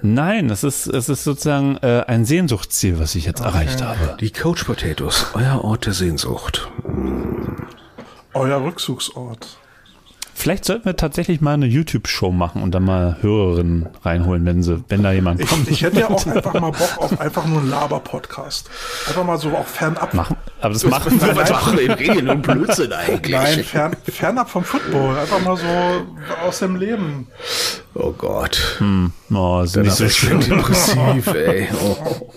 Nein, 0.02 0.50
es 0.50 0.64
ist, 0.64 0.88
es 0.88 1.10
ist 1.10 1.26
sozusagen 1.26 1.78
äh, 1.78 2.04
ein 2.08 2.24
Sehnsuchtsziel, 2.24 3.00
was 3.00 3.16
ich 3.16 3.26
jetzt 3.26 3.42
erreicht 3.42 3.82
habe. 3.82 4.16
Die 4.20 4.32
Coach 4.32 4.64
Potatoes, 4.64 5.28
euer 5.34 5.62
Ort 5.64 5.86
der 5.86 5.94
Sehnsucht. 5.94 6.70
Euer 8.34 8.64
Rückzugsort. 8.64 9.58
Vielleicht 10.36 10.66
sollten 10.66 10.86
wir 10.86 10.96
tatsächlich 10.96 11.42
mal 11.42 11.54
eine 11.54 11.68
YouTube-Show 11.68 12.32
machen 12.32 12.64
und 12.64 12.72
dann 12.72 12.84
mal 12.84 13.18
Hörerinnen 13.22 13.88
reinholen, 14.04 14.44
wenn 14.46 14.64
sie, 14.64 14.84
wenn 14.90 15.04
da 15.04 15.12
jemand 15.12 15.40
Ich, 15.40 15.48
kommt. 15.48 15.70
ich 15.70 15.84
hätte 15.84 16.00
ja 16.02 16.10
auch 16.10 16.26
einfach 16.26 16.54
mal 16.56 16.72
Bock 16.72 16.98
auf 16.98 17.22
einfach 17.22 17.46
nur 17.46 17.60
einen 17.60 17.70
Laber-Podcast. 17.70 18.70
Einfach 19.08 19.24
mal 19.24 19.38
so 19.38 19.50
auch 19.56 19.68
fernab. 19.68 20.14
Machen, 20.16 20.36
aber 20.60 20.74
das 20.74 20.84
machen 20.86 21.18
Nein, 21.22 21.36
wir. 21.38 21.46
wir 21.78 21.82
in 21.84 21.92
Regeln 21.92 22.30
und 22.30 22.42
Blödsinn 22.42 22.92
eigentlich? 22.92 23.32
Nein, 23.32 23.64
fern, 23.64 23.96
fernab 24.12 24.50
vom 24.50 24.64
Football. 24.64 25.18
Einfach 25.20 25.40
mal 25.42 25.56
so 25.56 25.66
aus 26.46 26.60
dem 26.60 26.78
Leben. 26.78 27.28
Oh 27.94 28.12
Gott. 28.12 28.82
Oh, 29.32 29.62
ist 29.64 29.76
nicht 29.78 29.92
so 29.92 30.10
schön. 30.10 30.40
depressiv, 30.40 31.28
ey. 31.28 31.68
Oh. 31.84 32.32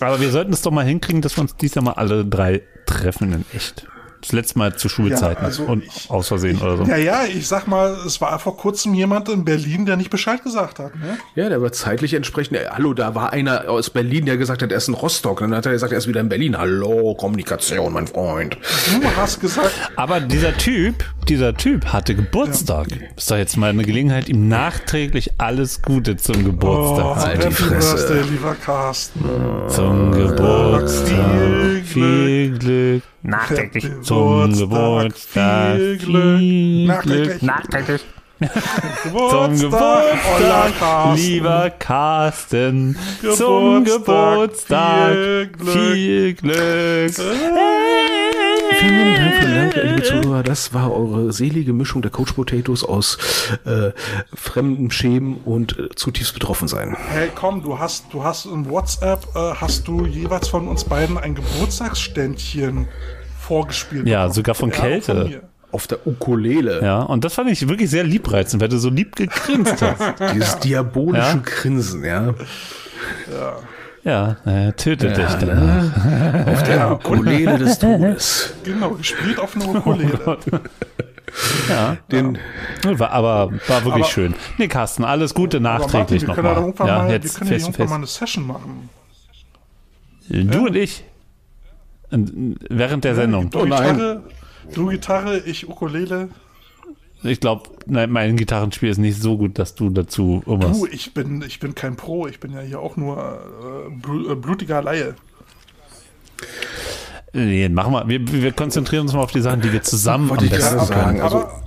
Aber 0.00 0.20
wir 0.20 0.30
sollten 0.30 0.52
es 0.52 0.62
doch 0.62 0.72
mal 0.72 0.84
hinkriegen, 0.84 1.22
dass 1.22 1.36
wir 1.36 1.42
uns 1.42 1.54
dieses 1.56 1.76
Jahr 1.76 1.84
mal 1.84 1.92
alle 1.92 2.24
drei 2.24 2.62
treffen 2.86 3.32
in 3.32 3.44
echt. 3.54 3.86
Das 4.20 4.32
letzte 4.32 4.58
Mal 4.58 4.76
zu 4.76 4.88
Schulzeiten 4.88 5.42
Ja, 5.42 5.48
also 5.48 5.62
und 5.64 5.84
ich- 5.84 6.10
aus 6.10 6.28
Versehen 6.28 6.60
oder 6.60 6.76
so. 6.76 6.84
Ja, 6.84 6.96
ja, 6.96 7.24
ich 7.24 7.48
sag 7.48 7.66
mal, 7.66 7.96
es 8.06 8.20
war 8.20 8.38
vor 8.38 8.56
kurzem 8.56 8.94
jemand 8.94 9.28
in 9.28 9.44
Berlin, 9.44 9.86
der 9.86 9.96
nicht 9.96 10.10
Bescheid 10.10 10.42
gesagt 10.42 10.78
hat. 10.78 10.94
Ne? 10.96 11.18
Ja, 11.34 11.48
der 11.48 11.62
war 11.62 11.72
zeitlich 11.72 12.14
entsprechend. 12.14 12.56
Äh, 12.58 12.66
hallo, 12.70 12.92
da 12.94 13.14
war 13.14 13.32
einer 13.32 13.68
aus 13.70 13.90
Berlin, 13.90 14.26
der 14.26 14.36
gesagt 14.36 14.62
hat, 14.62 14.70
er 14.70 14.78
ist 14.78 14.88
in 14.88 14.94
Rostock. 14.94 15.40
Und 15.40 15.50
dann 15.50 15.58
hat 15.58 15.66
er 15.66 15.72
gesagt, 15.72 15.92
er 15.92 15.98
ist 15.98 16.08
wieder 16.08 16.20
in 16.20 16.28
Berlin. 16.28 16.56
Hallo, 16.58 17.14
Kommunikation, 17.14 17.92
mein 17.92 18.06
Freund. 18.06 18.58
Du 19.00 19.16
hast 19.16 19.40
gesagt, 19.40 19.70
Aber 19.96 20.20
dieser 20.20 20.56
Typ, 20.56 21.04
dieser 21.28 21.54
Typ 21.54 21.86
hatte 21.86 22.14
Geburtstag. 22.14 22.88
Ist 23.16 23.30
doch 23.30 23.36
jetzt 23.36 23.56
mal 23.56 23.70
eine 23.70 23.84
Gelegenheit, 23.84 24.28
ihm 24.28 24.48
nachträglich 24.48 25.32
alles 25.38 25.82
Gute 25.82 26.16
zum 26.16 26.44
Geburtstag 26.44 27.04
oh, 27.06 27.14
zu 27.14 27.26
Halt 27.26 27.44
die 27.44 27.50
Fresse. 27.52 27.96
Birthday, 27.96 28.22
lieber 28.30 28.54
Carsten. 28.54 29.24
Zum 29.68 30.12
Geburtstag 30.12 31.82
viel 31.84 32.10
viel 32.50 32.58
Glück 32.58 32.90
Glück. 32.90 33.02
Nachträglich 33.22 33.84
Geburtstag, 33.84 34.06
zum 34.06 34.58
Geburtstag. 34.58 35.76
viel 35.76 35.98
Glück. 35.98 36.86
Nachträglich. 36.88 37.42
Nachträglich. 37.42 38.06
Zum 38.40 38.48
Geburtstag, 39.10 39.60
Geburtstag, 39.60 40.78
Carsten. 40.78 41.16
lieber 41.16 41.70
Carsten. 41.78 42.96
Geburtstag, 43.20 43.46
Zum 43.46 43.84
Geburtstag. 43.84 45.16
viel 45.60 45.70
Viel 45.92 46.34
Glück. 46.34 47.14
Vielen 48.78 49.14
Dank, 49.14 49.34
vielen 49.40 49.54
Dank, 49.54 49.74
liebe 49.84 50.02
Zuhörer. 50.02 50.42
Das 50.42 50.72
war 50.72 50.90
eure 50.94 51.32
selige 51.32 51.72
Mischung 51.74 52.00
der 52.02 52.10
Coach 52.10 52.32
Potatoes 52.32 52.82
aus 52.82 53.18
äh, 53.66 53.90
fremdem 54.34 54.90
Schämen 54.90 55.36
und 55.44 55.78
äh, 55.78 55.88
zutiefst 55.94 56.32
betroffen 56.32 56.66
sein. 56.66 56.96
Hey, 57.10 57.30
komm, 57.34 57.62
du 57.62 57.78
hast, 57.78 58.06
du 58.12 58.24
hast 58.24 58.46
in 58.46 58.70
WhatsApp, 58.70 59.26
äh, 59.34 59.54
hast 59.54 59.86
du 59.86 60.06
jeweils 60.06 60.48
von 60.48 60.66
uns 60.66 60.84
beiden 60.84 61.18
ein 61.18 61.34
Geburtstagsständchen 61.34 62.88
vorgespielt. 63.38 64.06
Ja, 64.06 64.20
bekommen. 64.20 64.34
sogar 64.34 64.54
von 64.54 64.70
Kälte. 64.70 65.14
mir. 65.14 65.49
Auf 65.72 65.86
der 65.86 66.06
Ukulele. 66.06 66.80
Ja, 66.82 67.02
und 67.02 67.24
das 67.24 67.34
fand 67.34 67.50
ich 67.50 67.68
wirklich 67.68 67.90
sehr 67.90 68.02
liebreizend, 68.04 68.60
weil 68.60 68.68
du 68.68 68.78
so 68.78 68.90
lieb 68.90 69.14
gegrinst 69.16 69.80
hast. 69.82 70.00
Dieses 70.34 70.58
diabolische 70.58 71.36
Ja. 71.36 71.42
Grinsen, 71.44 72.04
ja. 72.04 72.34
Ja, 74.02 74.36
äh, 74.46 74.72
tötet 74.72 75.16
dich 75.16 75.26
dann. 75.34 76.44
Auf 76.48 76.62
der 76.64 76.92
Ukulele 76.92 77.58
des 77.58 77.78
Todes. 77.78 78.54
Genau, 78.64 78.90
gespielt 78.90 79.38
auf 79.38 79.54
einer 79.56 79.68
Ukulele. 79.68 80.38
Den, 82.10 82.38
War, 82.82 83.10
aber 83.12 83.52
war 83.68 83.84
wirklich 83.84 84.04
Aber- 84.04 84.12
schön. 84.12 84.34
Nee, 84.58 84.66
Carsten, 84.66 85.04
alles 85.04 85.32
Gute 85.34 85.60
nachträglich 85.60 86.26
wir 86.26 86.34
können 86.34 86.46
ja 86.48 86.54
nochmal. 86.54 86.64
irgendwann 86.68 86.86
Ja, 86.88 86.98
mal, 86.98 87.06
wir 87.08 87.14
jetzt 87.14 87.38
können 87.38 87.50
ja 87.50 87.56
face 87.58 87.62
to 87.66 87.68
irgendwann 87.70 87.88
mal 87.88 87.96
eine 87.96 88.06
Session 88.06 88.46
machen. 88.48 88.88
Du 90.28 90.66
und 90.66 90.74
ich. 90.74 91.04
Während 92.10 93.04
der 93.04 93.14
Sendung. 93.14 93.50
Du 93.50 93.60
Oh 93.60 93.64
nein. 93.64 94.20
Du 94.74 94.88
Gitarre, 94.88 95.38
ich 95.38 95.68
Ukulele. 95.68 96.28
Ich 97.22 97.40
glaube, 97.40 97.68
mein 97.86 98.36
Gitarrenspiel 98.36 98.88
ist 98.88 98.98
nicht 98.98 99.20
so 99.20 99.36
gut, 99.36 99.58
dass 99.58 99.74
du 99.74 99.90
dazu 99.90 100.42
irgendwas. 100.46 100.78
Du, 100.78 100.86
ich 100.86 101.12
bin, 101.12 101.42
ich 101.42 101.60
bin 101.60 101.74
kein 101.74 101.96
Pro, 101.96 102.26
ich 102.26 102.40
bin 102.40 102.52
ja 102.52 102.60
hier 102.60 102.80
auch 102.80 102.96
nur 102.96 103.40
äh, 104.02 104.32
äh, 104.32 104.34
blutiger 104.34 104.82
Laie. 104.82 105.14
Nee, 107.32 107.68
machen 107.68 107.92
wir. 107.92 108.08
wir. 108.08 108.42
Wir 108.42 108.52
konzentrieren 108.52 109.02
uns 109.02 109.12
mal 109.12 109.20
auf 109.20 109.32
die 109.32 109.42
Sachen, 109.42 109.60
die 109.60 109.72
wir 109.72 109.82
zusammen 109.82 110.24
am 110.24 110.30
Wollte 110.30 110.46
ich 110.46 110.50
besten 110.50 110.80
sagen. 110.80 111.20
Also, 111.20 111.38
aber, 111.38 111.62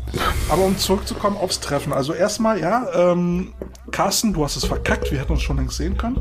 aber 0.50 0.66
um 0.66 0.78
zurückzukommen 0.78 1.38
aufs 1.38 1.60
Treffen. 1.60 1.94
Also 1.94 2.14
erstmal, 2.14 2.60
ja, 2.60 2.88
ähm, 2.94 3.54
Carsten, 3.92 4.34
du 4.34 4.44
hast 4.44 4.58
es 4.58 4.66
verkackt, 4.66 5.12
wir 5.12 5.20
hätten 5.20 5.34
uns 5.34 5.42
schon 5.44 5.58
längst 5.58 5.78
sehen 5.78 5.98
können. 5.98 6.20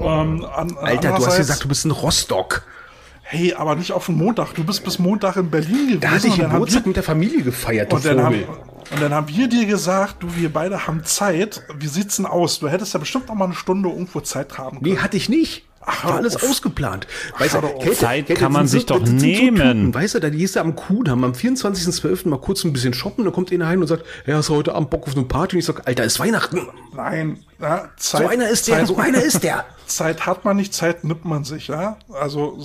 Ähm, 0.00 0.44
an, 0.44 0.76
Alter, 0.78 1.12
du 1.12 1.26
hast 1.26 1.36
gesagt, 1.36 1.62
du 1.62 1.68
bist 1.68 1.84
in 1.84 1.90
Rostock. 1.90 2.64
Hey, 3.34 3.54
aber 3.54 3.74
nicht 3.76 3.92
auf 3.92 4.06
den 4.06 4.16
Montag. 4.16 4.54
Du 4.54 4.64
bist 4.64 4.84
bis 4.84 4.98
Montag 4.98 5.36
in 5.36 5.50
Berlin 5.50 5.86
gewesen. 5.86 6.00
Da 6.00 6.10
hatte 6.10 6.26
ich 6.28 6.32
und 6.34 6.38
dann 6.40 6.46
haben 6.48 6.52
Geburtstag 6.54 6.84
wir- 6.84 6.88
mit 6.88 6.96
der 6.96 7.02
Familie 7.02 7.42
gefeiert, 7.42 7.92
du 7.92 7.96
Und 7.96 8.04
dann, 8.04 8.22
haben, 8.22 8.44
und 8.92 9.02
dann 9.02 9.12
haben 9.12 9.28
wir 9.28 9.48
dir 9.48 9.66
gesagt, 9.66 10.22
du, 10.22 10.28
wir 10.36 10.52
beide 10.52 10.86
haben 10.86 11.04
Zeit. 11.04 11.62
Wie 11.78 11.86
sieht's 11.88 12.16
denn 12.16 12.26
aus? 12.26 12.58
Du 12.60 12.68
hättest 12.68 12.94
ja 12.94 13.00
bestimmt 13.00 13.28
noch 13.28 13.34
mal 13.34 13.46
eine 13.46 13.54
Stunde 13.54 13.88
irgendwo 13.88 14.20
Zeit 14.20 14.56
haben 14.58 14.80
können. 14.80 14.94
Nee, 14.94 14.98
hatte 15.00 15.16
ich 15.16 15.28
nicht. 15.28 15.64
Ach, 15.86 16.02
war 16.06 16.14
alles 16.14 16.36
auf. 16.36 16.44
ausgeplant. 16.48 17.06
Weißt 17.38 17.56
du. 17.56 17.60
Kälte, 17.60 17.92
Zeit 17.92 18.26
Kälte, 18.26 18.40
kann 18.42 18.52
man 18.52 18.66
sich 18.66 18.86
sind 18.86 18.90
doch 18.90 19.00
nehmen. 19.06 19.56
Typen, 19.56 19.94
weißt 19.94 20.14
du, 20.14 20.20
da 20.20 20.30
gehst 20.30 20.56
du 20.56 20.60
am 20.60 20.74
Kuhdamm 20.76 21.24
am 21.24 21.32
24.12. 21.32 22.26
mal 22.28 22.38
kurz 22.40 22.64
ein 22.64 22.72
bisschen 22.72 22.94
shoppen, 22.94 23.24
dann 23.24 23.34
kommt 23.34 23.52
einer 23.52 23.66
rein 23.66 23.80
und 23.82 23.86
sagt, 23.86 24.02
ja, 24.26 24.36
hast 24.36 24.48
du 24.48 24.54
heute 24.54 24.74
Abend 24.74 24.88
Bock 24.88 25.06
auf 25.06 25.14
eine 25.14 25.26
Party? 25.26 25.56
Und 25.56 25.58
ich 25.60 25.66
sag, 25.66 25.86
Alter, 25.86 26.04
ist 26.04 26.18
Weihnachten. 26.20 26.66
Nein, 26.96 27.38
ja, 27.60 27.90
Zeit, 27.98 28.22
So 28.22 28.28
einer 28.28 28.48
ist 28.48 28.66
der, 28.66 28.78
Zeit, 28.78 28.86
so 28.86 28.96
einer 28.96 29.22
ist 29.22 29.42
der. 29.42 29.66
Zeit 29.86 30.24
hat 30.24 30.46
man 30.46 30.56
nicht, 30.56 30.72
Zeit 30.72 31.04
nimmt 31.04 31.26
man 31.26 31.44
sich, 31.44 31.68
ja. 31.68 31.98
Also 32.18 32.58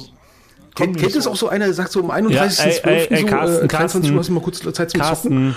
Kennt, 0.80 0.98
kennt 0.98 1.12
so. 1.14 1.20
es 1.20 1.28
auch 1.28 1.36
so 1.36 1.50
einer, 1.50 1.66
der 1.66 1.74
sagt 1.74 1.92
so 1.92 2.02
um 2.02 2.10
Ja, 2.10 2.16
31.12. 2.16 2.64
ey, 2.66 2.80
ey, 2.84 3.08
ey, 3.10 3.22
so, 3.22 3.28
Carsten, 3.28 3.66
äh, 3.66 3.68
23 3.68 4.12
Uhr 4.12 4.20
hast 4.20 4.30
du 4.30 4.34
mal 4.34 4.42
kurz 4.42 4.60
Zeit 4.60 4.92
zum 4.92 5.02
Zocken? 5.02 5.02
Carsten. 5.02 5.56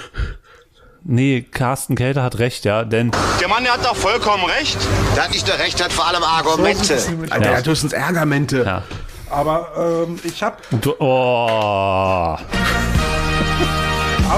Nee, 1.05 1.43
Carsten 1.51 1.97
Kälte 1.97 2.23
hat 2.23 2.39
recht, 2.39 2.65
ja, 2.65 2.85
denn 2.85 3.11
Der 3.41 3.49
Mann 3.49 3.65
der 3.65 3.73
hat 3.73 3.85
doch 3.85 3.97
vollkommen 3.97 4.45
recht. 4.45 4.79
Der 5.17 5.29
nicht 5.31 5.47
nur 5.49 5.59
recht 5.59 5.83
hat, 5.83 5.93
vor 5.93 6.07
allem 6.07 6.23
Argumente. 6.23 6.95
Alter, 7.31 7.41
der 7.41 7.57
hat 7.57 7.67
höchstens 7.67 7.93
Ärgermente. 7.93 8.63
ja. 8.65 8.83
Aber 9.31 10.05
ähm, 10.07 10.19
ich 10.25 10.43
habe 10.43 10.59
Du, 10.83 10.95
oh. 10.99 12.37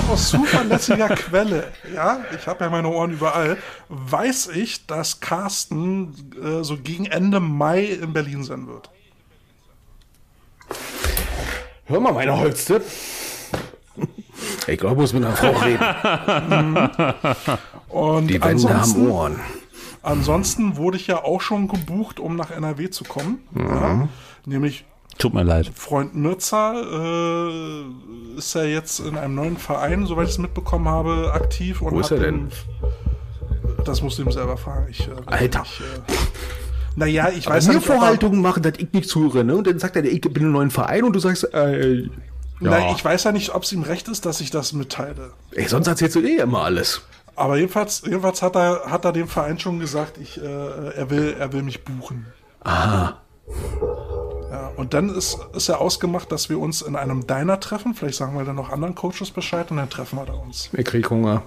aus 0.09 0.29
zuverlässiger 0.29 1.09
Quelle, 1.09 1.65
ja, 1.93 2.21
ich 2.39 2.47
habe 2.47 2.65
ja 2.65 2.71
meine 2.71 2.89
Ohren 2.89 3.11
überall, 3.11 3.57
weiß 3.89 4.49
ich, 4.55 4.87
dass 4.87 5.19
Carsten 5.19 6.15
äh, 6.41 6.63
so 6.63 6.77
gegen 6.77 7.07
Ende 7.07 7.41
Mai 7.41 7.85
in 7.85 8.13
Berlin 8.13 8.45
sein 8.45 8.69
wird. 8.69 8.91
Hör 11.87 12.01
mal, 12.01 12.13
meine 12.13 12.39
Holste. 12.39 12.83
Ich 14.67 14.79
glaube, 14.79 14.97
muss 15.03 15.13
mit 15.13 15.25
einer 15.25 15.37
Frau 15.37 15.51
reden. 15.53 16.91
Und 17.89 18.27
Die 18.29 18.35
Wände 18.43 18.45
haben 18.69 18.81
ansonsten, 18.81 19.09
Ohren. 19.11 19.41
ansonsten 20.03 20.77
wurde 20.77 20.97
ich 20.97 21.07
ja 21.07 21.23
auch 21.23 21.41
schon 21.41 21.69
gebucht, 21.69 22.19
um 22.19 22.35
nach 22.37 22.51
NRW 22.51 22.91
zu 22.91 23.05
kommen. 23.05 23.39
Ja, 23.57 24.09
nämlich 24.47 24.85
Tut 25.17 25.33
mir 25.33 25.45
leid. 25.45 25.71
Freund 25.77 26.17
Mirza 26.17 26.73
äh, 26.75 28.37
ist 28.37 28.53
ja 28.55 28.65
jetzt 28.65 28.99
in 28.99 29.17
einem 29.17 29.37
neuen 29.37 29.57
Verein, 29.57 30.07
soweit 30.07 30.25
ich 30.27 30.33
es 30.33 30.39
mitbekommen 30.39 30.89
habe, 30.89 31.31
aktiv. 31.33 31.83
Und 31.83 31.93
Wo 31.95 32.01
ist 32.01 32.11
hat 32.11 32.19
er 32.19 32.25
den- 32.33 32.49
Das 33.85 34.03
musst 34.03 34.19
du 34.19 34.23
ihm 34.23 34.33
selber 34.33 34.57
fragen. 34.57 34.89
Ich, 34.91 35.07
äh, 35.07 35.13
Alter. 35.27 35.63
Ich, 35.65 35.81
äh, 35.81 35.85
naja, 36.97 37.29
ich 37.31 37.47
weiß 37.47 37.67
nicht, 37.69 37.77
er- 37.77 37.81
Vorhaltungen 37.83 38.41
machen, 38.41 38.63
dass 38.63 38.75
ich 38.79 38.93
nicht 38.93 39.09
zuhöre, 39.09 39.45
ne? 39.45 39.57
Und 39.57 39.67
dann 39.67 39.79
sagt 39.79 39.97
er, 39.97 40.05
ich 40.05 40.21
bin 40.21 40.43
im 40.45 40.53
neuen 40.53 40.71
Verein 40.71 41.05
und 41.05 41.13
du 41.15 41.19
sagst, 41.21 41.45
äh, 41.53 42.09
Nein, 42.61 42.83
ja. 42.89 42.93
ich 42.95 43.05
weiß 43.05 43.25
ja 43.25 43.33
nicht, 43.33 43.55
ob 43.55 43.65
es 43.65 43.73
ihm 43.73 43.83
recht 43.83 44.09
ist, 44.09 44.25
dass 44.27 44.41
ich 44.41 44.51
das 44.51 44.73
mitteile. 44.73 45.33
ey, 45.53 45.67
sonst 45.69 45.87
erzählst 45.89 46.15
du 46.17 46.21
eh 46.21 46.37
immer 46.39 46.63
alles. 46.65 47.03
Aber 47.37 47.57
jedenfalls, 47.57 48.03
jedenfalls 48.07 48.43
hat 48.43 48.55
er, 48.55 48.83
hat 48.87 49.05
er 49.05 49.13
dem 49.13 49.27
Verein 49.27 49.59
schon 49.59 49.81
gesagt, 49.81 50.19
ich, 50.19 50.41
äh, 50.41 50.45
er 50.45 51.11
will, 51.11 51.35
er 51.39 51.53
will 51.53 51.63
mich 51.65 51.83
buchen. 51.85 52.27
Aha. 52.61 53.21
Ja, 54.53 54.71
und 54.77 54.95
dann 54.95 55.09
ist, 55.11 55.37
ist 55.53 55.67
ja 55.67 55.77
ausgemacht, 55.79 56.31
dass 56.31 56.49
wir 56.49 56.61
uns 56.61 56.81
in 56.81 56.95
einem 56.95 57.27
Diner 57.27 57.59
treffen. 57.59 57.95
Vielleicht 57.95 58.17
sagen 58.19 58.39
wir 58.39 58.45
dann 58.45 58.55
noch 58.57 58.71
anderen 58.71 58.95
Coaches 58.95 59.33
Bescheid 59.33 59.71
und 59.73 59.79
dann 59.79 59.91
treffen 59.91 60.17
wir 60.17 60.27
da 60.27 60.33
uns. 60.35 60.71
Ich 60.73 60.85
krieg 60.85 61.11
Hunger. 61.11 61.43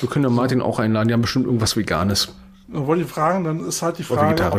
Wir 0.00 0.08
können 0.08 0.24
ja 0.24 0.30
Martin 0.30 0.62
auch 0.62 0.78
einladen, 0.78 1.08
die 1.08 1.14
haben 1.14 1.22
bestimmt 1.22 1.44
irgendwas 1.44 1.76
Veganes 1.76 2.34
Und 2.72 2.86
wollte 2.86 3.02
ich 3.02 3.08
fragen, 3.08 3.44
dann 3.44 3.60
ist 3.66 3.82
halt 3.82 3.98
die 3.98 4.02
Frage, 4.04 4.50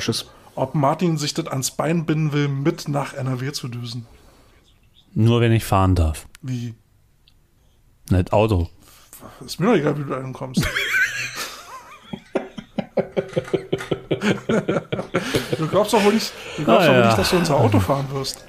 ob, 0.56 0.76
Martin 0.76 1.18
sich 1.18 1.34
das 1.34 1.48
ans 1.48 1.72
Bein 1.72 2.06
binden 2.06 2.32
will, 2.32 2.48
mit 2.48 2.88
nach 2.88 3.14
NRW 3.16 3.52
zu 3.54 3.68
düsen. 3.68 4.06
Nur 5.16 5.42
wenn 5.42 5.52
ich 5.52 5.66
fahren 5.66 5.96
darf. 5.96 6.28
Wie? 6.42 6.76
Nicht 8.10 8.32
Auto. 8.32 8.70
Ist 9.46 9.60
mir 9.60 9.68
doch 9.68 9.76
egal, 9.76 9.98
wie 9.98 10.04
du 10.04 10.10
da 10.10 10.22
hinkommst. 10.22 10.62
du 15.58 15.68
glaubst 15.68 15.94
doch 15.94 16.04
wohl 16.04 16.14
nicht, 16.14 16.32
du 16.58 16.64
glaubst 16.66 16.88
Ah, 16.88 16.92
doch 16.92 16.94
wohl 16.94 17.02
ja. 17.02 17.08
nicht, 17.08 17.18
dass 17.18 17.30
du 17.30 17.38
unser 17.38 17.56
Auto 17.58 17.80
fahren 17.80 18.06
wirst. 18.12 18.46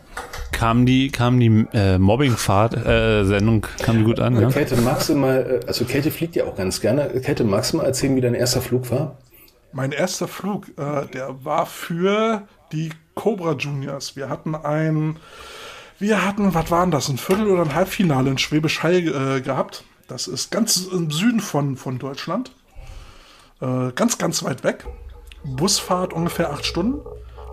Kam 0.52 0.86
die, 0.86 1.10
kam 1.10 1.40
die 1.40 1.66
äh, 1.72 1.98
Mobbingfahrt-Sendung, 1.98 3.66
kam 3.82 3.98
die 3.98 4.04
gut 4.04 4.20
an, 4.20 4.40
ja? 4.40 4.48
Käthe, 4.48 4.76
magst 4.76 5.08
du 5.08 5.14
mal, 5.16 5.60
äh, 5.62 5.66
also 5.66 5.84
Käthe 5.84 6.10
fliegt 6.10 6.36
ja 6.36 6.44
auch 6.44 6.54
ganz 6.56 6.80
gerne. 6.80 7.08
Käthe, 7.20 7.44
magst 7.44 7.72
du 7.72 7.78
mal 7.78 7.84
erzählen, 7.86 8.14
wie 8.16 8.20
dein 8.20 8.34
erster 8.34 8.60
Flug 8.60 8.90
war? 8.90 9.16
Mein 9.74 9.90
erster 9.90 10.28
Flug, 10.28 10.68
äh, 10.78 11.06
der 11.06 11.44
war 11.44 11.66
für 11.66 12.46
die 12.70 12.90
Cobra 13.16 13.52
Juniors. 13.55 14.14
Wir 14.14 14.28
hatten 14.28 14.55
ein, 14.55 15.16
wir 15.98 16.24
hatten, 16.24 16.55
was 16.55 16.70
waren 16.70 16.92
das, 16.92 17.09
ein 17.09 17.18
Viertel- 17.18 17.48
oder 17.48 17.62
ein 17.62 17.74
Halbfinale 17.74 18.30
in 18.30 18.38
Schwäbisch 18.38 18.84
Hall 18.84 18.94
äh, 18.94 19.40
gehabt. 19.40 19.82
Das 20.06 20.28
ist 20.28 20.52
ganz 20.52 20.76
im 20.76 21.10
Süden 21.10 21.40
von, 21.40 21.76
von 21.76 21.98
Deutschland. 21.98 22.52
Äh, 23.60 23.90
ganz, 23.96 24.16
ganz 24.16 24.44
weit 24.44 24.62
weg. 24.62 24.86
Busfahrt 25.42 26.12
ungefähr 26.12 26.52
acht 26.52 26.64
Stunden. 26.64 27.01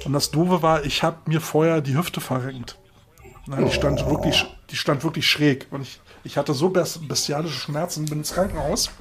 Und 0.06 0.14
das 0.14 0.30
Doofe 0.30 0.62
war, 0.62 0.86
ich 0.86 1.02
habe 1.02 1.18
mir 1.26 1.42
vorher 1.42 1.82
die 1.82 1.98
Hüfte 1.98 2.22
verrenkt. 2.22 2.78
Nein, 3.48 3.66
die 3.66 3.72
stand 3.72 4.08
wirklich, 4.08 4.46
die 4.70 4.76
stand 4.76 5.04
wirklich 5.04 5.28
schräg. 5.28 5.68
Und 5.72 5.82
ich, 5.82 6.00
ich 6.24 6.38
hatte 6.38 6.54
so 6.54 6.68
bes- 6.68 7.00
bestialische 7.08 7.60
Schmerzen, 7.60 8.06
bin 8.06 8.20
ins 8.20 8.34
Krankenhaus 8.34 8.92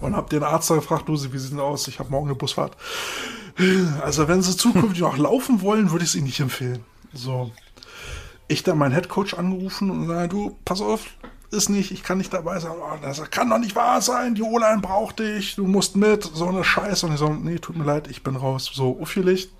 und 0.00 0.16
habe 0.16 0.28
den 0.28 0.42
Arzt 0.42 0.70
da 0.70 0.74
gefragt, 0.74 1.08
du, 1.08 1.12
wie 1.12 1.38
sieht 1.38 1.52
denn 1.52 1.60
aus? 1.60 1.88
Ich 1.88 1.98
habe 1.98 2.10
morgen 2.10 2.28
eine 2.28 2.34
Busfahrt. 2.34 2.76
Also 4.02 4.28
wenn 4.28 4.42
Sie 4.42 4.56
zukünftig 4.56 5.00
noch 5.00 5.18
laufen 5.18 5.60
wollen, 5.60 5.90
würde 5.90 6.04
ich 6.04 6.10
es 6.10 6.14
Ihnen 6.14 6.26
nicht 6.26 6.40
empfehlen. 6.40 6.84
So. 7.12 7.50
Ich 8.48 8.62
dann 8.62 8.78
meinen 8.78 8.92
Headcoach 8.92 9.34
angerufen 9.38 9.90
und 9.90 10.06
sage, 10.08 10.28
du, 10.28 10.56
pass 10.64 10.80
auf, 10.80 11.02
ist 11.50 11.68
nicht, 11.68 11.90
ich 11.90 12.02
kann 12.02 12.18
nicht 12.18 12.32
dabei 12.32 12.58
sein. 12.58 12.72
Oh, 12.80 12.96
das 13.02 13.30
kann 13.30 13.50
doch 13.50 13.58
nicht 13.58 13.76
wahr 13.76 14.00
sein, 14.00 14.34
die 14.34 14.42
O-Line 14.42 14.80
braucht 14.80 15.18
dich, 15.18 15.56
du 15.56 15.66
musst 15.66 15.96
mit, 15.96 16.22
so 16.22 16.48
eine 16.48 16.64
Scheiße. 16.64 17.06
Und 17.06 17.12
ich 17.12 17.18
so, 17.18 17.28
nee, 17.28 17.58
tut 17.58 17.76
mir 17.76 17.84
leid, 17.84 18.08
ich 18.08 18.22
bin 18.22 18.36
raus. 18.36 18.70
So, 18.72 18.98
aufgelegt. 19.00 19.50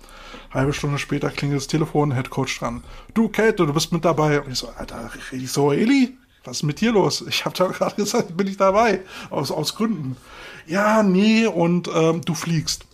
Halbe 0.51 0.73
Stunde 0.73 0.97
später 0.97 1.29
klingelt 1.29 1.61
das 1.61 1.67
Telefon, 1.67 2.11
Headcoach 2.11 2.59
dran. 2.59 2.83
Du, 3.13 3.29
Kate, 3.29 3.65
du 3.65 3.73
bist 3.73 3.91
mit 3.91 4.03
dabei. 4.05 4.41
Und 4.41 4.51
ich 4.51 4.59
so, 4.59 4.69
Alter, 4.69 5.09
rede 5.31 5.43
ich 5.43 5.51
so, 5.51 5.71
Eli? 5.71 6.17
Was 6.43 6.57
ist 6.57 6.63
mit 6.63 6.81
dir 6.81 6.91
los? 6.91 7.23
Ich 7.27 7.45
habe 7.45 7.55
da 7.55 7.67
gerade 7.67 7.95
gesagt, 7.95 8.35
bin 8.35 8.47
ich 8.47 8.57
dabei. 8.57 9.01
Aus, 9.29 9.51
aus 9.51 9.75
Gründen. 9.75 10.17
Ja, 10.65 11.03
nee, 11.03 11.45
und 11.45 11.89
ähm, 11.93 12.21
du 12.21 12.33
fliegst. 12.33 12.85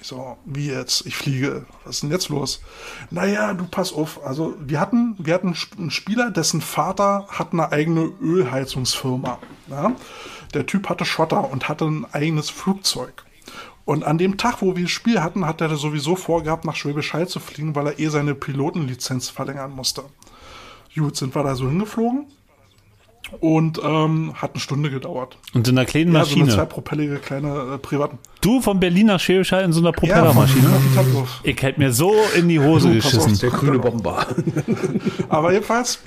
Ich 0.00 0.06
so, 0.06 0.36
wie 0.44 0.68
jetzt? 0.68 1.06
Ich 1.06 1.16
fliege. 1.16 1.66
Was 1.84 1.96
ist 1.96 2.02
denn 2.02 2.10
jetzt 2.10 2.28
los? 2.28 2.60
Naja, 3.10 3.54
du 3.54 3.64
pass 3.64 3.92
auf. 3.92 4.24
Also, 4.24 4.54
wir 4.60 4.78
hatten, 4.78 5.16
wir 5.18 5.34
hatten 5.34 5.54
einen 5.76 5.90
Spieler, 5.90 6.30
dessen 6.30 6.60
Vater 6.60 7.26
hat 7.28 7.52
eine 7.52 7.72
eigene 7.72 8.12
Ölheizungsfirma. 8.20 9.38
Ja? 9.68 9.96
Der 10.54 10.66
Typ 10.66 10.88
hatte 10.88 11.04
Schotter 11.04 11.50
und 11.50 11.68
hatte 11.68 11.86
ein 11.86 12.06
eigenes 12.12 12.50
Flugzeug. 12.50 13.24
Und 13.84 14.04
an 14.04 14.18
dem 14.18 14.36
Tag, 14.36 14.60
wo 14.60 14.76
wir 14.76 14.82
das 14.82 14.92
Spiel 14.92 15.22
hatten, 15.22 15.46
hat 15.46 15.62
er 15.62 15.74
sowieso 15.74 16.14
vorgehabt, 16.14 16.66
nach 16.66 16.76
Schwäbisch 16.76 17.14
Hall 17.14 17.26
zu 17.26 17.40
fliegen, 17.40 17.74
weil 17.74 17.86
er 17.86 17.98
eh 17.98 18.08
seine 18.08 18.34
Pilotenlizenz 18.34 19.30
verlängern 19.30 19.70
musste. 19.70 20.04
Gut, 20.98 21.16
sind 21.16 21.34
wir 21.34 21.44
da 21.44 21.54
so 21.54 21.68
hingeflogen 21.68 22.26
und 23.40 23.80
ähm, 23.84 24.32
hat 24.34 24.52
eine 24.54 24.60
Stunde 24.60 24.90
gedauert. 24.90 25.36
Und 25.54 25.68
in 25.68 25.76
einer 25.78 25.84
kleinen 25.86 26.12
Ja, 26.14 26.24
so 26.24 26.30
eine 26.34 26.40
Maschine. 26.44 26.54
zweipropellige 26.56 27.16
kleine 27.16 27.74
äh, 27.74 27.78
privaten. 27.78 28.18
du 28.40 28.60
von 28.60 28.80
Berlin 28.80 29.06
nach 29.06 29.20
Schwäbisch 29.20 29.52
Hall 29.52 29.64
in 29.64 29.72
so 29.72 29.80
einer 29.80 29.92
Propellermaschine. 29.92 30.68
Ja, 30.96 31.02
ich 31.42 31.60
hätte 31.62 31.78
mir 31.80 31.92
so 31.92 32.14
in 32.36 32.48
die 32.48 32.58
Hose 32.60 32.88
Du, 32.88 32.94
pass 33.00 33.06
auf, 33.18 33.24
geschissen. 33.26 33.38
Der 33.40 33.50
grüne 33.50 33.78
Bomber. 33.78 34.26
Aber 35.28 35.52
jedenfalls, 35.52 35.98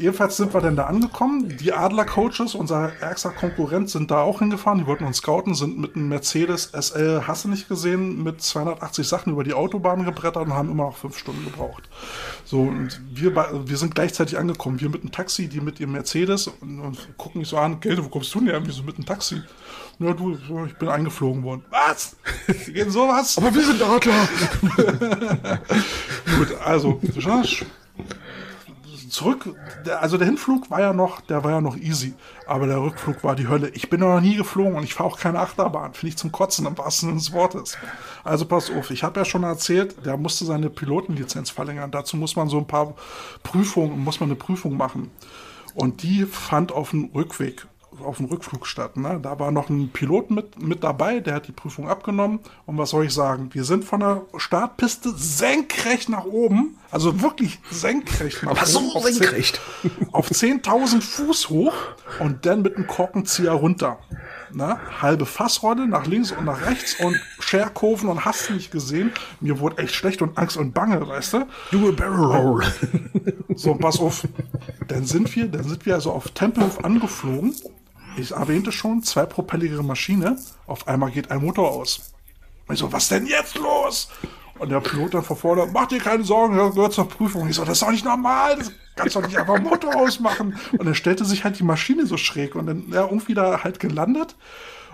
jedenfalls 0.00 0.36
sind 0.36 0.52
wir 0.52 0.60
dann 0.60 0.76
da 0.76 0.84
angekommen. 0.86 1.56
Die 1.60 1.72
Adler-Coaches, 1.72 2.54
unser 2.54 2.92
ärgster 3.00 3.30
Konkurrent, 3.30 3.90
sind 3.90 4.10
da 4.10 4.22
auch 4.22 4.40
hingefahren. 4.40 4.78
Die 4.80 4.86
wollten 4.86 5.04
uns 5.04 5.18
scouten, 5.18 5.54
sind 5.54 5.78
mit 5.78 5.94
einem 5.96 6.08
Mercedes 6.08 6.72
SL, 6.78 7.22
hast 7.26 7.44
du 7.44 7.48
nicht 7.48 7.68
gesehen, 7.68 8.22
mit 8.22 8.42
280 8.42 9.06
Sachen 9.06 9.32
über 9.32 9.44
die 9.44 9.54
Autobahn 9.54 10.04
gebrettert 10.04 10.46
und 10.46 10.54
haben 10.54 10.70
immer 10.70 10.84
noch 10.84 10.96
fünf 10.96 11.18
Stunden 11.18 11.44
gebraucht. 11.44 11.84
So, 12.44 12.62
und 12.62 13.00
wir, 13.12 13.32
bei- 13.34 13.48
wir 13.66 13.76
sind 13.76 13.94
gleichzeitig 13.94 14.38
angekommen. 14.38 14.80
Wir 14.80 14.88
mit 14.88 15.02
dem 15.02 15.12
Taxi, 15.12 15.48
die 15.48 15.60
mit 15.60 15.80
ihrem 15.80 15.92
Mercedes 15.92 16.47
und, 16.60 16.80
und 16.80 17.18
gucken 17.18 17.40
mich 17.40 17.48
so 17.48 17.56
an, 17.56 17.80
Geld, 17.80 18.02
wo 18.02 18.08
kommst 18.08 18.34
du 18.34 18.40
denn 18.40 18.48
her? 18.48 18.60
Wieso 18.64 18.82
mit 18.82 18.98
dem 18.98 19.06
Taxi? 19.06 19.42
Ja, 19.98 20.12
du, 20.12 20.36
so, 20.36 20.64
ich 20.64 20.74
bin 20.74 20.88
eingeflogen 20.88 21.42
worden. 21.42 21.64
Was? 21.70 22.16
Geht 22.66 22.92
sowas? 22.92 23.36
Aber 23.36 23.54
wir 23.54 23.64
sind 23.64 23.82
Adler. 23.82 24.28
Gut, 26.38 26.54
also, 26.64 27.00
zurück, 29.18 29.54
der, 29.84 30.00
also 30.02 30.16
der 30.16 30.26
Hinflug 30.26 30.70
war 30.70 30.80
ja 30.80 30.92
noch, 30.92 31.20
der 31.20 31.42
war 31.42 31.52
ja 31.52 31.60
noch 31.60 31.76
easy, 31.76 32.14
aber 32.46 32.66
der 32.66 32.80
Rückflug 32.80 33.24
war 33.24 33.34
die 33.34 33.48
Hölle. 33.48 33.70
Ich 33.70 33.90
bin 33.90 34.00
noch 34.00 34.20
nie 34.20 34.36
geflogen 34.36 34.76
und 34.76 34.84
ich 34.84 34.94
fahre 34.94 35.10
auch 35.10 35.18
keine 35.18 35.40
Achterbahn, 35.40 35.94
finde 35.94 36.10
ich 36.10 36.16
zum 36.16 36.30
Kotzen 36.32 36.66
im 36.66 36.78
wahrsten 36.78 37.08
Sinne 37.08 37.18
des 37.18 37.32
Wortes. 37.32 37.76
Also 38.24 38.46
pass 38.46 38.70
auf, 38.70 38.90
ich 38.90 39.02
habe 39.02 39.20
ja 39.20 39.24
schon 39.24 39.42
erzählt, 39.42 40.04
der 40.06 40.16
musste 40.16 40.44
seine 40.44 40.70
Pilotenlizenz 40.70 41.50
verlängern. 41.50 41.90
Dazu 41.90 42.16
muss 42.16 42.36
man 42.36 42.48
so 42.48 42.58
ein 42.58 42.66
paar 42.66 42.94
Prüfungen, 43.42 43.98
muss 44.04 44.20
man 44.20 44.28
eine 44.28 44.36
Prüfung 44.36 44.76
machen. 44.76 45.10
Und 45.78 46.02
die 46.02 46.24
fand 46.24 46.72
auf 46.72 46.90
dem 46.90 47.10
Rückweg, 47.14 47.66
auf 48.04 48.16
dem 48.16 48.26
Rückflug 48.26 48.66
statt. 48.66 48.96
Ne? 48.96 49.20
Da 49.22 49.38
war 49.38 49.52
noch 49.52 49.68
ein 49.70 49.90
Pilot 49.92 50.30
mit, 50.32 50.60
mit 50.60 50.82
dabei, 50.82 51.20
der 51.20 51.34
hat 51.34 51.46
die 51.46 51.52
Prüfung 51.52 51.88
abgenommen. 51.88 52.40
Und 52.66 52.78
was 52.78 52.90
soll 52.90 53.04
ich 53.06 53.14
sagen? 53.14 53.50
Wir 53.52 53.62
sind 53.64 53.84
von 53.84 54.00
der 54.00 54.22
Startpiste 54.36 55.12
senkrecht 55.16 56.08
nach 56.08 56.24
oben, 56.24 56.76
also 56.90 57.22
wirklich 57.22 57.60
senkrecht 57.70 58.42
nach 58.42 58.50
Aber 58.52 58.66
so 58.66 58.80
oben. 58.80 58.96
auf 58.96 59.04
zehn- 59.04 59.12
senkrecht. 59.14 59.60
Auf 60.12 60.30
10.000 60.30 61.00
Fuß 61.00 61.48
hoch 61.50 61.74
und 62.18 62.44
dann 62.44 62.62
mit 62.62 62.76
einem 62.76 62.86
Korkenzieher 62.88 63.52
runter. 63.52 63.98
Ne? 64.52 64.78
Halbe 65.00 65.26
Fassrolle 65.26 65.86
nach 65.86 66.06
links 66.06 66.32
und 66.32 66.44
nach 66.44 66.66
rechts 66.66 66.96
und 67.00 67.16
Scherkurven 67.40 68.08
und 68.08 68.24
hast 68.24 68.48
du 68.48 68.54
nicht 68.54 68.70
gesehen. 68.70 69.12
Mir 69.40 69.58
wurde 69.58 69.78
echt 69.82 69.94
schlecht 69.94 70.22
und 70.22 70.36
Angst 70.38 70.56
und 70.56 70.72
Bange, 70.72 71.06
weißt 71.06 71.34
du? 71.34 71.46
Do 71.70 71.88
a 71.88 71.92
barrel 71.92 72.24
roll. 72.24 72.64
So, 73.54 73.74
pass 73.74 73.98
auf. 73.98 74.26
Dann 74.86 75.04
sind 75.04 75.34
wir, 75.34 75.48
dann 75.48 75.64
sind 75.64 75.84
wir 75.84 75.94
also 75.94 76.12
auf 76.12 76.30
Tempelhof 76.30 76.84
angeflogen. 76.84 77.54
Ich 78.16 78.30
erwähnte 78.30 78.72
schon, 78.72 79.02
zweipropelligere 79.02 79.84
Maschine. 79.84 80.38
Auf 80.66 80.86
einmal 80.88 81.10
geht 81.10 81.30
ein 81.30 81.42
Motor 81.42 81.70
aus. 81.70 82.12
Ich 82.70 82.78
so, 82.78 82.92
was 82.92 83.08
denn 83.08 83.26
jetzt 83.26 83.56
los? 83.56 84.08
Und 84.58 84.70
der 84.70 84.80
Pilot 84.80 85.14
dann 85.14 85.22
vorne, 85.22 85.68
mach 85.72 85.86
dir 85.86 85.98
keine 85.98 86.24
Sorgen, 86.24 86.56
das 86.56 86.74
gehört 86.74 86.92
zur 86.92 87.08
Prüfung. 87.08 87.48
Ich 87.48 87.56
so, 87.56 87.64
das 87.64 87.74
ist 87.74 87.82
doch 87.82 87.90
nicht 87.90 88.04
normal, 88.04 88.56
das 88.56 88.72
kannst 88.96 89.16
doch 89.16 89.22
nicht 89.22 89.38
einfach 89.38 89.60
Motor 89.60 89.96
ausmachen. 89.96 90.58
Und 90.72 90.84
dann 90.84 90.94
stellte 90.94 91.24
sich 91.24 91.44
halt 91.44 91.58
die 91.58 91.64
Maschine 91.64 92.06
so 92.06 92.16
schräg 92.16 92.54
und 92.54 92.66
dann 92.66 92.84
ja, 92.90 93.04
irgendwie 93.04 93.34
da 93.34 93.62
halt 93.62 93.80
gelandet. 93.80 94.34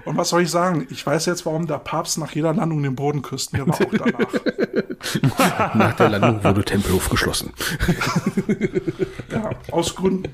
Und 0.04 0.18
was 0.18 0.28
soll 0.28 0.42
ich 0.42 0.50
sagen? 0.50 0.86
Ich 0.90 1.06
weiß 1.06 1.24
jetzt, 1.26 1.46
warum 1.46 1.66
der 1.66 1.78
Papst 1.78 2.18
nach 2.18 2.32
jeder 2.32 2.52
Landung 2.52 2.82
den 2.82 2.94
Boden 2.94 3.22
küsst. 3.22 3.54
Mir 3.54 3.66
war 3.66 3.74
auch 3.74 3.90
danach. 3.90 5.74
Nach 5.74 5.94
der 5.94 6.08
Landung 6.10 6.44
wurde 6.44 6.64
Tempelhof 6.64 7.08
geschlossen. 7.08 7.52
Ja, 9.30 9.50
aus 9.70 9.94
Gründen. 9.94 10.30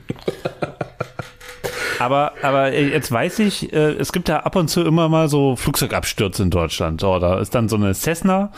Aber, 1.98 2.32
aber 2.42 2.72
äh, 2.72 2.88
jetzt 2.88 3.12
weiß 3.12 3.40
ich, 3.40 3.72
äh, 3.72 3.92
es 3.92 4.12
gibt 4.12 4.28
ja 4.28 4.40
ab 4.40 4.56
und 4.56 4.68
zu 4.68 4.82
immer 4.82 5.08
mal 5.08 5.28
so 5.28 5.56
Flugzeugabstürze 5.56 6.42
in 6.42 6.50
Deutschland. 6.50 7.00
So, 7.00 7.18
da 7.18 7.38
ist 7.38 7.54
dann 7.54 7.68
so 7.68 7.76
eine 7.76 7.94
Cessna 7.94 8.52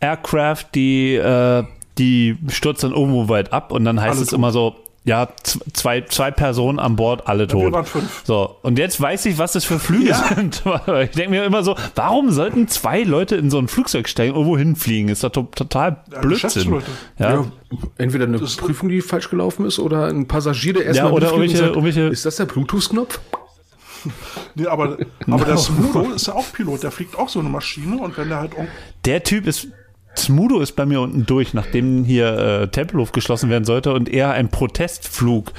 Aircraft, 0.00 0.64
die, 0.74 1.14
äh, 1.14 1.64
die 1.98 2.38
stürzt 2.48 2.84
dann 2.84 2.92
irgendwo 2.92 3.28
weit 3.28 3.52
ab 3.52 3.72
und 3.72 3.84
dann 3.84 4.00
heißt 4.00 4.14
Alle 4.14 4.22
es 4.22 4.28
tot. 4.28 4.38
immer 4.38 4.52
so, 4.52 4.76
ja, 5.06 5.28
zwei, 5.72 6.00
zwei 6.02 6.30
Personen 6.32 6.78
an 6.80 6.96
Bord, 6.96 7.28
alle 7.28 7.44
wir 7.44 7.48
tot. 7.48 7.72
waren 7.72 7.84
fünf. 7.86 8.22
So, 8.24 8.56
und 8.62 8.76
jetzt 8.78 9.00
weiß 9.00 9.24
ich, 9.26 9.38
was 9.38 9.52
das 9.52 9.64
für 9.64 9.78
Flüge 9.78 10.08
Ja. 10.10 10.24
sind. 10.34 10.62
ich 11.02 11.10
denke 11.12 11.30
mir 11.30 11.44
immer 11.44 11.62
so, 11.62 11.76
warum 11.94 12.30
sollten 12.32 12.66
zwei 12.68 13.02
Leute 13.04 13.36
in 13.36 13.48
so 13.48 13.58
ein 13.58 13.68
Flugzeug 13.68 14.08
steigen, 14.08 14.34
irgendwo 14.34 14.58
hinfliegen? 14.58 15.08
Ist 15.08 15.22
doch 15.22 15.30
to 15.30 15.42
total 15.54 16.02
Ja, 16.12 16.20
Blödsinn. 16.20 16.82
Ja, 17.18 17.30
Ja, 17.34 17.44
entweder 17.98 18.24
eine 18.24 18.38
Prüfung, 18.38 18.88
die 18.88 19.00
falsch 19.00 19.30
gelaufen 19.30 19.64
ist, 19.64 19.78
oder 19.78 20.08
ein 20.08 20.26
Passagier, 20.26 20.72
der 20.74 20.86
erstmal 20.86 21.10
Ja, 21.10 21.16
oder 21.16 21.26
mitfliegt 21.38 21.54
und 21.62 21.66
irgendwelche- 21.68 22.00
irgendwelche- 22.00 22.12
ist 22.12 22.26
das 22.26 22.36
der 22.36 22.46
Bluetooth-Knopf? 22.46 23.20
Nee, 24.54 24.66
aber, 24.66 24.98
aber 25.28 25.44
der 25.46 25.56
Smudo 25.56 26.10
ist 26.12 26.26
ja 26.26 26.34
auch 26.34 26.52
Pilot, 26.52 26.82
der 26.82 26.90
fliegt 26.90 27.16
auch 27.18 27.28
so 27.28 27.40
eine 27.40 27.48
Maschine 27.48 27.96
und 27.98 28.16
wenn 28.18 28.28
der 28.28 28.38
halt 28.40 28.52
Der 29.04 29.22
Typ 29.22 29.46
ist. 29.46 29.68
Smudo 30.18 30.60
ist 30.60 30.72
bei 30.72 30.86
mir 30.86 31.00
unten 31.00 31.26
durch, 31.26 31.54
nachdem 31.54 32.04
hier 32.04 32.38
äh, 32.38 32.68
Tempelhof 32.68 33.12
geschlossen 33.12 33.50
werden 33.50 33.64
sollte 33.64 33.92
und 33.92 34.08
er 34.08 34.32
einen 34.32 34.48
Protestflug 34.48 35.52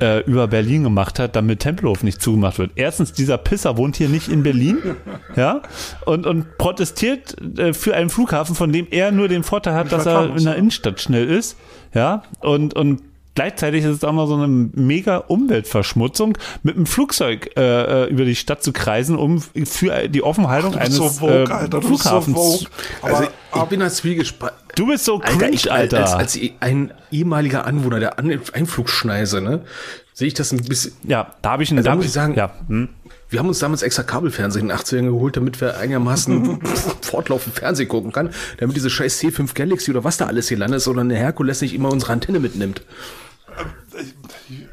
äh, 0.00 0.22
über 0.24 0.48
Berlin 0.48 0.84
gemacht 0.84 1.18
hat, 1.18 1.36
damit 1.36 1.60
Tempelhof 1.60 2.02
nicht 2.02 2.22
zugemacht 2.22 2.58
wird. 2.58 2.72
Erstens, 2.74 3.12
dieser 3.12 3.38
Pisser 3.38 3.76
wohnt 3.76 3.96
hier 3.96 4.08
nicht 4.08 4.28
in 4.28 4.42
Berlin, 4.42 4.78
ja, 5.36 5.62
und, 6.06 6.26
und 6.26 6.58
protestiert 6.58 7.36
äh, 7.58 7.72
für 7.72 7.94
einen 7.94 8.10
Flughafen, 8.10 8.54
von 8.54 8.72
dem 8.72 8.86
er 8.90 9.12
nur 9.12 9.28
den 9.28 9.42
Vorteil 9.42 9.74
hat, 9.74 9.92
dass 9.92 10.06
er 10.06 10.36
in 10.36 10.44
der. 10.44 10.60
Innenstadt 10.60 11.00
schnell 11.00 11.28
ist, 11.28 11.56
ja, 11.94 12.22
und, 12.40 12.74
und 12.74 13.02
Gleichzeitig 13.40 13.84
ist 13.84 13.96
es 13.96 14.04
auch 14.04 14.12
noch 14.12 14.26
so 14.26 14.34
eine 14.34 14.48
mega 14.48 15.16
Umweltverschmutzung, 15.16 16.36
mit 16.62 16.76
einem 16.76 16.84
Flugzeug 16.84 17.56
äh, 17.56 18.02
äh, 18.04 18.10
über 18.10 18.26
die 18.26 18.34
Stadt 18.36 18.62
zu 18.62 18.70
kreisen, 18.70 19.16
um 19.16 19.40
für 19.40 20.08
die 20.10 20.22
Offenhaltung 20.22 20.74
eines 20.74 20.96
so 20.96 21.08
vogue, 21.08 21.44
äh, 21.44 21.50
Alter, 21.50 21.80
du 21.80 21.88
bist 21.88 22.02
so 22.02 22.20
Flughafens. 22.20 22.66
Aber, 23.00 23.16
Also 23.16 23.28
ich 23.54 23.62
bin 23.70 23.80
als 23.80 23.96
Zwiegespalt. 23.96 24.52
Du 24.76 24.88
bist 24.88 25.06
so 25.06 25.18
cringe, 25.20 25.48
ich, 25.54 25.72
Alter. 25.72 26.00
Als, 26.18 26.36
als 26.36 26.38
ein 26.60 26.92
ehemaliger 27.10 27.66
Anwohner 27.66 27.98
der 27.98 28.18
An 28.18 28.30
Einflugschneise, 28.52 29.40
ne, 29.40 29.62
sehe 30.12 30.28
ich 30.28 30.34
das 30.34 30.52
ein 30.52 30.62
bisschen. 30.62 30.92
ja, 31.04 31.32
da 31.40 31.52
habe 31.52 31.62
ich 31.62 31.70
einen. 31.70 31.78
Also 31.78 31.88
da 31.88 31.96
muss 31.96 32.04
ich 32.04 32.12
sagen- 32.12 32.34
ja, 32.34 32.52
hm. 32.68 32.90
Wir 33.30 33.38
haben 33.38 33.48
uns 33.48 33.60
damals 33.60 33.80
extra 33.82 34.02
Kabelfernsehen 34.02 34.64
in 34.64 34.68
den 34.68 34.76
80ern 34.76 35.04
geholt, 35.06 35.36
damit 35.36 35.58
wir 35.62 35.78
einigermaßen 35.78 36.60
fortlaufend 37.00 37.54
Fernsehen 37.56 37.88
gucken 37.88 38.12
kann, 38.12 38.30
damit 38.58 38.76
diese 38.76 38.90
scheiß 38.90 39.18
C5 39.20 39.54
Galaxy 39.54 39.92
oder 39.92 40.04
was 40.04 40.18
da 40.18 40.26
alles 40.26 40.48
hier 40.48 40.58
landet 40.58 40.78
ist 40.78 40.88
oder 40.88 41.00
eine 41.00 41.16
Herkules 41.16 41.62
nicht 41.62 41.72
immer 41.72 41.90
unsere 41.90 42.12
Antenne 42.12 42.38
mitnimmt. 42.40 42.82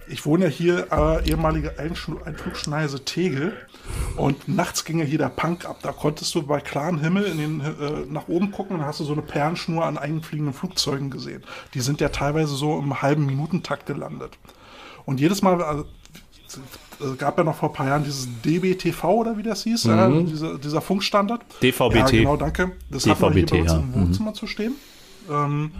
Ich 0.08 0.26
wohne 0.26 0.46
ja 0.46 0.50
hier, 0.50 0.88
äh, 0.92 1.30
ehemalige 1.30 1.78
Einflugschneise 1.80 3.04
Tegel. 3.06 3.54
Und 4.16 4.48
nachts 4.48 4.84
ging 4.84 5.00
ja 5.00 5.06
hier 5.06 5.18
der 5.18 5.30
Punk 5.30 5.66
ab. 5.66 5.80
Da 5.82 5.92
konntest 5.92 6.34
du 6.36 6.42
bei 6.42 6.60
klarem 6.60 7.00
Himmel 7.00 7.24
in 7.24 7.38
den, 7.38 7.62
äh, 7.62 8.06
nach 8.10 8.28
oben 8.28 8.52
gucken 8.52 8.78
und 8.78 8.86
hast 8.86 9.00
du 9.00 9.04
so 9.04 9.14
eine 9.14 9.22
Perlenschnur 9.22 9.86
an 9.86 9.98
eigenfliegenden 9.98 10.54
Flugzeugen 10.54 11.10
gesehen. 11.10 11.44
Die 11.74 11.80
sind 11.80 12.02
ja 12.02 12.10
teilweise 12.10 12.56
so 12.56 12.78
im 12.80 13.02
halben 13.02 13.26
Minutentakt 13.26 13.86
gelandet. 13.86 14.38
Und 15.06 15.20
jedes 15.20 15.42
Mal, 15.42 15.62
also, 15.62 15.86
es 17.00 17.18
gab 17.18 17.38
ja 17.38 17.44
noch 17.44 17.56
vor 17.56 17.70
ein 17.70 17.76
paar 17.76 17.88
Jahren 17.88 18.04
dieses 18.04 18.28
DBTV 18.44 19.04
oder 19.06 19.38
wie 19.38 19.44
das 19.44 19.64
hieß, 19.64 19.86
äh, 19.86 20.24
dieser, 20.24 20.58
dieser 20.58 20.82
Funkstandard. 20.82 21.46
DVB-T. 21.62 21.98
Ja, 21.98 22.06
genau, 22.06 22.38
danke. 22.38 22.72
Das 22.90 23.06
hatten 23.06 23.22
wir 23.22 23.32
hier 23.32 23.46
bei 23.46 23.56
DVB-T, 23.56 23.62
uns 23.62 23.72
ja. 23.72 23.78
im 23.80 23.94
Wohnzimmer 23.94 24.34
zu 24.34 24.48
stehen. 24.48 24.76
Ähm, 25.30 25.72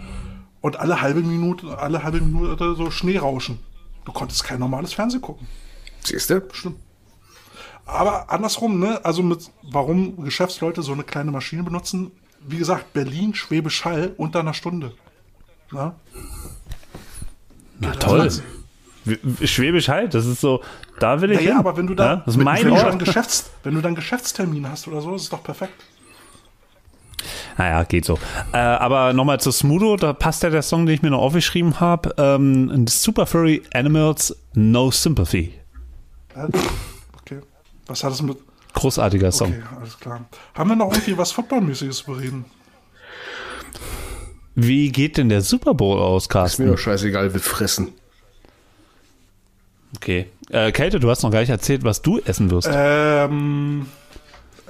und 0.60 0.78
alle 0.78 1.00
halbe 1.00 1.20
Minute, 1.20 1.78
alle 1.78 2.02
halbe 2.02 2.20
Minute 2.20 2.74
so 2.74 2.90
Schneerauschen. 2.90 3.58
Du 4.04 4.12
konntest 4.12 4.44
kein 4.44 4.58
normales 4.58 4.92
Fernsehen 4.92 5.20
gucken. 5.20 5.46
Siehst 6.04 6.30
du? 6.30 6.42
Stimmt. 6.52 6.76
Aber 7.86 8.30
andersrum, 8.30 8.78
ne? 8.78 9.04
Also 9.04 9.22
mit 9.22 9.50
warum 9.62 10.22
Geschäftsleute 10.24 10.82
so 10.82 10.92
eine 10.92 11.04
kleine 11.04 11.30
Maschine 11.30 11.62
benutzen, 11.62 12.10
wie 12.40 12.58
gesagt, 12.58 12.92
Berlin, 12.92 13.34
Schwäbisch 13.34 13.84
Hall 13.84 14.14
unter 14.16 14.40
einer 14.40 14.54
Stunde. 14.54 14.92
Na? 15.70 15.94
Na 17.80 17.92
toll. 17.92 18.30
Schwäbisch 19.42 19.88
halt, 19.88 20.12
das 20.12 20.26
ist 20.26 20.40
so, 20.40 20.62
da 21.00 21.20
will 21.22 21.30
ich 21.30 21.38
Naja, 21.38 21.50
hin. 21.52 21.58
aber 21.58 21.76
wenn 21.76 21.86
du 21.86 21.94
da, 21.94 22.04
ja, 22.04 22.16
das 22.16 22.36
ist 22.36 22.42
mein 22.42 22.64
wenn, 22.64 22.74
du 22.74 22.80
dann. 22.80 22.98
Geschäfts, 22.98 23.50
wenn 23.62 23.74
du 23.74 23.80
dann 23.80 23.94
Geschäftstermin 23.94 24.68
hast 24.68 24.86
oder 24.86 25.00
so, 25.00 25.14
ist 25.14 25.22
es 25.22 25.28
doch 25.30 25.42
perfekt. 25.42 25.82
Naja, 27.58 27.82
geht 27.84 28.04
so. 28.04 28.18
Äh, 28.52 28.56
aber 28.58 29.12
nochmal 29.12 29.40
zu 29.40 29.50
Smudo, 29.52 29.96
da 29.96 30.12
passt 30.12 30.42
ja 30.44 30.50
der 30.50 30.62
Song, 30.62 30.86
den 30.86 30.94
ich 30.94 31.02
mir 31.02 31.10
noch 31.10 31.20
aufgeschrieben 31.20 31.80
habe. 31.80 32.14
Ähm, 32.16 32.86
Super 32.88 33.26
Furry 33.26 33.62
Animals 33.74 34.34
No 34.54 34.90
Sympathy. 34.90 35.52
Ja, 36.34 36.48
Okay. 37.20 37.40
Was 37.86 38.04
hat 38.04 38.12
es 38.12 38.22
mit. 38.22 38.38
Großartiger 38.74 39.32
Song. 39.32 39.48
Okay, 39.52 39.62
alles 39.76 39.98
klar. 39.98 40.24
Haben 40.54 40.70
wir 40.70 40.76
noch 40.76 40.92
irgendwie 40.92 41.18
was 41.18 41.32
Footballmäßiges 41.32 41.96
zu 41.98 42.04
bereden? 42.12 42.44
Wie 44.54 44.90
geht 44.90 45.16
denn 45.16 45.28
der 45.28 45.40
Super 45.40 45.74
Bowl 45.74 45.98
aus, 45.98 46.24
Ist 46.24 46.28
mir 46.28 46.32
Carsten? 46.32 46.66
doch 46.68 46.78
scheißegal, 46.78 47.32
wir 47.32 47.40
fressen. 47.40 47.88
Okay. 49.96 50.26
Äh, 50.50 50.72
Kälte, 50.72 51.00
du 51.00 51.10
hast 51.10 51.22
noch 51.22 51.30
gar 51.30 51.40
nicht 51.40 51.48
erzählt, 51.50 51.82
was 51.84 52.02
du 52.02 52.18
essen 52.20 52.50
wirst. 52.50 52.68
Ähm, 52.72 53.86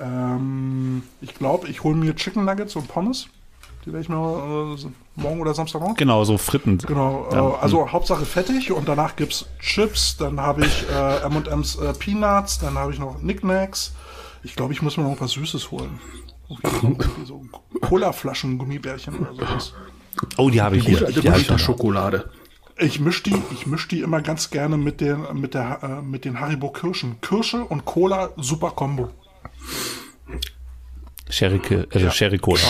ähm, 0.02 1.02
ich 1.20 1.34
glaube, 1.34 1.68
ich 1.68 1.82
hole 1.84 1.96
mir 1.96 2.14
Chicken 2.16 2.44
Nuggets 2.44 2.76
und 2.76 2.88
Pommes. 2.88 3.28
Die 3.84 3.92
werde 3.92 4.02
ich 4.02 4.08
mir 4.08 4.16
äh, 4.76 5.20
morgen 5.20 5.40
oder 5.40 5.54
Samstag 5.54 5.80
machen. 5.80 5.94
genau, 5.96 6.24
so 6.24 6.36
Fritten. 6.36 6.78
Genau, 6.78 7.28
Ja. 7.32 7.48
äh, 7.50 7.54
also 7.60 7.90
Hauptsache 7.90 8.24
fettig 8.26 8.72
und 8.72 8.88
danach 8.88 9.16
gibt's 9.16 9.46
Chips, 9.60 10.16
dann 10.16 10.40
habe 10.40 10.66
ich 10.66 10.84
äh, 10.90 11.20
M&M's 11.26 11.76
äh, 11.76 11.92
Peanuts, 11.94 12.58
dann 12.58 12.76
habe 12.76 12.92
ich 12.92 12.98
noch 12.98 13.18
Knickknacks. 13.20 13.92
Ich 14.42 14.54
glaube, 14.56 14.72
ich 14.72 14.82
muss 14.82 14.96
mir 14.96 15.04
noch 15.04 15.20
was 15.20 15.32
Süßes 15.32 15.70
holen. 15.70 15.98
So 17.24 17.42
Cola-Flaschen, 17.80 18.58
Gummibärchen 18.58 19.18
oder 19.18 19.34
sowas. 19.34 19.72
Oh, 20.36 20.50
die 20.50 20.60
habe 20.62 20.76
ich 20.78 20.86
hier. 20.86 20.98
Gute 21.00 21.20
Die 21.20 21.28
habe 21.30 21.40
ich 21.40 21.50
alte. 21.50 21.62
Schokolade. 21.62 22.30
Ich 22.78 23.00
mische 23.00 23.24
die, 23.24 23.34
ich 23.52 23.66
misch 23.66 23.88
die 23.88 24.00
immer 24.00 24.20
ganz 24.22 24.50
gerne 24.50 24.76
mit 24.76 25.00
den, 25.00 25.24
mit 25.34 25.54
der, 25.54 25.82
äh, 25.82 26.02
mit 26.02 26.24
den 26.24 26.40
Haribo 26.40 26.70
Kirschen. 26.70 27.20
Kirsche 27.20 27.64
und 27.64 27.84
Cola, 27.84 28.30
super 28.36 28.70
Kombo. 28.70 29.10
Sherry, 31.30 31.60
also 31.92 32.10
Sherry 32.10 32.38
Cola. 32.38 32.60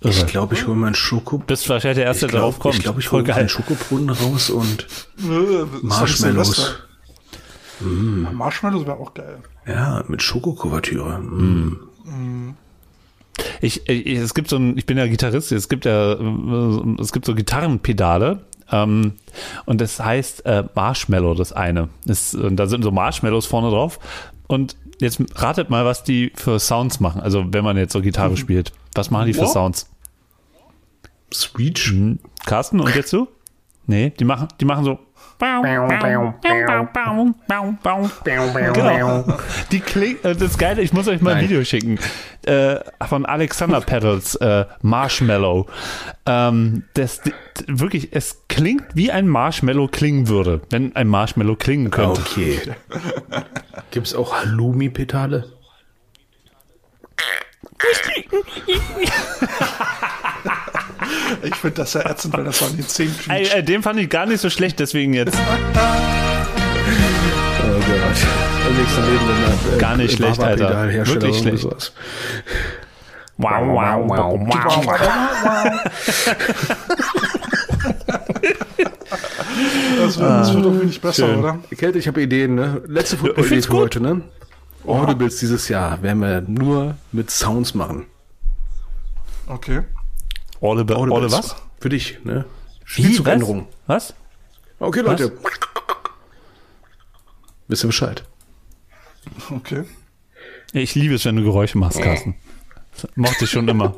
Ich 0.00 0.26
glaube, 0.26 0.54
ich 0.54 0.66
hole 0.66 0.76
meinen 0.76 0.94
Schoko. 0.94 1.38
Bist 1.38 1.68
wahrscheinlich 1.68 1.96
der 1.96 2.04
Erste, 2.06 2.26
Ich 2.26 2.32
der 2.32 2.40
drauf 2.40 2.56
glaube, 2.56 2.62
kommt. 2.62 2.74
ich, 2.76 2.82
glaub, 2.82 2.98
ich 2.98 3.10
hole 3.10 3.24
meinen 3.24 3.48
Schokobrunnen 3.48 4.10
raus 4.10 4.50
und 4.50 4.82
ist 4.82 5.08
Marshmallows. 5.82 6.46
Silvester. 6.48 6.74
Marshmallows 7.80 8.86
wäre 8.86 8.98
auch 8.98 9.14
geil. 9.14 9.38
Ja, 9.66 10.04
mit 10.08 10.22
Schokokuvertüre. 10.22 11.18
Mm. 11.20 12.56
Ich, 13.60 13.88
ich, 13.88 14.06
es 14.18 14.34
gibt 14.34 14.48
so 14.50 14.56
ein, 14.56 14.76
ich 14.76 14.84
bin 14.86 14.98
ja 14.98 15.06
Gitarrist, 15.06 15.50
es 15.52 15.68
gibt 15.68 15.86
ja, 15.86 16.12
äh, 16.12 17.00
es 17.00 17.12
gibt 17.12 17.24
so 17.24 17.34
Gitarrenpedale. 17.34 18.44
Ähm, 18.70 19.14
und 19.64 19.80
das 19.80 20.00
heißt 20.00 20.44
äh, 20.46 20.64
Marshmallow, 20.74 21.34
das 21.34 21.52
eine. 21.52 21.88
Und 22.34 22.56
da 22.56 22.66
sind 22.66 22.82
so 22.84 22.90
Marshmallows 22.90 23.46
vorne 23.46 23.70
drauf. 23.70 23.98
Und 24.46 24.76
jetzt 25.04 25.22
ratet 25.36 25.70
mal, 25.70 25.84
was 25.84 26.02
die 26.02 26.32
für 26.34 26.58
Sounds 26.58 27.00
machen. 27.00 27.20
Also 27.20 27.44
wenn 27.52 27.64
man 27.64 27.76
jetzt 27.76 27.92
so 27.92 28.00
Gitarre 28.00 28.36
spielt. 28.36 28.72
Was 28.94 29.10
machen 29.10 29.26
die 29.26 29.34
für. 29.34 29.46
Sounds? 29.46 29.88
Screech. 31.32 31.90
Hm, 31.90 32.18
Carsten, 32.44 32.80
und 32.80 32.94
jetzt 32.94 33.12
du? 33.12 33.28
Nee, 33.86 34.10
die 34.18 34.24
machen, 34.24 34.48
die 34.60 34.64
machen 34.64 34.84
so. 34.84 34.98
Genau. 38.72 39.38
Die 39.70 39.80
klingt, 39.80 40.24
äh, 40.24 40.34
das 40.34 40.56
Geile, 40.58 40.82
ich 40.82 40.92
muss 40.92 41.08
euch 41.08 41.20
mal 41.20 41.32
ein 41.32 41.36
Nein. 41.38 41.48
Video 41.48 41.64
schicken. 41.64 41.98
Äh, 42.46 42.76
von 43.06 43.26
Alexander 43.26 43.80
Pedals, 43.80 44.36
äh, 44.36 44.64
Marshmallow. 44.82 45.66
Ähm, 46.26 46.84
das, 46.94 47.20
wirklich, 47.66 48.08
es 48.12 48.42
klingt 48.48 48.84
wie 48.94 49.10
ein 49.10 49.28
Marshmallow 49.28 49.88
klingen 49.88 50.28
würde, 50.28 50.60
wenn 50.70 50.96
ein 50.96 51.08
Marshmallow 51.08 51.56
klingen 51.56 51.90
könnte. 51.90 52.20
Okay. 52.20 52.60
Gibt 53.90 54.06
es 54.06 54.14
auch 54.14 54.34
Halloumi-Petale? 54.34 55.52
Ich 61.42 61.54
finde 61.54 61.76
das 61.76 61.94
ja 61.94 62.00
ätzend, 62.08 62.36
wenn 62.36 62.44
das 62.44 62.58
so 62.58 62.66
an 62.66 62.76
den 62.76 62.86
Zähnen 62.88 63.14
Ey, 63.28 63.42
quietscht. 63.42 63.54
äh, 63.56 63.62
den 63.62 63.82
fand 63.82 63.98
ich 64.00 64.08
gar 64.10 64.26
nicht 64.26 64.40
so 64.40 64.50
schlecht, 64.50 64.78
deswegen 64.80 65.14
jetzt. 65.14 65.36
Oh 67.66 67.76
Gott. 67.76 68.68
Im 68.68 68.76
nächsten 68.76 69.02
Leben 69.04 69.24
dann, 69.26 69.74
äh, 69.76 69.80
Gar 69.80 69.96
nicht 69.96 70.16
schlecht, 70.16 70.40
Alter. 70.40 70.88
Wirklich 71.06 71.38
schlecht. 71.38 71.58
sowas. 71.62 71.92
Wow, 73.36 73.50
wow, 73.66 74.04
wow, 74.06 74.40
wow. 74.46 75.70
Das 79.98 80.18
wird, 80.18 80.30
das 80.30 80.54
wird 80.54 80.64
doch 80.64 80.80
wenig 80.80 81.00
besser, 81.00 81.26
schön. 81.26 81.38
oder? 81.38 81.58
Kälte, 81.76 81.98
ich 81.98 82.06
habe 82.08 82.22
Ideen, 82.22 82.54
ne? 82.54 82.82
Letzte 82.86 83.16
Football-Idee 83.16 83.62
für 83.62 83.72
heute, 83.72 84.00
ne? 84.00 84.22
Audibles 84.86 85.38
dieses 85.38 85.68
Jahr 85.68 86.02
werden 86.02 86.20
wir 86.20 86.42
nur 86.46 86.96
mit 87.12 87.30
Sounds 87.30 87.74
machen. 87.74 88.06
Okay. 89.46 89.82
Orle, 90.64 90.84
Orle 90.96 91.12
Audibles. 91.12 91.32
was? 91.32 91.56
Für 91.78 91.90
dich, 91.90 92.18
ne? 92.24 92.46
Wie, 92.46 92.86
Spielzugänderung. 92.86 93.68
Was? 93.86 94.14
Okay, 94.78 95.00
Leute. 95.00 95.36
Wisst 97.68 97.84
ihr 97.84 97.88
Bescheid? 97.88 98.24
Okay. 99.50 99.84
Ich 100.72 100.94
liebe 100.94 101.16
es, 101.16 101.26
wenn 101.26 101.36
du 101.36 101.44
Geräusche 101.44 101.76
machst, 101.76 102.00
Carsten. 102.00 102.36
Das 102.94 103.06
mochte 103.14 103.44
ich 103.44 103.50
schon 103.50 103.68
immer. 103.68 103.94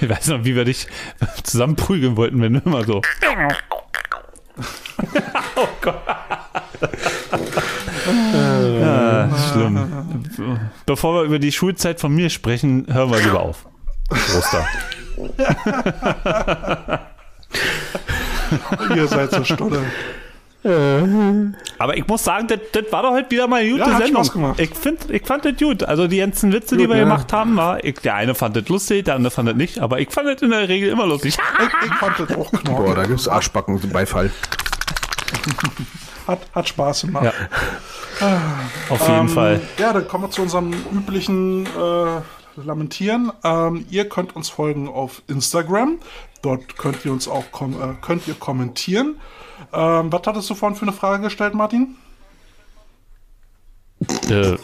Ich 0.00 0.08
weiß 0.08 0.28
noch, 0.28 0.44
wie 0.44 0.54
wir 0.54 0.64
dich 0.64 0.86
zusammenprügeln 1.44 2.16
wollten, 2.16 2.42
wenn 2.42 2.54
du 2.54 2.60
immer 2.60 2.84
so. 2.84 2.96
oh 5.56 5.68
Gott. 5.80 6.02
Ah, 8.82 9.50
schlimm. 9.50 10.60
Bevor 10.84 11.14
wir 11.14 11.22
über 11.22 11.38
die 11.38 11.52
Schulzeit 11.52 12.00
von 12.00 12.14
mir 12.14 12.28
sprechen, 12.28 12.92
hören 12.92 13.10
wir 13.10 13.20
lieber 13.20 13.40
auf. 13.40 13.66
Großer. 14.08 14.66
Ihr 18.94 19.06
seid 19.08 19.30
so 19.32 19.44
stolle. 19.44 19.82
Aber 21.78 21.94
ich 21.96 22.06
muss 22.06 22.24
sagen, 22.24 22.46
das, 22.48 22.58
das 22.72 22.84
war 22.90 23.02
doch 23.02 23.10
heute 23.10 23.30
wieder 23.30 23.46
mal 23.46 23.60
eine 23.60 23.68
gute 23.70 23.82
Ja, 23.82 23.92
hat 23.92 24.02
Sendung. 24.02 24.24
Spaß 24.24 24.32
gemacht. 24.32 24.58
Ich, 24.60 24.74
find, 24.74 25.10
ich 25.10 25.26
fand 25.26 25.44
das 25.44 25.56
gut. 25.58 25.82
Also 25.82 26.06
die 26.08 26.16
ganzen 26.18 26.52
Witze, 26.54 26.76
die 26.78 26.88
wir 26.88 26.96
ja. 26.96 27.02
gemacht 27.04 27.30
haben, 27.34 27.54
war, 27.56 27.84
ich, 27.84 27.96
der 28.00 28.14
eine 28.14 28.34
fand 28.34 28.56
das 28.56 28.66
lustig, 28.68 29.04
der 29.04 29.16
andere 29.16 29.30
fand 29.30 29.48
das 29.50 29.56
nicht, 29.56 29.78
aber 29.80 30.00
ich 30.00 30.10
fand 30.10 30.26
das 30.28 30.40
in 30.40 30.50
der 30.50 30.66
Regel 30.68 30.88
immer 30.88 31.06
lustig. 31.06 31.36
Ich, 31.58 31.86
ich 31.88 31.94
fand 31.96 32.18
das 32.18 32.30
auch 32.36 32.50
Boah, 32.50 32.58
knorke. 32.60 32.94
da 32.94 33.04
gibt's 33.04 33.28
Arschbacken 33.28 33.78
zum 33.78 33.90
Beifall. 33.90 34.30
Hat, 36.26 36.40
hat 36.54 36.68
Spaß 36.68 37.02
gemacht. 37.02 37.26
Ja. 38.20 38.40
Auf 38.88 39.06
jeden 39.06 39.20
Ähm, 39.20 39.28
Fall. 39.28 39.60
Ja, 39.78 39.92
dann 39.92 40.08
kommen 40.08 40.24
wir 40.24 40.30
zu 40.30 40.40
unserem 40.40 40.72
üblichen 40.92 41.66
äh, 41.66 42.20
Lamentieren. 42.62 43.32
Ähm, 43.42 43.86
ihr 43.90 44.08
könnt 44.08 44.36
uns 44.36 44.48
folgen 44.48 44.88
auf 44.88 45.22
Instagram. 45.26 45.98
Dort 46.42 46.76
könnt 46.76 47.04
ihr 47.04 47.12
uns 47.12 47.26
auch 47.28 47.50
kom 47.52 47.72
äh, 47.80 47.94
könnt 48.00 48.28
ihr 48.28 48.34
kommentieren. 48.34 49.16
Ähm, 49.72 50.12
was 50.12 50.22
hattest 50.26 50.48
du 50.50 50.54
vorhin 50.54 50.76
für 50.76 50.82
eine 50.82 50.92
Frage 50.92 51.22
gestellt, 51.24 51.54
Martin? 51.54 51.96
Äh, 54.28 54.56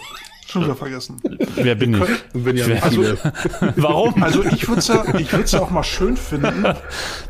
Schon 0.46 0.64
wieder 0.64 0.74
vergessen. 0.74 1.22
wer 1.54 1.76
bin 1.76 1.94
ich? 1.94 2.08
Wer- 2.32 2.82
Also, 2.82 3.02
Warum? 3.76 4.20
also 4.20 4.42
ich 4.44 4.66
würde 4.66 4.80
es 4.80 4.88
ja, 4.88 5.04
ich 5.16 5.32
würd's 5.32 5.52
ja 5.52 5.60
auch 5.60 5.70
mal 5.70 5.84
schön 5.84 6.16
finden. 6.16 6.66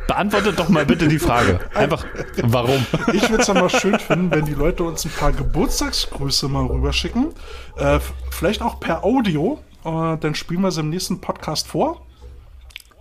Beantwortet 0.07 0.59
doch 0.59 0.71
mal 0.71 0.87
bitte 0.87 1.07
die 1.07 1.19
Frage. 1.19 1.61
Einfach, 1.75 2.07
warum? 2.43 2.85
Ich 3.13 3.29
würde 3.29 3.43
es 3.43 3.49
ja 3.49 3.53
mal 3.55 3.69
schön 3.69 3.99
finden, 3.99 4.31
wenn 4.31 4.47
die 4.47 4.55
Leute 4.55 4.85
uns 4.85 5.05
ein 5.05 5.11
paar 5.11 5.33
Geburtstagsgrüße 5.33 6.49
mal 6.49 6.65
rüberschicken. 6.65 7.35
Äh, 7.77 8.01
vielleicht 8.31 8.63
auch 8.63 8.81
per 8.81 9.05
Audio. 9.05 9.61
Äh, 9.85 10.17
dann 10.19 10.35
spielen 10.35 10.61
wir 10.61 10.71
sie 10.71 10.81
im 10.81 10.91
nächsten 10.91 11.21
Podcast 11.21 11.67
vor. 11.67 12.03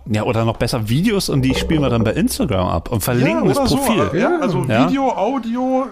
Ja, 0.06 0.24
oder 0.24 0.44
noch 0.44 0.56
besser 0.56 0.88
Videos 0.88 1.28
und 1.28 1.42
die 1.42 1.54
spielen 1.54 1.82
wir 1.82 1.90
dann 1.90 2.04
bei 2.04 2.12
Instagram 2.12 2.68
ab 2.68 2.90
und 2.90 3.02
verlinken 3.02 3.48
das 3.48 3.58
Profil. 3.58 4.08
So, 4.10 4.16
ja, 4.16 4.38
also 4.40 4.64
Ja. 4.64 4.88
Video, 4.88 5.10
Audio, 5.10 5.86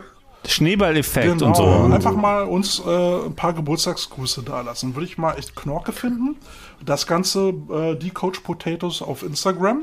Schneeballeffekt 0.47 1.39
genau. 1.39 1.47
und 1.47 1.57
so. 1.57 1.65
Einfach 1.93 2.15
mal 2.15 2.45
uns 2.45 2.83
äh, 2.85 3.27
ein 3.27 3.35
paar 3.35 3.53
Geburtstagsgrüße 3.53 4.43
da 4.43 4.63
lassen. 4.63 4.95
Würde 4.95 5.07
ich 5.07 5.19
mal 5.19 5.35
echt 5.35 5.55
Knorke 5.57 5.93
finden. 5.93 6.37
Das 6.85 7.07
Ganze, 7.07 7.51
äh, 7.71 7.97
die 7.97 8.11
Coach 8.11 8.41
Potatoes 8.41 9.03
auf 9.03 9.23
Instagram. 9.23 9.83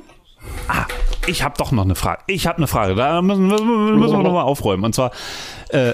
Ich 1.28 1.44
habe 1.44 1.56
doch 1.58 1.72
noch 1.72 1.84
eine 1.84 1.96
Frage. 1.96 2.22
Ich 2.28 2.48
habe 2.48 2.58
eine 2.58 2.68
Frage. 2.68 2.96
Da 2.96 3.22
müssen, 3.22 3.48
müssen, 3.48 4.00
müssen 4.00 4.18
wir 4.18 4.24
nochmal 4.24 4.44
aufräumen. 4.44 4.84
Und 4.86 4.96
zwar, 4.96 5.12
äh, 5.70 5.94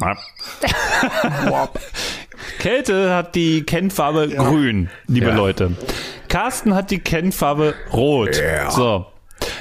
Kälte 2.58 3.14
hat 3.14 3.34
die 3.34 3.62
Kennfarbe 3.64 4.28
grün, 4.28 4.90
liebe 5.06 5.28
Ja. 5.28 5.34
Leute. 5.34 5.72
Carsten 6.28 6.74
hat 6.74 6.90
die 6.90 6.98
Kennfarbe 6.98 7.74
rot. 7.92 8.40
Ja. 8.40 8.70
So. 8.70 9.06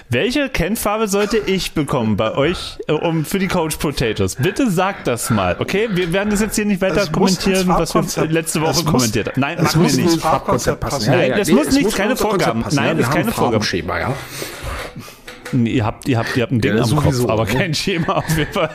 Welche 0.10 0.49
Kennfarbe 0.49 1.07
sollte 1.07 1.38
ich 1.38 1.73
bekommen 1.73 2.18
bei 2.18 2.35
euch 2.35 2.80
äh, 2.88 2.93
um, 2.93 3.26
für 3.26 3.38
die 3.38 3.47
Coach 3.47 3.76
Potatoes? 3.77 4.35
Bitte 4.35 4.69
sagt 4.69 5.06
das 5.07 5.30
mal, 5.30 5.56
okay? 5.60 5.88
Wir 5.91 6.11
werden 6.11 6.31
das 6.31 6.41
jetzt 6.41 6.56
hier 6.56 6.65
nicht 6.65 6.81
weiter 6.81 7.03
Es 7.03 7.11
kommentieren, 7.11 7.68
was 7.68 7.93
wir 7.93 8.26
letzte 8.26 8.61
Woche 8.61 8.84
kommentiert 8.84 9.30
haben. 9.30 9.39
Nein, 9.39 9.57
es 9.60 9.64
machen 9.64 9.84
muss 9.84 9.97
wir 9.97 10.06
nicht. 10.06 10.22
Farbkonzept 10.22 10.80
passen. 10.80 11.11
Nein, 11.11 11.34
das 11.38 11.49
muss 11.49 11.72
nicht, 11.72 11.95
keine 11.95 12.15
Vorgaben. 12.15 12.65
Nein, 12.72 12.85
ja? 12.88 12.93
das 12.95 13.01
ist 13.01 13.06
haben 13.07 13.14
keine 13.14 13.27
ein 13.27 13.34
Vorgaben. 13.34 13.89
Ja. 13.99 14.14
Ihr 15.53 15.85
habt, 15.85 16.07
ihr 16.07 16.17
habt, 16.17 16.35
ihr 16.38 16.43
habt 16.43 16.51
ein 16.51 16.61
Ding 16.61 16.76
Ja, 16.77 16.84
am 16.84 16.95
Kopf, 16.95 17.26
aber 17.27 17.45
ne? 17.45 17.51
kein 17.51 17.73
Schema 17.73 18.13
auf 18.17 18.38
jeden 18.38 18.51
Fall. 18.53 18.69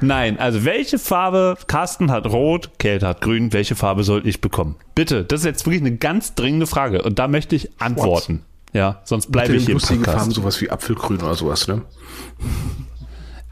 Nein, 0.00 0.38
also 0.38 0.64
welche 0.64 0.98
Farbe, 0.98 1.56
Carsten 1.66 2.10
hat 2.10 2.26
rot, 2.26 2.70
Kälte 2.78 3.06
hat 3.08 3.20
grün, 3.20 3.52
welche 3.52 3.74
Farbe 3.76 4.04
soll 4.04 4.26
ich 4.26 4.40
bekommen? 4.40 4.76
Bitte, 4.94 5.24
das 5.24 5.40
ist 5.40 5.46
jetzt 5.46 5.66
wirklich 5.66 5.82
eine 5.82 5.96
ganz 5.96 6.34
dringende 6.34 6.66
Frage 6.66 7.02
und 7.02 7.18
da 7.18 7.28
möchte 7.28 7.56
ich 7.56 7.70
antworten. 7.80 8.42
Ja, 8.72 9.00
sonst 9.04 9.32
bleibe 9.32 9.54
ich 9.56 9.62
hier 9.64 9.70
im 9.70 9.74
lustige 9.76 10.04
Farben, 10.04 10.18
Podcast. 10.18 10.32
sowas 10.36 10.60
wie 10.60 10.70
Apfelgrün 10.70 11.20
oder 11.22 11.34
sowas, 11.34 11.66
ne? 11.66 11.82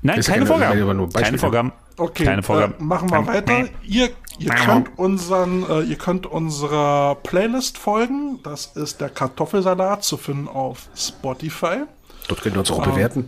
Nein, 0.00 0.16
ja 0.16 0.22
keine 0.22 0.44
keine- 0.44 0.46
Vorgaben. 0.46 1.12
keine 1.12 1.38
Vorgaben. 1.38 1.72
Okay, 1.96 2.24
Keine 2.24 2.44
Vorgabe. 2.44 2.74
Äh, 2.78 2.82
machen 2.84 3.10
wir 3.10 3.26
weiter. 3.26 3.64
Ihr, 3.82 4.10
ihr 4.38 4.50
könnt 4.50 4.96
unseren, 4.96 5.68
äh, 5.68 5.80
ihr 5.80 5.96
könnt 5.96 6.26
unserer 6.26 7.16
Playlist 7.24 7.76
folgen. 7.76 8.38
Das 8.44 8.66
ist 8.76 9.00
der 9.00 9.08
Kartoffelsalat 9.08 10.04
zu 10.04 10.16
finden 10.16 10.46
auf 10.46 10.86
Spotify. 10.96 11.78
Dort 12.28 12.42
könnt 12.42 12.56
ihr 12.56 12.60
uns 12.60 12.70
auch 12.70 12.82
bewerten. 12.82 13.24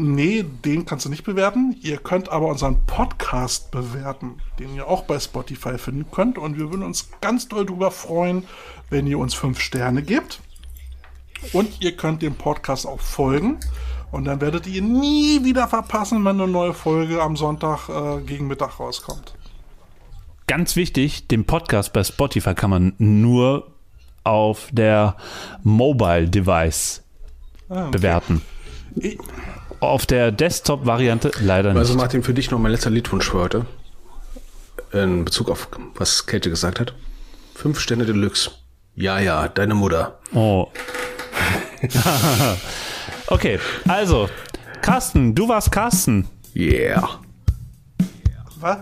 Nee, 0.00 0.44
den 0.64 0.84
kannst 0.84 1.06
du 1.06 1.08
nicht 1.08 1.24
bewerten. 1.24 1.76
Ihr 1.82 1.96
könnt 1.96 2.28
aber 2.28 2.46
unseren 2.46 2.86
Podcast 2.86 3.72
bewerten, 3.72 4.36
den 4.60 4.76
ihr 4.76 4.86
auch 4.86 5.02
bei 5.02 5.18
Spotify 5.18 5.76
finden 5.76 6.06
könnt. 6.12 6.38
Und 6.38 6.56
wir 6.56 6.70
würden 6.70 6.84
uns 6.84 7.10
ganz 7.20 7.48
doll 7.48 7.66
darüber 7.66 7.90
freuen, 7.90 8.44
wenn 8.90 9.08
ihr 9.08 9.18
uns 9.18 9.34
fünf 9.34 9.58
Sterne 9.60 10.04
gebt. 10.04 10.40
Und 11.52 11.82
ihr 11.82 11.96
könnt 11.96 12.22
dem 12.22 12.36
Podcast 12.36 12.86
auch 12.86 13.00
folgen. 13.00 13.58
Und 14.12 14.24
dann 14.24 14.40
werdet 14.40 14.68
ihr 14.68 14.82
nie 14.82 15.44
wieder 15.44 15.66
verpassen, 15.66 16.24
wenn 16.24 16.40
eine 16.40 16.46
neue 16.46 16.74
Folge 16.74 17.20
am 17.20 17.36
Sonntag 17.36 17.88
äh, 17.88 18.20
gegen 18.22 18.46
Mittag 18.46 18.78
rauskommt. 18.78 19.34
Ganz 20.46 20.76
wichtig, 20.76 21.26
den 21.26 21.44
Podcast 21.44 21.92
bei 21.92 22.04
Spotify 22.04 22.54
kann 22.54 22.70
man 22.70 22.94
nur 22.98 23.72
auf 24.22 24.68
der 24.72 25.16
Mobile 25.62 26.28
Device 26.28 27.02
Ah, 27.68 27.82
okay. 27.82 27.90
bewerten. 27.90 28.42
Ich, 28.96 29.18
Auf 29.80 30.06
der 30.06 30.32
Desktop-Variante 30.32 31.30
leider 31.40 31.70
nicht. 31.70 31.78
Also 31.78 31.94
Martin, 31.94 32.22
für 32.22 32.34
dich 32.34 32.50
noch 32.50 32.58
mein 32.58 32.72
letzter 32.72 32.90
Liedwunsch 32.90 33.30
für 33.30 33.38
heute. 33.38 33.66
In 34.92 35.24
Bezug 35.24 35.50
auf, 35.50 35.68
was 35.94 36.26
Käthe 36.26 36.50
gesagt 36.50 36.80
hat. 36.80 36.94
Fünf 37.54 37.78
Sterne 37.80 38.06
Deluxe. 38.06 38.50
Ja, 38.94 39.18
ja, 39.18 39.48
deine 39.48 39.74
Mutter. 39.74 40.18
Oh. 40.32 40.68
okay, 43.28 43.60
also, 43.86 44.28
Carsten, 44.80 45.34
du 45.34 45.48
warst 45.48 45.70
Carsten. 45.70 46.26
Yeah. 46.56 47.20
was? 48.60 48.78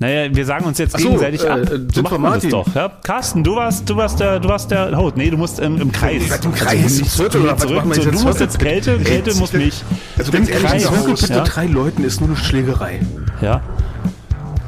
Naja, 0.00 0.32
wir 0.32 0.46
sagen 0.46 0.64
uns 0.64 0.78
jetzt 0.78 0.94
Ach 0.94 1.00
so, 1.00 1.08
gegenseitig 1.08 1.42
äh, 1.42 1.48
ab. 1.48 1.58
äh, 1.58 1.78
So 1.92 2.02
macht 2.02 2.12
wir 2.12 2.18
man 2.20 2.32
das 2.40 2.48
doch. 2.48 2.72
Ja? 2.74 2.88
Carsten, 3.02 3.42
du 3.42 3.56
warst, 3.56 3.90
du 3.90 3.96
warst 3.96 4.20
der, 4.20 4.38
du 4.38 4.48
warst 4.48 4.70
der 4.70 4.96
Host. 4.96 5.16
Nee, 5.16 5.28
du 5.30 5.36
musst 5.36 5.58
im, 5.58 5.80
im 5.80 5.90
Kreis. 5.90 6.22
Ich 6.22 6.28
im 6.28 6.32
Also 6.32 6.50
Kreis. 6.50 6.98
nicht 7.00 7.10
Zirkel 7.10 7.40
oder 7.42 7.56
zurück. 7.56 7.82
So, 7.92 8.08
du 8.10 8.20
musst 8.20 8.38
jetzt 8.38 8.60
Kälte, 8.60 8.96
Kälte 9.00 9.34
muss 9.34 9.52
mich. 9.52 9.82
Also 10.16 10.30
Im 10.30 10.38
ganz 10.38 10.50
ehrlich, 10.50 10.66
Kreis. 10.68 10.86
ein 10.86 10.94
Zirkel 10.94 11.10
mit 11.10 11.28
Ja? 11.30 11.40
drei 11.44 11.66
Leuten 11.66 12.04
ist 12.04 12.20
nur 12.20 12.28
eine 12.30 12.38
Schlägerei. 12.38 13.00
Ja. 13.40 13.60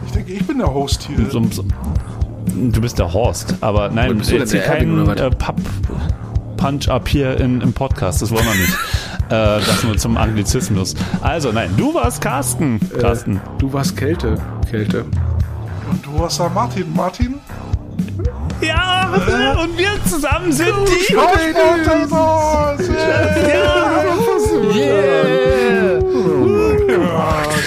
Ich 0.06 0.12
denke, 0.12 0.32
ich 0.32 0.44
bin 0.44 0.58
der 0.58 0.74
Host 0.74 1.04
hier. 1.06 1.30
So, 1.30 1.40
so, 1.52 1.64
du 2.52 2.80
bist 2.80 2.98
der 2.98 3.12
Horst, 3.12 3.54
aber 3.60 3.88
nein, 3.88 4.10
Und 4.10 4.18
bist 4.18 4.32
du 4.32 4.36
jetzt 4.36 4.50
hier 4.50 4.62
kein 4.62 5.06
äh, 5.16 5.30
Pub-Punch-Up 5.30 7.06
hier 7.08 7.38
in, 7.38 7.60
im 7.60 7.72
Podcast. 7.72 8.20
Das 8.20 8.32
wollen 8.32 8.44
wir 8.46 8.54
nicht. 8.54 8.72
äh, 9.30 9.60
das 9.64 9.84
nur 9.84 9.96
zum 9.96 10.16
Anglizismus. 10.16 10.94
Also, 11.20 11.52
nein, 11.52 11.70
du 11.76 11.94
warst 11.94 12.20
Carsten. 12.20 12.80
Carsten. 13.00 13.36
Äh, 13.36 13.40
du 13.58 13.72
warst 13.72 13.96
Kälte. 13.96 14.36
Kälte. 14.68 15.04
Und 15.90 16.04
du 16.04 16.24
hast 16.24 16.40
da 16.40 16.48
Martin. 16.48 16.92
Martin? 16.94 17.34
Ja, 18.60 19.08
und 19.62 19.78
wir 19.78 19.92
zusammen 20.04 20.52
sind 20.52 20.74
die. 20.86 21.16
Ah, 21.16 21.32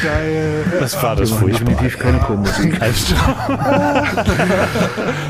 geil. 0.04 0.63
Das 0.84 1.02
war 1.02 1.16
das 1.16 1.32
furchtbar. 1.32 1.76
keine 1.76 2.20
Chormusik. 2.20 2.74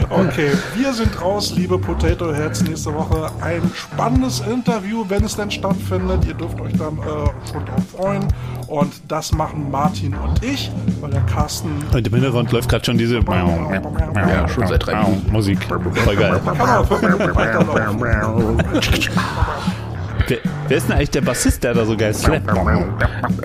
Okay, 0.10 0.52
wir 0.76 0.94
sind 0.94 1.22
raus, 1.22 1.54
liebe 1.56 1.78
Potato 1.78 2.34
Heads. 2.34 2.64
Nächste 2.64 2.94
Woche 2.94 3.30
ein 3.42 3.62
spannendes 3.74 4.42
Interview, 4.42 5.06
wenn 5.08 5.24
es 5.24 5.36
denn 5.36 5.52
stattfindet. 5.52 6.26
Ihr 6.26 6.34
dürft 6.34 6.60
euch 6.60 6.74
dann 6.74 6.98
äh, 6.98 7.52
schon 7.52 7.66
drauf 7.66 7.84
freuen. 7.96 8.28
Und 8.68 8.94
das 9.08 9.32
machen 9.32 9.70
Martin 9.70 10.16
und 10.16 10.44
ich, 10.44 10.72
weil 11.02 11.12
der 11.12 11.22
Carsten 11.22 11.70
Und 11.92 12.08
im 12.08 12.14
Hintergrund 12.14 12.52
läuft 12.52 12.70
gerade 12.70 12.86
schon 12.86 12.98
diese 12.98 13.20
Ja, 13.20 14.48
schon 14.48 14.68
seit 14.68 14.86
drei 14.86 15.04
Minuten. 15.04 15.32
Musik. 15.32 15.60
Voll 16.04 16.16
geil. 16.16 16.42
Wer, 20.28 20.38
wer 20.68 20.78
ist 20.78 20.88
denn 20.88 20.96
eigentlich 20.96 21.12
der 21.12 21.22
Bassist, 21.22 21.64
der 21.64 21.74
da 21.74 21.86
so 21.86 21.98
geil 21.98 22.14
slappt? 22.14 22.50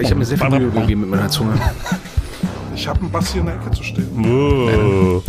Ich 0.00 0.10
habe 0.10 0.14
mir 0.16 0.24
sehr 0.24 0.38
viel 0.38 0.50
Mühe 0.50 0.70
gegeben 0.70 1.00
mit 1.02 1.10
meiner 1.10 1.28
Zunge. 1.28 1.54
Ich 2.74 2.86
habe 2.86 3.00
einen 3.00 3.10
Bass 3.10 3.32
hier 3.32 3.40
in 3.40 3.46
der 3.46 3.56
Ecke 3.56 3.70
zu 3.72 3.82
stehen. 3.82 4.06
Oh. 4.24 5.22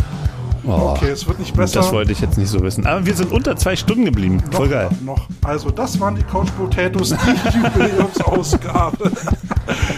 Oh, 0.66 0.94
Okay, 0.96 1.10
es 1.10 1.26
wird 1.26 1.38
nicht 1.38 1.54
besser. 1.56 1.80
das 1.80 1.92
wollte 1.92 2.12
ich 2.12 2.20
jetzt 2.20 2.36
nicht 2.38 2.48
so 2.48 2.60
wissen. 2.62 2.86
Aber 2.86 3.04
wir 3.06 3.14
sind 3.14 3.32
unter 3.32 3.56
zwei 3.56 3.76
Stunden 3.76 4.04
geblieben. 4.04 4.42
Voll 4.50 4.66
noch, 4.66 4.72
geil. 4.72 4.88
Noch. 5.04 5.26
Also, 5.44 5.70
das 5.70 5.98
waren 6.00 6.16
die 6.16 6.22
Couch 6.22 6.48
Potatoes, 6.58 7.10
die 7.10 7.58
Jubiläumsausgabe. 7.58 9.10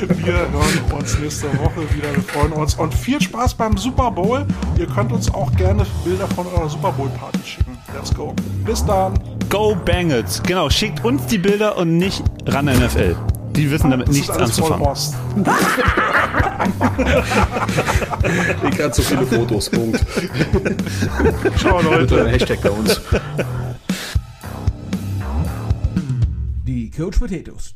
Wir 0.08 0.32
hören 0.32 0.52
uns 0.98 1.18
nächste 1.18 1.46
Woche 1.58 1.80
wieder. 1.94 2.14
Wir 2.14 2.22
freuen 2.22 2.52
uns. 2.52 2.74
Und 2.74 2.94
viel 2.94 3.20
Spaß 3.20 3.54
beim 3.54 3.76
Super 3.76 4.10
Bowl. 4.10 4.44
Ihr 4.78 4.86
könnt 4.86 5.12
uns 5.12 5.32
auch 5.32 5.50
gerne 5.56 5.84
Bilder 6.04 6.26
von 6.28 6.46
eurer 6.46 6.68
Super 6.68 6.92
Bowl 6.92 7.08
Party 7.10 7.40
schicken. 7.44 7.76
Let's 7.94 8.14
go. 8.14 8.34
Bis 8.64 8.84
dann. 8.84 9.14
Go 9.48 9.76
Bang 9.84 10.10
It. 10.10 10.42
Genau, 10.46 10.70
schickt 10.70 11.04
uns 11.04 11.26
die 11.26 11.38
Bilder 11.38 11.76
und 11.76 11.98
nicht 11.98 12.22
ran 12.46 12.66
NFL. 12.66 13.16
Die 13.54 13.70
wissen 13.70 13.90
damit 13.90 14.08
Das 14.08 14.14
nichts 14.14 14.28
ist 14.30 14.36
alles 14.36 14.58
voll 14.58 14.72
anzufangen. 14.72 15.46
Ich 18.70 18.80
hatte 18.82 18.94
so 18.94 19.02
viele 19.02 19.26
Fotos. 19.26 19.68
Punkt. 19.70 20.04
Ciao, 21.58 21.80
Leute. 21.82 22.28
Hashtag 22.28 22.62
bei 22.62 22.70
uns. 22.70 23.00
Die 26.66 26.90
Coach 26.90 27.18
Potatoes. 27.18 27.74